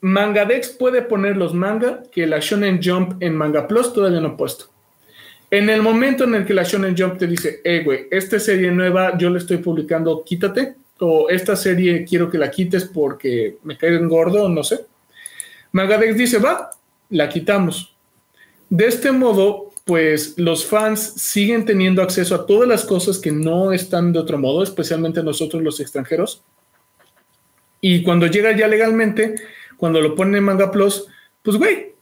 Mangadex 0.00 0.70
puede 0.70 1.02
poner 1.02 1.36
los 1.36 1.54
manga 1.54 2.02
que 2.10 2.26
la 2.26 2.38
Shonen 2.40 2.80
Jump 2.82 3.22
en 3.22 3.36
Manga 3.36 3.68
Plus 3.68 3.92
todavía 3.92 4.20
no 4.20 4.28
ha 4.28 4.36
puesto. 4.36 4.66
En 5.50 5.68
el 5.68 5.82
momento 5.82 6.24
en 6.24 6.34
el 6.34 6.46
que 6.46 6.54
la 6.54 6.62
Shonen 6.62 6.96
Jump 6.96 7.18
te 7.18 7.26
dice, 7.26 7.60
hey, 7.64 7.82
güey, 7.84 8.06
esta 8.10 8.38
serie 8.38 8.70
nueva 8.70 9.18
yo 9.18 9.30
la 9.30 9.38
estoy 9.38 9.58
publicando, 9.58 10.24
quítate, 10.24 10.74
esta 11.28 11.56
serie 11.56 12.04
quiero 12.04 12.30
que 12.30 12.38
la 12.38 12.50
quites 12.50 12.84
porque 12.84 13.58
me 13.62 13.76
cae 13.76 13.96
en 13.96 14.08
gordo, 14.08 14.48
no 14.48 14.62
sé. 14.62 14.86
Magadex 15.72 16.16
dice, 16.16 16.38
va, 16.38 16.70
la 17.10 17.28
quitamos. 17.28 17.96
De 18.68 18.86
este 18.86 19.10
modo, 19.12 19.72
pues 19.84 20.34
los 20.38 20.64
fans 20.64 21.00
siguen 21.16 21.64
teniendo 21.64 22.02
acceso 22.02 22.34
a 22.34 22.46
todas 22.46 22.68
las 22.68 22.84
cosas 22.84 23.18
que 23.18 23.32
no 23.32 23.72
están 23.72 24.12
de 24.12 24.18
otro 24.18 24.38
modo, 24.38 24.62
especialmente 24.62 25.22
nosotros 25.22 25.62
los 25.62 25.80
extranjeros. 25.80 26.42
Y 27.80 28.02
cuando 28.02 28.26
llega 28.26 28.56
ya 28.56 28.68
legalmente, 28.68 29.36
cuando 29.76 30.00
lo 30.00 30.14
ponen 30.14 30.36
en 30.36 30.44
Manga 30.44 30.70
Plus, 30.70 31.06
pues 31.42 31.56
güey, 31.56 31.94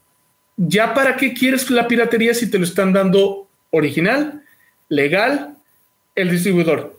ya 0.57 0.93
para 0.93 1.17
qué 1.17 1.33
quieres 1.33 1.71
la 1.71 1.87
piratería 1.87 2.35
si 2.35 2.51
te 2.51 2.59
lo 2.59 2.65
están 2.65 2.93
dando 2.93 3.49
original, 3.71 4.43
legal, 4.89 5.57
el 6.15 6.31
distribuidor. 6.31 6.98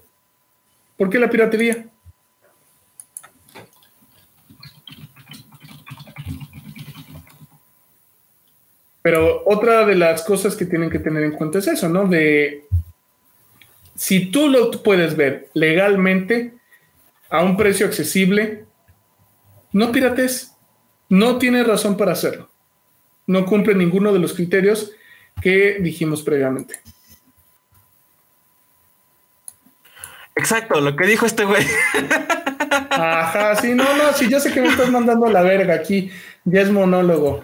¿Por 1.00 1.10
qué 1.10 1.18
la 1.18 1.30
piratería? 1.30 1.88
Pero 9.02 9.44
otra 9.46 9.86
de 9.86 9.96
las 9.96 10.24
cosas 10.24 10.58
que 10.58 10.66
tienen 10.66 10.90
que 10.90 11.00
tener 11.00 11.24
en 11.24 11.32
cuenta 11.32 11.60
es 11.60 11.68
eso, 11.68 11.88
¿no? 11.88 12.06
De 12.06 12.68
si 13.96 14.30
tú 14.30 14.50
lo 14.50 14.72
puedes 14.84 15.16
ver 15.16 15.50
legalmente 15.54 16.56
a 17.30 17.46
un 17.46 17.56
precio 17.56 17.86
accesible, 17.86 18.66
no 19.72 19.94
pirates. 19.94 20.54
No 21.08 21.38
tiene 21.38 21.64
razón 21.64 21.96
para 21.96 22.12
hacerlo. 22.12 22.52
No 23.26 23.46
cumple 23.46 23.74
ninguno 23.74 24.12
de 24.12 24.20
los 24.20 24.34
criterios 24.34 24.92
que 25.42 25.80
dijimos 25.80 26.24
previamente. 26.24 26.82
Exacto, 30.40 30.80
lo 30.80 30.96
que 30.96 31.06
dijo 31.06 31.26
este 31.26 31.44
güey. 31.44 31.66
Ajá, 32.90 33.56
sí, 33.58 33.76
no, 33.76 33.84
no, 33.98 34.14
sí, 34.14 34.30
yo 34.30 34.40
sé 34.40 34.54
que 34.54 34.62
me 34.62 34.70
estás 34.70 34.90
mandando 34.90 35.26
a 35.28 35.32
la 35.32 35.42
verga 35.42 35.74
aquí. 35.74 36.12
Ya 36.46 36.62
es 36.62 36.72
monólogo. 36.72 37.44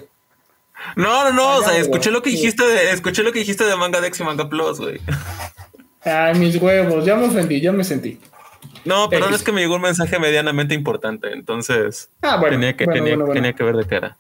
No, 0.96 1.26
no, 1.26 1.34
no, 1.34 1.58
o 1.58 1.64
sea, 1.64 1.78
escuché 1.78 2.10
lo 2.10 2.22
que 2.22 2.30
dijiste 2.30 2.64
de, 2.64 2.92
escuché 2.92 3.22
lo 3.24 3.34
que 3.34 3.40
dijiste 3.40 3.66
de 3.66 3.76
Manga 3.76 4.00
Dex 4.00 4.20
y 4.20 4.24
Manga 4.24 4.48
Plus, 4.48 4.80
güey. 4.80 5.02
Ay, 6.04 6.36
mis 6.36 6.56
huevos, 6.56 7.04
ya 7.04 7.16
me 7.16 7.26
ofendí, 7.26 7.60
ya 7.60 7.74
me 7.74 7.84
sentí. 7.84 8.20
No, 8.86 9.10
perdón, 9.10 9.34
es 9.34 9.44
que 9.44 9.52
me 9.52 9.62
llegó 9.62 9.76
un 9.76 9.82
mensaje 9.82 10.20
medianamente 10.20 10.74
importante, 10.74 11.34
entonces 11.34 12.10
ah, 12.22 12.40
tenía, 12.50 12.78
que, 12.78 12.86
tenía, 12.86 13.54
que 13.54 13.64
ver 13.64 13.76
de 13.76 13.86
cara. 13.86 14.18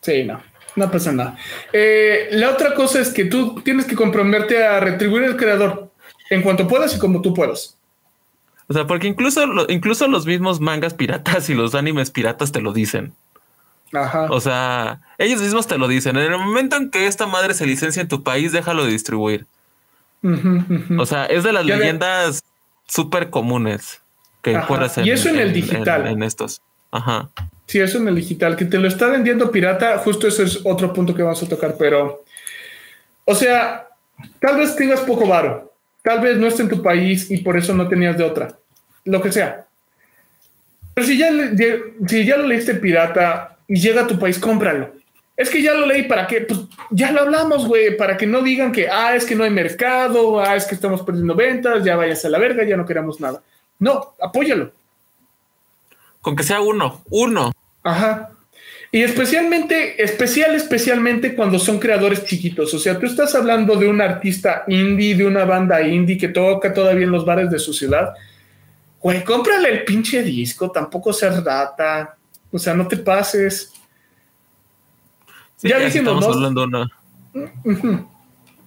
Sí, 0.00 0.22
no, 0.22 0.42
no 0.76 0.90
pasa 0.90 1.10
nada. 1.10 1.36
Eh, 1.72 2.28
la 2.32 2.50
otra 2.50 2.74
cosa 2.74 3.00
es 3.00 3.08
que 3.08 3.24
tú 3.24 3.62
tienes 3.62 3.86
que 3.86 3.96
comprometerte 3.96 4.64
a 4.64 4.78
retribuir 4.80 5.24
al 5.24 5.36
creador 5.36 5.93
en 6.30 6.42
cuanto 6.42 6.66
puedas 6.66 6.94
y 6.94 6.98
como 6.98 7.20
tú 7.20 7.34
puedas. 7.34 7.76
O 8.66 8.72
sea, 8.72 8.86
porque 8.86 9.06
incluso, 9.06 9.42
incluso 9.68 10.08
los 10.08 10.26
mismos 10.26 10.60
mangas 10.60 10.94
piratas 10.94 11.50
y 11.50 11.54
los 11.54 11.74
animes 11.74 12.10
piratas 12.10 12.52
te 12.52 12.60
lo 12.60 12.72
dicen. 12.72 13.12
Ajá. 13.92 14.26
O 14.30 14.40
sea, 14.40 15.00
ellos 15.18 15.40
mismos 15.40 15.66
te 15.66 15.78
lo 15.78 15.86
dicen. 15.86 16.16
En 16.16 16.32
el 16.32 16.38
momento 16.38 16.76
en 16.76 16.90
que 16.90 17.06
esta 17.06 17.26
madre 17.26 17.54
se 17.54 17.66
licencia 17.66 18.02
en 18.02 18.08
tu 18.08 18.22
país, 18.22 18.52
déjalo 18.52 18.84
de 18.84 18.90
distribuir. 18.90 19.46
O 20.98 21.04
sea, 21.04 21.26
es 21.26 21.44
de 21.44 21.52
las 21.52 21.66
leyendas 21.66 22.42
súper 22.86 23.28
comunes 23.28 24.00
que 24.40 24.58
puedes 24.66 24.96
Y 24.98 25.10
eso 25.10 25.28
en, 25.28 25.38
el 25.38 25.52
digital. 25.52 26.06
En, 26.06 26.22
estos. 26.22 26.62
Ajá. 26.90 27.30
Sí, 27.66 27.78
eso 27.80 27.98
en 27.98 28.08
el 28.08 28.14
digital. 28.14 28.56
Que 28.56 28.64
te 28.64 28.78
lo 28.78 28.88
está 28.88 29.08
vendiendo 29.08 29.50
pirata, 29.50 29.98
justo 29.98 30.26
ese 30.26 30.44
es 30.44 30.60
otro 30.64 30.92
punto 30.92 31.14
que 31.14 31.22
vamos 31.22 31.42
a 31.42 31.48
tocar. 31.48 31.76
Pero, 31.78 32.24
o 33.26 33.34
sea, 33.34 33.88
tal 34.40 34.56
vez 34.56 34.74
tengas 34.76 35.00
poco 35.00 35.26
varo. 35.26 35.73
Tal 36.04 36.20
vez 36.20 36.36
no 36.36 36.46
esté 36.46 36.62
en 36.62 36.68
tu 36.68 36.82
país 36.82 37.30
y 37.30 37.38
por 37.38 37.56
eso 37.56 37.74
no 37.74 37.88
tenías 37.88 38.18
de 38.18 38.24
otra. 38.24 38.58
Lo 39.06 39.22
que 39.22 39.32
sea. 39.32 39.66
Pero 40.92 41.06
si 41.06 41.16
ya, 41.16 41.30
si 42.06 42.26
ya 42.26 42.36
lo 42.36 42.46
leíste 42.46 42.74
pirata 42.74 43.56
y 43.66 43.80
llega 43.80 44.02
a 44.02 44.06
tu 44.06 44.18
país, 44.18 44.38
cómpralo. 44.38 44.92
Es 45.34 45.48
que 45.48 45.62
ya 45.62 45.72
lo 45.72 45.86
leí, 45.86 46.02
¿para 46.02 46.26
qué? 46.26 46.42
Pues 46.42 46.60
ya 46.90 47.10
lo 47.10 47.22
hablamos, 47.22 47.66
güey, 47.66 47.96
para 47.96 48.18
que 48.18 48.26
no 48.26 48.42
digan 48.42 48.70
que, 48.70 48.86
ah, 48.90 49.16
es 49.16 49.24
que 49.24 49.34
no 49.34 49.44
hay 49.44 49.50
mercado, 49.50 50.38
ah, 50.40 50.54
es 50.54 50.66
que 50.66 50.74
estamos 50.74 51.02
perdiendo 51.02 51.34
ventas, 51.34 51.82
ya 51.82 51.96
vayas 51.96 52.22
a 52.26 52.28
la 52.28 52.38
verga, 52.38 52.64
ya 52.64 52.76
no 52.76 52.84
queremos 52.84 53.18
nada. 53.18 53.42
No, 53.78 54.14
apóyalo. 54.20 54.72
Con 56.20 56.36
que 56.36 56.42
sea 56.42 56.60
uno, 56.60 57.02
uno. 57.08 57.50
Ajá. 57.82 58.33
Y 58.94 59.02
especialmente, 59.02 60.00
especial, 60.00 60.54
especialmente 60.54 61.34
cuando 61.34 61.58
son 61.58 61.80
creadores 61.80 62.24
chiquitos. 62.24 62.72
O 62.74 62.78
sea, 62.78 62.96
tú 62.96 63.06
estás 63.06 63.34
hablando 63.34 63.74
de 63.74 63.88
un 63.88 64.00
artista 64.00 64.62
indie, 64.68 65.16
de 65.16 65.26
una 65.26 65.44
banda 65.44 65.82
indie 65.82 66.16
que 66.16 66.28
toca 66.28 66.72
todavía 66.72 67.02
en 67.02 67.10
los 67.10 67.24
bares 67.24 67.50
de 67.50 67.58
su 67.58 67.72
ciudad. 67.72 68.14
Güey, 69.00 69.24
cómprale 69.24 69.68
el 69.68 69.84
pinche 69.84 70.22
disco, 70.22 70.70
tampoco 70.70 71.12
seas 71.12 71.42
data. 71.42 72.16
O 72.52 72.56
sea, 72.56 72.72
no 72.74 72.86
te 72.86 72.98
pases 72.98 73.72
ya, 75.60 75.80
dijimos, 75.80 76.24
hablando 76.24 76.62
una. 76.62 76.88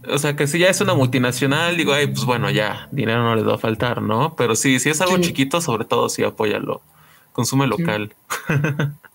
O 0.10 0.18
sea, 0.18 0.36
que 0.36 0.46
si 0.46 0.60
ya 0.60 0.68
es 0.68 0.82
una 0.82 0.94
multinacional, 0.94 1.78
digo, 1.78 1.94
ay, 1.94 2.08
pues 2.08 2.26
bueno, 2.26 2.50
ya, 2.50 2.90
dinero 2.92 3.24
no 3.24 3.34
les 3.34 3.48
va 3.48 3.56
a 3.56 3.60
faltar, 3.60 4.02
¿no? 4.02 4.36
Pero 4.36 4.58
sí, 4.58 4.78
si 4.80 4.90
es 4.90 5.00
algo 5.00 5.20
chiquito, 5.20 5.62
sobre 5.62 5.86
todo, 5.86 6.10
sí, 6.10 6.22
apóyalo. 6.26 6.82
Consume 7.32 7.66
local. 7.66 8.14
Sí. 8.48 8.54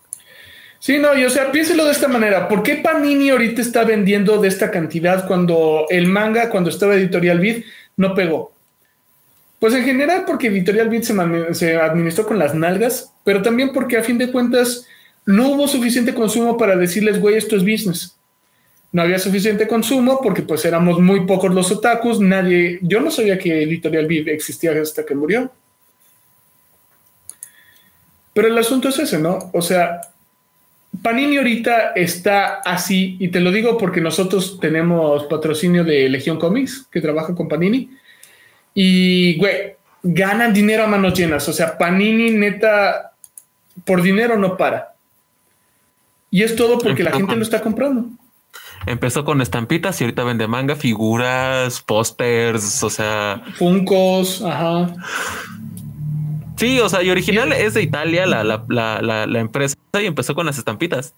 no, 0.89 1.17
y 1.17 1.25
o 1.25 1.31
sea, 1.31 1.53
piénselo 1.53 1.85
de 1.85 1.93
esta 1.93 2.09
manera. 2.09 2.49
¿Por 2.49 2.63
qué 2.65 2.77
Panini 2.77 3.31
ahorita 3.31 3.63
está 3.63 3.85
vendiendo 3.85 4.39
de 4.39 4.49
esta 4.49 4.71
cantidad 4.71 5.27
cuando 5.29 5.87
el 5.89 6.07
manga, 6.07 6.51
cuando 6.51 6.71
estaba 6.71 6.97
Editorial 6.97 7.39
Beat, 7.39 7.65
no 7.97 8.15
pegó? 8.15 8.53
Pues 9.61 9.75
en 9.75 9.85
general 9.85 10.25
porque 10.27 10.49
Editorial 10.49 10.89
Beat 10.89 11.05
se, 11.53 11.77
administró 11.77 12.27
con 12.27 12.37
las 12.37 12.53
nalgas, 12.53 13.13
pero 13.23 13.43
también 13.43 13.73
porque 13.73 13.97
a 13.97 14.03
fin 14.03 14.19
de 14.19 14.33
cuentas 14.33 14.85
no 15.25 15.51
hubo 15.51 15.69
suficiente 15.69 16.15
consumo 16.15 16.57
para 16.57 16.75
decirles, 16.75 17.21
güey, 17.21 17.37
esto 17.37 17.55
es 17.55 17.63
business. 17.63 18.17
No 18.91 19.03
había 19.03 19.21
suficiente 19.21 19.69
consumo 19.69 20.19
porque 20.21 20.43
pues 20.43 20.65
éramos 20.65 20.99
muy 20.99 21.27
pocos 21.27 21.55
los 21.55 21.71
otakus, 21.71 22.19
nadie, 22.19 22.81
yo 22.83 23.01
no 23.01 23.13
sabía 23.13 23.39
que 23.39 23.63
Editorial 23.63 24.07
Viv 24.07 24.29
existía 24.29 24.73
hasta 24.73 25.07
que 25.07 25.15
murió. 25.15 25.53
Pero 28.35 28.49
el 28.49 28.59
asunto 28.59 28.89
es 28.89 28.99
ese, 28.99 29.21
¿no? 29.21 29.51
O 29.53 29.63
sea, 29.63 30.12
Panini 31.01 31.39
ahorita 31.39 31.93
está 31.93 32.57
así, 32.57 33.17
y 33.19 33.29
te 33.29 33.41
lo 33.41 33.51
digo 33.51 33.79
porque 33.79 34.01
nosotros 34.01 34.61
tenemos 34.61 35.25
patrocinio 35.25 35.85
de 35.85 36.09
Legión 36.09 36.39
Comics, 36.39 36.87
que 36.91 37.01
trabaja 37.01 37.35
con 37.35 37.49
Panini, 37.49 37.91
y, 38.75 39.39
güey, 39.39 39.77
ganan 40.03 40.53
dinero 40.53 40.85
a 40.85 40.87
manos 40.87 41.15
llenas. 41.19 41.49
O 41.49 41.53
sea, 41.53 41.79
Panini 41.79 42.31
neta, 42.31 43.13
por 43.85 44.03
dinero 44.03 44.37
no 44.37 44.57
para. 44.57 44.95
Y 46.31 46.43
es 46.43 46.57
todo 46.57 46.79
porque 46.79 47.03
la 47.03 47.13
gente 47.13 47.37
lo 47.37 47.43
está 47.43 47.61
comprando. 47.61 48.07
Empezó 48.87 49.25
con 49.25 49.41
estampitas 49.41 50.01
y 50.01 50.05
ahorita 50.05 50.25
vende 50.25 50.49
manga, 50.49 50.75
figuras, 50.75 51.81
pósters, 51.83 52.83
o 52.83 52.91
sea. 52.91 53.43
Funcos, 53.55 54.43
ajá. 54.43 54.95
Sí, 56.63 56.79
o 56.79 56.89
sea, 56.89 57.03
y 57.03 57.11
original 57.11 57.53
es 57.53 57.75
de 57.75 57.83
Italia 57.83 58.25
la, 58.25 58.45
la, 58.45 58.63
la, 58.69 59.27
la, 59.27 59.41
empresa 59.41 59.77
y 60.01 60.07
empezó 60.07 60.37
con 60.37 60.47
las 60.47 60.59
estampitas. 60.59 61.13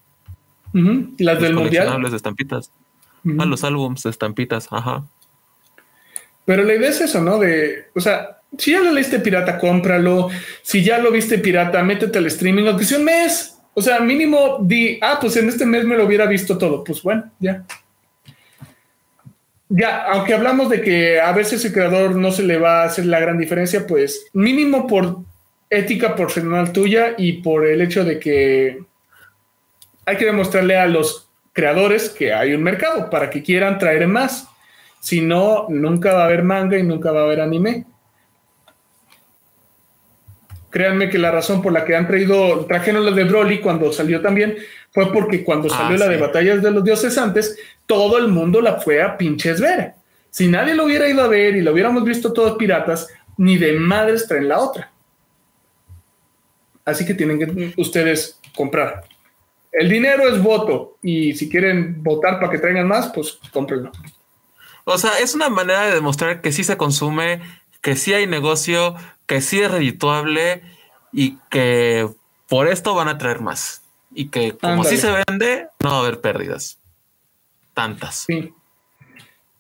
Las 1.19 1.39
del 1.39 1.53
mundial. 1.53 2.03
de 2.03 2.17
estampitas. 2.17 2.71
A 3.39 3.45
los 3.45 3.63
álbums 3.63 4.05
de 4.05 4.09
estampitas, 4.09 4.69
ajá. 4.71 5.05
Pero 6.47 6.65
la 6.65 6.75
idea 6.75 6.89
es 6.89 7.03
eso, 7.03 7.21
¿no? 7.21 7.39
De, 7.39 7.89
o 7.95 8.01
sea, 8.01 8.39
si 8.57 8.71
ya 8.73 8.81
lo 8.81 8.91
leíste 8.91 9.19
pirata, 9.19 9.59
cómpralo. 9.59 10.31
Si 10.63 10.83
ya 10.83 10.97
lo 10.97 11.11
viste 11.11 11.37
pirata, 11.37 11.83
métete 11.83 12.17
al 12.17 12.27
streaming, 12.27 12.65
aunque 12.65 12.87
sea 12.87 12.97
un 12.97 13.05
mes. 13.05 13.59
O 13.75 13.83
sea, 13.83 14.01
mínimo 14.01 14.61
di, 14.63 14.99
ah, 15.03 15.19
pues 15.21 15.37
en 15.37 15.51
este 15.51 15.67
mes 15.67 15.85
me 15.85 15.99
lo 15.99 16.07
hubiera 16.07 16.25
visto 16.25 16.57
todo. 16.57 16.83
Pues 16.83 17.03
bueno, 17.03 17.31
ya. 17.39 17.67
Ya, 19.69 20.05
aunque 20.05 20.33
hablamos 20.33 20.71
de 20.71 20.81
que 20.81 21.21
a 21.21 21.33
veces 21.33 21.63
el 21.67 21.75
creador 21.75 22.17
no 22.17 22.33
se 22.33 22.45
le 22.45 22.57
va 22.57 22.81
a 22.81 22.87
hacer 22.87 23.05
la 23.05 23.21
gran 23.21 23.37
diferencia, 23.37 23.87
pues 23.87 24.31
mínimo 24.33 24.87
por 24.87 25.34
ética 25.71 26.15
personal 26.15 26.73
tuya 26.73 27.15
y 27.17 27.35
por 27.35 27.67
el 27.67 27.81
hecho 27.81 28.05
de 28.05 28.19
que 28.19 28.79
hay 30.07 30.17
que 30.17 30.25
demostrarle 30.27 30.77
a 30.77 30.87
los 30.87 31.29
creadores 31.53 32.11
que 32.11 32.33
hay 32.33 32.53
un 32.53 32.63
mercado 32.63 33.09
para 33.09 33.31
que 33.31 33.43
quieran 33.43 33.79
traer 33.79 34.07
más. 34.07 34.49
Si 35.01 35.21
no, 35.21 35.67
nunca 35.69 36.13
va 36.13 36.23
a 36.23 36.27
haber 36.27 36.43
manga 36.43 36.79
y 36.79 36.83
nunca 36.83 37.13
va 37.13 37.21
a 37.21 37.25
haber 37.25 37.41
anime. 37.41 37.87
Créanme 40.71 41.09
que 41.09 41.19
la 41.19 41.31
razón 41.31 41.63
por 41.63 41.73
la 41.73 41.85
que 41.85 41.95
han 41.95 42.07
traído, 42.07 42.65
trajeron 42.67 43.05
la 43.05 43.13
de 43.13 43.25
Broly 43.25 43.61
cuando 43.61 43.93
salió 43.93 44.21
también, 44.21 44.57
fue 44.91 45.13
porque 45.13 45.45
cuando 45.45 45.69
ah, 45.73 45.77
salió 45.77 45.97
la 45.97 46.09
de 46.09 46.17
Batallas 46.17 46.63
de 46.63 46.71
los 46.71 46.83
Dioses 46.83 47.17
antes, 47.17 47.57
todo 47.87 48.19
el 48.19 48.29
mundo 48.29 48.61
la 48.61 48.81
fue 48.81 49.01
a 49.01 49.17
pinches 49.17 49.61
ver. 49.61 49.93
Si 50.31 50.49
nadie 50.49 50.75
lo 50.75 50.85
hubiera 50.85 51.09
ido 51.09 51.23
a 51.23 51.29
ver 51.29 51.55
y 51.55 51.61
lo 51.61 51.73
hubiéramos 51.73 52.03
visto 52.03 52.33
todos 52.33 52.57
piratas, 52.57 53.09
ni 53.37 53.57
de 53.57 53.75
madres 53.75 54.27
traen 54.27 54.49
la 54.49 54.59
otra. 54.59 54.91
Así 56.85 57.07
que 57.07 57.15
tienen 57.15 57.39
que 57.39 57.75
ustedes 57.77 58.39
comprar. 58.55 59.05
El 59.73 59.89
dinero 59.89 60.29
es 60.29 60.41
voto 60.43 60.99
y 61.03 61.35
si 61.35 61.49
quieren 61.49 62.03
votar 62.03 62.39
para 62.39 62.51
que 62.51 62.59
traigan 62.59 62.87
más, 62.87 63.09
pues 63.13 63.39
cómprenlo. 63.53 63.91
O 64.85 64.99
sea, 64.99 65.19
es 65.19 65.35
una 65.35 65.49
manera 65.49 65.87
de 65.87 65.95
demostrar 65.95 66.41
que 66.41 66.53
sí 66.53 66.63
se 66.63 66.77
consume, 66.77 67.41
que 67.81 67.97
sí 67.97 68.13
hay 68.13 68.27
negocio, 68.27 68.95
que 69.27 69.41
sí 69.41 69.61
es 69.61 69.71
redituable 69.71 70.63
y 71.13 71.39
que 71.51 72.09
por 72.49 72.69
esto 72.69 72.95
van 72.95 73.09
a 73.09 73.19
traer 73.19 73.41
más. 73.41 73.83
Y 74.15 74.29
que 74.29 74.57
como 74.57 74.85
sí 74.85 74.97
se 74.97 75.11
vende, 75.11 75.69
no 75.81 75.91
va 75.91 75.97
a 75.97 76.01
haber 76.01 76.21
pérdidas. 76.21 76.79
Tantas. 77.73 78.27
Sí. 78.29 78.53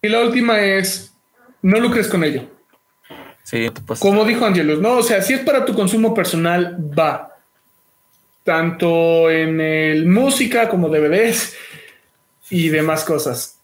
Y 0.01 0.09
la 0.09 0.21
última 0.21 0.61
es, 0.61 1.13
no 1.63 1.81
lucres 1.81 2.07
con 2.07 2.23
ello. 2.23 2.54
Sí, 3.45 3.71
Como 3.99 4.25
dijo 4.25 4.47
Angelus, 4.47 4.81
no, 4.81 4.97
o 4.97 5.03
sea, 5.03 5.21
si 5.21 5.35
es 5.35 5.41
para 5.41 5.65
tu 5.67 5.75
consumo 5.75 6.15
personal, 6.15 6.79
va. 6.99 7.31
Tanto 8.43 9.31
en 9.31 9.61
el 9.61 10.07
música 10.07 10.69
como 10.69 10.89
DVDs 10.89 11.55
y 12.51 12.71
demás 12.71 13.05
cosas. 13.05 13.59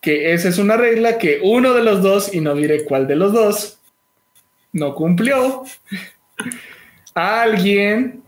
que 0.00 0.32
esa 0.32 0.48
es 0.48 0.58
una 0.58 0.76
regla 0.76 1.16
que 1.18 1.40
uno 1.42 1.74
de 1.74 1.84
los 1.84 2.02
dos, 2.02 2.34
y 2.34 2.40
no 2.40 2.54
diré 2.54 2.84
cuál 2.84 3.06
de 3.06 3.16
los 3.16 3.32
dos, 3.32 3.78
no 4.72 4.94
cumplió. 4.94 5.62
Alguien, 7.14 8.22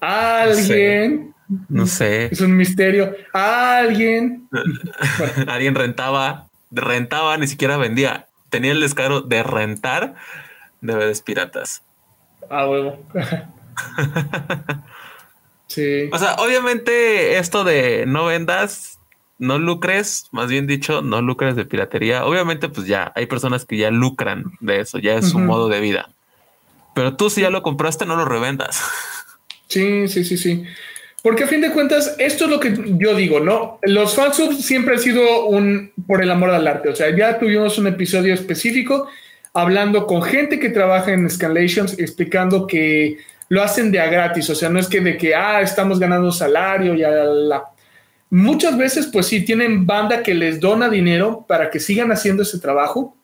alguien, 0.00 1.34
No 1.68 1.86
sé. 1.86 2.26
es 2.26 2.40
un 2.40 2.56
misterio, 2.56 3.14
alguien, 3.32 4.48
Alguien 5.48 5.74
rentaba, 5.74 6.48
rentaba, 6.70 7.36
ni 7.36 7.46
siquiera 7.46 7.76
vendía. 7.76 8.26
Tenía 8.54 8.70
el 8.70 8.78
descaro 8.78 9.20
de 9.20 9.42
rentar 9.42 10.14
DVDs 10.80 11.22
piratas. 11.22 11.82
ah, 12.48 12.68
huevo. 12.68 13.04
sí. 15.66 16.08
O 16.12 16.18
sea, 16.20 16.34
obviamente 16.34 17.38
esto 17.38 17.64
de 17.64 18.04
no 18.06 18.26
vendas, 18.26 19.00
no 19.40 19.58
lucres, 19.58 20.28
más 20.30 20.46
bien 20.46 20.68
dicho, 20.68 21.02
no 21.02 21.20
lucres 21.20 21.56
de 21.56 21.64
piratería. 21.64 22.24
Obviamente, 22.24 22.68
pues 22.68 22.86
ya 22.86 23.10
hay 23.16 23.26
personas 23.26 23.64
que 23.64 23.76
ya 23.76 23.90
lucran 23.90 24.52
de 24.60 24.78
eso, 24.78 24.98
ya 24.98 25.14
es 25.14 25.30
su 25.30 25.40
modo 25.40 25.68
de 25.68 25.80
vida. 25.80 26.10
Pero 26.94 27.16
tú 27.16 27.30
si 27.30 27.40
ya 27.40 27.50
lo 27.50 27.64
compraste, 27.64 28.06
no 28.06 28.14
lo 28.14 28.24
revendas. 28.24 28.80
Sí, 29.66 30.06
sí, 30.06 30.22
sí, 30.22 30.36
sí. 30.36 30.64
Porque 31.24 31.44
a 31.44 31.46
fin 31.46 31.62
de 31.62 31.70
cuentas, 31.70 32.16
esto 32.18 32.44
es 32.44 32.50
lo 32.50 32.60
que 32.60 32.74
yo 32.98 33.14
digo, 33.14 33.40
¿no? 33.40 33.78
Los 33.80 34.14
fansubs 34.14 34.62
siempre 34.62 34.92
han 34.92 35.00
sido 35.00 35.46
un 35.46 35.90
por 36.06 36.22
el 36.22 36.30
amor 36.30 36.50
al 36.50 36.68
arte. 36.68 36.90
O 36.90 36.94
sea, 36.94 37.16
ya 37.16 37.38
tuvimos 37.38 37.78
un 37.78 37.86
episodio 37.86 38.34
específico 38.34 39.08
hablando 39.54 40.06
con 40.06 40.22
gente 40.22 40.58
que 40.58 40.68
trabaja 40.68 41.12
en 41.12 41.30
Scanlations, 41.30 41.98
explicando 41.98 42.66
que 42.66 43.16
lo 43.48 43.62
hacen 43.62 43.90
de 43.90 44.00
a 44.00 44.06
gratis. 44.08 44.50
O 44.50 44.54
sea, 44.54 44.68
no 44.68 44.78
es 44.78 44.86
que 44.86 45.00
de 45.00 45.16
que, 45.16 45.34
ah, 45.34 45.62
estamos 45.62 45.98
ganando 45.98 46.30
salario 46.30 46.94
y 46.94 47.02
a 47.02 47.10
la... 47.10 47.64
Muchas 48.28 48.76
veces, 48.76 49.06
pues 49.06 49.24
sí, 49.24 49.46
tienen 49.46 49.86
banda 49.86 50.22
que 50.22 50.34
les 50.34 50.60
dona 50.60 50.90
dinero 50.90 51.46
para 51.48 51.70
que 51.70 51.80
sigan 51.80 52.12
haciendo 52.12 52.42
ese 52.42 52.58
trabajo, 52.58 53.16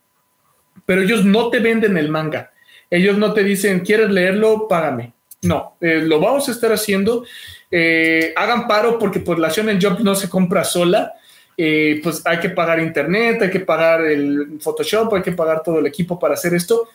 pero 0.86 1.02
ellos 1.02 1.26
no 1.26 1.50
te 1.50 1.58
venden 1.58 1.98
el 1.98 2.08
manga. 2.08 2.50
Ellos 2.88 3.18
no 3.18 3.34
te 3.34 3.44
dicen, 3.44 3.80
¿quieres 3.80 4.08
leerlo? 4.08 4.68
Págame. 4.68 5.12
No, 5.42 5.76
eh, 5.82 6.00
lo 6.02 6.18
vamos 6.18 6.48
a 6.48 6.52
estar 6.52 6.72
haciendo. 6.72 7.24
Eh, 7.70 8.32
hagan 8.36 8.66
paro 8.66 8.98
porque 8.98 9.20
pues 9.20 9.38
la 9.38 9.48
Shonen 9.48 9.80
Jump 9.80 10.00
no 10.00 10.14
se 10.14 10.28
compra 10.28 10.64
sola. 10.64 11.14
Eh, 11.56 12.00
pues 12.02 12.22
hay 12.24 12.38
que 12.38 12.50
pagar 12.50 12.80
internet, 12.80 13.42
hay 13.42 13.50
que 13.50 13.60
pagar 13.60 14.00
el 14.02 14.58
Photoshop, 14.60 15.14
hay 15.14 15.22
que 15.22 15.32
pagar 15.32 15.62
todo 15.62 15.78
el 15.78 15.86
equipo 15.86 16.18
para 16.18 16.34
hacer 16.34 16.54
esto. 16.54 16.88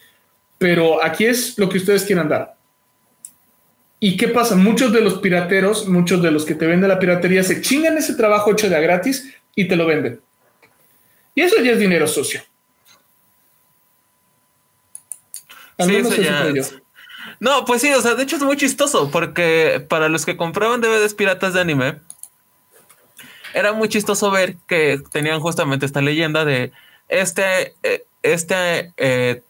Pero 0.57 1.03
aquí 1.03 1.25
es 1.25 1.57
lo 1.57 1.69
que 1.69 1.77
ustedes 1.77 2.03
quieran 2.03 2.29
dar. 2.29 2.55
¿Y 3.99 4.17
qué 4.17 4.27
pasa? 4.27 4.55
Muchos 4.55 4.91
de 4.91 5.01
los 5.01 5.15
pirateros, 5.19 5.87
muchos 5.87 6.21
de 6.21 6.31
los 6.31 6.45
que 6.45 6.55
te 6.55 6.65
venden 6.67 6.89
la 6.89 6.99
piratería 6.99 7.43
se 7.43 7.61
chingan 7.61 7.97
ese 7.97 8.15
trabajo 8.15 8.51
hecho 8.51 8.69
de 8.69 8.75
a 8.75 8.79
gratis 8.79 9.33
y 9.55 9.67
te 9.67 9.75
lo 9.75 9.85
venden. 9.85 10.19
Y 11.33 11.41
eso 11.41 11.61
ya 11.61 11.71
es 11.73 11.79
dinero 11.79 12.07
sucio. 12.07 12.41
Al 15.77 15.87
Sí, 15.87 15.93
menos 15.93 16.11
eso 16.13 16.21
eso 16.21 16.31
ya 16.31 16.41
creo 16.41 16.55
yo. 16.55 16.84
No, 17.39 17.65
pues 17.65 17.81
sí, 17.81 17.91
o 17.93 18.01
sea, 18.01 18.15
de 18.15 18.23
hecho 18.23 18.37
es 18.37 18.43
muy 18.43 18.57
chistoso 18.57 19.09
porque 19.11 19.85
para 19.89 20.09
los 20.09 20.25
que 20.25 20.37
compraban 20.37 20.81
DVDs 20.81 21.13
piratas 21.13 21.53
de 21.53 21.61
anime, 21.61 21.99
era 23.53 23.73
muy 23.73 23.89
chistoso 23.89 24.31
ver 24.31 24.57
que 24.67 25.01
tenían 25.11 25.39
justamente 25.39 25.85
esta 25.85 26.01
leyenda 26.01 26.45
de 26.45 26.71
este, 27.07 27.73
eh, 27.83 28.05
este, 28.23 28.91
eh, 28.97 29.43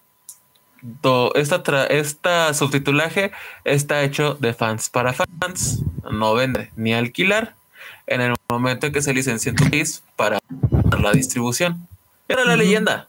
do- 0.81 1.33
esta, 1.35 1.63
tra- 1.63 1.87
esta 1.89 2.53
subtitulaje 2.53 3.31
está 3.63 4.03
hecho 4.03 4.35
de 4.35 4.53
fans 4.53 4.89
para 4.89 5.13
fans, 5.13 5.79
no 6.11 6.33
vende 6.35 6.71
ni 6.75 6.93
alquilar 6.93 7.55
en 8.07 8.21
el 8.21 8.35
momento 8.49 8.85
en 8.87 8.93
que 8.93 9.01
se 9.01 9.13
licencia 9.13 9.49
en 9.49 9.55
tu 9.55 9.69
país 9.69 10.03
para 10.15 10.39
la 11.01 11.11
distribución. 11.11 11.87
Era 12.27 12.45
la 12.45 12.55
leyenda. 12.55 13.07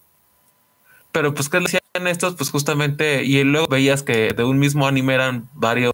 Pero 1.13 1.35
pues 1.35 1.49
que 1.49 1.61
estos, 2.07 2.35
pues 2.35 2.51
justamente, 2.51 3.25
y 3.25 3.43
luego 3.45 3.67
veías 3.69 4.03
que 4.03 4.33
de 4.33 4.45
un 4.45 4.59
mismo 4.59 4.87
anime 4.87 5.15
eran 5.15 5.49
varios 5.55 5.93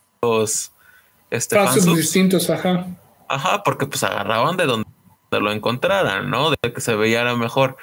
este, 1.31 1.57
fansubs. 1.57 1.97
distintos, 1.97 2.51
ajá. 2.51 2.87
Ajá, 3.29 3.63
porque 3.63 3.87
pues 3.87 4.03
agarraban 4.03 4.57
de 4.57 4.67
donde 4.67 4.87
lo 5.31 5.51
encontraran, 5.53 6.31
¿no? 6.31 6.51
De 6.51 6.57
que 6.75 6.81
se 6.81 6.95
veía 6.95 7.25
mejor. 7.37 7.77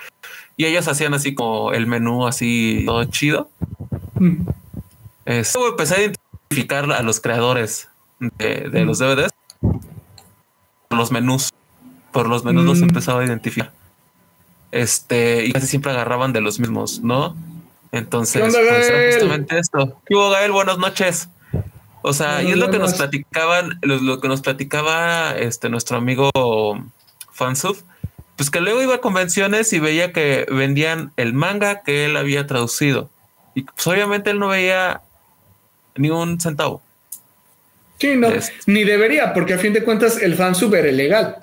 Y 0.57 0.65
ellos 0.65 0.87
hacían 0.87 1.13
así 1.13 1.33
como 1.33 1.71
el 1.71 1.87
menú 1.87 2.27
así 2.27 2.83
todo 2.85 3.03
chido. 3.05 3.49
Mm. 4.15 4.47
Este, 5.25 5.57
luego 5.57 5.71
empecé 5.73 5.95
a 5.95 5.99
identificar 6.01 6.91
a 6.91 7.01
los 7.01 7.19
creadores 7.21 7.87
de, 8.19 8.69
de 8.69 8.85
los 8.85 8.99
DVDs 8.99 9.31
por 9.61 10.97
los 10.97 11.11
menús. 11.11 11.49
Por 12.11 12.27
los 12.27 12.43
menús 12.43 12.65
los 12.65 12.79
Mm. 12.79 12.83
empezaba 12.83 13.21
a 13.21 13.25
identificar. 13.25 13.71
Este, 14.71 15.45
y 15.45 15.51
casi 15.51 15.65
siempre 15.67 15.91
agarraban 15.91 16.33
de 16.33 16.41
los 16.41 16.59
mismos, 16.59 16.99
¿no? 17.01 17.35
Entonces, 17.91 18.41
¿Qué 18.41 18.47
onda, 18.47 18.59
pues, 18.59 18.89
era 18.89 19.11
justamente 19.11 19.59
esto. 19.59 20.01
¿Qué 20.05 20.15
hubo, 20.15 20.29
Gael? 20.29 20.51
Buenas 20.51 20.77
noches. 20.77 21.29
O 22.01 22.13
sea, 22.13 22.41
y 22.43 22.51
es 22.51 22.57
lo 22.57 22.69
que 22.71 22.79
nos 22.79 22.93
platicaban, 22.93 23.77
lo, 23.81 23.97
lo 23.97 24.21
que 24.21 24.27
nos 24.27 24.41
platicaba 24.41 25.35
este 25.37 25.69
nuestro 25.69 25.97
amigo 25.97 26.29
Fansub, 27.33 27.77
pues 28.37 28.49
que 28.49 28.61
luego 28.61 28.81
iba 28.81 28.95
a 28.95 29.01
convenciones 29.01 29.73
y 29.73 29.79
veía 29.79 30.13
que 30.13 30.45
vendían 30.49 31.11
el 31.17 31.33
manga 31.33 31.81
que 31.81 32.05
él 32.05 32.15
había 32.15 32.47
traducido. 32.47 33.09
Y 33.53 33.63
pues 33.63 33.85
obviamente 33.87 34.29
él 34.29 34.39
no 34.39 34.47
veía 34.47 35.01
ni 35.95 36.09
un 36.09 36.39
centavo. 36.39 36.81
Sí, 37.99 38.15
no, 38.15 38.29
Es- 38.29 38.53
ni 38.65 38.85
debería, 38.85 39.33
porque 39.33 39.55
a 39.55 39.57
fin 39.57 39.73
de 39.73 39.83
cuentas 39.83 40.21
el 40.21 40.35
fansub 40.35 40.73
era 40.75 40.87
ilegal. 40.87 41.35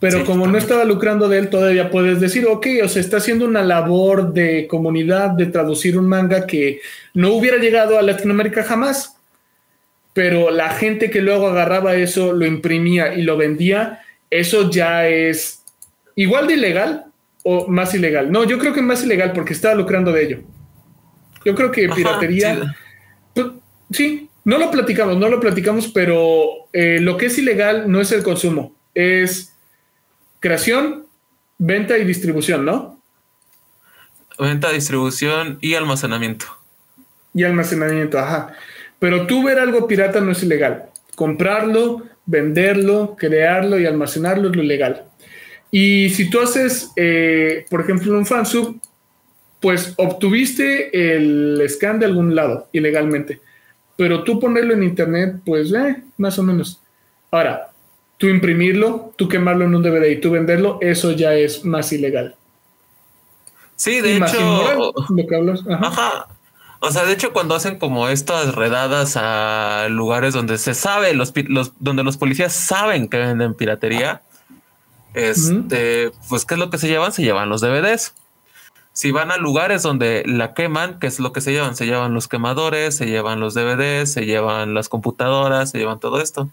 Pero 0.00 0.18
Sí, 0.18 0.24
como 0.24 0.46
no 0.46 0.56
estaba 0.58 0.84
lucrando 0.84 1.28
de 1.28 1.38
él, 1.38 1.50
todavía 1.50 1.90
puedes 1.90 2.20
decir, 2.20 2.46
ok, 2.46 2.66
o 2.84 2.88
sea, 2.88 3.00
está 3.00 3.16
haciendo 3.16 3.44
una 3.44 3.62
labor 3.62 4.32
de 4.32 4.68
comunidad 4.68 5.30
de 5.30 5.46
traducir 5.46 5.98
un 5.98 6.08
manga 6.08 6.46
que 6.46 6.80
no 7.14 7.32
hubiera 7.32 7.56
llegado 7.58 7.98
a 7.98 8.02
Latinoamérica 8.02 8.62
jamás. 8.62 9.16
Pero 10.12 10.50
la 10.50 10.70
gente 10.70 11.10
que 11.10 11.20
luego 11.20 11.48
agarraba 11.48 11.96
eso, 11.96 12.32
lo 12.32 12.46
imprimía 12.46 13.14
y 13.14 13.22
lo 13.22 13.36
vendía, 13.36 14.00
eso 14.30 14.70
ya 14.70 15.08
es 15.08 15.64
igual 16.14 16.46
de 16.46 16.54
ilegal 16.54 17.04
o 17.42 17.66
más 17.66 17.94
ilegal. 17.94 18.30
No, 18.30 18.44
yo 18.44 18.58
creo 18.58 18.72
que 18.72 18.82
más 18.82 19.02
ilegal 19.04 19.32
porque 19.32 19.52
estaba 19.52 19.74
lucrando 19.74 20.12
de 20.12 20.24
ello. 20.24 20.40
Yo 21.44 21.54
creo 21.54 21.70
que 21.70 21.86
Ajá, 21.86 21.94
piratería... 21.94 22.54
sí. 22.54 22.60
Pues, 23.34 23.46
sí, 23.90 24.28
no 24.44 24.58
lo 24.58 24.70
platicamos, 24.70 25.16
no 25.16 25.28
lo 25.28 25.40
platicamos, 25.40 25.88
pero 25.88 26.68
eh, 26.72 26.98
lo 27.00 27.16
que 27.16 27.26
es 27.26 27.38
ilegal 27.38 27.90
no 27.90 28.00
es 28.00 28.12
el 28.12 28.22
consumo, 28.22 28.74
es 28.94 29.54
creación, 30.40 31.06
venta 31.58 31.98
y 31.98 32.04
distribución, 32.04 32.64
¿no? 32.64 33.00
Venta, 34.38 34.70
distribución 34.70 35.58
y 35.60 35.74
almacenamiento. 35.74 36.46
Y 37.34 37.42
almacenamiento, 37.42 38.18
ajá. 38.18 38.54
Pero 38.98 39.26
tú 39.26 39.42
ver 39.42 39.58
algo 39.58 39.86
pirata 39.86 40.20
no 40.20 40.32
es 40.32 40.42
ilegal. 40.42 40.86
Comprarlo, 41.16 42.02
venderlo, 42.26 43.16
crearlo 43.18 43.78
y 43.78 43.86
almacenarlo 43.86 44.50
es 44.50 44.56
lo 44.56 44.62
ilegal. 44.62 45.04
Y 45.70 46.10
si 46.10 46.30
tú 46.30 46.40
haces, 46.40 46.90
eh, 46.96 47.66
por 47.68 47.80
ejemplo, 47.80 48.16
un 48.16 48.26
fansub, 48.26 48.80
pues 49.60 49.94
obtuviste 49.96 51.16
el 51.16 51.62
scan 51.68 51.98
de 51.98 52.06
algún 52.06 52.34
lado 52.34 52.68
ilegalmente. 52.72 53.40
Pero 53.96 54.22
tú 54.22 54.38
ponerlo 54.38 54.74
en 54.74 54.84
internet, 54.84 55.36
pues 55.44 55.72
eh, 55.72 55.96
más 56.16 56.38
o 56.38 56.42
menos. 56.44 56.80
Ahora, 57.30 57.70
tú 58.18 58.26
imprimirlo, 58.26 59.12
tú 59.16 59.28
quemarlo 59.28 59.64
en 59.64 59.74
un 59.74 59.82
DVD 59.82 60.06
y 60.08 60.20
tú 60.20 60.32
venderlo, 60.32 60.78
eso 60.82 61.12
ya 61.12 61.34
es 61.34 61.64
más 61.64 61.92
ilegal. 61.92 62.34
Sí, 63.76 64.00
de 64.00 64.14
y 64.14 64.20
más 64.20 64.34
inmoral, 64.34 64.78
hecho, 64.78 65.06
lo 65.08 65.26
que 65.26 65.36
hablas. 65.36 65.60
Ajá. 65.68 65.86
Ajá. 65.86 66.28
O 66.80 66.92
sea, 66.92 67.04
de 67.04 67.12
hecho, 67.12 67.32
cuando 67.32 67.54
hacen 67.54 67.78
como 67.78 68.08
estas 68.08 68.54
redadas 68.54 69.16
a 69.16 69.88
lugares 69.88 70.34
donde 70.34 70.58
se 70.58 70.74
sabe, 70.74 71.12
los, 71.14 71.32
los 71.48 71.72
donde 71.80 72.04
los 72.04 72.16
policías 72.16 72.52
saben 72.52 73.08
que 73.08 73.18
venden 73.18 73.54
piratería, 73.54 74.22
este, 75.14 76.12
pues, 76.28 76.44
¿qué 76.44 76.54
es 76.54 76.60
lo 76.60 76.70
que 76.70 76.78
se 76.78 76.86
llevan? 76.86 77.12
Se 77.12 77.22
llevan 77.22 77.48
los 77.48 77.60
DVDs. 77.60 78.14
Si 78.92 79.10
van 79.10 79.30
a 79.32 79.36
lugares 79.36 79.82
donde 79.82 80.22
la 80.26 80.54
queman, 80.54 80.98
¿qué 81.00 81.08
es 81.08 81.18
lo 81.18 81.32
que 81.32 81.40
se 81.40 81.52
llevan? 81.52 81.74
Se 81.74 81.86
llevan 81.86 82.14
los 82.14 82.28
quemadores, 82.28 82.96
se 82.96 83.06
llevan 83.06 83.40
los 83.40 83.54
DVDs, 83.54 84.12
se 84.12 84.26
llevan 84.26 84.74
las 84.74 84.88
computadoras, 84.88 85.70
se 85.70 85.78
llevan 85.78 85.98
todo 85.98 86.20
esto. 86.20 86.48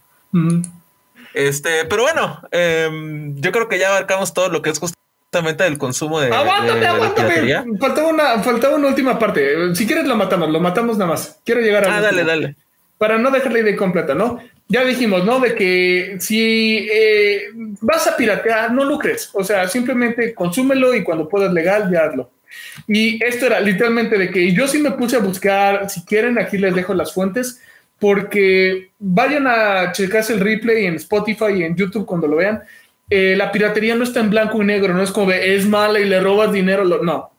Este, 1.35 1.83
pero 1.83 2.03
bueno, 2.03 2.41
em, 2.51 3.35
yo 3.41 3.51
creo 3.51 3.67
que 3.67 3.77
ya 3.77 3.89
abarcamos 3.89 4.33
todo 4.33 4.47
lo 4.47 4.61
que 4.61 4.69
es 4.69 4.79
justamente 4.79 5.67
el 5.67 5.77
consumo 5.77 6.21
de, 6.21 6.33
Aguántame, 6.33 6.79
de 6.79 6.87
aguántame. 6.87 7.77
Faltaba 7.77 8.07
una, 8.07 8.39
faltaba 8.41 8.75
una 8.77 8.87
última 8.87 9.19
parte. 9.19 9.75
Si 9.75 9.85
quieres 9.85 10.07
lo 10.07 10.15
matamos, 10.15 10.49
lo 10.49 10.61
matamos 10.61 10.97
nada 10.97 11.11
más. 11.11 11.41
Quiero 11.43 11.59
llegar 11.59 11.89
a 11.89 11.97
Ah, 11.97 12.01
dale, 12.01 12.23
dale. 12.23 12.55
Para 12.97 13.17
no 13.17 13.31
dejar 13.31 13.51
la 13.51 13.59
idea 13.59 13.75
completa, 13.75 14.15
¿no? 14.15 14.39
Ya 14.69 14.85
dijimos, 14.85 15.25
¿no? 15.25 15.41
De 15.41 15.55
que 15.55 16.15
si 16.21 16.87
eh, 16.89 17.49
vas 17.81 18.07
a 18.07 18.15
piratear, 18.15 18.71
no 18.71 18.85
lucres. 18.85 19.29
O 19.33 19.43
sea, 19.43 19.67
simplemente 19.67 20.33
consúmelo 20.33 20.95
y 20.95 21.03
cuando 21.03 21.27
puedas 21.27 21.51
legal, 21.51 21.91
ya 21.91 22.05
hazlo. 22.05 22.31
Y 22.87 23.21
esto 23.21 23.47
era 23.47 23.59
literalmente 23.59 24.17
de 24.17 24.31
que 24.31 24.53
yo 24.53 24.69
sí 24.69 24.79
me 24.79 24.91
puse 24.91 25.17
a 25.17 25.19
buscar, 25.19 25.89
si 25.89 26.05
quieren, 26.05 26.39
aquí 26.39 26.57
les 26.57 26.73
dejo 26.73 26.93
las 26.93 27.13
fuentes, 27.13 27.59
porque 28.05 28.91
vayan 28.99 29.47
a 29.47 29.91
checarse 29.91 30.31
el 30.33 30.39
replay 30.39 30.85
en 30.85 30.93
Spotify 30.93 31.53
y 31.55 31.63
en 31.63 31.75
YouTube 31.75 32.05
cuando 32.05 32.27
lo 32.27 32.35
vean. 32.35 32.61
eh, 33.09 33.33
la 33.35 33.51
piratería 33.51 33.95
no 33.95 34.03
está 34.03 34.19
en 34.19 34.29
blanco 34.29 34.61
y 34.61 34.65
negro, 34.65 34.93
no 34.93 35.01
es 35.01 35.09
como 35.09 35.31
es 35.31 35.65
mala 35.65 35.99
y 35.99 36.05
le 36.05 36.19
robas 36.19 36.51
dinero, 36.53 36.83
no. 36.85 37.31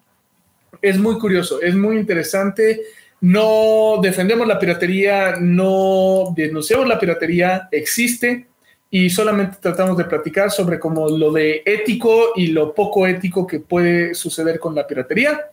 Es 0.83 0.99
muy 0.99 1.21
curioso, 1.21 1.63
es 1.63 1.77
muy 1.77 1.97
interesante. 1.99 2.81
No 3.21 4.01
defendemos 4.03 4.45
la 4.49 4.59
piratería, 4.59 5.37
no 5.39 6.35
denunciamos 6.35 6.89
la 6.89 6.99
piratería, 6.99 7.69
existe 7.71 8.49
y 8.91 9.09
solamente 9.09 9.59
tratamos 9.61 9.97
de 9.97 10.07
platicar 10.07 10.51
sobre 10.51 10.81
como 10.81 11.09
lo 11.09 11.31
de 11.31 11.63
ético 11.65 12.33
y 12.35 12.49
lo 12.49 12.75
poco 12.75 13.07
ético 13.07 13.47
que 13.47 13.61
puede 13.61 14.15
suceder 14.15 14.59
con 14.59 14.75
la 14.75 14.85
piratería. 14.85 15.47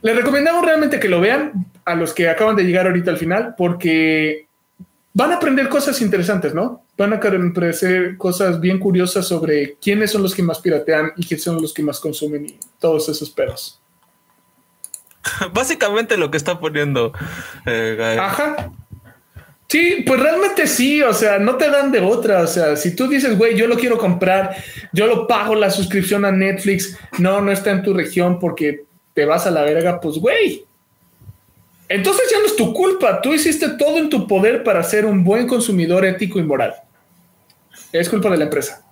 Les 0.00 0.16
recomendamos 0.16 0.64
realmente 0.64 1.00
que 1.00 1.08
lo 1.08 1.20
vean 1.20 1.66
a 1.84 1.94
los 1.94 2.12
que 2.12 2.28
acaban 2.28 2.56
de 2.56 2.64
llegar 2.64 2.86
ahorita 2.86 3.10
al 3.10 3.16
final, 3.16 3.54
porque 3.56 4.46
van 5.12 5.32
a 5.32 5.36
aprender 5.36 5.68
cosas 5.68 6.00
interesantes, 6.00 6.54
¿no? 6.54 6.84
Van 6.96 7.12
a 7.12 7.16
aprender 7.16 8.16
cosas 8.16 8.60
bien 8.60 8.78
curiosas 8.78 9.26
sobre 9.26 9.76
quiénes 9.82 10.12
son 10.12 10.22
los 10.22 10.34
que 10.34 10.42
más 10.42 10.60
piratean 10.60 11.12
y 11.16 11.26
quiénes 11.26 11.42
son 11.42 11.60
los 11.60 11.74
que 11.74 11.82
más 11.82 11.98
consumen 11.98 12.46
y 12.46 12.58
todos 12.78 13.08
esos 13.08 13.30
pedos. 13.30 13.80
Básicamente 15.52 16.16
lo 16.16 16.30
que 16.30 16.36
está 16.36 16.60
poniendo. 16.60 17.12
Eh, 17.66 18.16
Ajá. 18.20 18.70
Sí, 19.68 20.02
pues 20.06 20.18
realmente 20.18 20.66
sí, 20.66 21.02
o 21.02 21.12
sea, 21.12 21.38
no 21.38 21.56
te 21.56 21.68
dan 21.68 21.92
de 21.92 22.00
otra, 22.00 22.40
o 22.40 22.46
sea, 22.46 22.74
si 22.74 22.96
tú 22.96 23.06
dices, 23.06 23.36
güey, 23.36 23.54
yo 23.54 23.66
lo 23.66 23.76
quiero 23.76 23.98
comprar, 23.98 24.56
yo 24.94 25.06
lo 25.06 25.26
pago 25.26 25.54
la 25.54 25.70
suscripción 25.70 26.24
a 26.24 26.32
Netflix, 26.32 26.96
no, 27.18 27.42
no 27.42 27.52
está 27.52 27.72
en 27.72 27.82
tu 27.82 27.92
región 27.92 28.38
porque 28.38 28.86
te 29.18 29.24
vas 29.24 29.48
a 29.48 29.50
la 29.50 29.62
verga, 29.62 30.00
pues, 30.00 30.16
güey. 30.16 30.64
Entonces 31.88 32.22
ya 32.30 32.38
no 32.38 32.46
es 32.46 32.54
tu 32.54 32.72
culpa, 32.72 33.20
tú 33.20 33.34
hiciste 33.34 33.70
todo 33.70 33.98
en 33.98 34.08
tu 34.08 34.28
poder 34.28 34.62
para 34.62 34.80
ser 34.84 35.04
un 35.04 35.24
buen 35.24 35.48
consumidor 35.48 36.04
ético 36.04 36.38
y 36.38 36.44
moral. 36.44 36.76
Es 37.90 38.08
culpa 38.08 38.30
de 38.30 38.36
la 38.36 38.44
empresa. 38.44 38.86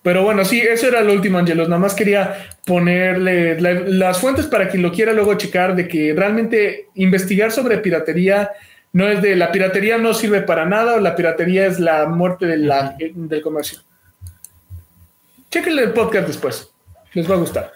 Pero 0.00 0.22
bueno, 0.22 0.44
sí, 0.44 0.60
eso 0.60 0.86
era 0.86 1.00
lo 1.00 1.12
último, 1.12 1.38
Angelos. 1.38 1.68
Nada 1.68 1.80
más 1.80 1.94
quería 1.94 2.50
ponerle 2.64 3.60
las 3.60 4.18
fuentes 4.18 4.46
para 4.46 4.68
quien 4.68 4.84
lo 4.84 4.92
quiera 4.92 5.12
luego 5.12 5.34
checar 5.34 5.74
de 5.74 5.88
que 5.88 6.14
realmente 6.16 6.86
investigar 6.94 7.50
sobre 7.50 7.78
piratería 7.78 8.52
no 8.92 9.08
es 9.08 9.20
de 9.20 9.34
la 9.34 9.50
piratería 9.50 9.98
no 9.98 10.14
sirve 10.14 10.42
para 10.42 10.66
nada 10.66 10.94
o 10.94 11.00
la 11.00 11.16
piratería 11.16 11.66
es 11.66 11.80
la 11.80 12.06
muerte 12.06 12.46
de 12.46 12.58
la, 12.58 12.96
del 12.96 13.42
comercio. 13.42 13.80
Chequenle 15.50 15.82
el 15.82 15.92
podcast 15.92 16.28
después. 16.28 16.73
Les 17.14 17.30
va 17.30 17.34
a 17.34 17.38
gustar. 17.38 17.72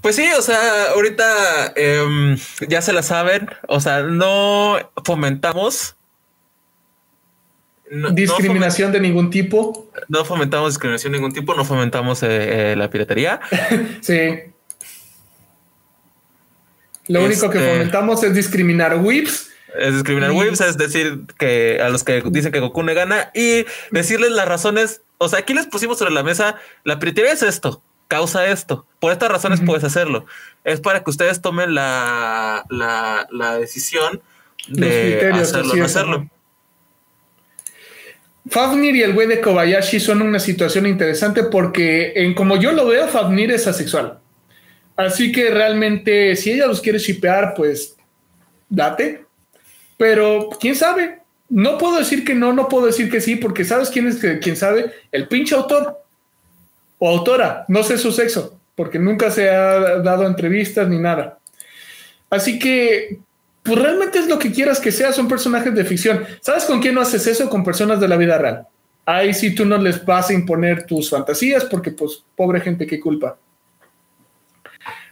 Pues 0.00 0.16
sí, 0.16 0.26
o 0.36 0.42
sea, 0.42 0.90
ahorita 0.94 1.72
em, 1.76 2.36
ya 2.68 2.82
se 2.82 2.92
la 2.92 3.02
saben. 3.02 3.48
O 3.68 3.80
sea, 3.80 4.02
no 4.02 4.76
fomentamos 5.04 5.96
discriminación 8.12 8.90
de 8.92 9.00
ningún 9.00 9.30
tipo. 9.30 9.90
No 10.08 10.24
fomentamos 10.24 10.70
discriminación 10.70 11.12
de 11.12 11.18
ningún 11.18 11.32
tipo, 11.32 11.54
no 11.54 11.64
fomentamos 11.64 12.22
eh, 12.22 12.72
eh, 12.72 12.76
la 12.76 12.90
piratería. 12.90 13.40
sí. 14.00 14.40
Lo 17.08 17.24
único 17.24 17.50
que 17.50 17.58
este, 17.58 17.72
fomentamos 17.72 18.22
es 18.24 18.34
discriminar 18.34 18.96
whips. 18.96 19.50
Es 19.78 19.94
discriminar 19.94 20.32
whips, 20.32 20.60
es 20.60 20.76
decir, 20.76 21.26
que 21.38 21.80
a 21.80 21.88
los 21.88 22.04
que 22.04 22.22
dicen 22.26 22.52
que 22.52 22.60
Goku 22.60 22.82
no 22.82 22.94
gana 22.94 23.30
y 23.34 23.64
decirles 23.90 24.32
las 24.32 24.48
razones. 24.48 25.02
O 25.22 25.28
sea, 25.28 25.38
aquí 25.38 25.54
les 25.54 25.66
pusimos 25.66 25.98
sobre 25.98 26.12
la 26.12 26.22
mesa, 26.22 26.56
la 26.84 26.98
piratería 26.98 27.32
es 27.32 27.42
esto, 27.42 27.82
causa 28.08 28.46
esto. 28.46 28.86
Por 28.98 29.12
estas 29.12 29.30
razones 29.30 29.60
puedes 29.64 29.84
hacerlo. 29.84 30.26
Es 30.64 30.80
para 30.80 31.02
que 31.02 31.10
ustedes 31.10 31.40
tomen 31.40 31.74
la, 31.74 32.64
la, 32.68 33.58
decisión 33.58 34.20
de 34.68 35.30
hacerlo 35.32 35.72
o 35.72 35.76
no 35.76 35.84
hacerlo. 35.84 36.30
Fafnir 38.50 38.96
y 38.96 39.02
el 39.02 39.12
güey 39.12 39.28
de 39.28 39.40
Kobayashi 39.40 40.00
son 40.00 40.20
una 40.20 40.40
situación 40.40 40.86
interesante 40.86 41.44
porque, 41.44 42.12
en 42.16 42.34
como 42.34 42.56
yo 42.56 42.72
lo 42.72 42.86
veo, 42.86 43.06
Fafnir 43.06 43.52
es 43.52 43.68
asexual. 43.68 44.18
Así 44.96 45.30
que 45.30 45.50
realmente, 45.50 46.34
si 46.34 46.50
ella 46.50 46.66
los 46.66 46.80
quiere 46.80 46.98
shipear, 46.98 47.54
pues 47.54 47.96
date. 48.68 49.24
Pero 49.96 50.48
quién 50.60 50.74
sabe. 50.74 51.21
No 51.52 51.76
puedo 51.76 51.98
decir 51.98 52.24
que 52.24 52.34
no, 52.34 52.54
no 52.54 52.66
puedo 52.66 52.86
decir 52.86 53.10
que 53.10 53.20
sí, 53.20 53.36
porque 53.36 53.62
sabes 53.62 53.90
quién 53.90 54.06
es 54.08 54.18
quién 54.40 54.56
sabe, 54.56 54.90
el 55.12 55.28
pinche 55.28 55.54
autor 55.54 56.02
o 56.96 57.10
autora, 57.10 57.66
no 57.68 57.82
sé 57.82 57.98
su 57.98 58.10
sexo, 58.10 58.58
porque 58.74 58.98
nunca 58.98 59.30
se 59.30 59.50
ha 59.50 59.98
dado 59.98 60.26
entrevistas 60.26 60.88
ni 60.88 60.98
nada. 60.98 61.38
Así 62.30 62.58
que 62.58 63.20
pues 63.62 63.78
realmente 63.78 64.18
es 64.18 64.28
lo 64.28 64.38
que 64.38 64.50
quieras 64.50 64.80
que 64.80 64.90
sea, 64.90 65.12
son 65.12 65.28
personajes 65.28 65.74
de 65.74 65.84
ficción. 65.84 66.24
¿Sabes 66.40 66.64
con 66.64 66.80
quién 66.80 66.94
no 66.94 67.02
haces 67.02 67.26
eso? 67.26 67.50
Con 67.50 67.62
personas 67.62 68.00
de 68.00 68.08
la 68.08 68.16
vida 68.16 68.38
real. 68.38 68.66
Ahí 69.04 69.34
sí 69.34 69.54
tú 69.54 69.66
no 69.66 69.76
les 69.76 70.02
vas 70.06 70.30
a 70.30 70.32
imponer 70.32 70.86
tus 70.86 71.10
fantasías 71.10 71.66
porque 71.66 71.90
pues 71.90 72.24
pobre 72.34 72.62
gente, 72.62 72.86
qué 72.86 72.98
culpa. 72.98 73.36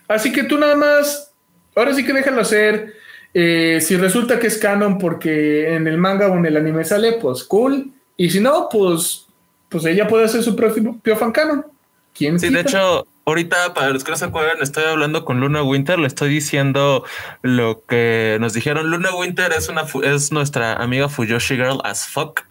Así 0.09 0.33
que 0.33 0.45
tú 0.45 0.57
nada 0.57 0.75
más, 0.75 1.35
ahora 1.77 1.93
sí 1.93 2.03
que 2.03 2.15
déjalo 2.15 2.41
hacer. 2.41 2.95
Eh, 3.33 3.79
si 3.81 3.97
resulta 3.97 4.39
que 4.39 4.49
es 4.49 4.59
canon 4.59 4.99
porque 4.99 5.75
en 5.75 5.87
el 5.87 5.99
manga 5.99 6.29
o 6.29 6.37
en 6.37 6.47
el 6.47 6.57
anime 6.57 6.85
sale, 6.85 7.13
pues 7.15 7.45
cool. 7.45 7.93
Y 8.17 8.31
si 8.31 8.41
no, 8.41 8.69
pues, 8.71 9.27
pues 9.69 9.85
ella 9.85 10.09
puede 10.09 10.25
hacer 10.25 10.43
su 10.43 10.57
propio, 10.57 11.17
fan 11.17 11.33
canon. 11.33 11.65
¿Quién 12.13 12.41
sí, 12.41 12.49
de 12.49 12.61
hecho, 12.61 13.07
ahorita, 13.25 13.73
para 13.73 13.91
los 13.91 14.03
que 14.03 14.11
no 14.11 14.17
se 14.17 14.25
acuerdan, 14.25 14.61
estoy 14.61 14.85
hablando 14.85 15.25
con 15.25 15.41
Luna 15.41 15.63
Winter, 15.63 15.99
le 15.99 16.09
estoy 16.09 16.29
diciendo 16.29 17.05
lo 17.43 17.83
que 17.87 18.37
nos 18.41 18.53
dijeron. 18.53 18.91
Luna 18.91 19.15
Winter 19.15 19.53
es 19.57 19.69
una 19.69 19.85
es 20.03 20.33
nuestra 20.33 20.75
amiga 20.75 21.09
Fuyoshi 21.09 21.55
Girl 21.55 21.81
as 21.85 22.09
fuck. 22.09 22.43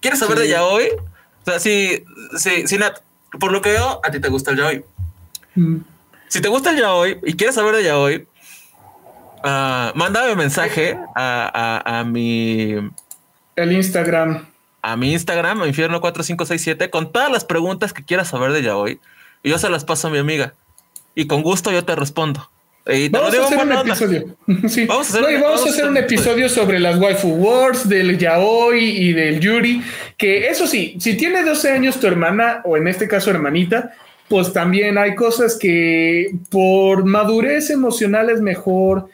¿Quieres 0.00 0.18
saber 0.18 0.38
de 0.38 0.46
ella 0.46 0.64
hoy? 0.64 0.88
O 1.42 1.44
sea, 1.44 1.60
si, 1.60 2.04
si, 2.36 2.66
si 2.66 2.78
Nat, 2.78 2.98
por 3.38 3.52
lo 3.52 3.60
que 3.60 3.70
veo, 3.70 4.00
a 4.02 4.10
ti 4.10 4.20
te 4.20 4.28
gusta 4.28 4.52
el 4.52 4.58
yaoi. 4.58 4.84
Mm. 5.54 5.76
Si 6.28 6.40
te 6.40 6.48
gusta 6.48 6.70
el 6.70 6.78
yaoi 6.78 7.18
y 7.24 7.34
quieres 7.34 7.54
saber 7.54 7.76
de 7.76 7.84
yaoi, 7.84 8.26
uh, 9.44 9.96
mándame 9.96 10.34
mensaje 10.36 10.98
a, 11.14 11.80
a, 11.84 12.00
a 12.00 12.04
mi... 12.04 12.74
El 13.56 13.72
Instagram. 13.72 14.46
A 14.82 14.96
mi 14.96 15.12
Instagram, 15.12 15.60
infierno4567, 15.60 16.90
con 16.90 17.12
todas 17.12 17.30
las 17.30 17.44
preguntas 17.44 17.92
que 17.92 18.04
quieras 18.04 18.28
saber 18.28 18.52
de 18.52 18.62
yaoi 18.62 19.00
y 19.42 19.50
yo 19.50 19.58
se 19.58 19.68
las 19.68 19.84
paso 19.84 20.08
a 20.08 20.10
mi 20.10 20.18
amiga. 20.18 20.54
Y 21.14 21.26
con 21.26 21.42
gusto 21.42 21.70
yo 21.70 21.84
te 21.84 21.94
respondo. 21.94 22.48
vamos, 23.10 23.34
a 23.34 23.44
hacer 23.44 23.58
un 23.60 23.72
episodio. 23.72 24.36
Vamos 24.46 25.66
a 25.66 25.68
hacer, 25.68 25.88
un 25.88 25.96
episodio 25.96 26.48
sobre 26.48 26.80
las 26.80 26.98
waifu 26.98 27.28
wars, 27.28 27.88
del 27.88 28.18
yaoi 28.18 28.84
y 28.84 29.12
del 29.12 29.38
yuri. 29.40 29.82
Que 30.16 30.48
eso 30.48 30.66
sí, 30.66 30.96
si 30.98 31.16
tiene 31.16 31.44
12 31.44 31.70
años 31.70 32.00
tu 32.00 32.06
hermana, 32.06 32.60
o 32.64 32.76
en 32.76 32.88
este 32.88 33.06
caso 33.06 33.30
hermanita, 33.30 33.92
pues 34.28 34.52
también 34.52 34.98
hay 34.98 35.14
cosas 35.14 35.56
que 35.56 36.32
por 36.50 37.04
madurez 37.04 37.70
emocional 37.70 38.30
es 38.30 38.40
mejor. 38.40 39.08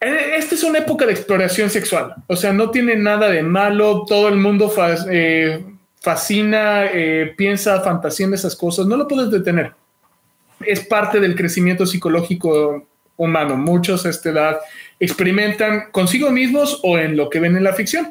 Eh, 0.00 0.34
esta 0.36 0.54
es 0.54 0.62
una 0.62 0.78
época 0.78 1.06
de 1.06 1.12
exploración 1.12 1.70
sexual. 1.70 2.14
O 2.26 2.36
sea, 2.36 2.52
no 2.52 2.70
tiene 2.70 2.96
nada 2.96 3.28
de 3.28 3.42
malo. 3.42 4.04
Todo 4.06 4.28
el 4.28 4.36
mundo 4.36 4.72
eh, 5.10 5.64
fascina, 6.00 6.86
eh, 6.86 7.34
piensa, 7.36 7.80
fantasía 7.80 8.26
en 8.26 8.34
esas 8.34 8.54
cosas, 8.54 8.86
no 8.86 8.96
lo 8.96 9.08
puedes 9.08 9.30
detener. 9.30 9.72
Es 10.60 10.80
parte 10.80 11.20
del 11.20 11.36
crecimiento 11.36 11.86
psicológico 11.86 12.86
humano. 13.16 13.56
Muchos 13.56 14.06
a 14.06 14.10
esta 14.10 14.30
edad 14.30 14.58
experimentan 15.00 15.90
consigo 15.92 16.30
mismos 16.30 16.80
o 16.82 16.98
en 16.98 17.16
lo 17.16 17.28
que 17.28 17.40
ven 17.40 17.56
en 17.56 17.64
la 17.64 17.74
ficción. 17.74 18.08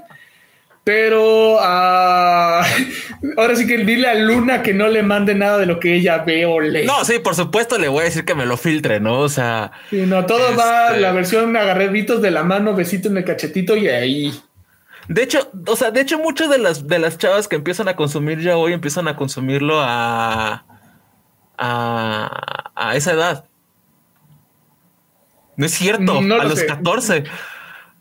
Pero 0.88 1.58
ah, 1.60 2.66
ahora 3.38 3.58
sí 3.58 3.68
que 3.68 3.80
dile 3.80 4.08
a 4.08 4.16
Luna 4.16 4.64
que 4.64 4.74
no 4.74 4.88
le 4.88 5.04
mande 5.04 5.36
nada 5.36 5.58
de 5.58 5.66
lo 5.66 5.82
que 5.82 5.94
ella 5.94 6.20
ve 6.20 6.46
o 6.46 6.62
lee. 6.62 6.86
No, 6.86 7.04
sí, 7.04 7.20
por 7.20 7.36
supuesto 7.36 7.78
le 7.78 7.90
voy 7.90 8.04
a 8.04 8.04
decir 8.06 8.24
que 8.24 8.36
me 8.36 8.46
lo 8.46 8.56
filtre, 8.56 9.02
¿no? 9.02 9.20
O 9.20 9.28
sea. 9.28 9.74
no, 9.92 10.26
todo 10.26 10.56
va 10.56 10.88
este 10.88 11.02
la 11.02 11.12
versión 11.12 11.58
agarraditos 11.58 12.22
de 12.22 12.32
la 12.32 12.44
mano, 12.44 12.74
besito 12.74 13.10
en 13.10 13.18
el 13.18 13.26
cachetito 13.26 13.76
y 13.76 13.90
ahí. 13.90 14.40
De 15.10 15.24
hecho, 15.24 15.52
o 15.68 15.76
sea, 15.76 15.92
de 15.92 16.00
hecho, 16.00 16.20
muchas 16.20 16.50
de 16.50 16.58
las 16.58 16.88
de 16.88 17.00
las 17.00 17.18
chavas 17.18 17.50
que 17.50 17.58
empiezan 17.58 17.90
a 17.90 17.98
consumir 17.98 18.40
ya 18.40 18.56
hoy 18.56 18.72
empiezan 18.72 19.10
a 19.10 19.18
consumirlo 19.18 19.82
a, 19.82 20.64
a, 21.58 22.94
esa 22.96 23.12
edad. 23.12 23.44
No 25.58 25.66
es 25.66 25.74
cierto, 25.74 26.20
a 26.20 26.46
los 26.46 26.64
14. 26.64 27.26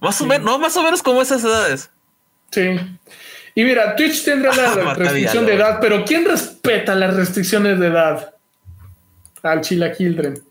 Más 0.00 0.20
o 0.20 0.26
menos, 0.26 0.46
no, 0.46 0.60
más 0.60 0.76
o 0.76 0.84
menos 0.84 1.02
como 1.02 1.20
esas 1.20 1.42
edades. 1.42 1.90
Sí. 2.50 2.76
Y 3.54 3.64
mira, 3.64 3.96
Twitch 3.96 4.24
tendrá 4.24 4.54
la 4.54 4.94
restricción 4.94 5.46
de 5.46 5.54
edad, 5.54 5.78
pero 5.80 6.04
¿quién 6.04 6.24
respeta 6.24 6.94
las 6.94 7.14
restricciones 7.14 7.78
de 7.80 7.86
edad? 7.86 8.34
Al 9.42 9.60
Chila 9.60 9.92
Children. 9.92 10.42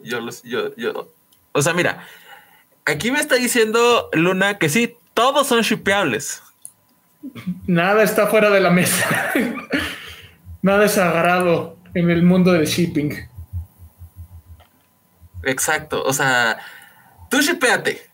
Yo 0.00 0.20
los, 0.20 0.42
yo, 0.42 0.74
yo. 0.76 1.12
O 1.52 1.62
sea, 1.62 1.74
mira, 1.74 2.06
aquí 2.84 3.10
me 3.10 3.18
está 3.18 3.34
diciendo 3.34 4.08
Luna 4.12 4.58
que 4.58 4.68
sí, 4.68 4.96
todos 5.14 5.46
son 5.46 5.62
shipeables. 5.62 6.42
Nada 7.66 8.02
está 8.02 8.28
fuera 8.28 8.50
de 8.50 8.60
la 8.60 8.70
mesa. 8.70 9.32
Nada 10.62 10.84
es 10.84 10.92
sagrado 10.92 11.76
en 11.94 12.10
el 12.10 12.22
mundo 12.22 12.52
del 12.52 12.66
shipping. 12.66 13.12
Exacto. 15.42 16.02
O 16.04 16.12
sea, 16.12 16.58
tú 17.30 17.40
shipeate. 17.40 18.08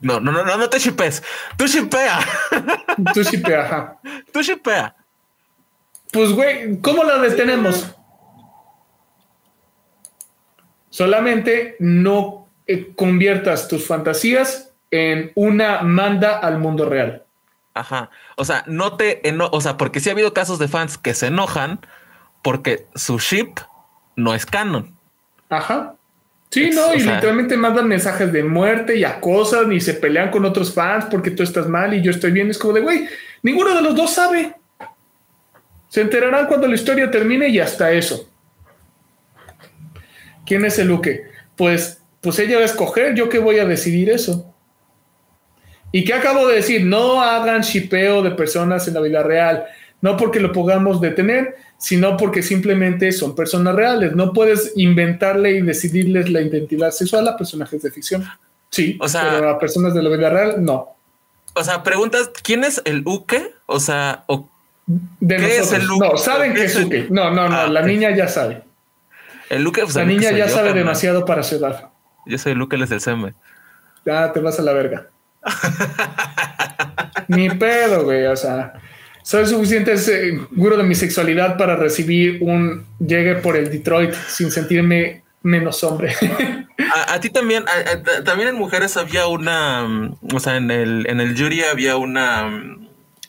No, 0.00 0.20
no, 0.20 0.30
no, 0.30 0.44
no, 0.44 0.56
no 0.56 0.68
te 0.68 0.78
shipes. 0.78 1.22
Tú 1.56 1.66
shipea. 1.66 2.20
Tú 3.14 3.22
shipea, 3.22 3.64
ajá. 3.64 3.98
Tú 4.32 4.42
shipea. 4.42 4.94
Pues, 6.12 6.32
güey, 6.32 6.80
¿cómo 6.80 7.04
la 7.04 7.18
detenemos? 7.18 7.94
Solamente 10.90 11.76
no 11.78 12.48
eh, 12.66 12.94
conviertas 12.94 13.68
tus 13.68 13.86
fantasías 13.86 14.72
en 14.90 15.32
una 15.34 15.82
manda 15.82 16.38
al 16.38 16.58
mundo 16.58 16.88
real. 16.88 17.24
Ajá. 17.74 18.10
O 18.36 18.44
sea, 18.44 18.64
no 18.66 18.96
te 18.96 19.28
eno 19.28 19.50
o 19.52 19.60
sea, 19.60 19.76
porque 19.76 20.00
sí 20.00 20.08
ha 20.08 20.12
habido 20.12 20.32
casos 20.32 20.58
de 20.58 20.68
fans 20.68 20.96
que 20.96 21.12
se 21.12 21.26
enojan 21.26 21.80
porque 22.42 22.86
su 22.94 23.18
ship 23.18 23.58
no 24.14 24.34
es 24.34 24.46
canon. 24.46 24.96
Ajá. 25.50 25.96
Sí, 26.50 26.70
no, 26.70 26.94
y 26.94 27.00
literalmente 27.00 27.56
mandan 27.56 27.88
mensajes 27.88 28.32
de 28.32 28.42
muerte 28.42 28.96
y 28.96 29.04
acosan 29.04 29.72
y 29.72 29.80
se 29.80 29.94
pelean 29.94 30.30
con 30.30 30.44
otros 30.44 30.72
fans 30.72 31.06
porque 31.10 31.30
tú 31.30 31.42
estás 31.42 31.68
mal 31.68 31.92
y 31.92 32.02
yo 32.02 32.10
estoy 32.10 32.30
bien. 32.30 32.50
Es 32.50 32.58
como 32.58 32.72
de, 32.72 32.80
güey, 32.80 33.08
ninguno 33.42 33.74
de 33.74 33.82
los 33.82 33.94
dos 33.94 34.12
sabe. 34.12 34.54
Se 35.88 36.00
enterarán 36.00 36.46
cuando 36.46 36.66
la 36.66 36.74
historia 36.74 37.10
termine 37.10 37.48
y 37.48 37.58
hasta 37.58 37.92
eso. 37.92 38.28
¿Quién 40.46 40.64
es 40.64 40.78
el 40.78 40.88
Luque? 40.88 41.24
Pues, 41.56 42.00
pues 42.20 42.38
ella 42.38 42.56
va 42.56 42.62
a 42.62 42.66
escoger, 42.66 43.14
yo 43.14 43.28
qué 43.28 43.38
voy 43.38 43.58
a 43.58 43.64
decidir 43.64 44.10
eso. 44.10 44.54
¿Y 45.92 46.04
qué 46.04 46.14
acabo 46.14 46.46
de 46.46 46.56
decir? 46.56 46.84
No 46.84 47.22
hagan 47.22 47.62
shipeo 47.62 48.22
de 48.22 48.30
personas 48.32 48.86
en 48.86 48.94
la 48.94 49.00
vida 49.00 49.22
real. 49.22 49.64
No 50.06 50.16
porque 50.16 50.38
lo 50.38 50.52
podamos 50.52 51.00
detener, 51.00 51.56
sino 51.78 52.16
porque 52.16 52.40
simplemente 52.40 53.10
son 53.10 53.34
personas 53.34 53.74
reales. 53.74 54.14
No 54.14 54.32
puedes 54.32 54.72
inventarle 54.76 55.50
y 55.50 55.62
decidirles 55.62 56.30
la 56.30 56.42
identidad 56.42 56.92
sexual 56.92 57.26
a 57.26 57.36
personajes 57.36 57.82
de 57.82 57.90
ficción. 57.90 58.24
Sí, 58.70 58.96
o 59.00 59.08
sea, 59.08 59.32
pero 59.32 59.50
a 59.50 59.58
personas 59.58 59.94
de 59.94 60.04
la 60.04 60.16
vida 60.16 60.30
real, 60.30 60.64
no. 60.64 60.94
O 61.54 61.64
sea, 61.64 61.82
preguntas, 61.82 62.30
¿quién 62.44 62.62
es 62.62 62.80
el 62.84 63.02
Uke? 63.04 63.52
O 63.66 63.80
sea, 63.80 64.22
o 64.28 64.48
de 64.86 65.38
¿qué 65.38 65.58
es 65.58 65.72
el 65.72 65.90
Uke? 65.90 66.08
No, 66.08 66.16
saben 66.16 66.54
que 66.54 66.66
es 66.66 66.76
Uke. 66.76 67.08
No, 67.10 67.32
no, 67.32 67.48
no, 67.48 67.56
ah, 67.56 67.66
la 67.66 67.82
niña 67.82 68.14
ya 68.14 68.28
sabe. 68.28 68.62
El 69.50 69.64
Luke, 69.64 69.82
pues, 69.82 69.96
la 69.96 70.04
niña 70.04 70.30
ya 70.30 70.48
sabe 70.48 70.72
demasiado 70.72 71.24
para 71.24 71.42
su 71.42 71.56
edad. 71.56 71.90
Yo 72.26 72.38
soy 72.38 72.54
Luke, 72.54 72.76
él 72.76 72.82
es 72.82 72.92
el 72.92 73.00
SEME. 73.00 73.34
Ya 74.04 74.32
te 74.32 74.38
vas 74.38 74.56
a 74.60 74.62
la 74.62 74.72
verga. 74.72 75.08
Ni 77.26 77.50
pedo, 77.50 78.04
güey. 78.04 78.24
O 78.26 78.36
sea, 78.36 78.74
soy 79.26 79.44
suficiente 79.44 79.98
seguro 79.98 80.76
de 80.76 80.84
mi 80.84 80.94
sexualidad 80.94 81.56
para 81.56 81.74
recibir 81.74 82.38
un 82.42 82.86
llegue 83.00 83.34
por 83.34 83.56
el 83.56 83.68
Detroit 83.72 84.14
sin 84.14 84.52
sentirme 84.52 85.24
menos 85.42 85.82
hombre. 85.82 86.14
a, 87.08 87.18
ti 87.18 87.30
también, 87.30 87.64
también 88.24 88.50
en 88.50 88.54
mujeres 88.54 88.96
había 88.96 89.26
una, 89.26 90.12
o 90.32 90.38
sea, 90.38 90.58
en 90.58 90.70
el, 90.70 91.08
en 91.08 91.18
el 91.18 91.36
jury 91.36 91.64
había 91.64 91.96
una, 91.96 92.78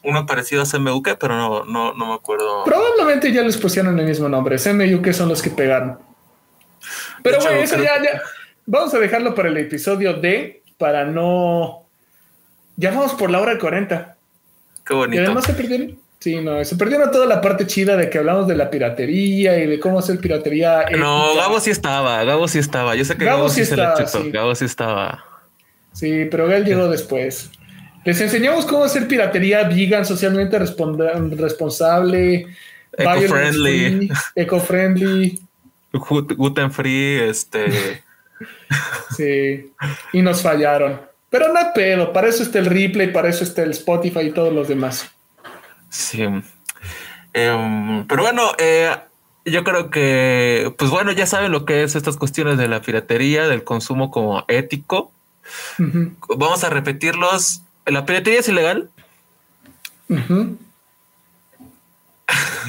uno 0.04 0.26
parecido 0.28 0.62
a 0.62 0.66
CMUK, 0.68 1.18
pero 1.20 1.36
no, 1.36 1.66
no, 1.66 1.96
no 1.96 2.06
me 2.06 2.14
acuerdo. 2.14 2.64
Probablemente 2.64 3.32
ya 3.32 3.42
les 3.42 3.58
pusieron 3.58 4.00
el 4.00 4.06
mismo 4.06 4.30
nombre. 4.30 4.58
CMUK 4.58 5.12
son 5.14 5.30
los 5.30 5.42
que 5.42 5.50
pegaron. 5.50 5.98
Pero 7.24 7.40
bueno, 7.40 7.58
eso 7.58 7.76
ya, 7.78 8.00
ya. 8.04 8.22
Vamos 8.68 8.94
a 8.94 9.00
dejarlo 9.00 9.34
para 9.34 9.50
el 9.50 9.58
episodio 9.58 10.14
D, 10.14 10.62
para 10.78 11.06
no. 11.06 11.88
Ya 12.76 12.92
vamos 12.92 13.16
por 13.16 13.32
la 13.32 13.42
hora 13.42 13.54
de 13.54 13.60
40. 13.60 14.17
Qué 14.88 14.94
bonito. 14.94 15.22
Y 15.22 15.26
además 15.26 15.46
se 15.46 15.54
perdieron. 15.54 15.98
Sí, 16.20 16.42
no, 16.42 16.64
se 16.66 16.76
perdieron 16.76 17.12
toda 17.12 17.28
la 17.28 17.42
parte 17.42 17.68
chida 17.68 17.96
de 17.96 18.10
que 18.10 18.18
hablamos 18.18 18.48
de 18.48 18.56
la 18.56 18.72
piratería 18.72 19.60
y 19.60 19.68
de 19.68 19.80
cómo 19.80 20.00
hacer 20.00 20.20
piratería. 20.20 20.86
No, 20.98 21.36
Gabo 21.36 21.60
sí 21.60 21.70
estaba, 21.70 22.24
Gabo 22.24 22.48
sí 22.48 22.58
estaba. 22.58 22.96
Yo 22.96 23.06
sé 23.06 23.16
que 23.16 23.26
Gabo, 23.26 23.50
sí, 23.50 23.62
estaba, 23.62 23.96
Gabo 24.32 24.56
sí 24.56 24.66
estaba. 24.66 25.24
Sí, 25.94 26.28
pero 26.32 26.52
él 26.52 26.66
llegó 26.66 26.90
después. 26.90 27.52
Les 28.04 28.20
enseñamos 28.20 28.66
cómo 28.66 28.84
hacer 28.84 29.08
piratería 29.08 29.64
vegan, 29.68 30.06
socialmente 30.06 30.58
responsable, 30.58 32.48
eco-friendly, 32.98 34.10
eco-friendly, 34.36 35.40
gluten 35.92 36.72
free, 36.72 37.20
este. 37.20 38.02
sí, 39.18 39.72
y 40.14 40.22
nos 40.22 40.42
fallaron. 40.42 41.02
Pero 41.30 41.52
no 41.52 41.60
pedo, 41.74 42.14
para 42.14 42.30
eso 42.30 42.44
está 42.44 42.60
el 42.60 42.66
replay, 42.68 43.12
para 43.12 43.30
eso 43.30 43.44
está 43.44 43.64
el 43.64 43.72
Spotify 43.72 44.22
y 44.22 44.32
todos 44.32 44.54
los 44.54 44.68
demás. 44.68 45.10
Sí. 45.90 46.24
Em, 47.34 48.08
pero 48.08 48.24
bueno, 48.24 48.52
eh, 48.58 48.96
yo 49.46 49.64
creo 49.64 49.90
que, 49.90 50.74
pues 50.78 50.90
bueno, 50.90 51.12
ya 51.12 51.26
saben 51.26 51.52
lo 51.52 51.66
que 51.66 51.84
es 51.84 51.96
estas 51.96 52.18
cuestiones 52.18 52.58
de 52.58 52.68
la 52.68 52.82
piratería, 52.82 53.48
del 53.48 53.64
consumo 53.64 54.12
como 54.12 54.46
ético. 54.48 55.12
Vamos 55.78 56.64
a 56.64 56.70
repetirlos. 56.70 57.62
¿La 57.86 58.06
piratería 58.06 58.40
es 58.40 58.50
ilegal? 58.50 58.90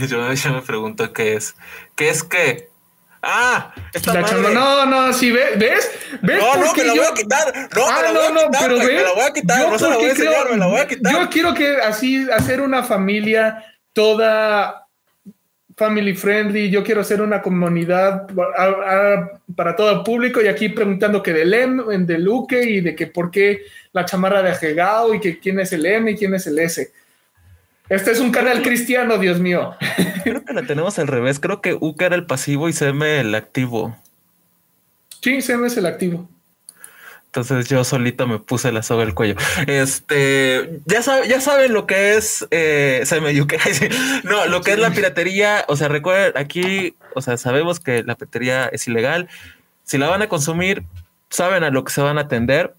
yo, 0.09 0.32
yo, 0.32 0.52
me 0.52 0.62
pregunto 0.62 1.12
qué 1.12 1.35
es. 1.35 1.56
¿Qué 1.97 2.09
es 2.10 2.22
qué? 2.22 2.70
Ah, 3.23 3.74
esta 3.93 4.12
no, 4.12 4.86
no, 4.86 5.12
sí, 5.12 5.32
¿ves? 5.32 5.59
¿Ves? 5.59 5.90
No, 6.23 6.57
no, 6.57 6.73
me 6.73 6.85
la 6.85 6.93
voy 6.93 7.05
a 7.05 7.15
quitar. 7.15 7.53
No, 7.74 7.89
ah, 7.89 8.03
me 8.07 8.12
la 8.12 8.20
voy 8.20 8.32
no, 8.32 8.40
a 8.40 8.45
quitar, 8.45 8.69
pero 8.69 8.78
me 8.78 9.03
la 9.03 9.12
voy 9.12 9.23
a 9.23 9.32
quitar. 9.32 9.70
no 9.70 9.78
se 9.78 9.89
la 9.89 9.97
voy 9.97 10.05
a 10.05 10.11
enseñar, 10.11 10.51
me 10.51 10.57
la 10.57 10.66
voy 10.66 10.81
a 10.81 10.86
quitar. 10.86 11.12
Yo 11.12 11.31
quiero 11.31 11.55
que 11.55 11.77
así, 11.78 12.27
hacer 12.31 12.61
una 12.61 12.82
familia 12.82 13.65
toda 13.93 14.86
family 15.77 16.15
friendly. 16.15 16.70
Yo 16.70 16.85
quiero 16.85 17.01
hacer 17.01 17.20
una 17.20 17.40
comunidad 17.40 18.27
para 19.57 19.74
todo 19.74 19.90
el 19.90 20.03
público. 20.03 20.40
Y 20.40 20.49
aquí 20.49 20.69
preguntando 20.69 21.23
que 21.23 21.32
del 21.32 21.55
M, 21.55 21.82
de 21.99 22.19
Luque 22.19 22.62
y 22.62 22.81
de 22.81 22.95
que 22.95 23.07
por 23.07 23.31
qué 23.31 23.62
la 23.93 24.05
chamarra 24.05 24.43
de 24.43 24.51
Ajegao 24.51 25.15
y 25.15 25.20
que 25.20 25.39
quién 25.39 25.59
es 25.61 25.73
el 25.73 25.86
M 25.86 26.11
y 26.11 26.16
quién 26.16 26.35
es 26.35 26.47
el 26.47 26.59
S. 26.59 26.93
Este 27.89 28.10
es 28.10 28.20
un 28.20 28.31
canal 28.31 28.62
cristiano, 28.62 29.16
Dios 29.19 29.40
mío. 29.40 29.74
Creo 30.23 30.44
que 30.44 30.52
la 30.52 30.62
tenemos 30.62 30.98
al 30.98 31.06
revés. 31.06 31.40
Creo 31.40 31.62
que 31.62 31.74
Uka 31.74 32.06
era 32.06 32.16
el 32.16 32.27
pasivo 32.27 32.69
y 32.69 32.73
CM 32.73 33.20
el 33.20 33.35
activo. 33.35 33.97
Sí, 35.23 35.40
CM 35.40 35.66
es 35.66 35.77
el 35.77 35.86
activo. 35.86 36.28
Entonces 37.27 37.69
yo 37.69 37.85
solito 37.85 38.27
me 38.27 38.39
puse 38.39 38.73
la 38.73 38.82
soga 38.82 39.05
al 39.05 39.15
cuello. 39.15 39.36
Este, 39.66 40.81
ya, 40.86 41.02
ya 41.27 41.40
saben 41.40 41.73
lo 41.73 41.86
que 41.86 42.16
es 42.16 42.47
eh, 42.51 43.02
CM 43.06 43.40
UK. 43.40 43.55
no, 44.24 44.47
lo 44.47 44.60
que 44.60 44.73
es 44.73 44.78
la 44.78 44.90
piratería. 44.90 45.65
O 45.69 45.77
sea, 45.77 45.89
recuerden, 45.89 46.32
aquí, 46.36 46.94
o 47.15 47.23
sea, 47.23 47.36
sabemos 47.39 47.81
que 47.81 48.02
la 48.02 48.16
piratería 48.16 48.66
es 48.66 48.86
ilegal. 48.86 49.28
Si 49.85 49.97
la 49.97 50.09
van 50.09 50.20
a 50.20 50.28
consumir, 50.28 50.85
saben 51.31 51.65
a 51.65 51.70
lo 51.70 51.85
que 51.85 51.93
se 51.93 52.02
van 52.02 52.19
a 52.19 52.23
atender. 52.23 52.74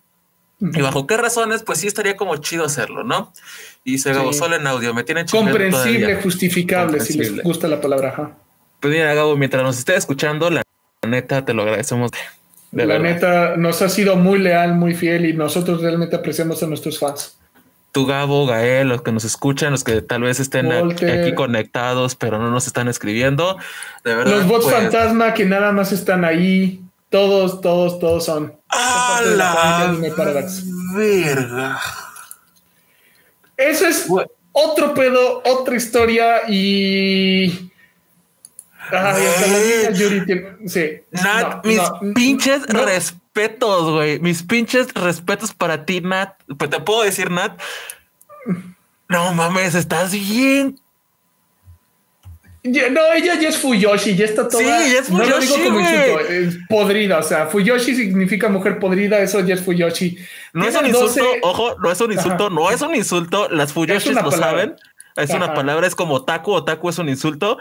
Y 0.62 0.82
bajo 0.82 1.08
qué 1.08 1.16
razones, 1.16 1.64
pues 1.64 1.80
sí 1.80 1.88
estaría 1.88 2.18
como 2.18 2.36
chido 2.38 2.66
hacerlo, 2.66 3.04
¿no? 3.04 3.32
Y 3.86 4.00
se 4.00 4.14
Gabo 4.14 4.34
solo 4.34 4.58
en 4.58 4.68
audio, 4.68 4.94
me 4.94 5.04
tiene 5.04 5.26
Comprensible, 5.26 6.16
justificable, 6.22 7.00
si 7.00 7.18
les 7.18 7.42
gusta 7.42 7.68
la 7.68 7.80
palabra. 7.80 8.10
Ajá. 8.10 8.32
Pues 8.80 8.94
mira, 8.94 9.14
Gabo, 9.14 9.38
mientras 9.38 9.64
nos 9.64 9.78
esté 9.78 9.96
escuchando, 9.96 10.50
la 10.50 10.64
neta 11.08 11.46
te 11.46 11.54
lo 11.54 11.64
agradecemos. 11.64 12.12
De, 12.72 12.86
la 12.86 13.00
neta 13.00 13.56
nos 13.58 13.82
ha 13.82 13.90
sido 13.90 14.16
muy 14.16 14.40
leal, 14.40 14.76
muy 14.76 14.94
fiel 14.94 15.26
y 15.26 15.34
nosotros 15.34 15.82
realmente 15.82 16.16
apreciamos 16.16 16.62
a 16.62 16.68
nuestros 16.68 17.00
fans. 17.00 17.38
Tú, 17.92 18.06
Gabo, 18.06 18.46
Gael, 18.46 18.88
los 18.88 19.02
que 19.02 19.12
nos 19.12 19.24
escuchan, 19.24 19.72
los 19.72 19.84
que 19.84 20.02
tal 20.02 20.22
vez 20.22 20.40
estén 20.40 20.72
aquí 20.72 21.34
conectados, 21.34 22.16
pero 22.16 22.38
no 22.38 22.52
nos 22.52 22.68
están 22.68 22.88
escribiendo. 22.88 23.58
De 24.04 24.14
verdad, 24.14 24.32
los 24.32 24.48
bots 24.48 24.66
pues 24.66 24.76
fantasma 24.76 25.34
que 25.34 25.46
nada 25.46 25.72
más 25.72 25.92
están 25.92 26.24
ahí. 26.24 26.82
Todos, 27.10 27.60
todos, 27.62 28.00
todos 28.00 28.26
son. 28.26 28.56
¡A 28.70 29.22
la 29.24 29.98
verga! 30.96 31.80
Eso 33.58 33.88
es 33.88 34.08
otro 34.52 34.94
pedo, 34.94 35.42
otra 35.44 35.76
historia 35.76 36.48
y. 36.48 37.72
Ay, 38.92 39.26
hasta 39.26 39.48
la 39.48 39.92
Yuri 39.92 40.24
Sí. 40.68 41.02
Nat, 41.12 41.66
mis 41.66 41.82
pinches 42.16 42.66
respetos, 42.68 43.92
güey. 43.92 44.20
Mis 44.20 44.44
pinches 44.44 44.94
respetos 44.94 45.54
para 45.54 45.86
ti, 45.86 46.02
Nat. 46.02 46.36
Pues 46.58 46.70
te 46.70 46.80
puedo 46.80 47.04
decir, 47.04 47.32
Nat. 47.32 47.60
No 49.08 49.34
mames, 49.34 49.74
estás 49.74 50.12
bien 50.12 50.80
no, 52.64 53.14
ella 53.14 53.40
ya 53.40 53.50
es 53.50 53.58
Fuyoshi, 53.58 54.16
ya 54.16 54.26
está 54.26 54.48
toda. 54.48 54.82
Sí, 54.82 54.94
ya 54.94 55.00
es 55.00 55.08
Fuyoshi. 55.08 55.30
No 55.30 55.36
lo 55.36 55.40
digo 55.40 55.56
como 55.64 55.80
insulto, 55.80 56.20
es 56.30 56.58
podrida. 56.68 57.20
O 57.20 57.24
sea, 57.24 57.48
Fuyoshi 57.48 57.96
significa 57.96 58.50
mujer 58.50 58.80
podrida, 58.80 59.20
eso 59.20 59.40
ya 59.42 59.56
es 59.56 59.62
Fuyoshi. 59.62 60.18
No 60.54 60.68
es 60.68 60.76
un 60.76 60.88
insulto, 60.88 61.26
ojo, 61.42 61.76
no 61.80 61.92
es 61.92 62.02
un 62.02 62.12
insulto, 62.12 62.50
no 62.50 62.70
es 62.72 62.82
un 62.82 62.96
insulto. 62.96 63.50
Las 63.50 63.74
Fuyoshis 63.74 64.22
lo 64.22 64.32
saben. 64.32 64.76
Es 65.16 65.32
una 65.32 65.54
palabra, 65.54 65.88
es 65.88 65.96
como 65.96 66.16
otaku, 66.16 66.54
otaku 66.54 66.90
es 66.90 66.98
un 66.98 67.10
insulto. 67.10 67.58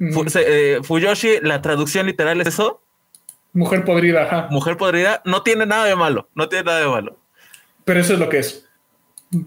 Eh, 0.00 0.78
Fuyoshi, 0.82 1.40
la 1.42 1.60
traducción 1.60 2.06
literal 2.06 2.40
es 2.40 2.48
eso. 2.48 2.82
Mujer 3.52 3.84
podrida, 3.84 4.22
ajá. 4.24 4.48
Mujer 4.50 4.76
podrida, 4.76 5.22
no 5.24 5.42
tiene 5.42 5.66
nada 5.66 5.86
de 5.86 5.96
malo, 5.96 6.28
no 6.34 6.48
tiene 6.48 6.64
nada 6.64 6.80
de 6.80 6.86
malo. 6.86 7.18
Pero 7.84 8.00
eso 8.00 8.12
es 8.12 8.18
lo 8.18 8.28
que 8.28 8.38
es. 8.38 8.66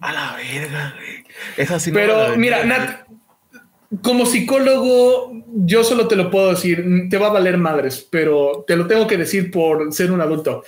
A 0.02 0.12
la 0.12 0.36
verga, 0.36 0.94
güey. 0.96 1.24
Es 1.58 1.72
así. 1.72 1.92
Pero 1.92 2.36
mira, 2.36 2.66
Nat, 2.66 3.06
como 4.02 4.26
psicólogo, 4.26 5.44
yo 5.48 5.84
solo 5.84 6.08
te 6.08 6.16
lo 6.16 6.32
puedo 6.32 6.52
decir, 6.52 7.08
te 7.10 7.18
va 7.18 7.28
a 7.28 7.32
valer 7.32 7.58
madres, 7.58 8.08
pero 8.10 8.64
te 8.66 8.76
lo 8.76 8.88
tengo 8.88 9.06
que 9.06 9.18
decir 9.18 9.52
por 9.52 9.92
ser 9.94 10.12
un 10.12 10.22
adulto. 10.22 10.64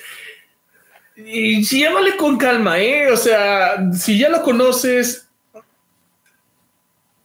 Y 1.15 1.63
llévale 1.63 2.17
con 2.17 2.37
calma, 2.37 2.79
¿eh? 2.79 3.09
O 3.11 3.17
sea, 3.17 3.91
si 3.93 4.17
ya 4.17 4.29
lo 4.29 4.41
conoces, 4.41 5.29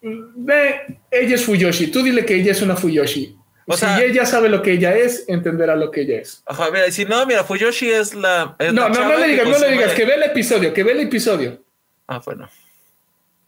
ve, 0.00 1.00
ella 1.10 1.34
es 1.34 1.44
Fuyoshi. 1.44 1.88
Tú 1.88 2.02
dile 2.02 2.24
que 2.24 2.36
ella 2.36 2.52
es 2.52 2.62
una 2.62 2.76
Fuyoshi. 2.76 3.36
O 3.66 3.76
si 3.76 3.84
ella 4.02 4.24
sabe 4.24 4.48
lo 4.48 4.62
que 4.62 4.72
ella 4.72 4.96
es, 4.96 5.24
entenderá 5.28 5.76
lo 5.76 5.90
que 5.90 6.02
ella 6.02 6.20
es. 6.20 6.42
Ajá, 6.46 6.70
mira, 6.70 6.90
si 6.90 7.04
no, 7.04 7.26
mira, 7.26 7.44
Fuyoshi 7.44 7.90
es 7.90 8.14
la. 8.14 8.56
no, 8.72 8.88
no, 8.88 9.08
no 9.08 9.18
le 9.18 9.28
digas, 9.28 9.48
no 9.48 9.58
le 9.58 9.72
digas, 9.72 9.92
que 9.92 10.06
ve 10.06 10.14
el 10.14 10.22
episodio, 10.22 10.72
que 10.72 10.82
ve 10.82 10.92
el 10.92 11.00
episodio. 11.00 11.62
Ah, 12.06 12.22
bueno. 12.24 12.48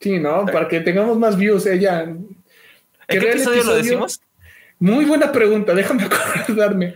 Sí, 0.00 0.18
¿no? 0.18 0.44
Para 0.46 0.68
que 0.68 0.80
tengamos 0.80 1.16
más 1.18 1.36
views, 1.36 1.64
ella. 1.66 2.14
¿En 3.10 3.20
qué 3.20 3.30
episodio, 3.30 3.64
lo 3.64 3.74
decimos? 3.74 4.20
Muy 4.78 5.04
buena 5.04 5.30
pregunta, 5.30 5.74
déjame 5.74 6.04
acordarme. 6.04 6.94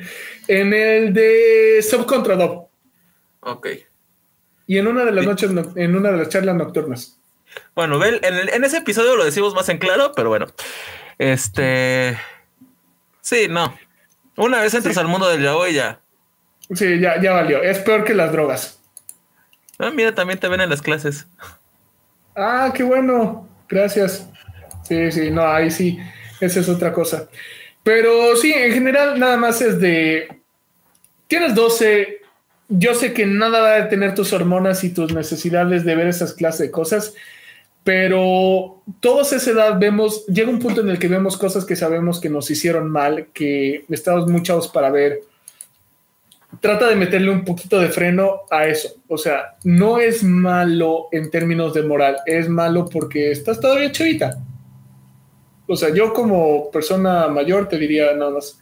En 0.49 0.73
el 0.73 1.13
de 1.13 1.85
Subcontra 1.89 2.37
Ok. 3.41 3.69
Y 4.67 4.79
en 4.79 4.87
una 4.87 5.05
de 5.05 5.13
las 5.13 5.27
noches, 5.27 5.51
en 5.77 5.97
una 5.97 6.11
de 6.11 6.19
las 6.19 6.29
charlas 6.31 6.57
nocturnas. 6.57 7.19
Bueno, 7.75 8.03
en, 8.05 8.19
en 8.25 8.65
ese 8.65 8.79
episodio 8.79 9.17
lo 9.17 9.25
decimos 9.25 9.55
más 9.55 9.69
en 9.69 9.79
claro, 9.79 10.13
pero 10.17 10.31
bueno. 10.31 10.47
Este. 11.19 12.19
Sí, 13.21 13.47
no. 13.49 13.75
Una 14.37 14.61
vez 14.61 14.75
entras 14.75 14.97
al 14.97 15.09
mundo 15.09 15.29
del 15.29 15.43
yaoi 15.43 15.75
ya. 15.75 16.01
Sí, 16.75 16.99
ya, 16.99 17.21
ya 17.21 17.33
valió. 17.33 17.63
Es 17.63 17.79
peor 17.79 18.05
que 18.05 18.15
las 18.15 18.33
drogas. 18.33 18.81
Ah, 19.79 19.91
mira, 19.91 20.15
también 20.15 20.39
te 20.39 20.49
ven 20.49 20.61
en 20.61 20.71
las 20.71 20.83
clases. 20.83 21.27
Ah, 22.35 22.73
qué 22.75 22.83
bueno. 22.83 23.49
Gracias. 23.69 24.29
Sí, 24.89 25.13
sí, 25.13 25.31
no, 25.31 25.47
ahí 25.47 25.71
sí. 25.71 25.99
Esa 26.41 26.61
es 26.61 26.69
otra 26.69 26.93
cosa. 26.93 27.29
Pero 27.83 28.37
sí, 28.37 28.53
en 28.53 28.73
general, 28.73 29.19
nada 29.19 29.37
más 29.37 29.61
es 29.61 29.81
de. 29.81 30.29
Tienes 31.27 31.55
12. 31.55 32.21
Yo 32.69 32.95
sé 32.95 33.13
que 33.13 33.27
nada 33.27 33.61
va 33.61 33.75
a 33.75 33.83
detener 33.83 34.15
tus 34.15 34.33
hormonas 34.33 34.85
y 34.85 34.95
tus 34.95 35.13
necesidades 35.13 35.85
de 35.85 35.95
ver 35.95 36.09
esas 36.09 36.33
clases 36.33 36.61
de 36.61 36.71
cosas 36.71 37.15
pero 37.85 38.83
todos 39.01 39.33
esa 39.35 39.51
edad 39.51 39.79
vemos, 39.79 40.25
llega 40.27 40.51
un 40.51 40.59
punto 40.59 40.81
en 40.81 40.89
el 40.89 40.99
que 40.99 41.07
vemos 41.07 41.37
cosas 41.37 41.67
que 41.67 41.77
sabemos 41.77 42.19
que 42.19 42.31
nos 42.31 42.51
hicieron 42.51 42.91
mal, 42.91 43.29
que 43.35 43.85
estamos 43.91 44.27
muchos 44.27 44.69
para 44.69 44.91
ver. 44.91 45.21
Trata 46.61 46.89
de 46.89 46.97
meterle 46.97 47.31
un 47.31 47.45
poquito 47.45 47.79
de 47.79 47.89
freno 47.89 48.43
a 48.51 48.67
eso. 48.67 48.89
O 49.07 49.19
sea, 49.19 49.57
no 49.65 49.99
es 49.99 50.25
malo 50.25 51.09
en 51.13 51.31
términos 51.31 51.75
de 51.75 51.83
moral, 51.83 52.17
es 52.25 52.49
malo 52.49 52.89
porque 52.89 53.31
estás 53.31 53.61
todavía 53.61 53.93
chavita. 53.93 54.39
O 55.75 55.77
sea, 55.77 55.95
yo 55.95 56.13
como 56.13 56.71
persona 56.71 57.29
mayor 57.29 57.69
te 57.69 57.79
diría 57.79 58.13
nada 58.15 58.31
más. 58.31 58.59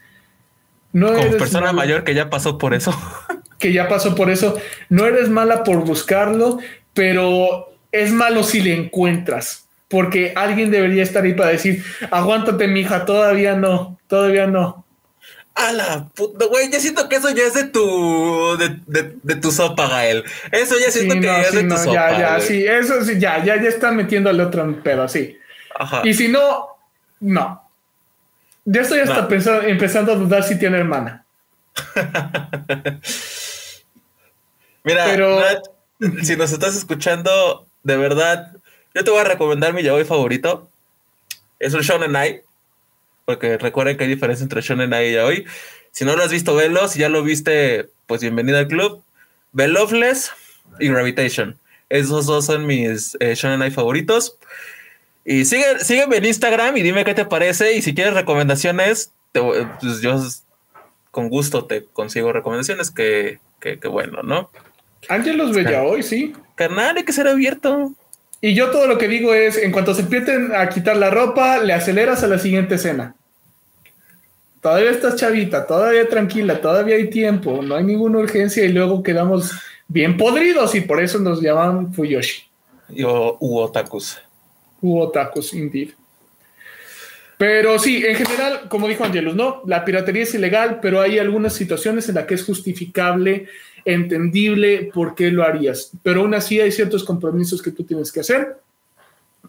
No 0.93 1.13
como 1.15 1.31
persona 1.37 1.73
mayor 1.73 2.05
que 2.05 2.15
ya 2.15 2.29
pasó 2.29 2.59
por 2.59 2.75
eso. 2.75 2.93
Que 3.59 3.73
ya 3.73 3.87
pasó 3.87 4.17
por 4.17 4.29
eso. 4.29 4.59
No 4.89 5.07
eres 5.07 5.29
mala 5.29 5.63
por 5.63 5.85
buscarlo, 5.85 6.59
pero 6.95 7.73
es 7.93 8.11
malo 8.11 8.43
si 8.43 8.61
le 8.61 8.75
encuentras, 8.75 9.69
porque 9.87 10.33
alguien 10.35 10.71
debería 10.71 11.03
estar 11.03 11.23
ahí 11.23 11.35
para 11.35 11.51
decir, 11.51 11.85
aguántate, 12.11 12.67
mija, 12.67 13.05
todavía 13.05 13.55
no, 13.55 14.01
todavía 14.09 14.49
no. 14.49 14.85
A 15.55 15.71
la 15.73 16.09
puta, 16.09 16.47
güey, 16.47 16.73
yo 16.73 16.81
siento 16.81 17.11
que 17.11 17.17
eso 17.17 17.29
ya 17.31 17.45
es 17.45 17.53
de 17.53 17.65
tu, 17.65 18.57
de, 18.57 19.37
tu 19.37 19.53
sopa, 19.53 19.87
Gael. 19.87 20.25
Eso 20.51 20.79
ya 20.79 20.91
siento 20.91 21.15
que 21.17 21.21
ya 21.21 21.43
es 21.43 21.53
de 21.53 21.65
tu 21.65 21.77
sopa. 21.77 21.93
Ya, 21.93 22.19
ya, 22.19 22.41
sí, 22.41 22.65
eso 22.65 23.05
sí, 23.05 23.19
ya, 23.19 23.45
ya, 23.45 23.63
ya 23.63 23.69
está 23.69 23.93
metiendo 23.93 24.31
al 24.31 24.41
otro 24.41 24.83
pedo, 24.83 25.07
sí. 25.09 25.39
Ajá. 25.79 26.01
Y 26.05 26.15
si 26.15 26.29
no, 26.29 26.72
no. 27.23 27.63
Ya 28.65 28.83
estoy 28.83 29.01
hasta 29.01 29.29
empezando 29.67 30.13
a 30.13 30.17
dudar 30.17 30.43
si 30.45 30.59
tiene 30.59 30.79
hermana. 30.79 31.25
Mira, 34.85 35.05
Pero... 35.07 35.41
si 36.23 36.37
nos 36.37 36.53
estás 36.53 36.77
escuchando, 36.77 37.67
de 37.83 37.97
verdad, 37.97 38.53
yo 38.95 39.05
te 39.05 39.11
voy 39.11 39.21
a 39.21 39.25
recomendar 39.25 39.73
mi 39.73 39.83
yaoi 39.83 40.05
favorito. 40.05 40.69
Es 41.59 41.75
un 41.75 41.81
Shonen 41.83 42.15
Ai. 42.17 42.43
Porque 43.25 43.57
recuerden 43.57 43.97
que 43.97 44.05
hay 44.05 44.11
diferencia 44.11 44.43
entre 44.43 44.61
Shonen 44.61 44.93
Ai 44.93 45.11
y 45.11 45.13
yaoi. 45.15 45.47
Si 45.93 46.05
no 46.05 46.17
lo 46.17 46.25
has 46.25 46.33
visto, 46.33 46.57
velo. 46.57 46.89
Si 46.89 46.99
ya 46.99 47.09
lo 47.09 47.23
viste, 47.23 47.89
pues 48.07 48.21
bienvenido 48.21 48.59
al 48.59 48.67
club. 48.67 49.03
Ve 49.53 49.69
Loveless 49.69 50.33
y 50.81 50.89
Gravitation. 50.89 51.57
Esos 51.89 52.27
dos 52.27 52.47
son 52.47 52.67
mis 52.67 53.17
eh, 53.21 53.35
Shonen 53.37 53.63
Ai 53.63 53.71
favoritos. 53.71 54.39
Y 55.25 55.45
sigue, 55.45 55.79
sígueme 55.81 56.17
en 56.17 56.25
Instagram 56.25 56.77
y 56.77 56.83
dime 56.83 57.05
qué 57.05 57.15
te 57.15 57.25
parece. 57.25 57.75
Y 57.75 57.83
si 57.83 57.95
quieres 57.95 58.15
recomendaciones, 58.15 59.13
pues 59.33 60.01
yo 60.01 60.21
con 61.11 61.29
gusto 61.29 61.65
te 61.65 61.85
consigo 61.85 62.33
recomendaciones. 62.33 62.91
Que, 62.91 63.39
que, 63.61 63.79
que 63.79 63.89
bueno, 63.89 64.23
¿no? 64.23 64.51
Ángel 65.09 65.37
los 65.37 65.57
hoy, 65.57 66.03
sí. 66.03 66.33
Carnal, 66.55 66.97
hay 66.97 67.05
que 67.05 67.13
ser 67.13 67.29
abierto. 67.29 67.93
Y 68.41 68.55
yo 68.55 68.71
todo 68.71 68.87
lo 68.89 68.99
que 68.99 69.09
digo 69.09 69.35
es, 69.35 69.57
en 69.57 69.71
cuanto 69.71 69.95
se 69.95 70.03
empiecen 70.03 70.53
a 70.55 70.69
quitar 70.69 70.97
la 70.97 71.11
ropa, 71.11 71.59
le 71.59 71.73
aceleras 71.73 72.25
a 72.25 72.27
la 72.27 72.39
siguiente 72.39 72.75
escena. 72.75 73.15
Todavía 74.61 74.91
estás 74.91 75.17
chavita, 75.17 75.67
todavía 75.67 76.09
tranquila, 76.09 76.61
todavía 76.61 76.97
hay 76.97 77.11
tiempo, 77.11 77.63
no 77.63 77.75
hay 77.75 77.85
ninguna 77.85 78.19
urgencia 78.19 78.65
y 78.65 78.69
luego 78.73 79.03
quedamos 79.03 79.53
bien 79.89 80.17
podridos 80.17 80.75
y 80.75 80.81
por 80.81 81.03
eso 81.03 81.19
nos 81.19 81.41
llaman 81.41 81.93
Fuyoshi. 81.93 82.45
Yo, 82.89 83.37
u 83.41 83.59
otakus. 83.59 84.21
U 84.83 85.01
otakus, 85.01 85.55
indeed. 85.55 85.91
Pero 87.39 87.79
sí, 87.79 88.05
en 88.07 88.15
general, 88.15 88.69
como 88.69 88.87
dijo 88.87 89.05
Angelus, 89.05 89.35
¿no? 89.35 89.63
La 89.67 89.85
piratería 89.85 90.23
es 90.23 90.35
ilegal, 90.35 90.79
pero 90.81 91.01
hay 91.01 91.19
algunas 91.19 91.55
situaciones 91.55 92.09
en 92.09 92.15
las 92.15 92.27
que 92.27 92.35
es 92.35 92.45
justificable 92.45 93.49
entendible 93.85 94.91
por 94.95 95.15
qué 95.15 95.33
lo 95.33 95.43
harías, 95.43 95.91
pero 96.05 96.21
aún 96.21 96.35
así 96.35 96.61
hay 96.61 96.71
ciertos 96.71 97.03
compromisos 97.03 97.61
que 97.61 97.73
tú 97.73 97.83
tienes 97.83 98.13
que 98.13 98.21
hacer 98.21 98.59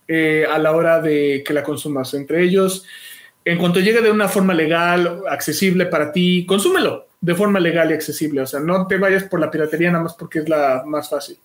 eh, 0.07 0.43
a 0.49 0.57
la 0.57 0.71
hora 0.71 1.01
de 1.01 1.43
que 1.45 1.53
la 1.53 1.61
consumas. 1.61 2.13
Entre 2.15 2.41
ellos, 2.41 2.83
en 3.45 3.57
cuanto 3.57 3.79
llegue 3.79 4.01
de 4.01 4.11
una 4.11 4.27
forma 4.27 4.53
legal, 4.53 5.21
accesible 5.29 5.85
para 5.85 6.11
ti, 6.11 6.45
consúmelo 6.47 7.07
de 7.21 7.35
forma 7.35 7.59
legal 7.59 7.91
y 7.91 7.93
accesible. 7.93 8.41
O 8.41 8.47
sea, 8.47 8.59
no 8.59 8.87
te 8.87 8.97
vayas 8.97 9.23
por 9.23 9.39
la 9.39 9.51
piratería 9.51 9.91
nada 9.91 10.03
más 10.03 10.13
porque 10.15 10.39
es 10.39 10.49
la 10.49 10.83
más 10.85 11.09
fácil. 11.09 11.37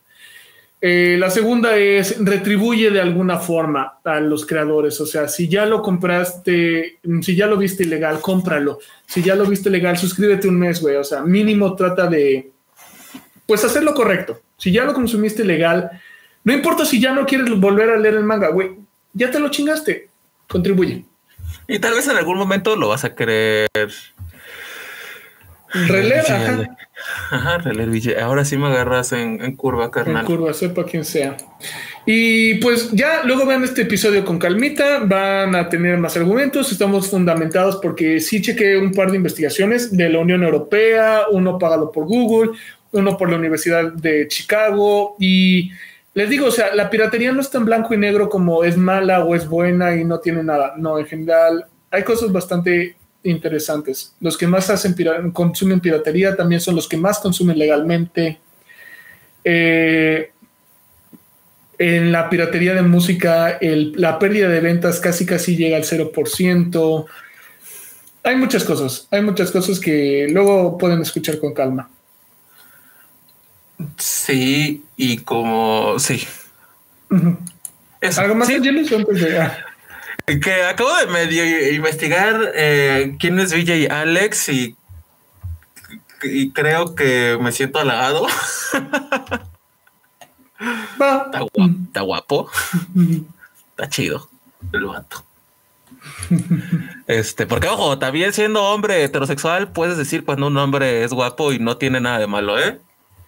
Eh, 0.80 1.16
la 1.18 1.28
segunda 1.28 1.76
es 1.76 2.24
retribuye 2.24 2.90
de 2.90 3.00
alguna 3.00 3.38
forma 3.38 3.98
a 4.04 4.20
los 4.20 4.46
creadores. 4.46 5.00
O 5.00 5.06
sea, 5.06 5.26
si 5.28 5.48
ya 5.48 5.66
lo 5.66 5.82
compraste, 5.82 6.98
si 7.22 7.34
ya 7.34 7.46
lo 7.46 7.56
viste 7.56 7.82
ilegal, 7.82 8.20
cómpralo. 8.20 8.78
Si 9.06 9.22
ya 9.22 9.34
lo 9.34 9.44
viste 9.46 9.70
legal, 9.70 9.96
suscríbete 9.98 10.48
un 10.48 10.58
mes, 10.58 10.80
güey. 10.80 10.96
O 10.96 11.04
sea, 11.04 11.22
mínimo 11.22 11.74
trata 11.74 12.06
de, 12.06 12.52
pues 13.46 13.64
hacer 13.64 13.82
lo 13.82 13.94
correcto. 13.94 14.40
Si 14.56 14.70
ya 14.70 14.84
lo 14.84 14.94
consumiste 14.94 15.44
legal, 15.44 15.90
no 16.44 16.52
importa 16.52 16.84
si 16.84 17.00
ya 17.00 17.12
no 17.12 17.26
quieres 17.26 17.50
volver 17.58 17.90
a 17.90 17.98
leer 17.98 18.14
el 18.14 18.24
manga, 18.24 18.48
güey, 18.48 18.76
ya 19.12 19.30
te 19.30 19.40
lo 19.40 19.48
chingaste, 19.50 20.08
contribuye. 20.48 21.04
Y 21.66 21.78
tal 21.78 21.94
vez 21.94 22.06
en 22.08 22.16
algún 22.16 22.38
momento 22.38 22.76
lo 22.76 22.88
vas 22.88 23.04
a 23.04 23.14
querer 23.14 23.68
releer, 25.72 26.24
ajá. 26.30 26.76
Ajá, 27.30 27.58
releer 27.58 28.20
Ahora 28.20 28.44
sí 28.44 28.56
me 28.56 28.66
agarras 28.66 29.12
en, 29.12 29.54
curva, 29.56 29.90
carnal. 29.90 30.22
En 30.22 30.26
curva, 30.26 30.52
sepa 30.52 30.84
quien 30.84 31.04
sea. 31.04 31.36
Y 32.06 32.54
pues 32.54 32.90
ya 32.92 33.22
luego 33.24 33.44
vean 33.44 33.64
este 33.64 33.82
episodio 33.82 34.24
con 34.24 34.38
calmita, 34.38 35.00
van 35.00 35.54
a 35.54 35.68
tener 35.68 35.98
más 35.98 36.16
argumentos, 36.16 36.72
estamos 36.72 37.10
fundamentados 37.10 37.76
porque 37.82 38.18
sí 38.20 38.40
chequé 38.40 38.78
un 38.78 38.92
par 38.92 39.10
de 39.10 39.16
investigaciones 39.16 39.94
de 39.94 40.08
la 40.08 40.18
Unión 40.20 40.42
Europea, 40.42 41.22
uno 41.30 41.58
pagado 41.58 41.92
por 41.92 42.06
Google, 42.06 42.52
uno 42.92 43.16
por 43.16 43.30
la 43.30 43.36
Universidad 43.36 43.92
de 43.92 44.26
Chicago 44.28 45.16
y 45.18 45.70
les 46.14 46.30
digo, 46.30 46.46
o 46.46 46.50
sea, 46.50 46.74
la 46.74 46.90
piratería 46.90 47.30
no 47.30 47.40
es 47.40 47.50
tan 47.50 47.64
blanco 47.64 47.94
y 47.94 47.98
negro 47.98 48.28
como 48.28 48.64
es 48.64 48.76
mala 48.76 49.24
o 49.24 49.34
es 49.34 49.46
buena 49.46 49.94
y 49.94 50.04
no 50.04 50.18
tiene 50.18 50.42
nada. 50.42 50.74
No, 50.76 50.98
en 50.98 51.06
general 51.06 51.66
hay 51.90 52.02
cosas 52.02 52.32
bastante 52.32 52.96
interesantes. 53.28 54.14
Los 54.20 54.36
que 54.36 54.46
más 54.46 54.70
hacen 54.70 54.94
consumen 55.32 55.80
piratería 55.80 56.36
también 56.36 56.60
son 56.60 56.76
los 56.76 56.88
que 56.88 56.96
más 56.96 57.18
consumen 57.18 57.58
legalmente. 57.58 58.38
Eh, 59.44 60.30
en 61.78 62.10
la 62.10 62.28
piratería 62.28 62.74
de 62.74 62.82
música, 62.82 63.58
la 63.60 64.18
pérdida 64.18 64.48
de 64.48 64.60
ventas 64.60 64.98
casi 64.98 65.24
casi 65.24 65.56
llega 65.56 65.76
al 65.76 65.84
0%. 65.84 67.06
Hay 68.24 68.36
muchas 68.36 68.64
cosas, 68.64 69.06
hay 69.10 69.22
muchas 69.22 69.50
cosas 69.50 69.78
que 69.78 70.26
luego 70.28 70.76
pueden 70.76 71.00
escuchar 71.00 71.38
con 71.38 71.54
calma. 71.54 71.88
Sí, 73.96 74.82
y 74.96 75.18
como 75.18 75.98
sí. 75.98 76.26
¿Algo 78.16 78.34
más 78.34 78.48
Que 80.36 80.62
acabo 80.64 80.94
de 80.96 81.06
medio 81.06 81.72
investigar 81.72 82.52
eh, 82.54 83.16
quién 83.18 83.38
es 83.38 83.52
VJ 83.52 83.90
Alex 83.90 84.50
y, 84.50 84.76
y 86.22 86.50
creo 86.50 86.94
que 86.94 87.38
me 87.40 87.50
siento 87.50 87.78
halagado. 87.78 88.26
Está, 90.60 91.40
guapo, 91.40 91.70
está 91.86 92.00
guapo. 92.02 92.50
Está 93.70 93.88
chido 93.88 94.28
el 94.72 94.84
vato. 94.86 95.24
Este, 97.06 97.46
porque 97.46 97.68
ojo, 97.68 97.98
también 97.98 98.32
siendo 98.32 98.62
hombre 98.64 99.02
heterosexual, 99.04 99.72
puedes 99.72 99.96
decir 99.96 100.24
cuando 100.24 100.48
un 100.48 100.56
hombre 100.56 101.04
es 101.04 101.12
guapo 101.12 101.52
y 101.52 101.58
no 101.58 101.76
tiene 101.76 102.00
nada 102.00 102.18
de 102.18 102.26
malo, 102.26 102.58
¿eh? 102.58 102.78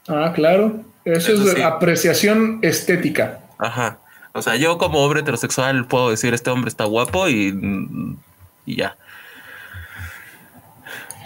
Ah, 0.09 0.33
claro. 0.35 0.83
Eso, 1.05 1.33
es 1.33 1.63
apreciación 1.63 2.59
estética. 2.63 3.41
Ajá. 3.59 3.99
O 4.33 4.43
sea, 4.43 4.57
yo 4.57 4.79
como 4.79 5.05
hombre 5.05 5.21
heterosexual 5.21 5.87
puedo 5.87 6.11
decir 6.11 6.35
este 6.35 6.51
hombre 6.51 6.69
está 6.69 6.85
guapo 6.85 7.29
y, 7.29 7.55
y 8.67 8.77
ya. 8.77 8.97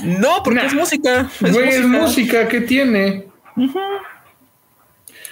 No, 0.03 0.43
porque 0.43 0.67
es 0.67 0.75
música. 0.75 1.31
Es 1.35 1.53
Güey, 1.53 1.67
música. 1.67 1.79
es 1.79 1.87
música 1.87 2.49
que 2.49 2.61
tiene. 2.63 3.27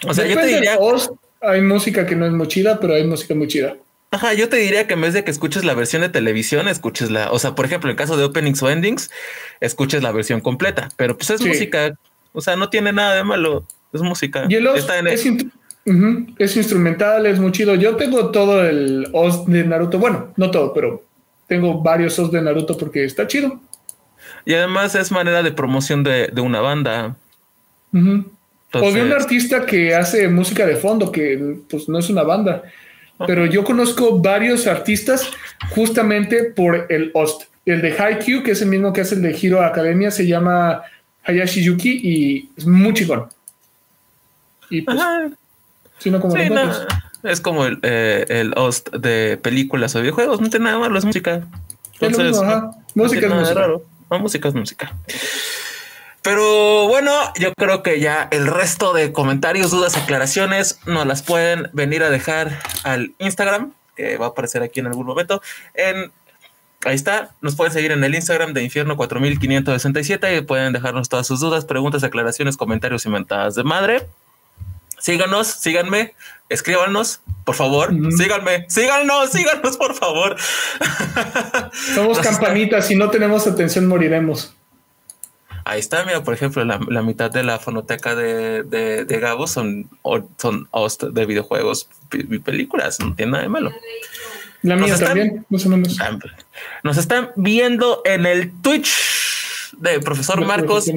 O 0.06 0.14
sea, 0.14 0.26
yo 0.26 0.36
te 0.36 0.46
diría. 0.46 0.78
hay 1.40 1.60
música 1.60 2.06
que 2.06 2.16
no 2.16 2.26
es 2.26 2.32
muy 2.32 2.48
chida, 2.48 2.78
pero 2.80 2.94
hay 2.94 3.04
música 3.04 3.34
muy 3.34 3.48
chida. 3.48 3.76
Ajá, 4.10 4.34
yo 4.34 4.50
te 4.50 4.56
diría 4.56 4.86
que 4.86 4.92
en 4.92 5.00
vez 5.00 5.14
de 5.14 5.24
que 5.24 5.30
escuches 5.30 5.64
la 5.64 5.72
versión 5.72 6.02
de 6.02 6.10
televisión, 6.10 6.68
escuches 6.68 7.10
la, 7.10 7.32
o 7.32 7.38
sea, 7.38 7.54
por 7.54 7.64
ejemplo, 7.64 7.90
en 7.90 7.96
caso 7.96 8.18
de 8.18 8.24
openings 8.24 8.62
o 8.62 8.68
endings, 8.68 9.10
escuches 9.60 10.02
la 10.02 10.12
versión 10.12 10.42
completa, 10.42 10.90
pero 10.96 11.16
pues 11.16 11.30
es 11.30 11.40
música, 11.40 11.94
o 12.34 12.42
sea, 12.42 12.56
no 12.56 12.68
tiene 12.68 12.92
nada 12.92 13.14
de 13.14 13.24
malo, 13.24 13.66
es 13.90 14.02
música. 14.02 14.44
Y 14.50 14.56
el 14.56 14.66
Está 14.66 14.98
en 14.98 15.06
es, 15.06 15.26
es, 16.38 16.56
instrumental, 16.56 17.26
es 17.26 17.38
muy 17.38 17.52
chido. 17.52 17.74
Yo 17.74 17.96
tengo 17.96 18.30
todo 18.30 18.64
el 18.64 19.08
OS 19.12 19.46
de 19.46 19.64
Naruto, 19.64 19.98
bueno, 19.98 20.32
no 20.36 20.50
todo, 20.50 20.72
pero 20.72 21.02
tengo 21.46 21.82
varios 21.82 22.18
OS 22.18 22.30
de 22.30 22.42
Naruto 22.42 22.76
porque 22.76 23.04
está 23.04 23.26
chido. 23.26 23.60
Y 24.44 24.54
además 24.54 24.94
es 24.94 25.10
manera 25.12 25.42
de 25.42 25.52
promoción 25.52 26.02
de, 26.02 26.32
una 26.40 26.60
banda. 26.60 27.16
o 27.92 28.92
de 28.92 29.02
un 29.02 29.12
artista 29.12 29.66
que 29.66 29.94
hace 29.94 30.28
música 30.28 30.66
de 30.66 30.76
fondo, 30.76 31.12
que 31.12 31.56
pues 31.68 31.88
no 31.88 31.98
es 31.98 32.08
una 32.10 32.22
banda 32.22 32.62
pero 33.26 33.46
yo 33.46 33.64
conozco 33.64 34.18
varios 34.18 34.66
artistas 34.66 35.30
justamente 35.70 36.44
por 36.44 36.86
el 36.88 37.10
host. 37.14 37.42
El 37.64 37.80
de 37.80 37.92
Haikyuu, 37.96 38.42
que 38.42 38.52
es 38.52 38.62
el 38.62 38.68
mismo 38.68 38.92
que 38.92 39.02
hace 39.02 39.14
el 39.14 39.22
de 39.22 39.36
Hero 39.40 39.62
Academia, 39.62 40.10
se 40.10 40.26
llama 40.26 40.82
Hayashi 41.24 41.62
Yuki 41.62 42.00
y 42.02 42.50
es 42.56 42.66
muy 42.66 42.92
chingón. 42.94 43.26
Y 44.70 44.82
pues, 44.82 44.98
sino 46.02 46.20
como 46.20 46.34
es 47.22 47.40
como 47.40 47.64
el, 47.66 47.78
eh, 47.82 48.24
el, 48.28 48.52
host 48.56 48.90
de 48.90 49.38
películas 49.40 49.94
o 49.94 50.00
videojuegos, 50.00 50.40
no 50.40 50.50
tiene 50.50 50.66
nada 50.66 50.78
malo, 50.78 50.98
es 50.98 51.04
música. 51.04 51.46
Entonces, 52.00 52.36
música 52.94 53.26
es 53.26 53.32
música. 53.32 53.68
música 54.10 54.48
es 54.48 54.54
música. 54.54 54.96
Pero 56.22 56.86
bueno, 56.86 57.12
yo 57.38 57.52
creo 57.54 57.82
que 57.82 58.00
ya 58.00 58.28
el 58.30 58.46
resto 58.46 58.92
de 58.92 59.12
comentarios, 59.12 59.70
dudas, 59.70 59.96
aclaraciones 59.96 60.78
nos 60.86 61.06
las 61.06 61.22
pueden 61.22 61.68
venir 61.72 62.02
a 62.04 62.10
dejar 62.10 62.58
al 62.84 63.14
Instagram, 63.18 63.72
que 63.96 64.16
va 64.18 64.26
a 64.26 64.28
aparecer 64.30 64.62
aquí 64.62 64.80
en 64.80 64.86
algún 64.86 65.06
momento. 65.06 65.42
En, 65.74 66.12
ahí 66.84 66.94
está, 66.94 67.30
nos 67.40 67.56
pueden 67.56 67.72
seguir 67.72 67.90
en 67.90 68.04
el 68.04 68.14
Instagram 68.14 68.52
de 68.52 68.62
Infierno 68.62 68.96
4567 68.96 70.36
y 70.36 70.40
pueden 70.42 70.72
dejarnos 70.72 71.08
todas 71.08 71.26
sus 71.26 71.40
dudas, 71.40 71.64
preguntas, 71.64 72.04
aclaraciones, 72.04 72.56
comentarios 72.56 73.04
y 73.04 73.08
mentadas 73.08 73.56
de 73.56 73.64
madre. 73.64 74.08
Síganos, 75.02 75.48
síganme, 75.48 76.14
escríbanos, 76.48 77.22
por 77.44 77.56
favor, 77.56 77.92
síganme, 78.16 78.66
síganos, 78.68 79.30
síganos, 79.30 79.76
por 79.76 79.94
favor. 79.94 80.36
Somos 81.72 82.20
campanitas, 82.20 82.86
si 82.86 82.94
no 82.94 83.10
tenemos 83.10 83.48
atención 83.48 83.88
moriremos. 83.88 84.54
Ahí 85.64 85.80
está, 85.80 86.04
mira, 86.04 86.22
por 86.22 86.34
ejemplo, 86.34 86.64
la, 86.64 87.02
mitad 87.02 87.32
de 87.32 87.42
la 87.42 87.58
fonoteca 87.58 88.14
de, 88.14 88.62
de, 88.62 89.18
Gabo 89.18 89.48
son, 89.48 89.90
son 90.36 90.68
host 90.70 91.02
de 91.02 91.26
videojuegos 91.26 91.88
y 92.12 92.38
películas, 92.38 93.00
no 93.00 93.16
tiene 93.16 93.32
nada 93.32 93.42
de 93.42 93.48
malo. 93.48 93.72
La 94.62 94.76
mía 94.76 94.96
también, 94.96 95.44
más 95.48 95.66
o 95.66 95.68
menos. 95.68 95.98
Nos 96.84 96.96
están 96.96 97.32
viendo 97.34 98.02
en 98.04 98.24
el 98.24 98.52
Twitch 98.62 99.72
de 99.78 99.98
profesor 99.98 100.46
Marcos 100.46 100.88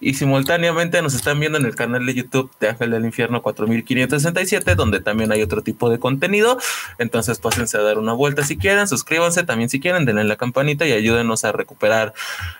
y 0.00 0.14
simultáneamente 0.14 1.02
nos 1.02 1.14
están 1.14 1.38
viendo 1.38 1.58
en 1.58 1.66
el 1.66 1.74
canal 1.74 2.06
de 2.06 2.14
YouTube 2.14 2.50
de 2.58 2.70
Ángel 2.70 2.90
del 2.90 3.04
Infierno 3.04 3.42
4567, 3.42 4.74
donde 4.74 5.00
también 5.00 5.30
hay 5.30 5.42
otro 5.42 5.62
tipo 5.62 5.90
de 5.90 5.98
contenido. 5.98 6.58
Entonces, 6.98 7.38
pásense 7.38 7.76
a 7.76 7.82
dar 7.82 7.98
una 7.98 8.14
vuelta 8.14 8.42
si 8.42 8.56
quieren, 8.56 8.88
suscríbanse 8.88 9.44
también 9.44 9.68
si 9.68 9.78
quieren, 9.78 10.06
denle 10.06 10.24
la 10.24 10.36
campanita 10.36 10.86
y 10.86 10.92
ayúdenos 10.92 11.44
a 11.44 11.52
recuperar 11.52 12.14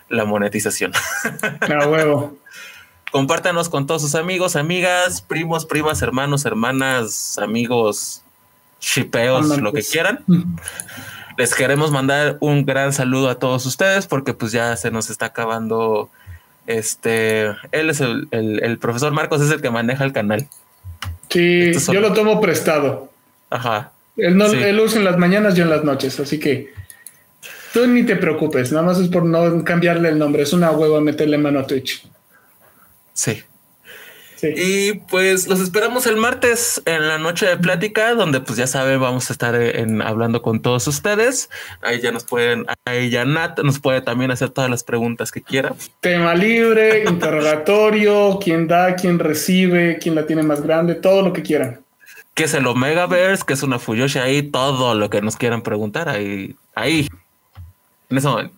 la 0.07 0.25
monetización. 0.25 0.93
A 1.61 1.87
huevo. 1.87 2.37
Compártanos 3.11 3.69
con 3.69 3.87
todos 3.87 4.03
sus 4.03 4.15
amigos, 4.15 4.55
amigas, 4.55 5.21
primos, 5.21 5.65
primas, 5.65 6.01
hermanos, 6.01 6.45
hermanas, 6.45 7.37
amigos, 7.39 8.21
chipeos, 8.79 9.57
lo 9.59 9.73
que 9.73 9.81
quieran. 9.81 10.23
Les 11.37 11.55
queremos 11.55 11.91
mandar 11.91 12.37
un 12.39 12.65
gran 12.65 12.93
saludo 12.93 13.29
a 13.29 13.35
todos 13.35 13.65
ustedes 13.65 14.05
porque 14.05 14.33
pues 14.33 14.51
ya 14.51 14.77
se 14.77 14.91
nos 14.91 15.09
está 15.09 15.27
acabando 15.27 16.09
este, 16.67 17.47
él 17.71 17.89
es 17.89 18.01
el, 18.01 18.77
profesor 18.79 19.11
Marcos, 19.11 19.41
es 19.41 19.51
el 19.51 19.61
que 19.61 19.69
maneja 19.69 20.03
el 20.03 20.13
canal. 20.13 20.47
Sí, 21.29 21.71
yo 21.91 22.01
lo 22.01 22.13
tomo 22.13 22.41
prestado. 22.41 23.11
Ajá. 23.49 23.91
Él, 24.17 24.37
no, 24.37 24.45
él 24.45 24.79
usa 24.79 24.99
en 24.99 25.05
las 25.05 25.17
mañanas, 25.17 25.55
yo 25.55 25.63
en 25.63 25.69
las 25.69 25.83
noches, 25.83 26.19
así 26.19 26.39
que 26.39 26.73
tú 27.73 27.87
ni 27.87 28.03
te 28.03 28.15
preocupes, 28.15 28.71
nada 28.71 28.85
más 28.85 28.99
es 28.99 29.07
por 29.07 29.23
no 29.23 29.63
cambiarle 29.63 30.09
el 30.09 30.19
nombre, 30.19 30.43
es 30.43 30.53
una 30.53 30.71
hueva 30.71 30.99
meterle 31.01 31.37
mano 31.37 31.59
a 31.59 31.67
Twitch. 31.67 32.05
Sí. 33.13 33.41
Y 34.43 34.93
pues 35.09 35.47
los 35.47 35.59
esperamos 35.59 36.05
el 36.07 36.17
martes 36.17 36.81
en 36.85 37.07
la 37.07 37.17
noche 37.17 37.45
de 37.45 37.57
plática, 37.57 38.13
donde 38.15 38.41
pues 38.41 38.57
ya 38.57 38.67
saben, 38.67 38.99
vamos 38.99 39.29
a 39.29 39.33
estar 39.33 39.55
en, 39.55 40.01
hablando 40.01 40.41
con 40.41 40.61
todos 40.61 40.87
ustedes. 40.87 41.49
Ahí 41.81 42.01
ya 42.01 42.11
nos 42.11 42.23
pueden, 42.23 42.65
ahí 42.85 43.09
ya 43.09 43.25
Nat 43.25 43.59
nos 43.59 43.79
puede 43.79 44.01
también 44.01 44.31
hacer 44.31 44.49
todas 44.49 44.69
las 44.69 44.83
preguntas 44.83 45.31
que 45.31 45.41
quiera. 45.41 45.73
Tema 45.99 46.33
libre, 46.35 47.03
interrogatorio, 47.07 48.39
quién 48.41 48.67
da, 48.67 48.95
quién 48.95 49.19
recibe, 49.19 49.99
quién 50.01 50.15
la 50.15 50.25
tiene 50.25 50.43
más 50.43 50.61
grande, 50.61 50.95
todo 50.95 51.21
lo 51.21 51.33
que 51.33 51.43
quieran. 51.43 51.81
¿Qué 52.33 52.45
es 52.45 52.53
el 52.53 52.65
Omegaverse? 52.65 53.43
¿Qué 53.45 53.53
es 53.53 53.63
una 53.63 53.77
Fuyoshi? 53.77 54.19
Ahí 54.19 54.41
todo 54.41 54.95
lo 54.95 55.09
que 55.09 55.21
nos 55.21 55.35
quieran 55.35 55.61
preguntar, 55.61 56.07
ahí, 56.09 56.55
ahí, 56.75 57.07
en 58.09 58.17
ese 58.17 58.27
momento. 58.27 58.55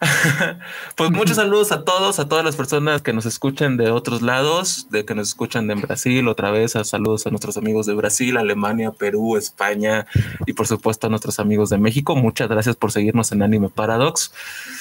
pues 0.96 1.10
muchos 1.10 1.36
saludos 1.36 1.72
a 1.72 1.84
todos, 1.84 2.18
a 2.18 2.28
todas 2.28 2.44
las 2.44 2.56
personas 2.56 3.02
que 3.02 3.12
nos 3.12 3.26
escuchan 3.26 3.76
de 3.76 3.90
otros 3.90 4.22
lados, 4.22 4.86
de 4.90 5.04
que 5.04 5.14
nos 5.14 5.28
escuchan 5.28 5.66
de 5.66 5.74
Brasil, 5.74 6.26
otra 6.28 6.50
vez 6.50 6.74
a 6.74 6.84
saludos 6.84 7.26
a 7.26 7.30
nuestros 7.30 7.58
amigos 7.58 7.84
de 7.84 7.92
Brasil, 7.92 8.38
Alemania, 8.38 8.92
Perú, 8.92 9.36
España 9.36 10.06
y 10.46 10.54
por 10.54 10.66
supuesto 10.66 11.06
a 11.06 11.10
nuestros 11.10 11.38
amigos 11.38 11.68
de 11.68 11.76
México. 11.76 12.16
Muchas 12.16 12.48
gracias 12.48 12.76
por 12.76 12.92
seguirnos 12.92 13.30
en 13.32 13.42
Anime 13.42 13.68
Paradox. 13.68 14.32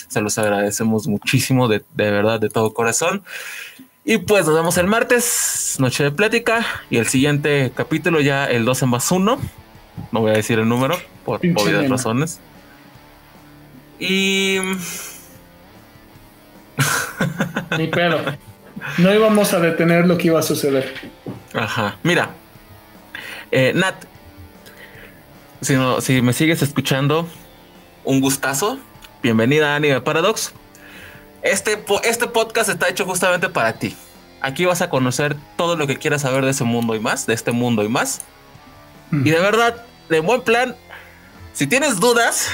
Se 0.08 0.22
los 0.22 0.38
agradecemos 0.38 1.08
muchísimo 1.08 1.68
de, 1.68 1.84
de 1.96 2.12
verdad, 2.12 2.40
de 2.40 2.50
todo 2.50 2.74
corazón. 2.74 3.24
Y 4.06 4.20
pues 4.20 4.46
nos 4.46 4.56
vemos 4.56 4.78
el 4.78 4.88
martes, 4.88 5.76
noche 5.80 6.06
de 6.06 6.12
plática 6.12 6.66
y 6.90 6.98
el 6.98 7.08
siguiente 7.08 7.72
capítulo 7.76 8.22
ya 8.22 8.46
el 8.46 8.64
12 8.64 8.86
más 8.86 9.12
1. 9.12 9.38
No 10.12 10.20
voy 10.22 10.32
a 10.32 10.36
decir 10.36 10.60
el 10.60 10.70
número 10.70 10.98
por 11.26 11.40
obvias 11.40 11.90
razones. 11.90 12.40
Y 14.00 14.60
Ni 17.78 17.88
pedo. 17.88 18.20
No 18.98 19.14
íbamos 19.14 19.54
a 19.54 19.60
detener 19.60 20.08
lo 20.08 20.18
que 20.18 20.28
iba 20.28 20.40
a 20.40 20.44
suceder. 20.44 20.94
Ajá. 21.54 21.98
Mira, 22.04 22.30
eh, 23.52 23.74
Nat, 23.76 23.96
si, 25.62 25.76
si 26.02 26.22
me 26.22 26.34
sigues 26.34 26.62
escuchando, 26.62 27.28
un 28.06 28.22
gustazo. 28.22 28.80
Bienvenida 29.22 29.74
a 29.74 29.76
Anime 29.76 30.00
Paradox. 30.02 30.54
Este, 31.42 31.84
este 32.04 32.28
podcast 32.28 32.70
está 32.70 32.88
hecho 32.88 33.06
justamente 33.06 33.50
para 33.50 33.74
ti. 33.74 33.96
Aquí 34.42 34.66
vas 34.66 34.82
a 34.82 34.90
conocer 34.90 35.36
todo 35.58 35.76
lo 35.76 35.88
que 35.88 35.98
quieras 35.98 36.22
saber 36.22 36.46
de 36.46 36.52
ese 36.52 36.64
mundo 36.64 36.96
y 36.96 37.00
más, 37.00 37.26
de 37.26 37.34
este 37.34 37.52
mundo 37.52 37.84
y 37.84 37.90
más. 37.90 38.22
Y 39.12 39.30
de 39.30 39.40
verdad, 39.40 39.84
de 40.08 40.22
buen 40.22 40.42
plan, 40.42 40.76
si 41.52 41.68
tienes 41.68 42.00
dudas, 42.00 42.50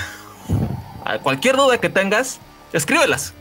cualquier 1.22 1.56
duda 1.56 1.78
que 1.80 1.90
tengas, 1.90 2.40
escríbelas. 2.74 3.34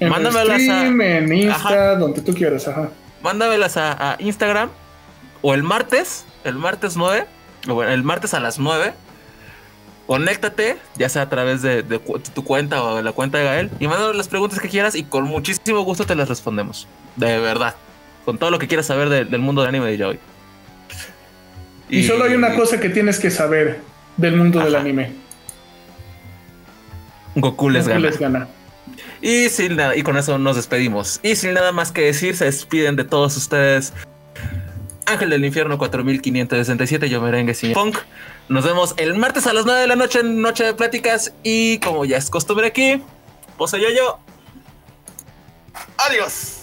Mándamelas 0.00 0.68
a, 0.68 0.86
en 0.86 1.32
Insta, 1.32 1.96
donde 1.96 2.22
tú 2.22 2.34
quieras, 2.34 2.66
ajá. 2.66 2.90
Mándamelas 3.22 3.76
a, 3.76 4.16
Instagram 4.18 4.70
o 5.42 5.54
el 5.54 5.62
martes, 5.62 6.24
el 6.44 6.56
martes 6.56 6.96
9, 6.96 7.26
bueno, 7.66 7.92
el 7.92 8.02
martes 8.02 8.34
a 8.34 8.40
las 8.40 8.58
9. 8.58 8.92
Conéctate, 10.06 10.76
ya 10.96 11.08
sea 11.08 11.22
a 11.22 11.28
través 11.28 11.62
de, 11.62 11.84
tu 12.34 12.44
cuenta 12.44 12.82
o 12.82 12.96
de 12.96 13.02
la 13.02 13.12
cuenta 13.12 13.38
de 13.38 13.44
Gael, 13.44 13.70
y 13.78 13.86
mándame 13.86 14.14
las 14.14 14.28
preguntas 14.28 14.60
que 14.60 14.68
quieras 14.68 14.94
y 14.94 15.04
con 15.04 15.24
muchísimo 15.24 15.80
gusto 15.82 16.04
te 16.04 16.14
las 16.14 16.28
respondemos. 16.28 16.88
De 17.16 17.38
verdad. 17.38 17.76
Con 18.24 18.36
todo 18.36 18.50
lo 18.50 18.58
que 18.58 18.68
quieras 18.68 18.86
saber 18.86 19.08
del 19.08 19.40
mundo 19.40 19.62
de 19.62 19.68
anime 19.68 19.96
de 19.96 20.04
hoy. 20.04 20.18
Y, 21.88 22.04
solo 22.04 22.24
hay 22.24 22.34
una 22.34 22.54
cosa 22.54 22.80
que 22.80 22.88
tienes 22.88 23.18
que 23.18 23.30
saber 23.30 23.80
del 24.16 24.36
mundo 24.36 24.60
del 24.60 24.74
anime. 24.74 25.12
Goku 27.34 27.70
les 27.70 27.86
Goku 27.86 28.00
Les 28.00 28.18
gana. 28.18 28.48
Y 29.20 29.48
sin 29.48 29.76
nada, 29.76 29.96
y 29.96 30.02
con 30.02 30.16
eso 30.16 30.36
nos 30.38 30.56
despedimos. 30.56 31.20
Y 31.22 31.36
sin 31.36 31.54
nada 31.54 31.72
más 31.72 31.92
que 31.92 32.02
decir, 32.02 32.36
se 32.36 32.46
despiden 32.46 32.96
de 32.96 33.04
todos 33.04 33.36
ustedes. 33.36 33.92
Ángel 35.06 35.30
del 35.30 35.44
Infierno 35.44 35.78
4567, 35.78 37.08
yo 37.08 37.20
merengue 37.20 37.54
sin 37.54 37.72
punk. 37.72 37.98
Nos 38.48 38.64
vemos 38.64 38.94
el 38.96 39.14
martes 39.14 39.46
a 39.46 39.52
las 39.52 39.64
9 39.64 39.80
de 39.80 39.86
la 39.86 39.96
noche 39.96 40.20
en 40.20 40.42
Noche 40.42 40.64
de 40.64 40.74
Pláticas. 40.74 41.32
Y 41.42 41.78
como 41.78 42.04
ya 42.04 42.16
es 42.16 42.30
costumbre 42.30 42.66
aquí, 42.66 43.02
pose 43.56 43.80
yo 43.80 43.88
yo. 43.90 44.18
Adiós. 45.98 46.58